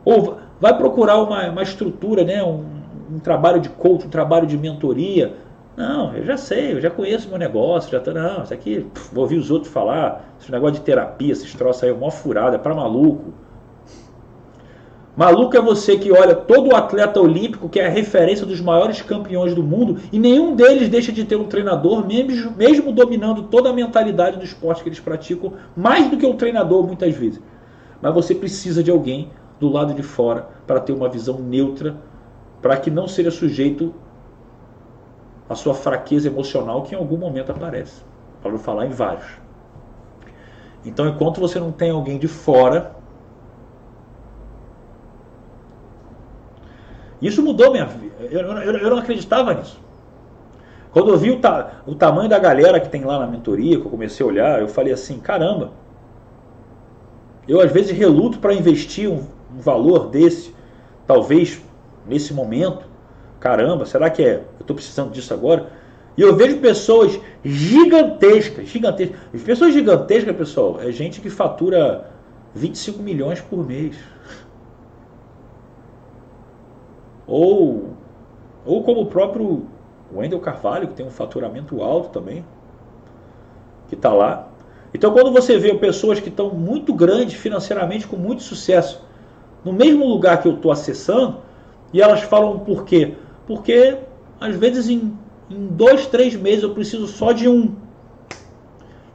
Ou 0.06 0.38
vai 0.60 0.76
procurar 0.78 1.22
uma, 1.22 1.50
uma 1.50 1.62
estrutura, 1.62 2.24
né? 2.24 2.42
Um, 2.42 2.64
um 3.12 3.20
trabalho 3.20 3.60
de 3.60 3.68
coach, 3.68 4.08
um 4.08 4.10
trabalho 4.10 4.48
de 4.48 4.58
mentoria. 4.58 5.36
Não, 5.76 6.16
eu 6.16 6.24
já 6.24 6.38
sei, 6.38 6.74
eu 6.74 6.82
já 6.82 6.90
conheço 6.90 7.28
meu 7.30 7.38
negócio, 7.38 7.92
já 7.92 8.00
tô, 8.00 8.12
não, 8.12 8.44
isso 8.44 8.54
aqui, 8.54 8.82
pff, 8.94 9.14
vou 9.14 9.24
ouvir 9.24 9.38
os 9.38 9.50
outros 9.50 9.72
falar, 9.72 10.26
esse 10.40 10.52
negócio 10.52 10.76
de 10.76 10.82
terapia, 10.82 11.32
esses 11.32 11.54
troços 11.54 11.84
aí, 11.84 11.90
é 11.90 11.94
mó 11.94 12.10
furada, 12.10 12.56
é 12.56 12.60
pra 12.60 12.74
maluco. 12.74 13.34
Maluco 15.20 15.58
é 15.58 15.62
você 15.62 15.98
que 15.98 16.14
olha 16.14 16.34
todo 16.34 16.70
o 16.70 16.76
atleta 16.78 17.20
olímpico, 17.20 17.68
que 17.68 17.78
é 17.78 17.88
a 17.88 17.90
referência 17.90 18.46
dos 18.46 18.62
maiores 18.62 19.02
campeões 19.02 19.54
do 19.54 19.62
mundo, 19.62 20.00
e 20.14 20.18
nenhum 20.18 20.56
deles 20.56 20.88
deixa 20.88 21.12
de 21.12 21.26
ter 21.26 21.36
um 21.36 21.44
treinador, 21.44 22.08
mesmo, 22.08 22.52
mesmo 22.56 22.94
dominando 22.94 23.44
toda 23.44 23.70
a 23.70 23.74
mentalidade 23.74 24.38
do 24.38 24.46
esporte 24.46 24.82
que 24.82 24.88
eles 24.88 25.02
praticam, 25.02 25.56
mais 25.76 26.10
do 26.10 26.16
que 26.16 26.26
o 26.26 26.36
treinador 26.36 26.88
muitas 26.88 27.14
vezes. 27.18 27.42
Mas 28.02 28.14
você 28.14 28.34
precisa 28.34 28.82
de 28.82 28.90
alguém 28.92 29.30
do 29.60 29.68
lado 29.68 29.94
de 29.94 30.02
fora 30.04 30.48
para 30.66 30.80
ter 30.80 30.94
uma 30.94 31.10
visão 31.10 31.38
neutra, 31.38 31.98
para 32.62 32.78
que 32.78 32.90
não 32.90 33.06
seja 33.06 33.30
sujeito 33.30 33.94
a 35.50 35.56
sua 35.56 35.74
fraqueza 35.74 36.30
emocional 36.30 36.84
que 36.84 36.96
em 36.96 36.98
algum 36.98 37.18
momento 37.18 37.52
aparece. 37.52 38.04
Para 38.42 38.54
não 38.54 38.58
falar 38.58 38.86
em 38.86 38.92
vários. 38.92 39.28
Então, 40.86 41.10
enquanto 41.10 41.42
você 41.42 41.60
não 41.60 41.74
tem 41.74 41.92
alguém 41.92 42.18
de 42.18 42.30
fora. 42.30 42.98
Isso 47.22 47.42
mudou 47.42 47.72
minha 47.72 47.86
vida. 47.86 48.16
Eu, 48.32 48.42
eu, 48.42 48.78
eu 48.78 48.90
não 48.90 48.98
acreditava 48.98 49.54
nisso. 49.54 49.80
Quando 50.92 51.10
eu 51.10 51.18
vi 51.18 51.32
o, 51.32 51.40
ta, 51.40 51.82
o 51.86 51.94
tamanho 51.94 52.30
da 52.30 52.40
galera 52.40 52.80
que 52.80 52.90
tem 52.90 53.04
lá 53.04 53.20
na 53.20 53.28
mentoria, 53.28 53.80
que 53.80 53.86
eu 53.86 53.92
comecei 53.92 54.26
a 54.26 54.30
olhar, 54.30 54.62
eu 54.62 54.68
falei 54.68 54.94
assim: 54.94 55.20
caramba, 55.20 55.72
eu 57.48 57.62
às 57.62 57.72
vezes 57.72 57.92
reluto 57.92 58.40
para 58.40 58.54
investir 58.54 59.10
um, 59.10 59.24
um 59.56 59.60
valor 59.60 60.08
desse, 60.08 60.54
talvez 61.06 61.62
nesse 62.08 62.34
momento, 62.34 62.86
caramba, 63.40 63.86
será 63.86 64.10
que 64.10 64.24
é? 64.24 64.36
Eu 64.36 64.62
estou 64.62 64.76
precisando 64.76 65.12
disso 65.12 65.34
agora? 65.34 65.68
E 66.18 66.22
eu 66.22 66.36
vejo 66.36 66.58
pessoas 66.58 67.20
gigantescas, 67.46 68.68
gigantescas. 68.68 69.42
Pessoas 69.44 69.74
gigantescas, 69.74 70.36
pessoal, 70.36 70.80
é 70.82 70.92
gente 70.92 71.22
que 71.22 71.30
fatura 71.30 72.10
25 72.54 73.02
milhões 73.02 73.40
por 73.40 73.66
mês. 73.66 73.96
Ou, 77.30 77.92
ou 78.66 78.84
como 78.84 79.02
o 79.02 79.06
próprio 79.06 79.68
Wendel 80.12 80.40
Carvalho, 80.40 80.88
que 80.88 80.96
tem 80.96 81.06
um 81.06 81.12
faturamento 81.12 81.82
alto 81.84 82.10
também, 82.10 82.44
que 83.88 83.96
está 83.96 84.12
lá. 84.12 84.48
Então, 84.94 85.14
quando 85.14 85.32
você 85.32 85.58
vê 85.58 85.74
pessoas 85.76 86.20
que 86.20 86.30
estão 86.30 86.50
muito 86.50 86.92
grandes 86.94 87.36
financeiramente, 87.36 88.08
com 88.08 88.18
muito 88.18 88.42
sucesso, 88.42 89.06
no 89.64 89.72
mesmo 89.72 90.06
lugar 90.08 90.42
que 90.42 90.48
eu 90.48 90.56
estou 90.56 90.72
acessando, 90.72 91.38
e 91.94 92.02
elas 92.02 92.22
falam 92.22 92.60
por 92.60 92.84
quê? 92.86 93.16
Porque 93.46 93.98
às 94.40 94.56
vezes 94.56 94.90
em, 94.90 95.14
em 95.50 95.68
dois, 95.68 96.08
três 96.08 96.36
meses 96.36 96.64
eu 96.64 96.74
preciso 96.74 97.08
só 97.08 97.32
de 97.32 97.48
um 97.48 97.76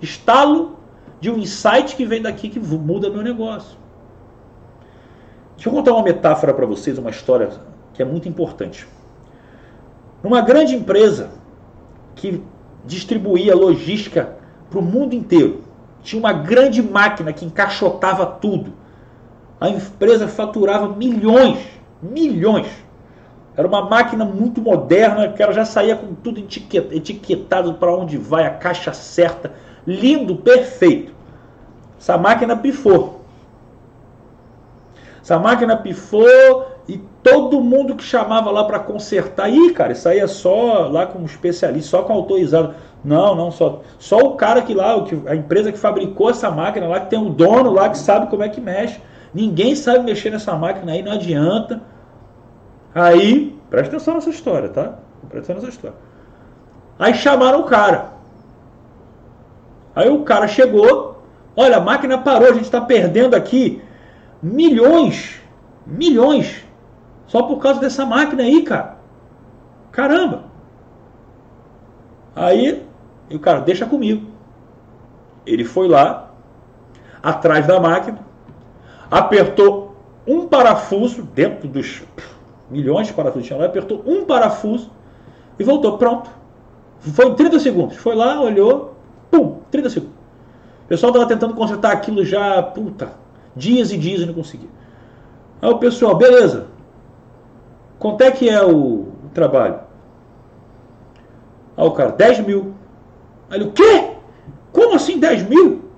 estalo, 0.00 0.76
de 1.20 1.30
um 1.30 1.38
insight 1.38 1.96
que 1.96 2.04
vem 2.04 2.22
daqui 2.22 2.48
que 2.48 2.60
muda 2.60 3.10
meu 3.10 3.22
negócio. 3.22 3.76
Deixa 5.56 5.68
eu 5.68 5.72
contar 5.72 5.92
uma 5.92 6.02
metáfora 6.02 6.52
para 6.52 6.66
vocês, 6.66 6.98
uma 6.98 7.10
história 7.10 7.50
que 7.94 8.02
é 8.02 8.04
muito 8.04 8.28
importante. 8.28 8.86
Numa 10.22 10.40
grande 10.40 10.74
empresa 10.74 11.30
que 12.14 12.42
distribuía 12.84 13.54
logística 13.54 14.36
para 14.68 14.78
o 14.78 14.82
mundo 14.82 15.14
inteiro, 15.14 15.62
tinha 16.02 16.20
uma 16.20 16.32
grande 16.32 16.82
máquina 16.82 17.32
que 17.32 17.44
encaixotava 17.44 18.26
tudo. 18.26 18.72
A 19.60 19.68
empresa 19.68 20.28
faturava 20.28 20.88
milhões, 20.88 21.58
milhões. 22.02 22.66
Era 23.56 23.68
uma 23.68 23.88
máquina 23.88 24.24
muito 24.24 24.60
moderna, 24.60 25.28
que 25.28 25.42
ela 25.42 25.52
já 25.52 25.64
saía 25.64 25.94
com 25.94 26.12
tudo 26.14 26.40
etiquetado 26.40 27.74
para 27.74 27.94
onde 27.94 28.18
vai, 28.18 28.44
a 28.46 28.50
caixa 28.50 28.92
certa, 28.92 29.52
lindo, 29.86 30.36
perfeito. 30.36 31.14
Essa 31.98 32.18
máquina 32.18 32.56
pifou. 32.56 33.24
Essa 35.22 35.38
máquina 35.38 35.76
pifou 35.76 36.73
e 36.86 36.98
todo 37.22 37.62
mundo 37.62 37.94
que 37.94 38.04
chamava 38.04 38.50
lá 38.50 38.64
para 38.64 38.78
consertar, 38.78 39.48
ih, 39.48 39.72
cara, 39.72 39.92
isso 39.92 40.08
aí 40.08 40.18
é 40.18 40.26
só 40.26 40.86
lá 40.88 41.06
com 41.06 41.20
um 41.20 41.24
especialista, 41.24 41.90
só 41.90 42.02
com 42.02 42.12
autorizado. 42.12 42.74
Não, 43.02 43.34
não, 43.34 43.50
só, 43.50 43.80
só 43.98 44.18
o 44.18 44.34
cara 44.34 44.62
que 44.62 44.74
lá, 44.74 44.94
a 45.26 45.34
empresa 45.34 45.72
que 45.72 45.78
fabricou 45.78 46.30
essa 46.30 46.50
máquina 46.50 46.86
lá, 46.86 47.00
que 47.00 47.10
tem 47.10 47.18
um 47.18 47.30
dono 47.30 47.70
lá 47.70 47.88
que 47.88 47.98
sabe 47.98 48.28
como 48.28 48.42
é 48.42 48.48
que 48.48 48.60
mexe. 48.60 49.00
Ninguém 49.32 49.74
sabe 49.74 50.04
mexer 50.04 50.30
nessa 50.30 50.54
máquina 50.54 50.92
aí, 50.92 51.02
não 51.02 51.12
adianta. 51.12 51.82
Aí, 52.94 53.58
presta 53.70 53.96
atenção 53.96 54.14
nessa 54.14 54.30
história, 54.30 54.68
tá? 54.68 54.94
Presta 55.28 55.52
atenção 55.52 55.54
nessa 55.56 55.68
história. 55.68 55.96
Aí 56.98 57.14
chamaram 57.14 57.60
o 57.60 57.64
cara. 57.64 58.12
Aí 59.96 60.08
o 60.08 60.22
cara 60.22 60.48
chegou, 60.48 61.22
olha, 61.56 61.78
a 61.78 61.80
máquina 61.80 62.18
parou, 62.18 62.48
a 62.48 62.52
gente 62.52 62.64
está 62.64 62.80
perdendo 62.80 63.34
aqui 63.34 63.82
milhões, 64.42 65.40
milhões, 65.86 66.64
só 67.34 67.42
por 67.42 67.58
causa 67.58 67.80
dessa 67.80 68.06
máquina 68.06 68.44
aí, 68.44 68.62
cara. 68.62 68.96
Caramba. 69.90 70.44
Aí, 72.36 72.86
o 73.28 73.40
cara, 73.40 73.58
deixa 73.58 73.84
comigo. 73.84 74.30
Ele 75.44 75.64
foi 75.64 75.88
lá, 75.88 76.30
atrás 77.20 77.66
da 77.66 77.80
máquina, 77.80 78.20
apertou 79.10 79.96
um 80.24 80.46
parafuso 80.46 81.24
dentro 81.24 81.66
dos 81.66 82.04
milhões 82.70 83.08
de 83.08 83.12
parafusos 83.12 83.48
tinha 83.48 83.58
lá, 83.58 83.66
apertou 83.66 84.04
um 84.06 84.24
parafuso 84.24 84.88
e 85.58 85.64
voltou. 85.64 85.98
Pronto. 85.98 86.30
Foi 87.00 87.26
em 87.26 87.34
30 87.34 87.58
segundos. 87.58 87.96
Foi 87.96 88.14
lá, 88.14 88.40
olhou, 88.40 88.94
pum, 89.28 89.58
30 89.72 89.90
segundos. 89.90 90.14
O 90.84 90.86
pessoal 90.86 91.10
estava 91.10 91.28
tentando 91.28 91.54
consertar 91.54 91.94
aquilo 91.94 92.24
já, 92.24 92.62
puta, 92.62 93.10
dias 93.56 93.90
e 93.90 93.98
dias 93.98 94.20
e 94.20 94.26
não 94.26 94.34
conseguia. 94.34 94.70
Aí 95.60 95.68
o 95.68 95.78
pessoal, 95.78 96.14
beleza. 96.14 96.72
Quanto 98.04 98.20
é 98.20 98.30
que 98.30 98.50
é 98.50 98.62
o, 98.62 98.74
o 98.74 99.30
trabalho? 99.32 99.80
Aí 101.74 101.86
o 101.86 101.90
cara, 101.92 102.12
10 102.12 102.40
mil. 102.40 102.74
Aí 103.48 103.56
ele, 103.56 103.70
o 103.70 103.72
quê? 103.72 104.10
Como 104.70 104.94
assim 104.94 105.18
10 105.18 105.48
mil? 105.48 105.88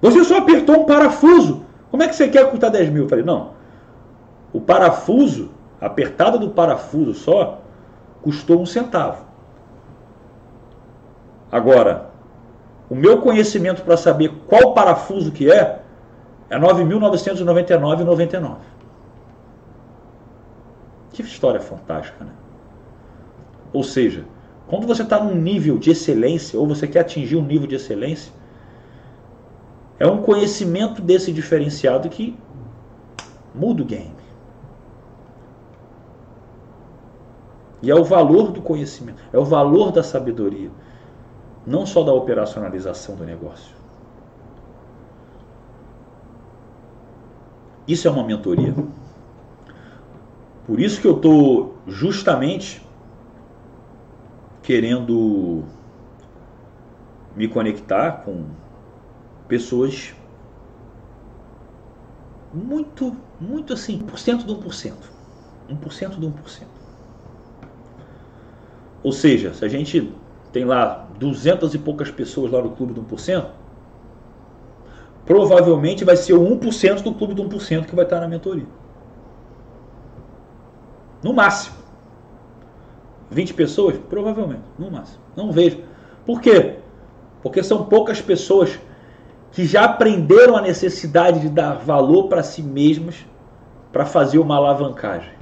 Você 0.00 0.22
só 0.22 0.38
apertou 0.38 0.82
um 0.82 0.84
parafuso. 0.84 1.64
Como 1.90 2.04
é 2.04 2.06
que 2.06 2.14
você 2.14 2.28
quer 2.28 2.48
custar 2.48 2.70
10 2.70 2.88
mil? 2.90 3.02
Eu 3.02 3.08
falei, 3.08 3.24
não. 3.24 3.50
O 4.52 4.60
parafuso 4.60 5.50
a 5.80 5.86
apertada 5.86 6.38
do 6.38 6.50
parafuso 6.50 7.14
só 7.14 7.62
custou 8.22 8.60
um 8.60 8.66
centavo. 8.66 9.24
Agora, 11.50 12.10
o 12.88 12.94
meu 12.94 13.20
conhecimento 13.20 13.82
para 13.82 13.96
saber 13.96 14.32
qual 14.46 14.72
parafuso 14.72 15.32
que 15.32 15.50
é 15.50 15.80
é 16.48 16.56
9.999,99. 16.56 18.73
Que 21.14 21.22
história 21.22 21.60
fantástica, 21.60 22.24
né? 22.24 22.32
Ou 23.72 23.84
seja, 23.84 24.24
quando 24.66 24.84
você 24.84 25.02
está 25.02 25.22
num 25.22 25.36
nível 25.36 25.78
de 25.78 25.92
excelência, 25.92 26.58
ou 26.58 26.66
você 26.66 26.88
quer 26.88 27.00
atingir 27.00 27.36
um 27.36 27.44
nível 27.44 27.68
de 27.68 27.76
excelência, 27.76 28.32
é 29.96 30.06
um 30.08 30.22
conhecimento 30.22 31.00
desse 31.00 31.32
diferenciado 31.32 32.08
que 32.08 32.36
muda 33.54 33.82
o 33.82 33.86
game. 33.86 34.12
E 37.80 37.90
é 37.92 37.94
o 37.94 38.02
valor 38.02 38.50
do 38.50 38.60
conhecimento, 38.60 39.22
é 39.32 39.38
o 39.38 39.44
valor 39.44 39.92
da 39.92 40.02
sabedoria, 40.02 40.70
não 41.64 41.86
só 41.86 42.02
da 42.02 42.12
operacionalização 42.12 43.14
do 43.14 43.24
negócio. 43.24 43.72
Isso 47.86 48.08
é 48.08 48.10
uma 48.10 48.24
mentoria. 48.24 48.74
Por 50.66 50.80
isso 50.80 51.00
que 51.00 51.06
eu 51.06 51.16
estou 51.16 51.76
justamente 51.86 52.82
querendo 54.62 55.62
me 57.36 57.46
conectar 57.48 58.22
com 58.24 58.46
pessoas 59.46 60.14
muito, 62.52 63.14
muito 63.38 63.72
assim, 63.72 63.98
por 63.98 64.18
cento 64.18 64.46
de 64.46 64.54
1%. 64.54 64.92
1% 65.68 66.18
de 66.18 66.26
1%. 66.26 66.32
Ou 69.02 69.12
seja, 69.12 69.52
se 69.52 69.64
a 69.64 69.68
gente 69.68 70.12
tem 70.50 70.64
lá 70.64 71.06
200 71.18 71.74
e 71.74 71.78
poucas 71.78 72.10
pessoas 72.10 72.50
lá 72.50 72.62
no 72.62 72.70
clube 72.70 72.94
do 72.94 73.02
1%, 73.02 73.48
provavelmente 75.26 76.04
vai 76.04 76.16
ser 76.16 76.32
o 76.32 76.40
1% 76.40 77.02
do 77.02 77.12
clube 77.12 77.34
do 77.34 77.44
1% 77.44 77.84
que 77.86 77.94
vai 77.94 78.04
estar 78.04 78.20
na 78.20 78.28
mentoria. 78.28 78.66
No 81.24 81.32
máximo. 81.32 81.76
20 83.30 83.54
pessoas? 83.54 83.96
Provavelmente, 84.10 84.62
no 84.78 84.90
máximo. 84.90 85.20
Não 85.34 85.50
vejo. 85.50 85.78
Por 86.26 86.38
quê? 86.42 86.76
Porque 87.42 87.62
são 87.62 87.86
poucas 87.86 88.20
pessoas 88.20 88.78
que 89.50 89.64
já 89.64 89.84
aprenderam 89.84 90.54
a 90.54 90.60
necessidade 90.60 91.40
de 91.40 91.48
dar 91.48 91.76
valor 91.76 92.28
para 92.28 92.42
si 92.42 92.62
mesmas 92.62 93.16
para 93.90 94.04
fazer 94.04 94.38
uma 94.38 94.56
alavancagem. 94.56 95.32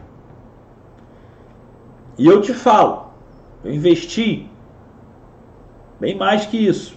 E 2.16 2.26
eu 2.26 2.40
te 2.40 2.54
falo, 2.54 3.10
Eu 3.64 3.74
investi 3.74 4.48
bem 5.98 6.16
mais 6.16 6.46
que 6.46 6.56
isso. 6.56 6.96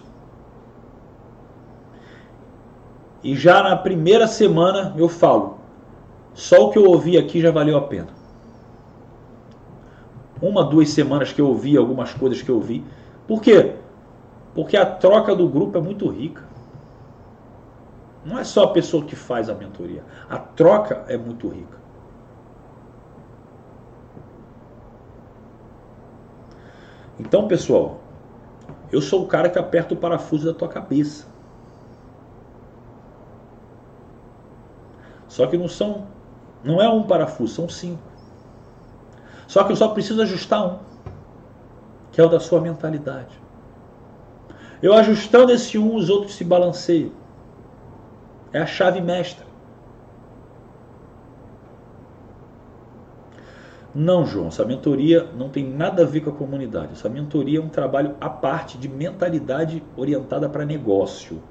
E 3.23 3.35
já 3.35 3.63
na 3.63 3.75
primeira 3.75 4.27
semana 4.27 4.93
eu 4.95 5.09
falo, 5.09 5.57
só 6.33 6.67
o 6.67 6.71
que 6.71 6.77
eu 6.77 6.85
ouvi 6.85 7.17
aqui 7.17 7.41
já 7.41 7.49
valeu 7.49 7.77
a 7.77 7.81
pena. 7.81 8.14
Uma, 10.45 10.63
duas 10.63 10.89
semanas 10.89 11.33
que 11.33 11.41
eu 11.41 11.47
ouvi 11.47 11.75
algumas 11.75 12.13
coisas 12.13 12.39
que 12.39 12.49
eu 12.49 12.55
ouvi. 12.55 12.85
Por 13.27 13.41
quê? 13.41 13.73
Porque 14.53 14.77
a 14.77 14.85
troca 14.85 15.35
do 15.35 15.49
grupo 15.49 15.75
é 15.75 15.81
muito 15.81 16.07
rica. 16.07 16.43
Não 18.23 18.37
é 18.37 18.43
só 18.43 18.65
a 18.65 18.71
pessoa 18.71 19.03
que 19.03 19.15
faz 19.15 19.49
a 19.49 19.55
mentoria. 19.55 20.03
A 20.29 20.37
troca 20.37 21.03
é 21.07 21.17
muito 21.17 21.49
rica. 21.49 21.79
Então, 27.19 27.47
pessoal, 27.47 27.99
eu 28.91 29.01
sou 29.01 29.23
o 29.23 29.27
cara 29.27 29.49
que 29.49 29.57
aperta 29.57 29.95
o 29.95 29.97
parafuso 29.97 30.45
da 30.45 30.53
tua 30.53 30.67
cabeça. 30.67 31.25
Só 35.27 35.47
que 35.47 35.57
não 35.57 35.67
são, 35.67 36.05
não 36.63 36.79
é 36.79 36.87
um 36.87 37.01
parafuso, 37.01 37.55
são 37.55 37.67
cinco. 37.67 38.14
Só 39.47 39.63
que 39.63 39.71
eu 39.71 39.75
só 39.75 39.89
preciso 39.89 40.21
ajustar 40.21 40.65
um, 40.65 40.79
que 42.11 42.19
é 42.19 42.23
o 42.23 42.29
da 42.29 42.39
sua 42.39 42.59
mentalidade. 42.61 43.39
Eu 44.81 44.93
ajustando 44.93 45.51
esse 45.51 45.77
um, 45.77 45.95
os 45.95 46.09
outros 46.09 46.35
se 46.35 46.43
balanceiam. 46.43 47.11
É 48.51 48.59
a 48.59 48.65
chave 48.65 49.01
mestra. 49.01 49.45
Não, 53.93 54.25
João, 54.25 54.47
essa 54.47 54.65
mentoria 54.65 55.29
não 55.37 55.47
tem 55.47 55.63
nada 55.63 56.03
a 56.03 56.05
ver 56.05 56.19
com 56.19 56.29
a 56.29 56.33
comunidade. 56.33 56.91
Essa 56.91 57.07
mentoria 57.07 57.59
é 57.59 57.61
um 57.61 57.69
trabalho 57.69 58.15
à 58.19 58.29
parte 58.29 58.77
de 58.77 58.89
mentalidade 58.89 59.81
orientada 59.95 60.49
para 60.49 60.65
negócio. 60.65 61.41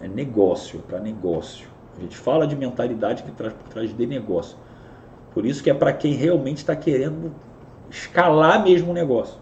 É 0.00 0.08
negócio, 0.08 0.80
para 0.80 0.98
negócio. 0.98 1.68
A 1.96 2.00
gente 2.00 2.16
fala 2.16 2.44
de 2.44 2.56
mentalidade 2.56 3.22
que 3.22 3.30
traz 3.30 3.52
por 3.52 3.68
trás 3.68 3.96
de 3.96 4.06
negócio. 4.06 4.58
Por 5.38 5.46
isso 5.46 5.62
que 5.62 5.70
é 5.70 5.74
para 5.74 5.92
quem 5.92 6.14
realmente 6.14 6.56
está 6.56 6.74
querendo 6.74 7.30
escalar 7.88 8.60
mesmo 8.64 8.90
o 8.90 8.92
negócio. 8.92 9.38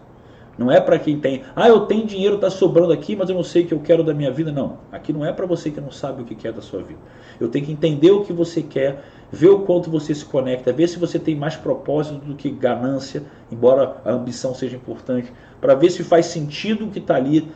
Não 0.55 0.71
é 0.71 0.79
para 0.79 0.99
quem 0.99 1.19
tem, 1.19 1.41
ah, 1.55 1.67
eu 1.67 1.87
tenho 1.87 2.05
dinheiro, 2.05 2.35
está 2.35 2.51
sobrando 2.51 2.93
aqui, 2.93 3.15
mas 3.15 3.29
eu 3.29 3.35
não 3.35 3.41
sei 3.41 3.63
o 3.63 3.67
que 3.67 3.73
eu 3.73 3.79
quero 3.79 4.03
da 4.03 4.13
minha 4.13 4.29
vida. 4.29 4.51
Não, 4.51 4.77
aqui 4.91 5.11
não 5.11 5.25
é 5.25 5.33
para 5.33 5.47
você 5.47 5.71
que 5.71 5.81
não 5.81 5.89
sabe 5.89 6.21
o 6.21 6.25
que 6.25 6.35
quer 6.35 6.53
da 6.53 6.61
sua 6.61 6.83
vida. 6.83 6.99
Eu 7.39 7.49
tenho 7.49 7.65
que 7.65 7.71
entender 7.71 8.11
o 8.11 8.23
que 8.23 8.31
você 8.31 8.61
quer, 8.61 9.05
ver 9.31 9.49
o 9.49 9.61
quanto 9.61 9.89
você 9.89 10.13
se 10.13 10.23
conecta, 10.23 10.71
ver 10.71 10.87
se 10.87 10.99
você 10.99 11.17
tem 11.17 11.35
mais 11.35 11.55
propósito 11.55 12.23
do 12.23 12.35
que 12.35 12.51
ganância, 12.51 13.23
embora 13.51 13.97
a 14.05 14.11
ambição 14.11 14.53
seja 14.53 14.75
importante, 14.75 15.33
para 15.59 15.73
ver 15.73 15.89
se 15.89 16.03
faz 16.03 16.27
sentido 16.27 16.85
o 16.85 16.91
que 16.91 16.99
está 16.99 17.15
ali, 17.15 17.51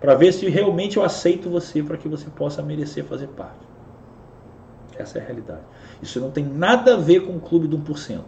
para 0.00 0.16
ver 0.16 0.32
se 0.32 0.48
realmente 0.48 0.96
eu 0.96 1.04
aceito 1.04 1.48
você, 1.48 1.80
para 1.80 1.96
que 1.96 2.08
você 2.08 2.28
possa 2.28 2.60
merecer 2.60 3.04
fazer 3.04 3.28
parte. 3.28 3.64
Essa 4.98 5.18
é 5.18 5.22
a 5.22 5.24
realidade. 5.24 5.62
Isso 6.04 6.20
não 6.20 6.30
tem 6.30 6.44
nada 6.44 6.94
a 6.94 6.96
ver 6.96 7.20
com 7.20 7.36
o 7.36 7.40
clube 7.40 7.66
do 7.66 7.78
1%. 7.78 8.20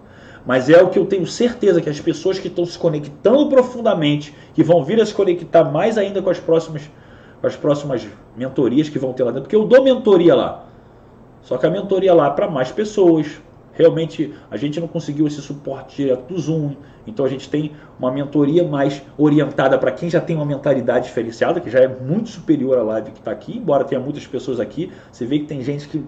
Mas 0.47 0.71
é 0.71 0.81
o 0.81 0.89
que 0.89 0.99
eu 0.99 1.07
tenho 1.07 1.27
certeza 1.27 1.81
que 1.81 1.91
as 1.91 2.01
pessoas 2.01 2.39
que 2.39 2.49
estão 2.49 2.65
se 2.65 2.79
conectando 2.79 3.49
profundamente, 3.49 4.35
que 4.55 4.63
vão 4.63 4.85
vir 4.85 5.01
a 5.01 5.07
se 5.07 5.13
conectar 5.13 5.65
mais 5.65 5.99
ainda 5.99 6.23
com 6.23 6.31
as 6.31 6.39
próximas, 6.39 6.89
com 7.41 7.47
as 7.47 7.57
próximas 7.57 8.07
mentorias 8.37 8.89
que 8.89 8.99
vão 8.99 9.13
ter 9.13 9.25
lá 9.25 9.31
dentro, 9.31 9.43
porque 9.43 9.57
eu 9.57 9.65
dou 9.65 9.83
mentoria 9.83 10.35
lá. 10.35 10.65
Só 11.43 11.59
que 11.59 11.67
a 11.67 11.71
mentoria 11.71 12.15
lá 12.15 12.29
é 12.29 12.31
para 12.31 12.49
mais 12.49 12.71
pessoas. 12.71 13.41
Realmente 13.73 14.33
a 14.51 14.57
gente 14.57 14.81
não 14.81 14.89
conseguiu 14.89 15.27
esse 15.27 15.43
suporte 15.43 15.97
direto 15.97 16.33
do 16.33 16.41
Zoom, 16.41 16.77
então 17.07 17.27
a 17.27 17.29
gente 17.29 17.51
tem 17.51 17.73
uma 17.99 18.11
mentoria 18.11 18.67
mais 18.67 19.03
orientada 19.19 19.77
para 19.77 19.91
quem 19.91 20.09
já 20.09 20.21
tem 20.21 20.35
uma 20.35 20.47
mentalidade 20.47 21.07
diferenciada, 21.07 21.61
que 21.61 21.69
já 21.69 21.81
é 21.81 21.89
muito 21.89 22.31
superior 22.31 22.79
à 22.79 22.83
live 22.83 23.11
que 23.11 23.19
está 23.19 23.31
aqui, 23.31 23.59
embora 23.59 23.85
tenha 23.85 24.01
muitas 24.01 24.27
pessoas 24.27 24.61
aqui. 24.61 24.91
Você 25.13 25.27
vê 25.27 25.41
que 25.41 25.45
tem 25.45 25.61
gente 25.63 25.89
que 25.89 26.03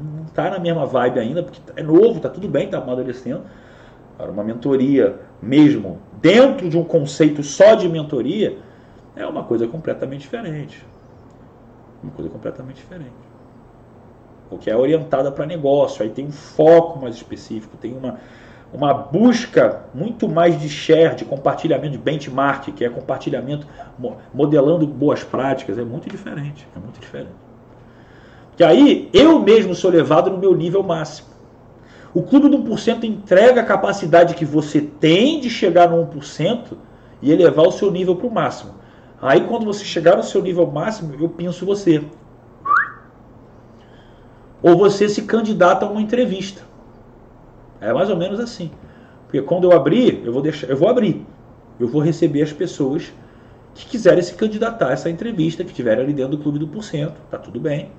não 0.00 0.24
está 0.24 0.50
na 0.50 0.58
mesma 0.58 0.86
vibe 0.86 1.20
ainda, 1.20 1.42
porque 1.42 1.60
é 1.76 1.82
novo, 1.82 2.16
está 2.16 2.28
tudo 2.28 2.48
bem, 2.48 2.66
está 2.66 2.78
amadurecendo. 2.78 3.42
Agora, 4.14 4.30
uma 4.30 4.44
mentoria 4.44 5.18
mesmo, 5.40 5.98
dentro 6.20 6.68
de 6.68 6.78
um 6.78 6.84
conceito 6.84 7.42
só 7.42 7.74
de 7.74 7.88
mentoria, 7.88 8.58
é 9.16 9.26
uma 9.26 9.44
coisa 9.44 9.66
completamente 9.66 10.22
diferente. 10.22 10.84
Uma 12.02 12.12
coisa 12.12 12.30
completamente 12.30 12.76
diferente. 12.76 13.12
Porque 14.48 14.70
é 14.70 14.76
orientada 14.76 15.32
para 15.32 15.46
negócio, 15.46 16.02
aí 16.02 16.10
tem 16.10 16.26
um 16.26 16.32
foco 16.32 17.00
mais 17.00 17.14
específico, 17.14 17.76
tem 17.76 17.96
uma, 17.96 18.18
uma 18.72 18.92
busca 18.92 19.82
muito 19.94 20.28
mais 20.28 20.60
de 20.60 20.68
share, 20.68 21.14
de 21.14 21.24
compartilhamento, 21.24 21.92
de 21.92 21.98
benchmark, 21.98 22.70
que 22.72 22.84
é 22.84 22.88
compartilhamento 22.88 23.66
modelando 24.32 24.86
boas 24.86 25.24
práticas, 25.24 25.78
é 25.78 25.84
muito 25.84 26.08
diferente, 26.08 26.66
é 26.76 26.78
muito 26.78 27.00
diferente. 27.00 27.41
Que 28.62 28.66
aí 28.66 29.10
eu 29.12 29.40
mesmo 29.40 29.74
sou 29.74 29.90
levado 29.90 30.30
no 30.30 30.38
meu 30.38 30.54
nível 30.54 30.84
máximo. 30.84 31.30
O 32.14 32.22
clube 32.22 32.48
do 32.48 32.58
1% 32.58 33.02
entrega 33.02 33.60
a 33.60 33.64
capacidade 33.64 34.36
que 34.36 34.44
você 34.44 34.80
tem 34.80 35.40
de 35.40 35.50
chegar 35.50 35.90
no 35.90 36.06
1% 36.06 36.76
e 37.20 37.32
elevar 37.32 37.66
o 37.66 37.72
seu 37.72 37.90
nível 37.90 38.14
para 38.14 38.28
o 38.28 38.32
máximo. 38.32 38.74
Aí 39.20 39.40
quando 39.48 39.66
você 39.66 39.84
chegar 39.84 40.16
no 40.16 40.22
seu 40.22 40.40
nível 40.40 40.64
máximo, 40.64 41.12
eu 41.20 41.28
penso 41.28 41.66
você. 41.66 42.04
Ou 44.62 44.78
você 44.78 45.08
se 45.08 45.22
candidata 45.22 45.84
a 45.84 45.90
uma 45.90 46.00
entrevista. 46.00 46.62
É 47.80 47.92
mais 47.92 48.10
ou 48.10 48.16
menos 48.16 48.38
assim. 48.38 48.70
Porque 49.24 49.42
quando 49.42 49.64
eu 49.64 49.76
abrir, 49.76 50.22
eu 50.24 50.32
vou 50.32 50.40
deixar, 50.40 50.68
eu 50.68 50.76
vou 50.76 50.88
abrir. 50.88 51.26
Eu 51.80 51.88
vou 51.88 52.00
receber 52.00 52.42
as 52.42 52.52
pessoas 52.52 53.12
que 53.74 53.86
quiserem 53.86 54.22
se 54.22 54.34
candidatar 54.34 54.90
a 54.90 54.92
essa 54.92 55.10
entrevista, 55.10 55.64
que 55.64 55.70
estiverem 55.70 56.04
ali 56.04 56.12
dentro 56.12 56.36
do 56.36 56.38
clube 56.38 56.60
do 56.60 56.68
1%. 56.68 57.12
Tá 57.28 57.38
tudo 57.38 57.58
bem. 57.58 57.90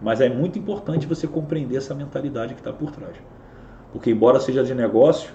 Mas 0.00 0.20
é 0.20 0.28
muito 0.28 0.58
importante 0.58 1.06
você 1.06 1.26
compreender 1.26 1.76
essa 1.76 1.94
mentalidade 1.94 2.54
que 2.54 2.60
está 2.60 2.72
por 2.72 2.90
trás. 2.90 3.16
Porque, 3.92 4.10
embora 4.10 4.40
seja 4.40 4.64
de 4.64 4.74
negócio, 4.74 5.32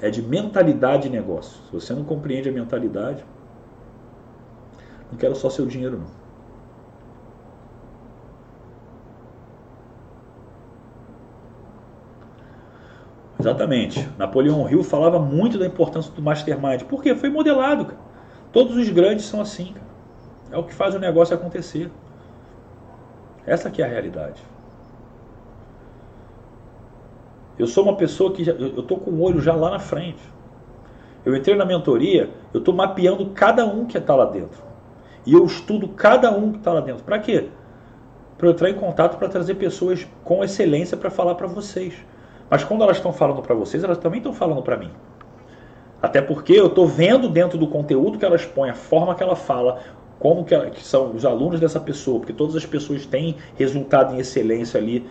é 0.00 0.10
de 0.10 0.22
mentalidade 0.22 1.04
de 1.04 1.10
negócio. 1.10 1.60
Se 1.66 1.72
você 1.72 1.94
não 1.94 2.04
compreende 2.04 2.48
a 2.48 2.52
mentalidade, 2.52 3.24
não 5.10 5.18
quero 5.18 5.36
só 5.36 5.48
seu 5.48 5.66
dinheiro, 5.66 5.98
não. 5.98 6.18
Exatamente. 13.40 14.08
Napoleão 14.18 14.68
Hill 14.68 14.82
falava 14.82 15.18
muito 15.18 15.58
da 15.58 15.66
importância 15.66 16.12
do 16.12 16.20
mastermind. 16.20 16.82
Por 16.82 17.02
quê? 17.02 17.14
Foi 17.14 17.28
modelado, 17.28 17.84
cara. 17.86 17.98
Todos 18.52 18.76
os 18.76 18.88
grandes 18.88 19.26
são 19.26 19.40
assim, 19.40 19.72
cara. 19.72 19.86
É 20.50 20.58
o 20.58 20.64
que 20.64 20.74
faz 20.74 20.94
o 20.94 20.98
negócio 20.98 21.34
acontecer. 21.36 21.90
Essa 23.48 23.68
aqui 23.68 23.82
é 23.82 23.84
a 23.86 23.88
realidade. 23.88 24.42
Eu 27.58 27.66
sou 27.66 27.82
uma 27.82 27.96
pessoa 27.96 28.32
que 28.32 28.44
já, 28.44 28.52
eu 28.52 28.80
estou 28.80 28.98
com 28.98 29.10
o 29.10 29.22
olho 29.22 29.40
já 29.40 29.54
lá 29.54 29.70
na 29.70 29.78
frente. 29.78 30.20
Eu 31.24 31.34
entrei 31.34 31.56
na 31.56 31.64
mentoria, 31.64 32.30
eu 32.52 32.58
estou 32.58 32.74
mapeando 32.74 33.26
cada 33.30 33.64
um 33.66 33.84
que 33.84 33.98
está 33.98 34.14
lá 34.14 34.26
dentro. 34.26 34.62
E 35.26 35.32
eu 35.32 35.44
estudo 35.44 35.88
cada 35.88 36.30
um 36.30 36.52
que 36.52 36.58
está 36.58 36.72
lá 36.72 36.80
dentro. 36.80 37.02
Para 37.02 37.18
quê? 37.18 37.48
Para 38.36 38.48
eu 38.48 38.52
entrar 38.52 38.70
em 38.70 38.74
contato 38.74 39.18
para 39.18 39.28
trazer 39.28 39.54
pessoas 39.54 40.06
com 40.22 40.44
excelência 40.44 40.96
para 40.96 41.10
falar 41.10 41.34
para 41.34 41.46
vocês. 41.46 41.94
Mas 42.48 42.62
quando 42.62 42.84
elas 42.84 42.98
estão 42.98 43.12
falando 43.12 43.42
para 43.42 43.54
vocês, 43.54 43.82
elas 43.82 43.98
também 43.98 44.18
estão 44.18 44.32
falando 44.32 44.62
para 44.62 44.76
mim. 44.76 44.90
Até 46.00 46.22
porque 46.22 46.52
eu 46.52 46.66
estou 46.66 46.86
vendo 46.86 47.28
dentro 47.28 47.58
do 47.58 47.66
conteúdo 47.66 48.18
que 48.18 48.24
elas 48.24 48.46
põem, 48.46 48.70
a 48.70 48.74
forma 48.74 49.14
que 49.14 49.22
ela 49.22 49.34
fala, 49.34 49.80
como 50.18 50.44
que, 50.44 50.58
que, 50.70 50.84
são 50.84 51.12
os 51.14 51.24
alunos 51.24 51.60
dessa 51.60 51.78
pessoa, 51.80 52.18
porque 52.18 52.32
todas 52.32 52.56
as 52.56 52.66
pessoas 52.66 53.06
têm 53.06 53.36
resultado 53.56 54.14
em 54.14 54.18
excelência 54.18 54.80
ali, 54.80 55.06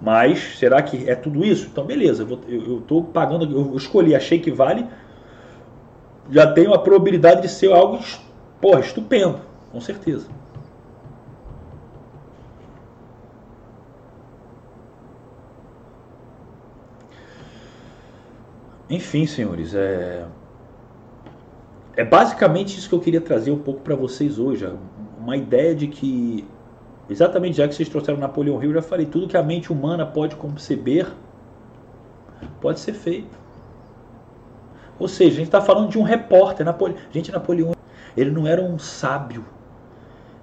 mas 0.00 0.58
será 0.58 0.82
que 0.82 1.08
é 1.08 1.14
tudo 1.14 1.44
isso? 1.44 1.68
Então 1.72 1.84
beleza, 1.84 2.26
eu 2.48 2.78
estou 2.78 3.02
pagando, 3.04 3.44
eu 3.50 3.76
escolhi, 3.76 4.14
achei 4.14 4.38
que 4.38 4.50
vale, 4.50 4.86
já 6.30 6.46
tenho 6.52 6.72
a 6.72 6.78
probabilidade 6.78 7.42
de 7.42 7.48
ser 7.48 7.72
algo 7.72 7.98
porra, 8.60 8.80
estupendo, 8.80 9.40
com 9.72 9.80
certeza. 9.80 10.26
Enfim, 18.88 19.26
senhores, 19.26 19.74
é 19.74 20.24
é 21.96 22.04
basicamente 22.04 22.78
isso 22.78 22.88
que 22.88 22.94
eu 22.94 23.00
queria 23.00 23.20
trazer 23.20 23.50
um 23.50 23.58
pouco 23.58 23.80
para 23.80 23.96
vocês 23.96 24.38
hoje. 24.38 24.70
Uma 25.18 25.36
ideia 25.36 25.74
de 25.74 25.86
que, 25.88 26.46
exatamente 27.08 27.56
já 27.56 27.66
que 27.66 27.74
vocês 27.74 27.88
trouxeram 27.88 28.18
Napoleão 28.18 28.62
Hill, 28.62 28.70
eu 28.70 28.74
já 28.74 28.82
falei, 28.82 29.06
tudo 29.06 29.26
que 29.26 29.36
a 29.36 29.42
mente 29.42 29.72
humana 29.72 30.04
pode 30.04 30.36
conceber 30.36 31.06
pode 32.60 32.80
ser 32.80 32.92
feito. 32.92 33.36
Ou 34.98 35.08
seja, 35.08 35.32
a 35.32 35.36
gente 35.36 35.46
está 35.46 35.60
falando 35.60 35.88
de 35.88 35.98
um 35.98 36.02
repórter. 36.02 36.64
Napole... 36.64 36.96
Gente, 37.10 37.32
Napoleão, 37.32 37.72
ele 38.16 38.30
não 38.30 38.46
era 38.46 38.62
um 38.62 38.78
sábio. 38.78 39.44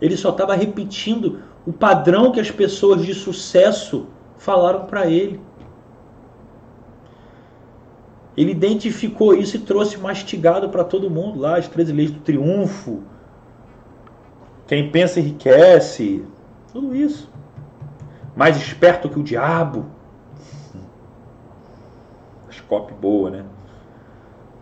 Ele 0.01 0.17
só 0.17 0.29
estava 0.29 0.55
repetindo 0.55 1.39
o 1.65 1.71
padrão 1.71 2.31
que 2.31 2.39
as 2.39 2.51
pessoas 2.51 3.05
de 3.05 3.13
sucesso 3.13 4.07
falaram 4.37 4.85
para 4.85 5.07
ele. 5.07 5.39
Ele 8.35 8.51
identificou 8.51 9.33
isso 9.33 9.57
e 9.57 9.59
trouxe 9.59 9.97
mastigado 9.97 10.69
para 10.69 10.83
todo 10.83 11.09
mundo 11.09 11.39
lá, 11.39 11.57
as 11.57 11.67
13 11.67 11.93
leis 11.93 12.11
do 12.11 12.19
triunfo. 12.19 13.03
Quem 14.67 14.89
pensa 14.91 15.19
enriquece. 15.19 16.25
Tudo 16.71 16.95
isso. 16.95 17.29
Mais 18.35 18.57
esperto 18.57 19.09
que 19.09 19.19
o 19.19 19.23
diabo. 19.23 19.85
Copy 22.67 22.93
boa, 22.93 23.29
né? 23.29 23.45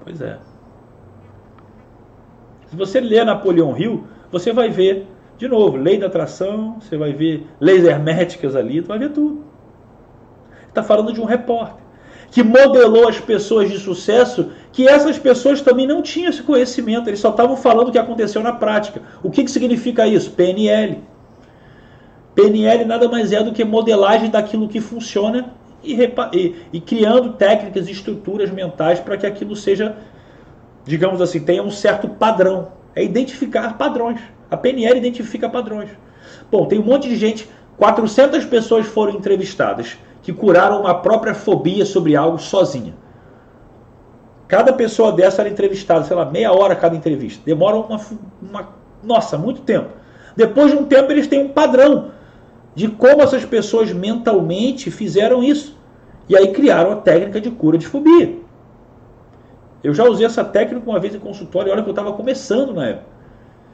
Pois 0.03 0.21
é. 0.21 0.37
Se 2.67 2.75
você 2.75 2.99
ler 2.99 3.25
Napoleão 3.25 3.77
Hill, 3.77 4.05
você 4.29 4.51
vai 4.51 4.69
ver, 4.69 5.07
de 5.37 5.47
novo, 5.47 5.77
lei 5.77 5.97
da 5.97 6.07
atração, 6.07 6.77
você 6.81 6.97
vai 6.97 7.13
ver 7.13 7.47
leis 7.59 7.85
herméticas 7.85 8.53
ali, 8.53 8.81
tu 8.81 8.89
vai 8.89 8.99
ver 8.99 9.11
tudo. 9.11 9.45
Está 10.67 10.83
falando 10.83 11.13
de 11.13 11.21
um 11.21 11.25
repórter 11.25 11.80
que 12.31 12.41
modelou 12.41 13.09
as 13.09 13.19
pessoas 13.19 13.69
de 13.69 13.77
sucesso, 13.77 14.51
que 14.71 14.87
essas 14.87 15.19
pessoas 15.19 15.59
também 15.59 15.85
não 15.85 16.01
tinham 16.01 16.29
esse 16.29 16.41
conhecimento, 16.41 17.09
eles 17.09 17.19
só 17.19 17.29
estavam 17.29 17.57
falando 17.57 17.89
o 17.89 17.91
que 17.91 17.99
aconteceu 17.99 18.41
na 18.41 18.53
prática. 18.53 19.01
O 19.21 19.29
que, 19.29 19.43
que 19.43 19.51
significa 19.51 20.07
isso? 20.07 20.31
PNL. 20.31 20.99
PNL 22.33 22.85
nada 22.85 23.09
mais 23.09 23.33
é 23.33 23.43
do 23.43 23.51
que 23.51 23.65
modelagem 23.65 24.29
daquilo 24.29 24.69
que 24.69 24.79
funciona 24.79 25.53
e, 25.83 25.93
e, 26.31 26.55
e 26.71 26.79
criando 26.79 27.33
técnicas 27.33 27.89
e 27.89 27.91
estruturas 27.91 28.49
mentais 28.49 29.01
para 29.01 29.17
que 29.17 29.25
aquilo 29.27 29.53
seja, 29.53 29.97
digamos 30.85 31.21
assim, 31.21 31.41
tenha 31.41 31.61
um 31.61 31.69
certo 31.69 32.07
padrão. 32.07 32.69
É 32.95 33.03
identificar 33.03 33.77
padrões. 33.77 34.21
A 34.49 34.55
PNL 34.55 34.97
identifica 34.97 35.49
padrões. 35.49 35.89
Bom, 36.49 36.65
tem 36.65 36.79
um 36.79 36.83
monte 36.83 37.09
de 37.09 37.17
gente, 37.17 37.49
400 37.77 38.45
pessoas 38.45 38.85
foram 38.85 39.15
entrevistadas 39.15 39.97
que 40.21 40.31
curaram 40.31 40.81
uma 40.81 40.95
própria 40.95 41.33
fobia 41.33 41.85
sobre 41.85 42.15
algo 42.15 42.37
sozinha. 42.37 42.93
Cada 44.47 44.73
pessoa 44.73 45.11
dessa 45.11 45.41
era 45.41 45.49
entrevistada, 45.49 46.03
sei 46.03 46.15
lá, 46.15 46.25
meia 46.25 46.51
hora 46.51 46.75
cada 46.75 46.95
entrevista. 46.95 47.41
Demora 47.45 47.77
uma, 47.77 47.99
uma 48.41 48.69
nossa, 49.03 49.37
muito 49.37 49.61
tempo. 49.61 49.89
Depois 50.35 50.71
de 50.71 50.77
um 50.77 50.85
tempo 50.85 51.11
eles 51.11 51.27
têm 51.27 51.45
um 51.45 51.49
padrão 51.49 52.11
de 52.75 52.87
como 52.87 53.21
essas 53.21 53.45
pessoas 53.45 53.91
mentalmente 53.91 54.91
fizeram 54.91 55.43
isso. 55.43 55.77
E 56.29 56.37
aí 56.37 56.51
criaram 56.53 56.91
a 56.91 56.95
técnica 56.97 57.41
de 57.41 57.49
cura 57.49 57.77
de 57.77 57.87
fobia. 57.87 58.37
Eu 59.83 59.93
já 59.93 60.05
usei 60.05 60.25
essa 60.25 60.43
técnica 60.43 60.87
uma 60.89 60.99
vez 60.99 61.15
em 61.15 61.19
consultório, 61.19 61.71
olha 61.71 61.81
que 61.81 61.89
eu 61.89 61.93
estava 61.93 62.13
começando 62.13 62.73
na 62.73 62.87
época. 62.87 63.07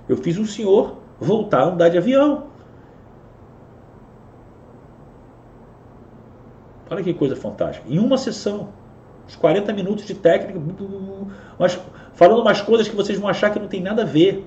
Eu 0.08 0.16
fiz 0.18 0.38
um 0.38 0.46
senhor 0.46 0.96
voltar 1.20 1.62
a 1.62 1.66
andar 1.66 1.90
de 1.90 1.98
avião. 1.98 2.46
Olha 6.90 7.04
que 7.04 7.14
coisa 7.14 7.36
fantástica. 7.36 7.88
Em 7.90 8.00
uma 8.00 8.18
sessão, 8.18 8.70
uns 9.28 9.36
40 9.36 9.74
minutos 9.74 10.06
de 10.06 10.14
técnica, 10.14 10.60
mas 11.60 11.80
falando 12.14 12.42
umas 12.42 12.62
coisas 12.62 12.88
que 12.88 12.96
vocês 12.96 13.20
vão 13.20 13.30
achar 13.30 13.50
que 13.50 13.60
não 13.60 13.68
tem 13.68 13.82
nada 13.82 14.04
a 14.04 14.06
ver. 14.06 14.46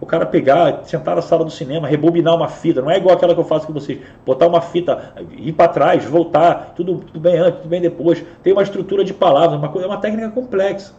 O 0.00 0.06
cara 0.06 0.24
pegar, 0.24 0.84
sentar 0.84 1.16
na 1.16 1.22
sala 1.22 1.44
do 1.44 1.50
cinema, 1.50 1.88
rebobinar 1.88 2.34
uma 2.34 2.48
fita, 2.48 2.80
não 2.80 2.90
é 2.90 2.96
igual 2.96 3.16
aquela 3.16 3.34
que 3.34 3.40
eu 3.40 3.44
faço 3.44 3.66
com 3.66 3.72
vocês, 3.72 4.00
botar 4.24 4.46
uma 4.46 4.60
fita, 4.60 5.12
ir 5.32 5.52
para 5.52 5.72
trás, 5.72 6.04
voltar, 6.04 6.72
tudo, 6.76 7.00
tudo 7.00 7.18
bem 7.18 7.36
antes, 7.36 7.60
tudo 7.60 7.68
bem 7.68 7.80
depois. 7.80 8.24
Tem 8.42 8.52
uma 8.52 8.62
estrutura 8.62 9.04
de 9.04 9.12
palavras, 9.12 9.58
uma 9.58 9.82
é 9.82 9.86
uma 9.86 9.98
técnica 9.98 10.30
complexa. 10.30 10.94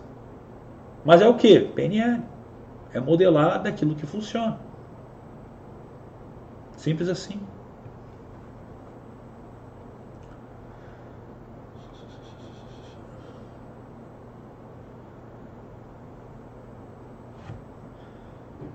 Mas 1.05 1.21
é 1.21 1.27
o 1.27 1.33
que? 1.35 1.61
PNL. 1.61 2.21
É 2.93 2.99
modelar 2.99 3.61
daquilo 3.61 3.95
que 3.95 4.05
funciona. 4.05 4.59
Simples 6.75 7.07
assim. 7.07 7.39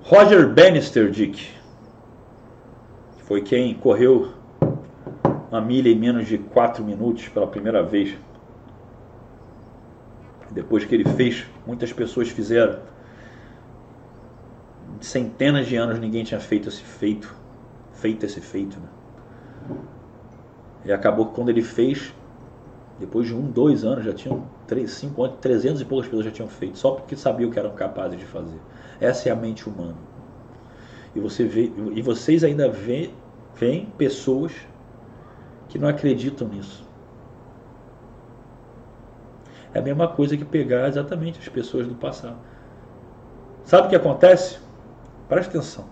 Roger 0.07 0.47
Bannister, 0.47 1.11
Dick, 1.11 1.49
foi 3.23 3.41
quem 3.41 3.73
correu 3.73 4.35
uma 5.51 5.63
milha 5.63 5.89
em 5.89 5.99
menos 5.99 6.27
de 6.27 6.37
4 6.37 6.85
minutos 6.85 7.27
pela 7.29 7.47
primeira 7.47 7.83
vez. 7.83 8.15
Depois 10.51 10.85
que 10.85 10.95
ele 10.95 11.09
fez, 11.09 11.47
muitas 11.67 11.91
pessoas 11.91 12.29
fizeram. 12.29 12.81
Centenas 15.01 15.67
de 15.67 15.77
anos 15.77 15.99
ninguém 15.99 16.23
tinha 16.23 16.39
feito 16.39 16.69
esse 16.69 16.83
feito, 16.83 17.35
feito 17.95 18.27
esse 18.27 18.43
feito. 18.43 18.79
Né? 18.79 19.79
E 20.85 20.93
acabou 20.93 21.29
que 21.29 21.35
quando 21.35 21.49
ele 21.49 21.63
fez, 21.63 22.13
depois 23.01 23.27
de 23.27 23.35
um, 23.35 23.51
dois 23.51 23.87
anos, 23.87 24.05
já 24.05 24.13
tinham 24.13 24.47
três, 24.67 24.91
cinco 24.91 25.25
anos, 25.25 25.39
trezentos 25.41 25.81
e 25.81 25.85
poucas 25.87 26.09
pessoas 26.09 26.27
já 26.27 26.31
tinham 26.31 26.49
feito, 26.49 26.77
só 26.77 26.91
porque 26.91 27.17
sabiam 27.17 27.51
que 27.51 27.59
eram 27.59 27.71
capazes 27.71 28.19
de 28.19 28.27
fazer. 28.27 28.61
Essa 29.01 29.29
é 29.29 29.33
a 29.33 29.37
mente 29.37 29.69
humana. 29.69 29.97
E, 31.15 31.21
você 31.21 31.45
vê, 31.45 31.73
e 31.95 32.03
vocês 32.03 32.43
ainda 32.43 32.69
veem 32.69 33.87
pessoas 33.97 34.53
que 35.69 35.79
não 35.79 35.89
acreditam 35.89 36.49
nisso. 36.49 36.85
É 39.73 39.79
a 39.79 39.83
mesma 39.83 40.07
coisa 40.07 40.37
que 40.37 40.45
pegar 40.45 40.89
exatamente 40.89 41.39
as 41.41 41.49
pessoas 41.49 41.87
do 41.87 41.95
passado. 41.95 42.37
Sabe 43.65 43.87
o 43.87 43.91
que 43.91 43.97
acontece? 43.97 44.59
Preste 45.29 45.49
atenção. 45.49 45.85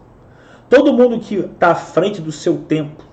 Todo 0.69 0.93
mundo 0.93 1.19
que 1.19 1.37
está 1.37 1.73
à 1.73 1.75
frente 1.75 2.21
do 2.21 2.31
seu 2.31 2.59
tempo 2.59 3.05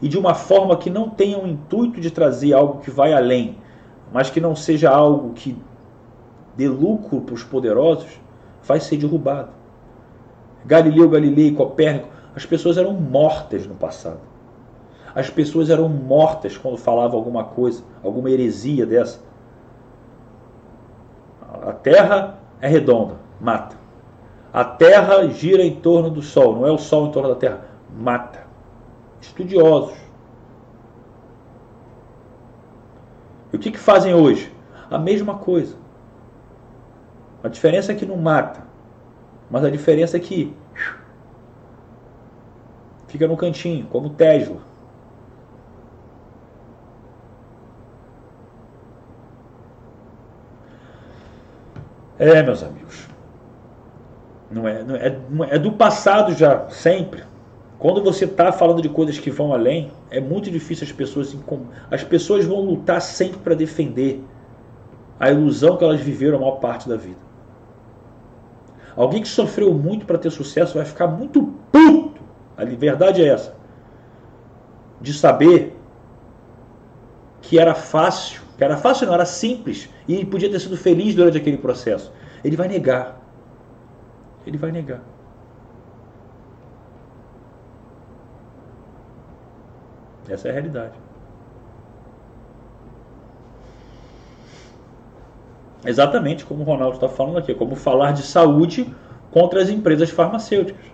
e 0.00 0.08
de 0.08 0.18
uma 0.18 0.34
forma 0.34 0.76
que 0.76 0.88
não 0.88 1.10
tenha 1.10 1.38
o 1.38 1.46
intuito 1.46 2.00
de 2.00 2.10
trazer 2.10 2.52
algo 2.52 2.80
que 2.80 2.90
vai 2.90 3.12
além, 3.12 3.58
mas 4.12 4.30
que 4.30 4.40
não 4.40 4.54
seja 4.54 4.90
algo 4.90 5.32
que 5.34 5.56
dê 6.56 6.68
lucro 6.68 7.20
para 7.20 7.34
os 7.34 7.42
poderosos, 7.42 8.08
vai 8.70 8.78
ser 8.78 8.96
derrubado. 8.96 9.48
Galileu 10.64 11.08
Galilei, 11.08 11.52
Copérnico, 11.52 12.08
as 12.36 12.46
pessoas 12.46 12.78
eram 12.78 12.92
mortas 12.92 13.66
no 13.66 13.74
passado. 13.74 14.20
As 15.12 15.28
pessoas 15.28 15.70
eram 15.70 15.88
mortas 15.88 16.56
quando 16.56 16.76
falavam 16.76 17.18
alguma 17.18 17.42
coisa, 17.42 17.82
alguma 18.04 18.30
heresia 18.30 18.86
dessa. 18.86 19.18
A 21.66 21.72
Terra 21.72 22.38
é 22.60 22.68
redonda, 22.68 23.16
mata. 23.40 23.74
A 24.52 24.64
Terra 24.64 25.26
gira 25.26 25.64
em 25.64 25.74
torno 25.74 26.08
do 26.08 26.22
Sol, 26.22 26.54
não 26.54 26.64
é 26.64 26.70
o 26.70 26.78
Sol 26.78 27.08
em 27.08 27.10
torno 27.10 27.30
da 27.30 27.34
Terra, 27.34 27.64
mata. 27.98 28.46
Estudiosos. 29.20 29.98
E 33.52 33.56
o 33.56 33.58
que, 33.58 33.72
que 33.72 33.78
fazem 33.78 34.14
hoje? 34.14 34.52
A 34.88 34.96
mesma 34.96 35.34
coisa. 35.38 35.79
A 37.42 37.48
diferença 37.48 37.92
é 37.92 37.94
que 37.94 38.06
não 38.06 38.16
mata. 38.16 38.62
Mas 39.50 39.64
a 39.64 39.70
diferença 39.70 40.16
é 40.16 40.20
que 40.20 40.54
fica 43.08 43.26
no 43.26 43.36
cantinho, 43.36 43.86
como 43.86 44.10
Tesla. 44.10 44.58
É, 52.18 52.42
meus 52.42 52.62
amigos. 52.62 53.08
Não 54.50 54.68
é, 54.68 54.82
não 54.82 55.44
é, 55.44 55.54
é 55.54 55.58
do 55.58 55.72
passado 55.72 56.34
já, 56.34 56.68
sempre. 56.68 57.24
Quando 57.78 58.04
você 58.04 58.26
está 58.26 58.52
falando 58.52 58.82
de 58.82 58.90
coisas 58.90 59.18
que 59.18 59.30
vão 59.30 59.54
além, 59.54 59.90
é 60.10 60.20
muito 60.20 60.50
difícil 60.50 60.86
as 60.86 60.92
pessoas. 60.92 61.34
As 61.90 62.04
pessoas 62.04 62.44
vão 62.44 62.60
lutar 62.60 63.00
sempre 63.00 63.38
para 63.38 63.54
defender 63.54 64.22
a 65.18 65.30
ilusão 65.30 65.78
que 65.78 65.84
elas 65.84 66.00
viveram 66.00 66.36
a 66.36 66.40
maior 66.42 66.56
parte 66.56 66.86
da 66.86 66.96
vida. 66.96 67.29
Alguém 68.96 69.22
que 69.22 69.28
sofreu 69.28 69.72
muito 69.72 70.04
para 70.06 70.18
ter 70.18 70.30
sucesso 70.30 70.74
vai 70.74 70.84
ficar 70.84 71.06
muito 71.06 71.42
puto. 71.72 72.20
A 72.56 72.64
verdade 72.64 73.22
é 73.22 73.28
essa. 73.28 73.54
De 75.00 75.12
saber 75.12 75.76
que 77.40 77.58
era 77.58 77.74
fácil, 77.74 78.42
que 78.56 78.62
era 78.62 78.76
fácil 78.76 79.06
não, 79.06 79.14
era 79.14 79.24
simples, 79.24 79.88
e 80.06 80.24
podia 80.24 80.50
ter 80.50 80.60
sido 80.60 80.76
feliz 80.76 81.14
durante 81.14 81.38
aquele 81.38 81.56
processo. 81.56 82.12
Ele 82.44 82.56
vai 82.56 82.68
negar. 82.68 83.18
Ele 84.46 84.58
vai 84.58 84.70
negar. 84.70 85.00
Essa 90.28 90.48
é 90.48 90.50
a 90.50 90.54
realidade. 90.54 90.99
Exatamente 95.84 96.44
como 96.44 96.62
o 96.62 96.64
Ronaldo 96.64 96.96
está 96.96 97.08
falando 97.08 97.38
aqui, 97.38 97.54
como 97.54 97.74
falar 97.74 98.12
de 98.12 98.22
saúde 98.22 98.86
contra 99.30 99.62
as 99.62 99.70
empresas 99.70 100.10
farmacêuticas. 100.10 100.84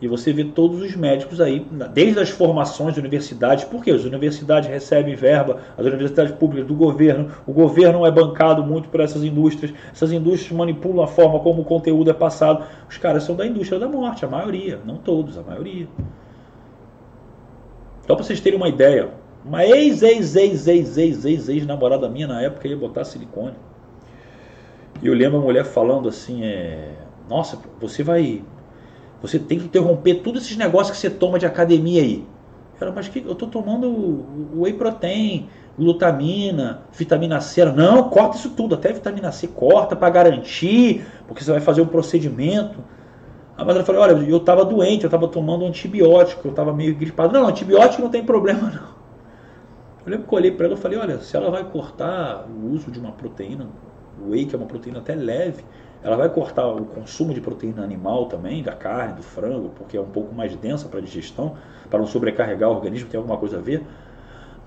E 0.00 0.08
você 0.08 0.32
vê 0.32 0.44
todos 0.44 0.82
os 0.82 0.96
médicos 0.96 1.40
aí, 1.40 1.66
desde 1.92 2.20
as 2.20 2.28
formações 2.28 2.94
de 2.94 3.00
universidades, 3.00 3.64
porque 3.64 3.90
as 3.90 4.04
universidades 4.04 4.68
recebem 4.68 5.14
verba, 5.14 5.58
as 5.78 5.86
universidades 5.86 6.34
públicas 6.34 6.66
do 6.66 6.74
governo, 6.74 7.30
o 7.46 7.52
governo 7.52 8.04
é 8.04 8.10
bancado 8.10 8.62
muito 8.62 8.88
por 8.88 9.00
essas 9.00 9.22
indústrias, 9.22 9.72
essas 9.92 10.12
indústrias 10.12 10.52
manipulam 10.52 11.04
a 11.04 11.06
forma 11.06 11.38
como 11.40 11.62
o 11.62 11.64
conteúdo 11.64 12.10
é 12.10 12.12
passado. 12.14 12.64
Os 12.88 12.98
caras 12.98 13.22
são 13.22 13.34
da 13.36 13.46
indústria 13.46 13.78
da 13.78 13.88
morte, 13.88 14.24
a 14.24 14.28
maioria, 14.28 14.80
não 14.84 14.96
todos, 14.96 15.38
a 15.38 15.42
maioria. 15.42 15.88
Então, 18.02 18.16
para 18.16 18.24
vocês 18.24 18.40
terem 18.40 18.58
uma 18.58 18.68
ideia, 18.68 19.10
Uma 19.44 19.62
ex, 19.64 20.02
ex, 20.02 20.36
ex, 20.36 20.66
ex, 20.66 20.96
ex, 20.96 21.24
ex, 21.26 21.48
ex 21.50 21.66
namorada 21.66 22.08
minha 22.08 22.26
na 22.26 22.40
época 22.40 22.66
ia 22.66 22.76
botar 22.76 23.04
silicone. 23.04 23.54
E 25.04 25.06
eu 25.06 25.12
lembro 25.12 25.36
a 25.36 25.42
mulher 25.42 25.66
falando 25.66 26.08
assim, 26.08 26.42
é, 26.44 26.92
nossa, 27.28 27.58
você 27.78 28.02
vai, 28.02 28.42
você 29.20 29.38
tem 29.38 29.58
que 29.58 29.66
interromper 29.66 30.22
todos 30.22 30.42
esses 30.42 30.56
negócios 30.56 30.96
que 30.96 30.96
você 30.96 31.10
toma 31.10 31.38
de 31.38 31.44
academia 31.44 32.00
aí. 32.00 32.26
Ela, 32.80 32.90
mas 32.90 33.06
que 33.06 33.18
eu 33.18 33.34
tô 33.34 33.46
tomando 33.46 34.24
whey 34.56 34.72
protein, 34.72 35.46
glutamina, 35.78 36.84
vitamina 36.90 37.38
C. 37.42 37.66
Não, 37.66 38.08
corta 38.08 38.38
isso 38.38 38.48
tudo, 38.50 38.76
até 38.76 38.94
vitamina 38.94 39.30
C 39.30 39.46
corta 39.46 39.94
para 39.94 40.08
garantir, 40.08 41.06
porque 41.28 41.44
você 41.44 41.52
vai 41.52 41.60
fazer 41.60 41.82
um 41.82 41.86
procedimento. 41.86 42.78
A 43.58 43.64
madre 43.64 43.84
falou, 43.84 44.00
olha, 44.00 44.12
eu 44.12 44.38
estava 44.38 44.64
doente, 44.64 45.04
eu 45.04 45.08
estava 45.08 45.28
tomando 45.28 45.66
antibiótico, 45.66 46.48
eu 46.48 46.50
estava 46.50 46.72
meio 46.72 46.94
gripado. 46.94 47.30
Não, 47.30 47.46
antibiótico 47.46 48.00
não 48.00 48.10
tem 48.10 48.24
problema 48.24 48.70
não. 48.70 48.94
Eu 50.06 50.12
lembro 50.12 50.26
que 50.26 50.34
eu 50.34 50.38
olhei 50.38 50.50
para 50.50 50.64
ela 50.64 50.74
e 50.74 50.78
falei, 50.78 50.98
olha, 50.98 51.18
se 51.18 51.36
ela 51.36 51.50
vai 51.50 51.62
cortar 51.62 52.46
o 52.48 52.72
uso 52.72 52.90
de 52.90 52.98
uma 52.98 53.12
proteína, 53.12 53.68
whey, 54.30 54.46
que 54.46 54.54
é 54.54 54.58
uma 54.58 54.66
proteína 54.66 54.98
até 54.98 55.14
leve, 55.14 55.64
ela 56.02 56.16
vai 56.16 56.28
cortar 56.28 56.66
o 56.68 56.84
consumo 56.84 57.32
de 57.32 57.40
proteína 57.40 57.82
animal 57.82 58.26
também, 58.26 58.62
da 58.62 58.72
carne, 58.72 59.14
do 59.14 59.22
frango, 59.22 59.70
porque 59.70 59.96
é 59.96 60.00
um 60.00 60.10
pouco 60.10 60.34
mais 60.34 60.54
densa 60.54 60.86
para 60.86 61.00
digestão, 61.00 61.56
para 61.88 61.98
não 61.98 62.06
sobrecarregar 62.06 62.68
o 62.70 62.74
organismo, 62.74 63.08
tem 63.08 63.16
alguma 63.16 63.38
coisa 63.38 63.58
a 63.58 63.60
ver. 63.60 63.82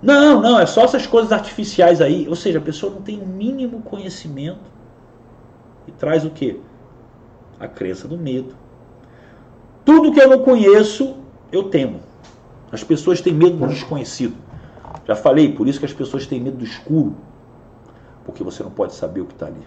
Não, 0.01 0.41
não, 0.41 0.59
é 0.59 0.65
só 0.65 0.83
essas 0.83 1.05
coisas 1.05 1.31
artificiais 1.31 2.01
aí. 2.01 2.27
Ou 2.27 2.35
seja, 2.35 2.59
a 2.59 2.61
pessoa 2.61 2.93
não 2.93 3.01
tem 3.01 3.17
mínimo 3.17 3.81
conhecimento 3.81 4.59
e 5.87 5.91
traz 5.91 6.25
o 6.25 6.29
que? 6.29 6.59
A 7.59 7.67
crença 7.67 8.07
do 8.07 8.17
medo. 8.17 8.55
Tudo 9.83 10.11
que 10.11 10.19
eu 10.19 10.29
não 10.29 10.39
conheço, 10.39 11.17
eu 11.51 11.63
temo. 11.63 11.99
As 12.71 12.83
pessoas 12.83 13.21
têm 13.21 13.33
medo 13.33 13.57
do 13.57 13.67
desconhecido. 13.67 14.35
Já 15.07 15.15
falei, 15.15 15.53
por 15.53 15.67
isso 15.67 15.79
que 15.79 15.85
as 15.85 15.93
pessoas 15.93 16.27
têm 16.27 16.41
medo 16.41 16.57
do 16.57 16.65
escuro. 16.65 17.15
Porque 18.27 18.43
você 18.43 18.61
não 18.61 18.69
pode 18.69 18.93
saber 18.93 19.21
o 19.21 19.25
que 19.25 19.33
está 19.33 19.47
ali. 19.47 19.65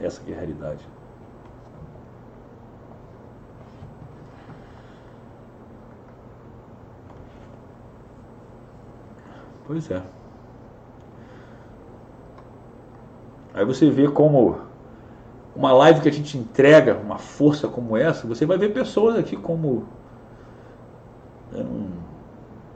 Essa 0.00 0.22
é 0.26 0.32
a 0.32 0.36
realidade. 0.36 0.88
Pois 9.66 9.90
é. 9.90 10.02
Aí 13.52 13.64
você 13.66 13.90
vê 13.90 14.08
como 14.08 14.58
uma 15.54 15.72
live 15.72 16.00
que 16.00 16.08
a 16.08 16.12
gente 16.12 16.38
entrega 16.38 16.96
uma 16.96 17.18
força 17.18 17.68
como 17.68 17.94
essa, 17.94 18.26
você 18.26 18.46
vai 18.46 18.56
ver 18.56 18.72
pessoas 18.72 19.16
aqui 19.18 19.36
como. 19.36 19.86
Eu 21.52 21.64
não, 21.64 21.86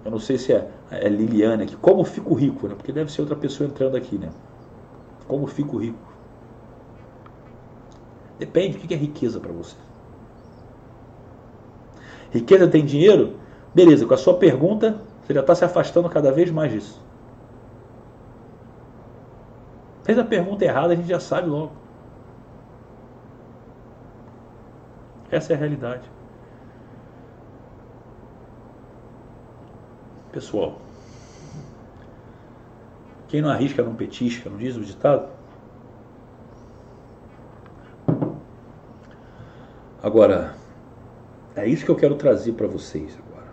eu 0.05 0.11
não 0.11 0.19
sei 0.19 0.37
se 0.37 0.53
é, 0.53 0.69
é 0.91 1.09
Liliane 1.09 1.63
aqui, 1.63 1.77
como 1.77 2.05
fico 2.05 2.35
rico, 2.35 2.69
né? 2.69 2.75
Porque 2.75 2.93
deve 2.93 3.11
ser 3.11 3.23
outra 3.23 3.37
pessoa 3.37 3.67
entrando 3.67 3.97
aqui, 3.97 4.19
né? 4.19 4.29
Como 5.27 5.47
fico 5.47 5.79
rico. 5.79 5.99
Depende, 8.39 8.77
o 8.77 8.81
que 8.81 8.93
é 8.93 8.97
riqueza 8.97 9.39
para 9.39 9.53
você? 9.53 9.77
Riqueza 12.31 12.67
tem 12.67 12.85
dinheiro? 12.85 13.37
Beleza, 13.75 14.07
com 14.07 14.15
a 14.15 14.17
sua 14.17 14.37
pergunta, 14.37 15.01
você 15.23 15.35
já 15.35 15.41
está 15.41 15.55
se 15.55 15.65
afastando 15.65 16.09
cada 16.09 16.33
vez 16.33 16.51
mais 16.51 16.73
disso. 16.73 17.01
Fez 20.03 20.19
a 20.19 20.25
pergunta 20.25 20.65
errada, 20.65 20.93
a 20.93 20.97
gente 20.97 21.09
já 21.09 21.21
sabe 21.21 21.49
logo. 21.49 21.73
Essa 25.31 25.53
é 25.53 25.57
a 25.57 25.59
realidade. 25.59 26.11
Pessoal, 30.33 30.79
quem 33.33 33.41
não 33.41 33.49
arrisca 33.49 33.83
não 33.83 33.95
petisca, 33.95 34.51
não 34.51 34.59
diz 34.59 34.77
o 34.77 34.83
ditado? 34.83 35.27
Agora, 40.03 40.55
é 41.57 41.67
isso 41.67 41.83
que 41.83 41.91
eu 41.91 41.97
quero 41.97 42.15
trazer 42.17 42.53
para 42.53 42.67
vocês 42.67 43.19
agora. 43.27 43.47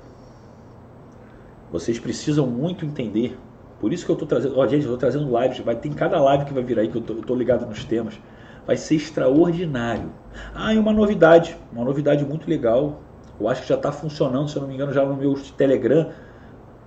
Vocês 1.71 1.97
precisam 1.97 2.45
muito 2.45 2.85
entender. 2.85 3.39
Por 3.79 3.93
isso 3.93 4.03
que 4.03 4.11
eu 4.11 4.15
estou 4.15 4.27
trazendo. 4.27 4.57
Ó, 4.57 4.67
gente, 4.67 4.85
eu 4.85 4.93
estou 4.93 4.97
trazendo 4.97 5.39
lives. 5.39 5.59
Vai 5.59 5.77
ter 5.77 5.95
cada 5.95 6.19
live 6.19 6.43
que 6.43 6.53
vai 6.53 6.61
vir 6.61 6.77
aí, 6.77 6.89
que 6.89 6.97
eu 6.97 7.17
estou 7.17 7.37
ligado 7.37 7.65
nos 7.65 7.85
temas. 7.85 8.19
Vai 8.67 8.75
ser 8.75 8.95
extraordinário. 8.95 10.11
Ah, 10.53 10.73
e 10.73 10.77
uma 10.77 10.91
novidade. 10.91 11.55
Uma 11.71 11.85
novidade 11.85 12.25
muito 12.25 12.49
legal. 12.49 12.99
Eu 13.39 13.47
acho 13.47 13.61
que 13.61 13.69
já 13.69 13.75
está 13.75 13.93
funcionando, 13.93 14.49
se 14.49 14.57
eu 14.57 14.61
não 14.61 14.67
me 14.67 14.75
engano, 14.75 14.91
já 14.91 15.05
no 15.05 15.15
meu 15.15 15.35
Telegram. 15.55 16.11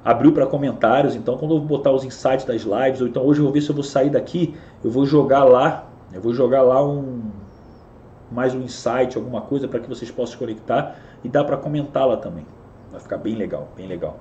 Abriu 0.04 0.32
para 0.32 0.46
comentários. 0.46 1.14
Então, 1.14 1.36
quando 1.36 1.54
eu 1.54 1.60
botar 1.60 1.92
os 1.92 2.04
insights 2.04 2.44
das 2.44 2.62
lives, 2.62 3.00
ou 3.00 3.06
então 3.06 3.24
hoje 3.24 3.40
eu 3.40 3.44
vou 3.44 3.52
ver 3.52 3.60
se 3.60 3.70
eu 3.70 3.74
vou 3.74 3.84
sair 3.84 4.10
daqui, 4.10 4.54
eu 4.82 4.90
vou 4.90 5.06
jogar 5.06 5.44
lá. 5.44 5.86
Eu 6.12 6.20
vou 6.20 6.34
jogar 6.34 6.62
lá 6.62 6.84
um, 6.84 7.22
mais 8.30 8.54
um 8.54 8.60
insight, 8.60 9.16
alguma 9.16 9.40
coisa 9.40 9.66
para 9.68 9.80
que 9.80 9.88
vocês 9.88 10.10
possam 10.10 10.38
conectar 10.38 10.96
e 11.24 11.28
dá 11.28 11.42
para 11.44 11.56
comentá-la 11.56 12.16
também. 12.16 12.46
Vai 12.90 13.00
ficar 13.00 13.16
bem 13.16 13.34
legal, 13.34 13.68
bem 13.76 13.86
legal. 13.86 14.18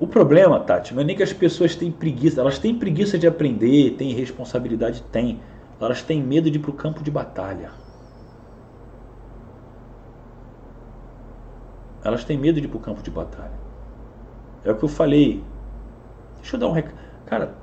O 0.00 0.06
problema, 0.06 0.58
Tati, 0.58 0.94
não 0.94 1.02
é 1.02 1.04
nem 1.04 1.14
que 1.14 1.22
as 1.22 1.30
pessoas 1.30 1.76
têm 1.76 1.92
preguiça, 1.92 2.40
elas 2.40 2.58
têm 2.58 2.74
preguiça 2.74 3.18
de 3.18 3.26
aprender, 3.26 3.96
têm 3.98 4.14
responsabilidade, 4.14 5.02
têm. 5.02 5.42
Elas 5.78 6.02
têm 6.02 6.22
medo 6.22 6.50
de 6.50 6.56
ir 6.56 6.60
para 6.62 6.70
o 6.70 6.74
campo 6.74 7.02
de 7.02 7.10
batalha. 7.10 7.70
Elas 12.02 12.24
têm 12.24 12.38
medo 12.38 12.58
de 12.58 12.66
ir 12.66 12.70
para 12.70 12.78
o 12.78 12.80
campo 12.80 13.02
de 13.02 13.10
batalha. 13.10 13.52
É 14.64 14.70
o 14.70 14.76
que 14.76 14.84
eu 14.84 14.88
falei. 14.88 15.44
Deixa 16.40 16.56
eu 16.56 16.60
dar 16.60 16.68
um 16.68 16.72
recado. 16.72 16.96
Cara, 17.26 17.54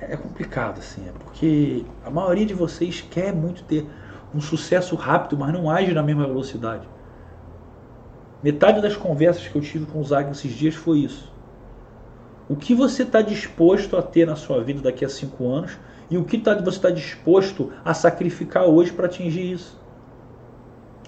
é 0.00 0.16
complicado 0.16 0.78
assim, 0.78 1.06
é 1.06 1.12
porque 1.12 1.84
a 2.02 2.10
maioria 2.10 2.46
de 2.46 2.54
vocês 2.54 3.02
quer 3.02 3.34
muito 3.34 3.62
ter 3.64 3.86
um 4.34 4.40
sucesso 4.40 4.96
rápido, 4.96 5.36
mas 5.36 5.52
não 5.52 5.70
age 5.70 5.92
na 5.92 6.02
mesma 6.02 6.26
velocidade. 6.26 6.88
Metade 8.42 8.80
das 8.80 8.96
conversas 8.96 9.46
que 9.46 9.54
eu 9.54 9.60
tive 9.60 9.84
com 9.84 10.00
o 10.00 10.04
Zag 10.04 10.30
esses 10.30 10.52
dias 10.52 10.74
foi 10.74 11.00
isso. 11.00 11.36
O 12.48 12.56
que 12.56 12.74
você 12.74 13.02
está 13.02 13.20
disposto 13.20 13.96
a 13.96 14.02
ter 14.02 14.26
na 14.26 14.34
sua 14.34 14.62
vida 14.62 14.80
daqui 14.80 15.04
a 15.04 15.08
cinco 15.08 15.48
anos 15.48 15.76
e 16.10 16.16
o 16.16 16.24
que 16.24 16.38
tá, 16.38 16.54
você 16.54 16.76
está 16.76 16.90
disposto 16.90 17.70
a 17.84 17.92
sacrificar 17.92 18.64
hoje 18.64 18.92
para 18.92 19.06
atingir 19.06 19.52
isso. 19.52 19.78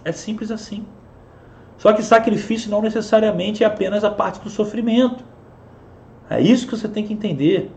É 0.05 0.13
simples 0.13 0.51
assim. 0.51 0.85
Só 1.79 1.93
que 1.95 2.03
sacrifício 2.03 2.71
não 2.71 2.83
necessariamente 2.83 3.65
é 3.65 3.67
apenas 3.67 4.05
a 4.05 4.11
parte 4.11 4.41
do 4.41 4.51
sofrimento. 4.51 5.25
É 6.29 6.41
isso 6.41 6.67
que 6.67 6.77
você 6.77 6.89
tem 6.89 7.07
que 7.07 7.15
entender. 7.15 7.73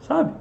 Sabe? 0.00 0.34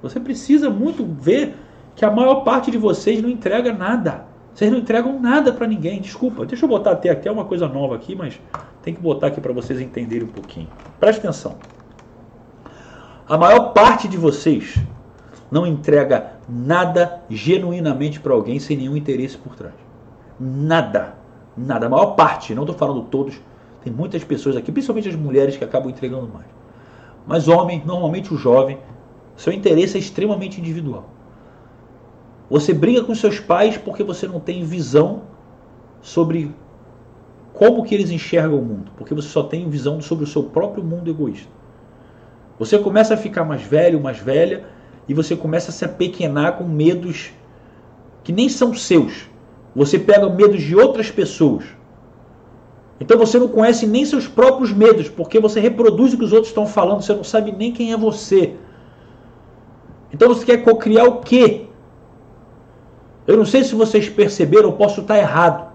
Você 0.00 0.20
precisa 0.20 0.70
muito 0.70 1.04
ver 1.04 1.56
que 1.96 2.04
a 2.04 2.10
maior 2.10 2.36
parte 2.36 2.70
de 2.70 2.78
vocês 2.78 3.20
não 3.20 3.28
entrega 3.28 3.72
nada. 3.72 4.29
Vocês 4.54 4.70
não 4.70 4.78
entregam 4.78 5.18
nada 5.20 5.52
para 5.52 5.66
ninguém. 5.66 6.00
Desculpa, 6.00 6.44
deixa 6.44 6.64
eu 6.64 6.68
botar 6.68 6.92
até 6.92 7.10
aqui 7.10 7.28
uma 7.28 7.44
coisa 7.44 7.68
nova 7.68 7.94
aqui, 7.94 8.14
mas 8.14 8.40
tem 8.82 8.94
que 8.94 9.00
botar 9.00 9.28
aqui 9.28 9.40
para 9.40 9.52
vocês 9.52 9.80
entenderem 9.80 10.26
um 10.26 10.30
pouquinho. 10.32 10.68
Preste 10.98 11.18
atenção. 11.20 11.56
A 13.28 13.38
maior 13.38 13.72
parte 13.72 14.08
de 14.08 14.16
vocês 14.16 14.76
não 15.50 15.66
entrega 15.66 16.32
nada 16.48 17.22
genuinamente 17.28 18.20
para 18.20 18.32
alguém 18.32 18.58
sem 18.58 18.76
nenhum 18.76 18.96
interesse 18.96 19.36
por 19.36 19.54
trás. 19.54 19.74
Nada. 20.38 21.14
Nada. 21.56 21.86
A 21.86 21.88
maior 21.88 22.14
parte, 22.14 22.54
não 22.54 22.62
estou 22.62 22.76
falando 22.76 23.02
todos, 23.02 23.40
tem 23.82 23.92
muitas 23.92 24.22
pessoas 24.24 24.56
aqui, 24.56 24.70
principalmente 24.70 25.08
as 25.08 25.14
mulheres, 25.14 25.56
que 25.56 25.64
acabam 25.64 25.90
entregando 25.90 26.28
mais. 26.28 26.46
Mas 27.26 27.48
homem, 27.48 27.82
normalmente 27.84 28.32
o 28.32 28.36
jovem, 28.36 28.78
seu 29.36 29.52
interesse 29.52 29.96
é 29.96 30.00
extremamente 30.00 30.60
individual. 30.60 31.08
Você 32.50 32.74
briga 32.74 33.04
com 33.04 33.14
seus 33.14 33.38
pais 33.38 33.78
porque 33.78 34.02
você 34.02 34.26
não 34.26 34.40
tem 34.40 34.64
visão 34.64 35.22
sobre 36.02 36.52
como 37.54 37.84
que 37.84 37.94
eles 37.94 38.10
enxergam 38.10 38.58
o 38.58 38.64
mundo, 38.64 38.90
porque 38.96 39.14
você 39.14 39.28
só 39.28 39.44
tem 39.44 39.68
visão 39.68 40.00
sobre 40.00 40.24
o 40.24 40.26
seu 40.26 40.42
próprio 40.42 40.82
mundo 40.82 41.08
egoísta. 41.08 41.48
Você 42.58 42.76
começa 42.78 43.14
a 43.14 43.16
ficar 43.16 43.44
mais 43.44 43.62
velho, 43.62 44.00
mais 44.00 44.18
velha, 44.18 44.64
e 45.08 45.14
você 45.14 45.36
começa 45.36 45.70
a 45.70 45.72
se 45.72 45.84
apequenar 45.84 46.58
com 46.58 46.64
medos 46.64 47.32
que 48.24 48.32
nem 48.32 48.48
são 48.48 48.74
seus. 48.74 49.30
Você 49.74 49.98
pega 49.98 50.28
medos 50.28 50.60
de 50.60 50.74
outras 50.74 51.10
pessoas. 51.10 51.64
Então 52.98 53.16
você 53.16 53.38
não 53.38 53.48
conhece 53.48 53.86
nem 53.86 54.04
seus 54.04 54.26
próprios 54.26 54.72
medos, 54.72 55.08
porque 55.08 55.38
você 55.38 55.60
reproduz 55.60 56.12
o 56.12 56.18
que 56.18 56.24
os 56.24 56.32
outros 56.32 56.50
estão 56.50 56.66
falando, 56.66 57.02
você 57.02 57.14
não 57.14 57.24
sabe 57.24 57.52
nem 57.52 57.72
quem 57.72 57.92
é 57.92 57.96
você. 57.96 58.56
Então 60.12 60.28
você 60.28 60.44
quer 60.44 60.58
cocriar 60.58 61.06
o 61.06 61.20
quê? 61.20 61.69
Eu 63.30 63.36
não 63.36 63.44
sei 63.44 63.62
se 63.62 63.76
vocês 63.76 64.08
perceberam, 64.08 64.70
eu 64.70 64.72
posso 64.72 65.02
estar 65.02 65.16
errado. 65.16 65.70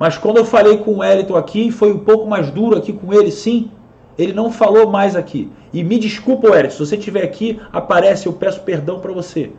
Mas 0.00 0.18
quando 0.18 0.38
eu 0.38 0.44
falei 0.44 0.78
com 0.78 0.94
o 0.94 0.98
Wellington 0.98 1.36
aqui, 1.36 1.70
foi 1.70 1.92
um 1.92 2.00
pouco 2.00 2.26
mais 2.26 2.50
duro 2.50 2.76
aqui 2.76 2.92
com 2.92 3.14
ele, 3.14 3.30
sim. 3.30 3.70
Ele 4.18 4.32
não 4.32 4.50
falou 4.50 4.90
mais 4.90 5.14
aqui. 5.14 5.48
E 5.72 5.84
me 5.84 5.96
desculpa, 5.96 6.48
Eric, 6.48 6.72
se 6.72 6.80
você 6.80 6.96
estiver 6.96 7.22
aqui, 7.22 7.60
aparece, 7.72 8.26
eu 8.26 8.32
peço 8.32 8.62
perdão 8.62 8.98
para 8.98 9.12
você. 9.12 9.52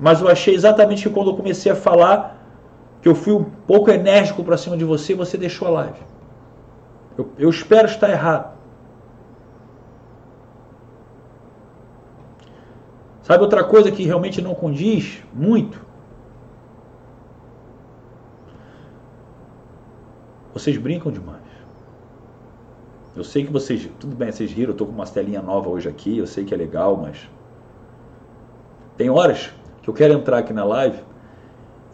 Mas 0.00 0.22
eu 0.22 0.28
achei 0.28 0.54
exatamente 0.54 1.06
que 1.06 1.14
quando 1.14 1.28
eu 1.28 1.36
comecei 1.36 1.70
a 1.70 1.76
falar, 1.76 2.42
que 3.02 3.08
eu 3.10 3.14
fui 3.14 3.34
um 3.34 3.44
pouco 3.44 3.90
enérgico 3.90 4.42
para 4.42 4.56
cima 4.56 4.74
de 4.74 4.86
você, 4.86 5.14
você 5.14 5.36
deixou 5.36 5.68
a 5.68 5.70
live. 5.72 6.00
Eu, 7.18 7.28
eu 7.38 7.50
espero 7.50 7.86
estar 7.88 8.08
errado. 8.08 8.54
Sabe 13.22 13.42
outra 13.42 13.62
coisa 13.62 13.90
que 13.90 14.04
realmente 14.04 14.42
não 14.42 14.54
condiz 14.54 15.22
muito? 15.32 15.80
Vocês 20.52 20.76
brincam 20.76 21.10
demais. 21.10 21.40
Eu 23.14 23.22
sei 23.22 23.44
que 23.44 23.52
vocês, 23.52 23.88
tudo 24.00 24.16
bem, 24.16 24.32
vocês 24.32 24.50
riram, 24.50 24.72
eu 24.72 24.76
tô 24.76 24.86
com 24.86 24.92
uma 24.92 25.06
telinha 25.06 25.40
nova 25.40 25.68
hoje 25.68 25.88
aqui, 25.88 26.18
eu 26.18 26.26
sei 26.26 26.44
que 26.44 26.52
é 26.52 26.56
legal, 26.56 26.96
mas 26.96 27.28
tem 28.96 29.08
horas 29.08 29.52
que 29.82 29.88
eu 29.88 29.94
quero 29.94 30.14
entrar 30.14 30.38
aqui 30.38 30.52
na 30.52 30.64
live 30.64 30.98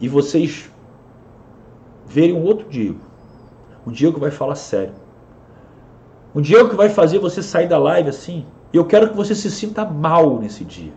e 0.01 0.09
vocês 0.09 0.71
verem 2.07 2.35
um 2.35 2.45
outro 2.45 2.69
Diego. 2.69 3.01
Um 3.87 3.91
Diego 3.91 4.15
que 4.15 4.21
vai 4.21 4.31
falar 4.31 4.55
sério. 4.55 4.95
Um 6.35 6.41
Diego 6.41 6.71
que 6.71 6.77
vai 6.77 6.89
fazer 6.89 7.19
você 7.19 7.43
sair 7.43 7.69
da 7.69 7.79
live 7.79 8.09
assim. 8.09 8.47
Eu 8.73 8.85
quero 8.85 9.11
que 9.11 9.17
você 9.17 9.35
se 9.35 9.51
sinta 9.51 9.85
mal 9.85 10.39
nesse 10.39 10.65
dia. 10.65 10.93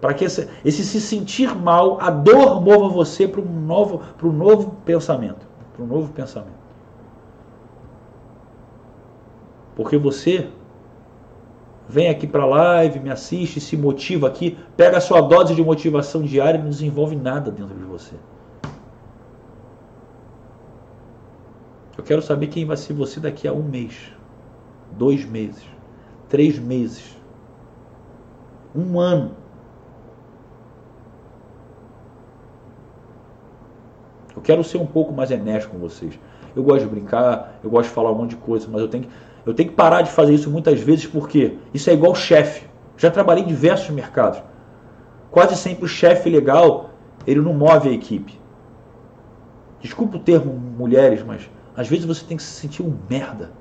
Para 0.00 0.14
que 0.14 0.24
esse, 0.24 0.48
esse, 0.64 0.84
se 0.84 1.00
sentir 1.00 1.54
mal, 1.54 1.98
a 2.00 2.10
dor 2.10 2.60
mova 2.60 2.88
você 2.88 3.26
para 3.26 3.40
um 3.40 3.60
novo, 3.60 4.00
para 4.16 4.26
um 4.26 4.32
novo 4.32 4.76
pensamento. 4.84 5.46
Para 5.74 5.84
um 5.84 5.86
novo 5.86 6.12
pensamento. 6.12 6.66
Porque 9.74 9.96
você 9.96 10.48
vem 11.88 12.08
aqui 12.08 12.26
para 12.26 12.42
a 12.42 12.46
live, 12.46 13.00
me 13.00 13.10
assiste, 13.10 13.60
se 13.60 13.76
motiva 13.76 14.26
aqui, 14.26 14.58
pega 14.76 14.98
a 14.98 15.00
sua 15.00 15.20
dose 15.20 15.54
de 15.54 15.62
motivação 15.62 16.22
diária 16.22 16.58
e 16.58 16.62
não 16.62 16.70
desenvolve 16.70 17.14
nada 17.14 17.50
dentro 17.50 17.74
de 17.74 17.84
você. 17.84 18.14
Eu 21.96 22.04
quero 22.04 22.20
saber 22.20 22.48
quem 22.48 22.64
vai 22.64 22.76
ser 22.76 22.92
você 22.92 23.20
daqui 23.20 23.46
a 23.46 23.52
um 23.52 23.62
mês, 23.62 24.12
dois 24.92 25.24
meses, 25.24 25.64
três 26.28 26.58
meses, 26.58 27.16
um 28.74 28.98
ano. 29.00 29.45
Eu 34.36 34.42
quero 34.42 34.62
ser 34.62 34.78
um 34.78 34.86
pouco 34.86 35.12
mais 35.12 35.30
enérgico 35.30 35.72
com 35.74 35.80
vocês. 35.80 36.18
Eu 36.54 36.62
gosto 36.62 36.84
de 36.84 36.90
brincar, 36.90 37.58
eu 37.64 37.70
gosto 37.70 37.88
de 37.88 37.94
falar 37.94 38.12
um 38.12 38.14
monte 38.14 38.30
de 38.30 38.36
coisa, 38.36 38.68
mas 38.70 38.80
eu 38.82 38.88
tenho 38.88 39.04
que 39.04 39.10
eu 39.46 39.54
tenho 39.54 39.68
que 39.68 39.76
parar 39.76 40.02
de 40.02 40.10
fazer 40.10 40.34
isso 40.34 40.50
muitas 40.50 40.80
vezes 40.80 41.06
porque 41.06 41.56
isso 41.72 41.88
é 41.88 41.92
igual 41.92 42.12
chefe. 42.16 42.66
Já 42.96 43.12
trabalhei 43.12 43.44
em 43.44 43.46
diversos 43.46 43.88
mercados. 43.90 44.42
Quase 45.30 45.54
sempre 45.54 45.84
o 45.84 45.88
chefe 45.88 46.28
legal, 46.28 46.90
ele 47.24 47.40
não 47.40 47.54
move 47.54 47.88
a 47.88 47.92
equipe. 47.92 48.40
Desculpa 49.80 50.16
o 50.16 50.20
termo 50.20 50.52
mulheres, 50.52 51.22
mas 51.22 51.48
às 51.76 51.86
vezes 51.86 52.04
você 52.04 52.24
tem 52.24 52.36
que 52.36 52.42
se 52.42 52.60
sentir 52.60 52.82
um 52.82 52.92
merda. 53.08 53.52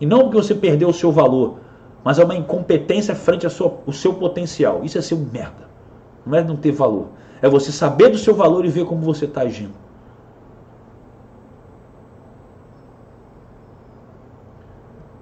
E 0.00 0.06
não 0.06 0.20
porque 0.20 0.38
você 0.38 0.54
perdeu 0.54 0.88
o 0.88 0.94
seu 0.94 1.12
valor, 1.12 1.58
mas 2.02 2.18
é 2.18 2.24
uma 2.24 2.34
incompetência 2.34 3.14
frente 3.14 3.44
ao 3.44 3.50
seu 3.92 4.14
potencial. 4.14 4.82
Isso 4.82 4.96
é 4.96 5.02
ser 5.02 5.14
um 5.14 5.28
merda. 5.30 5.68
Não 6.24 6.38
é 6.38 6.42
não 6.42 6.56
ter 6.56 6.72
valor. 6.72 7.08
É 7.44 7.48
você 7.48 7.70
saber 7.70 8.08
do 8.08 8.16
seu 8.16 8.34
valor 8.34 8.64
e 8.64 8.70
ver 8.70 8.86
como 8.86 9.02
você 9.02 9.26
está 9.26 9.42
agindo. 9.42 9.74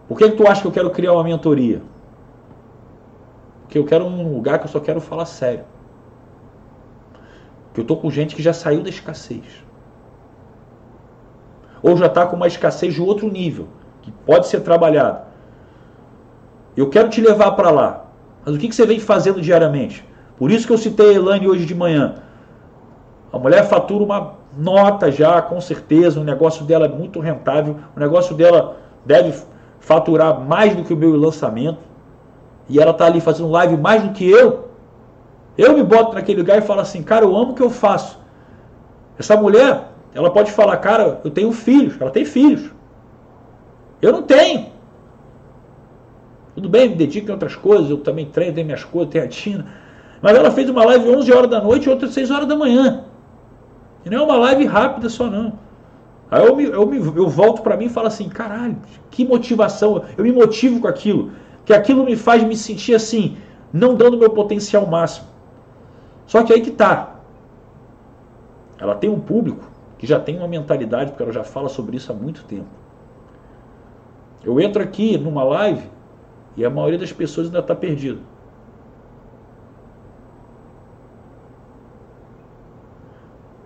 Por 0.07 0.17
que, 0.17 0.31
que 0.31 0.37
tu 0.37 0.47
acha 0.47 0.61
que 0.61 0.69
eu 0.69 0.71
quero 0.71 0.91
criar 0.91 1.15
uma 1.15 1.25
mentoria? 1.25 1.83
Porque 3.63 3.77
eu 3.77 3.85
quero 3.85 4.05
um 4.05 4.35
lugar 4.35 4.61
que 4.61 4.67
eu 4.67 4.71
só 4.71 4.79
quero 4.79 5.01
falar 5.01 5.27
sério. 5.27 5.65
Que 7.75 7.81
eu 7.81 7.85
tô 7.85 7.97
com 7.97 8.09
gente 8.09 8.37
que 8.37 8.43
já 8.43 8.53
saiu 8.53 8.85
da 8.85 8.89
escassez. 8.89 9.65
Ou 11.83 11.97
já 11.97 12.07
está 12.07 12.25
com 12.25 12.37
uma 12.37 12.47
escassez 12.47 12.95
de 12.95 13.03
outro 13.03 13.29
nível, 13.29 13.67
que 14.01 14.13
pode 14.13 14.47
ser 14.47 14.61
trabalhado. 14.61 15.27
Eu 16.77 16.89
quero 16.89 17.09
te 17.11 17.21
levar 17.21 17.51
para 17.57 17.73
lá. 17.73 18.05
Mas 18.45 18.55
o 18.55 18.59
que, 18.61 18.69
que 18.69 18.77
você 18.77 18.87
vem 18.87 19.01
fazendo 19.01 19.43
diariamente? 19.43 20.12
Por 20.43 20.51
isso 20.51 20.67
que 20.67 20.73
eu 20.73 20.77
citei 20.77 21.11
a 21.11 21.13
Elane 21.13 21.47
hoje 21.47 21.65
de 21.65 21.73
manhã. 21.73 22.17
A 23.33 23.39
mulher 23.39 23.63
fatura 23.69 24.03
uma 24.03 24.35
nota 24.59 25.09
já, 25.09 25.41
com 25.41 25.61
certeza. 25.61 26.19
O 26.19 26.25
negócio 26.25 26.65
dela 26.65 26.87
é 26.87 26.89
muito 26.89 27.21
rentável. 27.21 27.77
O 27.95 28.01
negócio 28.01 28.35
dela 28.35 28.77
deve 29.07 29.41
faturar 29.79 30.41
mais 30.41 30.75
do 30.75 30.83
que 30.83 30.93
o 30.93 30.97
meu 30.97 31.15
lançamento, 31.15 31.79
e 32.69 32.81
ela 32.81 32.91
está 32.91 33.07
ali 33.07 33.21
fazendo 33.21 33.53
live 33.53 33.77
mais 33.77 34.03
do 34.03 34.11
que 34.11 34.29
eu, 34.29 34.69
eu 35.57 35.75
me 35.75 35.85
boto 35.85 36.15
naquele 36.15 36.41
lugar 36.41 36.59
e 36.59 36.63
falo 36.63 36.81
assim, 36.81 37.05
cara, 37.05 37.25
eu 37.25 37.37
amo 37.37 37.53
o 37.53 37.55
que 37.55 37.63
eu 37.63 37.71
faço. 37.71 38.19
Essa 39.17 39.37
mulher, 39.37 39.93
ela 40.13 40.29
pode 40.29 40.51
falar, 40.51 40.77
cara, 40.79 41.21
eu 41.23 41.31
tenho 41.31 41.53
filhos, 41.53 42.01
ela 42.01 42.11
tem 42.11 42.25
filhos. 42.25 42.69
Eu 44.01 44.11
não 44.11 44.23
tenho. 44.23 44.73
Tudo 46.57 46.69
bem, 46.69 46.89
me 46.89 46.97
dedico 46.97 47.29
em 47.29 47.33
outras 47.33 47.55
coisas, 47.55 47.89
eu 47.89 47.99
também 47.99 48.27
treino, 48.27 48.57
tenho 48.57 48.67
minhas 48.67 48.83
coisas, 48.83 49.13
tenho 49.13 49.25
a 49.25 49.29
Tina. 49.29 49.82
Mas 50.23 50.37
ela 50.37 50.53
fez 50.53 50.71
uma 50.71 50.85
live 50.85 51.11
11 51.11 51.33
horas 51.33 51.51
da 51.51 51.61
noite 51.61 51.87
e 51.87 51.91
outra 51.91 52.09
6 52.09 52.31
horas 52.31 52.47
da 52.47 52.57
manhã. 52.57 53.05
E 54.05 54.11
não 54.11 54.19
é 54.19 54.23
uma 54.23 54.37
live 54.37 54.65
rápida 54.65 55.09
só 55.09 55.29
não. 55.29 55.55
Aí 56.31 56.47
eu, 56.47 56.57
me, 56.57 56.65
eu, 56.65 56.87
me, 56.87 56.97
eu 56.97 57.29
volto 57.29 57.61
para 57.61 57.77
mim 57.77 57.87
e 57.87 57.91
falo 57.91 58.07
assim, 58.07 58.29
caralho, 58.29 58.77
que 59.11 59.25
motivação, 59.25 60.05
eu 60.17 60.25
me 60.25 60.33
motivo 60.33 60.81
com 60.81 60.89
aquilo, 60.89 61.33
que 61.65 61.75
aquilo 61.75 62.05
me 62.05 62.17
faz 62.17 62.43
me 62.43 62.57
sentir 62.57 62.95
assim, 62.95 63.37
não 63.73 63.95
dando 63.95 64.17
meu 64.17 64.31
potencial 64.31 64.87
máximo. 64.87 65.27
Só 66.27 66.43
que 66.43 66.53
aí 66.53 66.63
que 66.63 66.71
tá. 66.71 67.17
Ela 68.79 68.95
tem 68.95 69.11
um 69.11 69.21
público 69.21 69.65
que 69.99 70.07
já 70.07 70.19
tem 70.19 70.39
uma 70.39 70.49
mentalidade, 70.49 71.11
porque 71.11 71.23
ela 71.23 71.33
já 71.33 71.45
fala 71.45 71.69
sobre 71.69 71.97
isso 71.97 72.11
há 72.11 72.15
muito 72.15 72.45
tempo. 72.45 72.67
Eu 74.43 74.59
entro 74.61 74.83
aqui 74.83 75.19
numa 75.19 75.45
live 75.45 75.89
e 76.57 76.65
a 76.65 76.71
maioria 76.71 76.99
das 76.99 77.13
pessoas 77.13 77.49
ainda 77.49 77.59
está 77.59 77.75
perdida. 77.75 78.19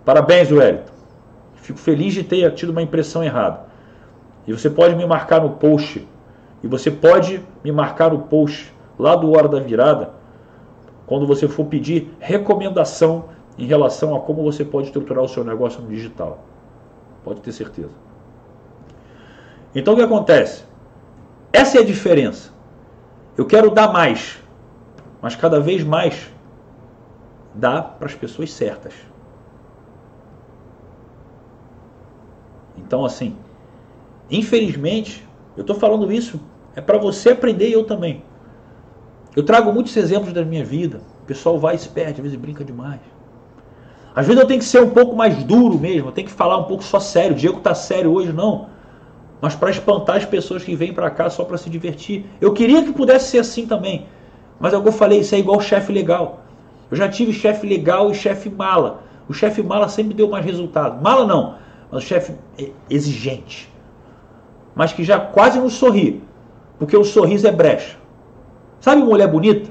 Parabéns, 0.07 0.49
Wellington. 0.49 0.93
Fico 1.55 1.77
feliz 1.77 2.13
de 2.13 2.23
ter 2.23 2.49
tido 2.53 2.69
uma 2.69 2.81
impressão 2.81 3.21
errada. 3.21 3.65
E 4.47 4.53
você 4.53 4.69
pode 4.69 4.95
me 4.95 5.05
marcar 5.05 5.41
no 5.41 5.49
post. 5.49 6.07
E 6.63 6.67
você 6.67 6.89
pode 6.89 7.43
me 7.61 7.73
marcar 7.73 8.11
no 8.11 8.19
post 8.19 8.73
lá 8.97 9.17
do 9.17 9.29
Hora 9.33 9.49
da 9.49 9.59
Virada, 9.59 10.11
quando 11.05 11.27
você 11.27 11.45
for 11.45 11.65
pedir 11.65 12.09
recomendação 12.21 13.25
em 13.57 13.65
relação 13.65 14.15
a 14.15 14.21
como 14.21 14.43
você 14.43 14.63
pode 14.63 14.87
estruturar 14.87 15.25
o 15.25 15.27
seu 15.27 15.43
negócio 15.43 15.81
no 15.81 15.89
digital. 15.89 16.39
Pode 17.21 17.41
ter 17.41 17.51
certeza. 17.51 17.91
Então 19.75 19.93
o 19.93 19.97
que 19.97 20.03
acontece? 20.03 20.63
Essa 21.51 21.79
é 21.79 21.81
a 21.81 21.85
diferença. 21.85 22.53
Eu 23.37 23.45
quero 23.45 23.69
dar 23.71 23.91
mais, 23.91 24.41
mas 25.21 25.35
cada 25.35 25.59
vez 25.59 25.83
mais 25.83 26.31
dá 27.53 27.81
para 27.81 28.07
as 28.07 28.15
pessoas 28.15 28.53
certas. 28.53 29.06
Então, 32.77 33.03
assim, 33.03 33.35
infelizmente, 34.29 35.27
eu 35.55 35.61
estou 35.61 35.75
falando 35.75 36.11
isso 36.11 36.39
é 36.75 36.81
para 36.81 36.99
você 36.99 37.31
aprender 37.31 37.69
e 37.69 37.73
eu 37.73 37.83
também. 37.83 38.23
Eu 39.35 39.43
trago 39.43 39.73
muitos 39.73 39.97
exemplos 39.97 40.31
da 40.31 40.45
minha 40.45 40.63
vida. 40.63 41.01
O 41.23 41.25
pessoal 41.25 41.57
vai 41.57 41.75
e 41.75 41.79
se 41.79 41.89
perde, 41.89 42.21
às 42.21 42.23
vezes 42.23 42.37
brinca 42.37 42.63
demais. 42.63 42.99
Às 44.15 44.27
vezes 44.27 44.39
eu 44.39 44.47
tenho 44.47 44.59
que 44.59 44.65
ser 44.65 44.81
um 44.81 44.91
pouco 44.91 45.15
mais 45.15 45.43
duro 45.43 45.77
mesmo, 45.77 46.09
eu 46.09 46.11
tenho 46.11 46.27
que 46.27 46.33
falar 46.33 46.57
um 46.57 46.63
pouco 46.63 46.83
só 46.83 46.99
sério. 46.99 47.31
O 47.31 47.35
Diego 47.35 47.57
está 47.57 47.73
sério 47.73 48.11
hoje, 48.11 48.31
não. 48.31 48.67
Mas 49.41 49.55
para 49.55 49.71
espantar 49.71 50.17
as 50.17 50.25
pessoas 50.25 50.63
que 50.63 50.75
vêm 50.75 50.93
para 50.93 51.09
cá 51.09 51.29
só 51.31 51.43
para 51.43 51.57
se 51.57 51.69
divertir. 51.69 52.25
Eu 52.39 52.53
queria 52.53 52.83
que 52.83 52.93
pudesse 52.93 53.31
ser 53.31 53.39
assim 53.39 53.65
também. 53.65 54.05
Mas 54.59 54.73
é 54.73 54.75
eu 54.75 54.91
falei, 54.91 55.19
isso 55.19 55.33
é 55.33 55.39
igual 55.39 55.59
chefe 55.59 55.91
legal. 55.91 56.41
Eu 56.89 56.97
já 56.97 57.09
tive 57.09 57.33
chefe 57.33 57.67
legal 57.67 58.11
e 58.11 58.13
chefe 58.13 58.49
mala. 58.49 59.03
O 59.27 59.33
chefe 59.33 59.63
mala 59.63 59.87
sempre 59.89 60.13
deu 60.13 60.29
mais 60.29 60.45
resultado. 60.45 61.01
Mala 61.01 61.25
não 61.25 61.66
mas 61.91 62.03
um 62.03 62.05
chefe 62.05 62.33
exigente, 62.89 63.71
mas 64.75 64.93
que 64.93 65.03
já 65.03 65.19
quase 65.19 65.59
não 65.59 65.69
sorri, 65.69 66.23
porque 66.77 66.95
o 66.95 67.03
sorriso 67.03 67.47
é 67.47 67.51
brecha. 67.51 67.97
Sabe 68.79 69.01
mulher 69.01 69.27
bonita? 69.27 69.69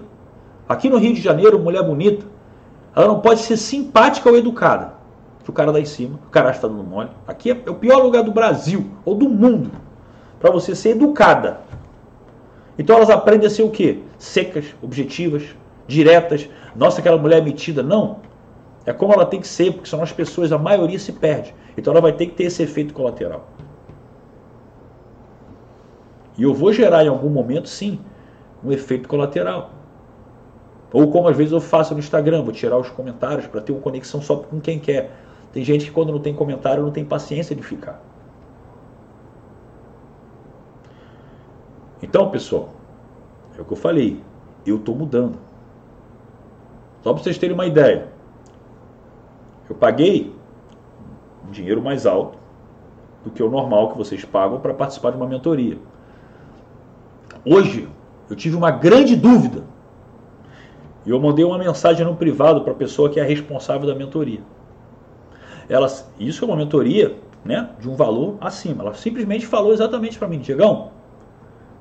Aqui 0.68 0.88
no 0.88 0.98
Rio 0.98 1.14
de 1.14 1.20
Janeiro, 1.20 1.58
mulher 1.58 1.82
bonita, 1.82 2.26
ela 2.94 3.06
não 3.06 3.20
pode 3.20 3.40
ser 3.40 3.56
simpática 3.56 4.28
ou 4.28 4.36
educada. 4.36 4.94
Que 5.44 5.50
o 5.50 5.52
cara 5.52 5.70
lá 5.70 5.78
em 5.78 5.84
cima, 5.84 6.18
o 6.26 6.30
cara 6.30 6.50
está 6.50 6.66
dando 6.66 6.82
mole. 6.82 7.10
Aqui 7.28 7.50
é 7.50 7.70
o 7.70 7.74
pior 7.74 8.02
lugar 8.02 8.24
do 8.24 8.32
Brasil 8.32 8.90
ou 9.04 9.14
do 9.14 9.28
mundo 9.28 9.70
para 10.40 10.50
você 10.50 10.74
ser 10.74 10.90
educada. 10.90 11.60
Então 12.78 12.96
elas 12.96 13.10
aprendem 13.10 13.46
a 13.46 13.50
ser 13.50 13.62
o 13.62 13.70
quê? 13.70 14.00
Secas, 14.18 14.74
objetivas, 14.82 15.44
diretas. 15.86 16.48
Nossa, 16.74 17.00
aquela 17.00 17.16
mulher 17.16 17.38
é 17.38 17.44
metida. 17.44 17.82
Não. 17.82 18.18
É 18.86 18.92
como 18.92 19.12
ela 19.12 19.26
tem 19.26 19.40
que 19.40 19.48
ser, 19.48 19.72
porque 19.72 19.90
senão 19.90 20.04
as 20.04 20.12
pessoas, 20.12 20.52
a 20.52 20.58
maioria 20.58 20.98
se 20.98 21.12
perde. 21.12 21.52
Então 21.76 21.92
ela 21.92 22.00
vai 22.00 22.12
ter 22.12 22.26
que 22.26 22.34
ter 22.36 22.44
esse 22.44 22.62
efeito 22.62 22.94
colateral. 22.94 23.48
E 26.38 26.44
eu 26.44 26.54
vou 26.54 26.72
gerar 26.72 27.04
em 27.04 27.08
algum 27.08 27.28
momento, 27.28 27.68
sim, 27.68 27.98
um 28.62 28.70
efeito 28.70 29.08
colateral. 29.08 29.72
Ou 30.92 31.10
como 31.10 31.26
às 31.28 31.36
vezes 31.36 31.52
eu 31.52 31.60
faço 31.60 31.94
no 31.94 31.98
Instagram, 31.98 32.44
vou 32.44 32.52
tirar 32.52 32.78
os 32.78 32.88
comentários 32.88 33.46
para 33.48 33.60
ter 33.60 33.72
uma 33.72 33.80
conexão 33.80 34.22
só 34.22 34.36
com 34.36 34.60
quem 34.60 34.78
quer. 34.78 35.10
Tem 35.52 35.64
gente 35.64 35.86
que 35.86 35.90
quando 35.90 36.12
não 36.12 36.20
tem 36.20 36.32
comentário 36.32 36.82
não 36.82 36.92
tem 36.92 37.04
paciência 37.04 37.56
de 37.56 37.62
ficar. 37.62 38.00
Então, 42.00 42.30
pessoal, 42.30 42.68
é 43.58 43.60
o 43.60 43.64
que 43.64 43.72
eu 43.72 43.76
falei, 43.76 44.22
eu 44.64 44.76
estou 44.76 44.94
mudando. 44.94 45.38
Só 47.02 47.12
para 47.12 47.22
vocês 47.22 47.36
terem 47.36 47.54
uma 47.54 47.66
ideia. 47.66 48.15
Eu 49.68 49.74
paguei 49.74 50.34
dinheiro 51.50 51.82
mais 51.82 52.06
alto 52.06 52.38
do 53.24 53.30
que 53.30 53.42
o 53.42 53.50
normal 53.50 53.90
que 53.90 53.98
vocês 53.98 54.24
pagam 54.24 54.60
para 54.60 54.72
participar 54.72 55.10
de 55.10 55.16
uma 55.16 55.26
mentoria. 55.26 55.78
Hoje, 57.44 57.88
eu 58.28 58.36
tive 58.36 58.56
uma 58.56 58.70
grande 58.70 59.16
dúvida. 59.16 59.64
E 61.04 61.10
eu 61.10 61.20
mandei 61.20 61.44
uma 61.44 61.58
mensagem 61.58 62.04
no 62.04 62.16
privado 62.16 62.62
para 62.62 62.72
a 62.72 62.76
pessoa 62.76 63.08
que 63.08 63.20
é 63.20 63.24
responsável 63.24 63.86
da 63.86 63.94
mentoria. 63.94 64.40
Ela, 65.68 65.88
isso 66.18 66.44
é 66.44 66.48
uma 66.48 66.56
mentoria 66.56 67.16
né, 67.44 67.70
de 67.78 67.88
um 67.88 67.94
valor 67.94 68.36
acima. 68.40 68.82
Ela 68.82 68.94
simplesmente 68.94 69.46
falou 69.46 69.72
exatamente 69.72 70.18
para 70.18 70.26
mim, 70.26 70.38
Diegão, 70.38 70.90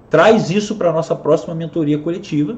traz 0.10 0.49
isso 0.49 0.76
para 0.76 0.90
a 0.90 0.94
nossa 0.94 1.16
próxima 1.16 1.56
mentoria 1.56 1.98
coletiva 1.98 2.57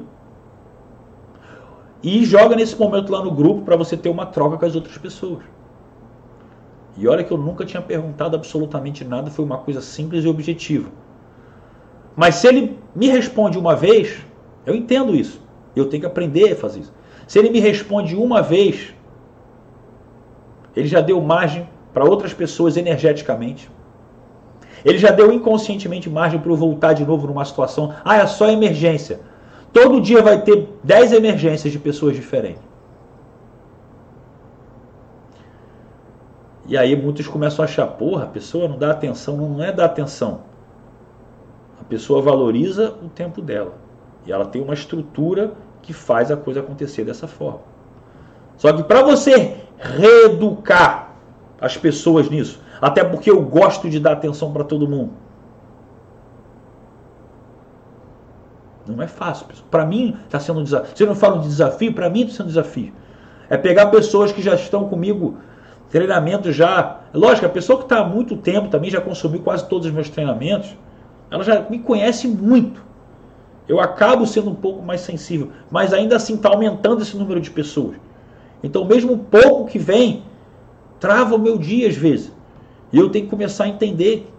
e 2.02 2.24
joga 2.24 2.54
nesse 2.54 2.78
momento 2.78 3.10
lá 3.10 3.22
no 3.22 3.30
grupo 3.30 3.62
para 3.62 3.76
você 3.76 3.96
ter 3.96 4.08
uma 4.08 4.26
troca 4.26 4.56
com 4.56 4.66
as 4.66 4.74
outras 4.74 4.96
pessoas. 4.98 5.42
E 6.96 7.06
olha 7.06 7.22
que 7.22 7.32
eu 7.32 7.38
nunca 7.38 7.64
tinha 7.64 7.82
perguntado 7.82 8.36
absolutamente 8.36 9.04
nada, 9.04 9.30
foi 9.30 9.44
uma 9.44 9.58
coisa 9.58 9.80
simples 9.80 10.24
e 10.24 10.28
objetiva. 10.28 10.90
Mas 12.16 12.36
se 12.36 12.48
ele 12.48 12.76
me 12.94 13.08
responde 13.08 13.56
uma 13.56 13.76
vez, 13.76 14.18
eu 14.66 14.74
entendo 14.74 15.14
isso. 15.14 15.40
Eu 15.76 15.88
tenho 15.88 16.00
que 16.00 16.06
aprender 16.06 16.52
a 16.52 16.56
fazer 16.56 16.80
isso. 16.80 16.92
Se 17.26 17.38
ele 17.38 17.50
me 17.50 17.60
responde 17.60 18.16
uma 18.16 18.42
vez, 18.42 18.92
ele 20.74 20.88
já 20.88 21.00
deu 21.00 21.20
margem 21.20 21.68
para 21.92 22.04
outras 22.04 22.34
pessoas 22.34 22.76
energeticamente. 22.76 23.70
Ele 24.84 24.98
já 24.98 25.10
deu 25.10 25.32
inconscientemente 25.32 26.08
margem 26.08 26.40
para 26.40 26.50
eu 26.50 26.56
voltar 26.56 26.92
de 26.92 27.04
novo 27.04 27.26
numa 27.26 27.44
situação. 27.44 27.94
Ah, 28.04 28.16
é 28.16 28.26
só 28.26 28.48
emergência. 28.48 29.20
Todo 29.80 30.00
dia 30.00 30.20
vai 30.20 30.42
ter 30.42 30.68
10 30.82 31.12
emergências 31.12 31.72
de 31.72 31.78
pessoas 31.78 32.16
diferentes. 32.16 32.62
E 36.66 36.76
aí 36.76 37.00
muitos 37.00 37.28
começam 37.28 37.64
a 37.64 37.68
achar, 37.68 37.86
porra, 37.86 38.24
a 38.24 38.26
pessoa 38.26 38.66
não 38.66 38.76
dá 38.76 38.90
atenção, 38.90 39.36
não 39.36 39.62
é 39.62 39.70
dar 39.70 39.84
atenção. 39.84 40.40
A 41.80 41.84
pessoa 41.84 42.20
valoriza 42.20 42.92
o 43.00 43.08
tempo 43.08 43.40
dela. 43.40 43.74
E 44.26 44.32
ela 44.32 44.46
tem 44.46 44.60
uma 44.60 44.74
estrutura 44.74 45.52
que 45.80 45.92
faz 45.92 46.32
a 46.32 46.36
coisa 46.36 46.58
acontecer 46.58 47.04
dessa 47.04 47.28
forma. 47.28 47.60
Só 48.56 48.72
que 48.72 48.82
para 48.82 49.04
você 49.04 49.58
reeducar 49.78 51.14
as 51.60 51.76
pessoas 51.76 52.28
nisso, 52.28 52.60
até 52.80 53.04
porque 53.04 53.30
eu 53.30 53.40
gosto 53.42 53.88
de 53.88 54.00
dar 54.00 54.14
atenção 54.14 54.52
para 54.52 54.64
todo 54.64 54.88
mundo. 54.88 55.12
Não 58.88 59.02
é 59.02 59.06
fácil. 59.06 59.46
Para 59.70 59.84
mim 59.84 60.16
está 60.24 60.40
sendo 60.40 60.60
um 60.60 60.64
desafio. 60.64 60.96
Você 60.96 61.06
não 61.06 61.14
fala 61.14 61.38
de 61.38 61.48
desafio, 61.48 61.92
para 61.92 62.08
mim 62.08 62.22
está 62.22 62.36
sendo 62.36 62.46
um 62.46 62.48
desafio. 62.48 62.92
É 63.50 63.56
pegar 63.56 63.86
pessoas 63.86 64.32
que 64.32 64.42
já 64.42 64.54
estão 64.54 64.88
comigo, 64.88 65.36
treinamento 65.90 66.52
já. 66.52 67.00
Lógico, 67.14 67.46
a 67.46 67.50
pessoa 67.50 67.78
que 67.78 67.84
está 67.84 68.00
há 68.00 68.04
muito 68.04 68.36
tempo 68.36 68.68
também 68.68 68.90
já 68.90 69.00
consumiu 69.00 69.40
quase 69.40 69.68
todos 69.68 69.86
os 69.86 69.92
meus 69.92 70.08
treinamentos, 70.08 70.76
ela 71.30 71.42
já 71.44 71.60
me 71.68 71.78
conhece 71.78 72.26
muito. 72.28 72.82
Eu 73.68 73.80
acabo 73.80 74.26
sendo 74.26 74.50
um 74.50 74.54
pouco 74.54 74.82
mais 74.82 75.02
sensível, 75.02 75.50
mas 75.70 75.92
ainda 75.92 76.16
assim 76.16 76.34
está 76.34 76.48
aumentando 76.48 77.02
esse 77.02 77.16
número 77.16 77.40
de 77.40 77.50
pessoas. 77.50 77.96
Então, 78.62 78.84
mesmo 78.84 79.12
o 79.12 79.18
pouco 79.18 79.66
que 79.66 79.78
vem, 79.78 80.22
trava 80.98 81.34
o 81.34 81.38
meu 81.38 81.58
dia 81.58 81.88
às 81.88 81.96
vezes. 81.96 82.32
E 82.92 82.98
eu 82.98 83.10
tenho 83.10 83.26
que 83.26 83.30
começar 83.30 83.64
a 83.64 83.68
entender 83.68 84.32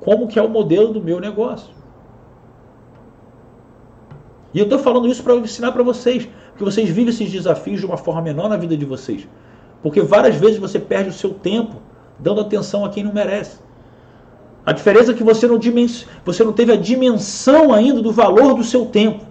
como 0.00 0.28
que 0.28 0.38
é 0.38 0.42
o 0.42 0.48
modelo 0.48 0.92
do 0.92 1.02
meu 1.02 1.18
negócio. 1.18 1.73
E 4.54 4.58
eu 4.60 4.64
estou 4.64 4.78
falando 4.78 5.08
isso 5.08 5.22
para 5.22 5.34
ensinar 5.34 5.72
para 5.72 5.82
vocês, 5.82 6.28
que 6.56 6.62
vocês 6.62 6.88
vivem 6.88 7.08
esses 7.08 7.30
desafios 7.30 7.80
de 7.80 7.86
uma 7.86 7.96
forma 7.96 8.22
menor 8.22 8.48
na 8.48 8.56
vida 8.56 8.76
de 8.76 8.84
vocês. 8.84 9.26
Porque 9.82 10.00
várias 10.00 10.36
vezes 10.36 10.58
você 10.58 10.78
perde 10.78 11.10
o 11.10 11.12
seu 11.12 11.34
tempo 11.34 11.82
dando 12.20 12.40
atenção 12.40 12.84
a 12.84 12.88
quem 12.88 13.02
não 13.02 13.12
merece. 13.12 13.58
A 14.64 14.72
diferença 14.72 15.10
é 15.10 15.14
que 15.14 15.24
você 15.24 15.48
não, 15.48 15.58
você 16.24 16.44
não 16.44 16.52
teve 16.52 16.72
a 16.72 16.76
dimensão 16.76 17.72
ainda 17.72 18.00
do 18.00 18.12
valor 18.12 18.54
do 18.54 18.62
seu 18.62 18.86
tempo. 18.86 19.24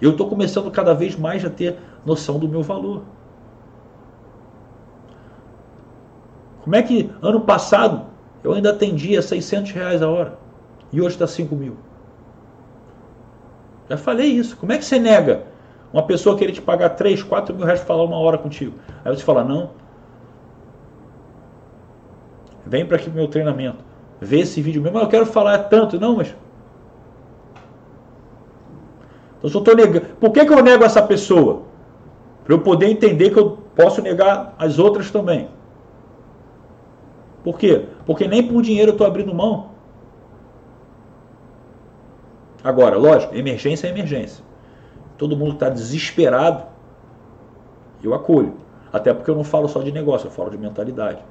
Eu 0.00 0.12
estou 0.12 0.28
começando 0.28 0.70
cada 0.70 0.94
vez 0.94 1.16
mais 1.16 1.44
a 1.44 1.50
ter 1.50 1.76
noção 2.06 2.38
do 2.38 2.48
meu 2.48 2.62
valor. 2.62 3.02
Como 6.62 6.76
é 6.76 6.82
que 6.82 7.10
ano 7.20 7.40
passado 7.40 8.06
eu 8.44 8.52
ainda 8.52 8.70
atendia 8.70 9.20
600 9.20 9.72
reais 9.72 10.00
a 10.00 10.08
hora 10.08 10.38
e 10.92 11.00
hoje 11.00 11.16
está 11.16 11.26
5 11.26 11.54
mil? 11.56 11.87
Já 13.88 13.96
falei 13.96 14.26
isso. 14.26 14.56
Como 14.56 14.72
é 14.72 14.78
que 14.78 14.84
você 14.84 14.98
nega 14.98 15.44
uma 15.92 16.02
pessoa 16.02 16.36
querer 16.36 16.52
te 16.52 16.60
pagar 16.60 16.90
3, 16.90 17.22
4 17.22 17.54
mil 17.54 17.64
reais 17.64 17.80
para 17.80 17.86
falar 17.86 18.04
uma 18.04 18.18
hora 18.18 18.38
contigo? 18.38 18.74
Aí 19.04 19.14
você 19.14 19.22
fala, 19.22 19.44
não. 19.44 19.70
Vem 22.66 22.84
para 22.84 22.96
aqui 22.96 23.06
pro 23.06 23.14
meu 23.14 23.28
treinamento. 23.28 23.78
Vê 24.20 24.40
esse 24.40 24.60
vídeo 24.60 24.82
mesmo. 24.82 24.98
Eu 24.98 25.08
quero 25.08 25.24
falar 25.24 25.58
tanto. 25.64 25.98
Não, 25.98 26.16
mas... 26.16 26.34
Então, 29.38 29.48
se 29.48 29.56
eu 29.56 29.60
estou 29.60 29.74
negando... 29.74 30.06
Por 30.20 30.32
que, 30.32 30.44
que 30.44 30.52
eu 30.52 30.62
nego 30.62 30.84
essa 30.84 31.00
pessoa? 31.00 31.62
Para 32.44 32.54
eu 32.54 32.60
poder 32.60 32.90
entender 32.90 33.30
que 33.30 33.38
eu 33.38 33.58
posso 33.74 34.02
negar 34.02 34.54
as 34.58 34.78
outras 34.78 35.10
também. 35.10 35.48
Por 37.44 37.58
quê? 37.58 37.86
Porque 38.04 38.26
nem 38.26 38.46
por 38.46 38.60
dinheiro 38.60 38.90
eu 38.90 38.92
estou 38.92 39.06
abrindo 39.06 39.34
mão. 39.34 39.77
Agora, 42.62 42.96
lógico, 42.96 43.34
emergência 43.34 43.86
é 43.86 43.90
emergência. 43.90 44.44
Todo 45.16 45.36
mundo 45.36 45.54
está 45.54 45.68
desesperado. 45.68 46.64
Eu 48.02 48.14
acolho. 48.14 48.54
Até 48.92 49.12
porque 49.12 49.30
eu 49.30 49.34
não 49.34 49.44
falo 49.44 49.68
só 49.68 49.82
de 49.82 49.92
negócio, 49.92 50.26
eu 50.26 50.30
falo 50.30 50.50
de 50.50 50.58
mentalidade. 50.58 51.22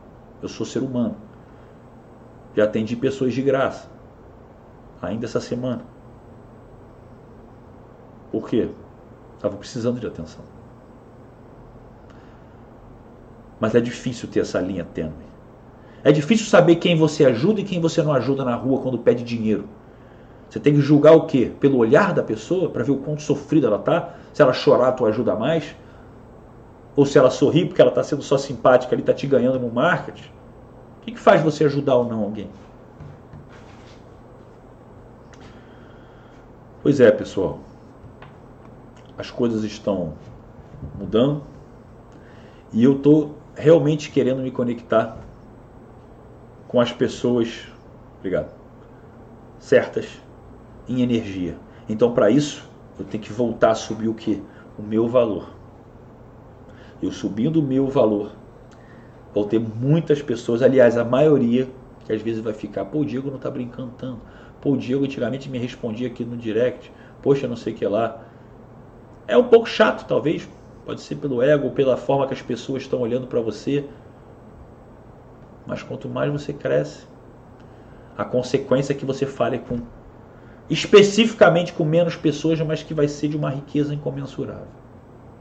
Eu 0.41 0.47
sou 0.47 0.65
ser 0.65 0.79
humano. 0.79 1.15
Já 2.55 2.63
atendi 2.63 2.95
pessoas 2.95 3.33
de 3.33 3.41
graça. 3.41 3.89
Ainda 5.01 5.25
essa 5.25 5.39
semana. 5.39 5.81
Por 8.31 8.47
quê? 8.49 8.69
Estava 9.35 9.55
precisando 9.55 9.99
de 9.99 10.07
atenção. 10.07 10.43
Mas 13.59 13.73
é 13.73 13.81
difícil 13.81 14.29
ter 14.29 14.41
essa 14.41 14.59
linha 14.59 14.83
tênue. 14.83 15.27
É 16.03 16.11
difícil 16.11 16.45
saber 16.45 16.75
quem 16.75 16.95
você 16.95 17.25
ajuda 17.25 17.61
e 17.61 17.63
quem 17.63 17.81
você 17.81 18.01
não 18.03 18.13
ajuda 18.13 18.45
na 18.45 18.55
rua 18.55 18.81
quando 18.81 18.99
pede 18.99 19.23
dinheiro. 19.23 19.67
Você 20.49 20.59
tem 20.59 20.73
que 20.73 20.81
julgar 20.81 21.13
o 21.13 21.25
quê? 21.25 21.51
Pelo 21.59 21.77
olhar 21.77 22.13
da 22.13 22.23
pessoa, 22.23 22.69
para 22.69 22.83
ver 22.83 22.91
o 22.91 22.97
quanto 22.97 23.21
sofrida 23.21 23.67
ela 23.67 23.79
tá. 23.79 24.15
Se 24.33 24.41
ela 24.41 24.53
chorar, 24.53 24.93
tu 24.93 25.05
ajuda 25.05 25.35
mais. 25.35 25.75
Ou 26.95 27.05
se 27.05 27.17
ela 27.17 27.29
sorrir 27.29 27.65
porque 27.65 27.81
ela 27.81 27.91
está 27.91 28.03
sendo 28.03 28.21
só 28.21 28.37
simpática 28.37 28.95
ali, 28.95 29.01
está 29.01 29.13
te 29.13 29.27
ganhando 29.27 29.59
no 29.59 29.69
marketing. 29.71 30.29
O 31.01 31.05
que, 31.05 31.11
que 31.11 31.19
faz 31.19 31.41
você 31.41 31.65
ajudar 31.65 31.95
ou 31.95 32.05
não 32.05 32.23
alguém? 32.23 32.49
Pois 36.81 36.99
é, 36.99 37.11
pessoal. 37.11 37.59
As 39.17 39.29
coisas 39.29 39.63
estão 39.63 40.13
mudando. 40.97 41.43
E 42.71 42.83
eu 42.83 42.97
estou 42.97 43.35
realmente 43.55 44.11
querendo 44.11 44.41
me 44.41 44.51
conectar 44.51 45.17
com 46.67 46.79
as 46.79 46.91
pessoas. 46.91 47.67
Obrigado. 48.19 48.51
Certas 49.59 50.26
em 50.87 51.01
energia. 51.01 51.57
Então, 51.89 52.13
para 52.13 52.29
isso, 52.29 52.67
eu 52.99 53.05
tenho 53.05 53.23
que 53.23 53.31
voltar 53.31 53.71
a 53.71 53.75
subir 53.75 54.07
o 54.07 54.13
que? 54.13 54.41
O 54.77 54.81
meu 54.81 55.07
valor. 55.07 55.49
Eu 57.01 57.11
subindo 57.11 57.57
o 57.57 57.63
meu 57.63 57.87
valor, 57.87 58.31
vou 59.33 59.45
ter 59.45 59.59
muitas 59.59 60.21
pessoas, 60.21 60.61
aliás, 60.61 60.97
a 60.97 61.05
maioria, 61.05 61.67
que 62.05 62.11
às 62.11 62.21
vezes 62.21 62.41
vai 62.41 62.53
ficar, 62.53 62.85
pô, 62.85 62.99
o 62.99 63.05
Diego 63.05 63.29
não 63.29 63.37
está 63.37 63.51
brincando 63.51 63.91
tanto. 63.97 64.21
Pô, 64.59 64.71
o 64.71 64.77
Diego 64.77 65.05
antigamente 65.05 65.49
me 65.49 65.59
respondia 65.59 66.07
aqui 66.07 66.25
no 66.25 66.35
direct, 66.35 66.91
poxa, 67.21 67.47
não 67.47 67.55
sei 67.55 67.73
o 67.73 67.75
que 67.75 67.85
lá. 67.85 68.23
É 69.27 69.37
um 69.37 69.43
pouco 69.43 69.67
chato, 69.67 70.07
talvez, 70.07 70.49
pode 70.85 71.01
ser 71.01 71.15
pelo 71.15 71.41
ego, 71.41 71.69
pela 71.71 71.97
forma 71.97 72.25
que 72.25 72.33
as 72.33 72.41
pessoas 72.41 72.83
estão 72.83 72.99
olhando 72.99 73.27
para 73.27 73.41
você. 73.41 73.85
Mas 75.67 75.83
quanto 75.83 76.09
mais 76.09 76.31
você 76.31 76.53
cresce, 76.53 77.05
a 78.17 78.25
consequência 78.25 78.93
é 78.93 78.95
que 78.95 79.05
você 79.05 79.25
fale 79.25 79.59
com 79.59 79.81
especificamente 80.69 81.73
com 81.73 81.85
menos 81.85 82.15
pessoas, 82.15 82.59
mas 82.61 82.83
que 82.83 82.93
vai 82.93 83.07
ser 83.07 83.29
de 83.29 83.37
uma 83.37 83.49
riqueza 83.49 83.93
incomensurável. 83.93 84.76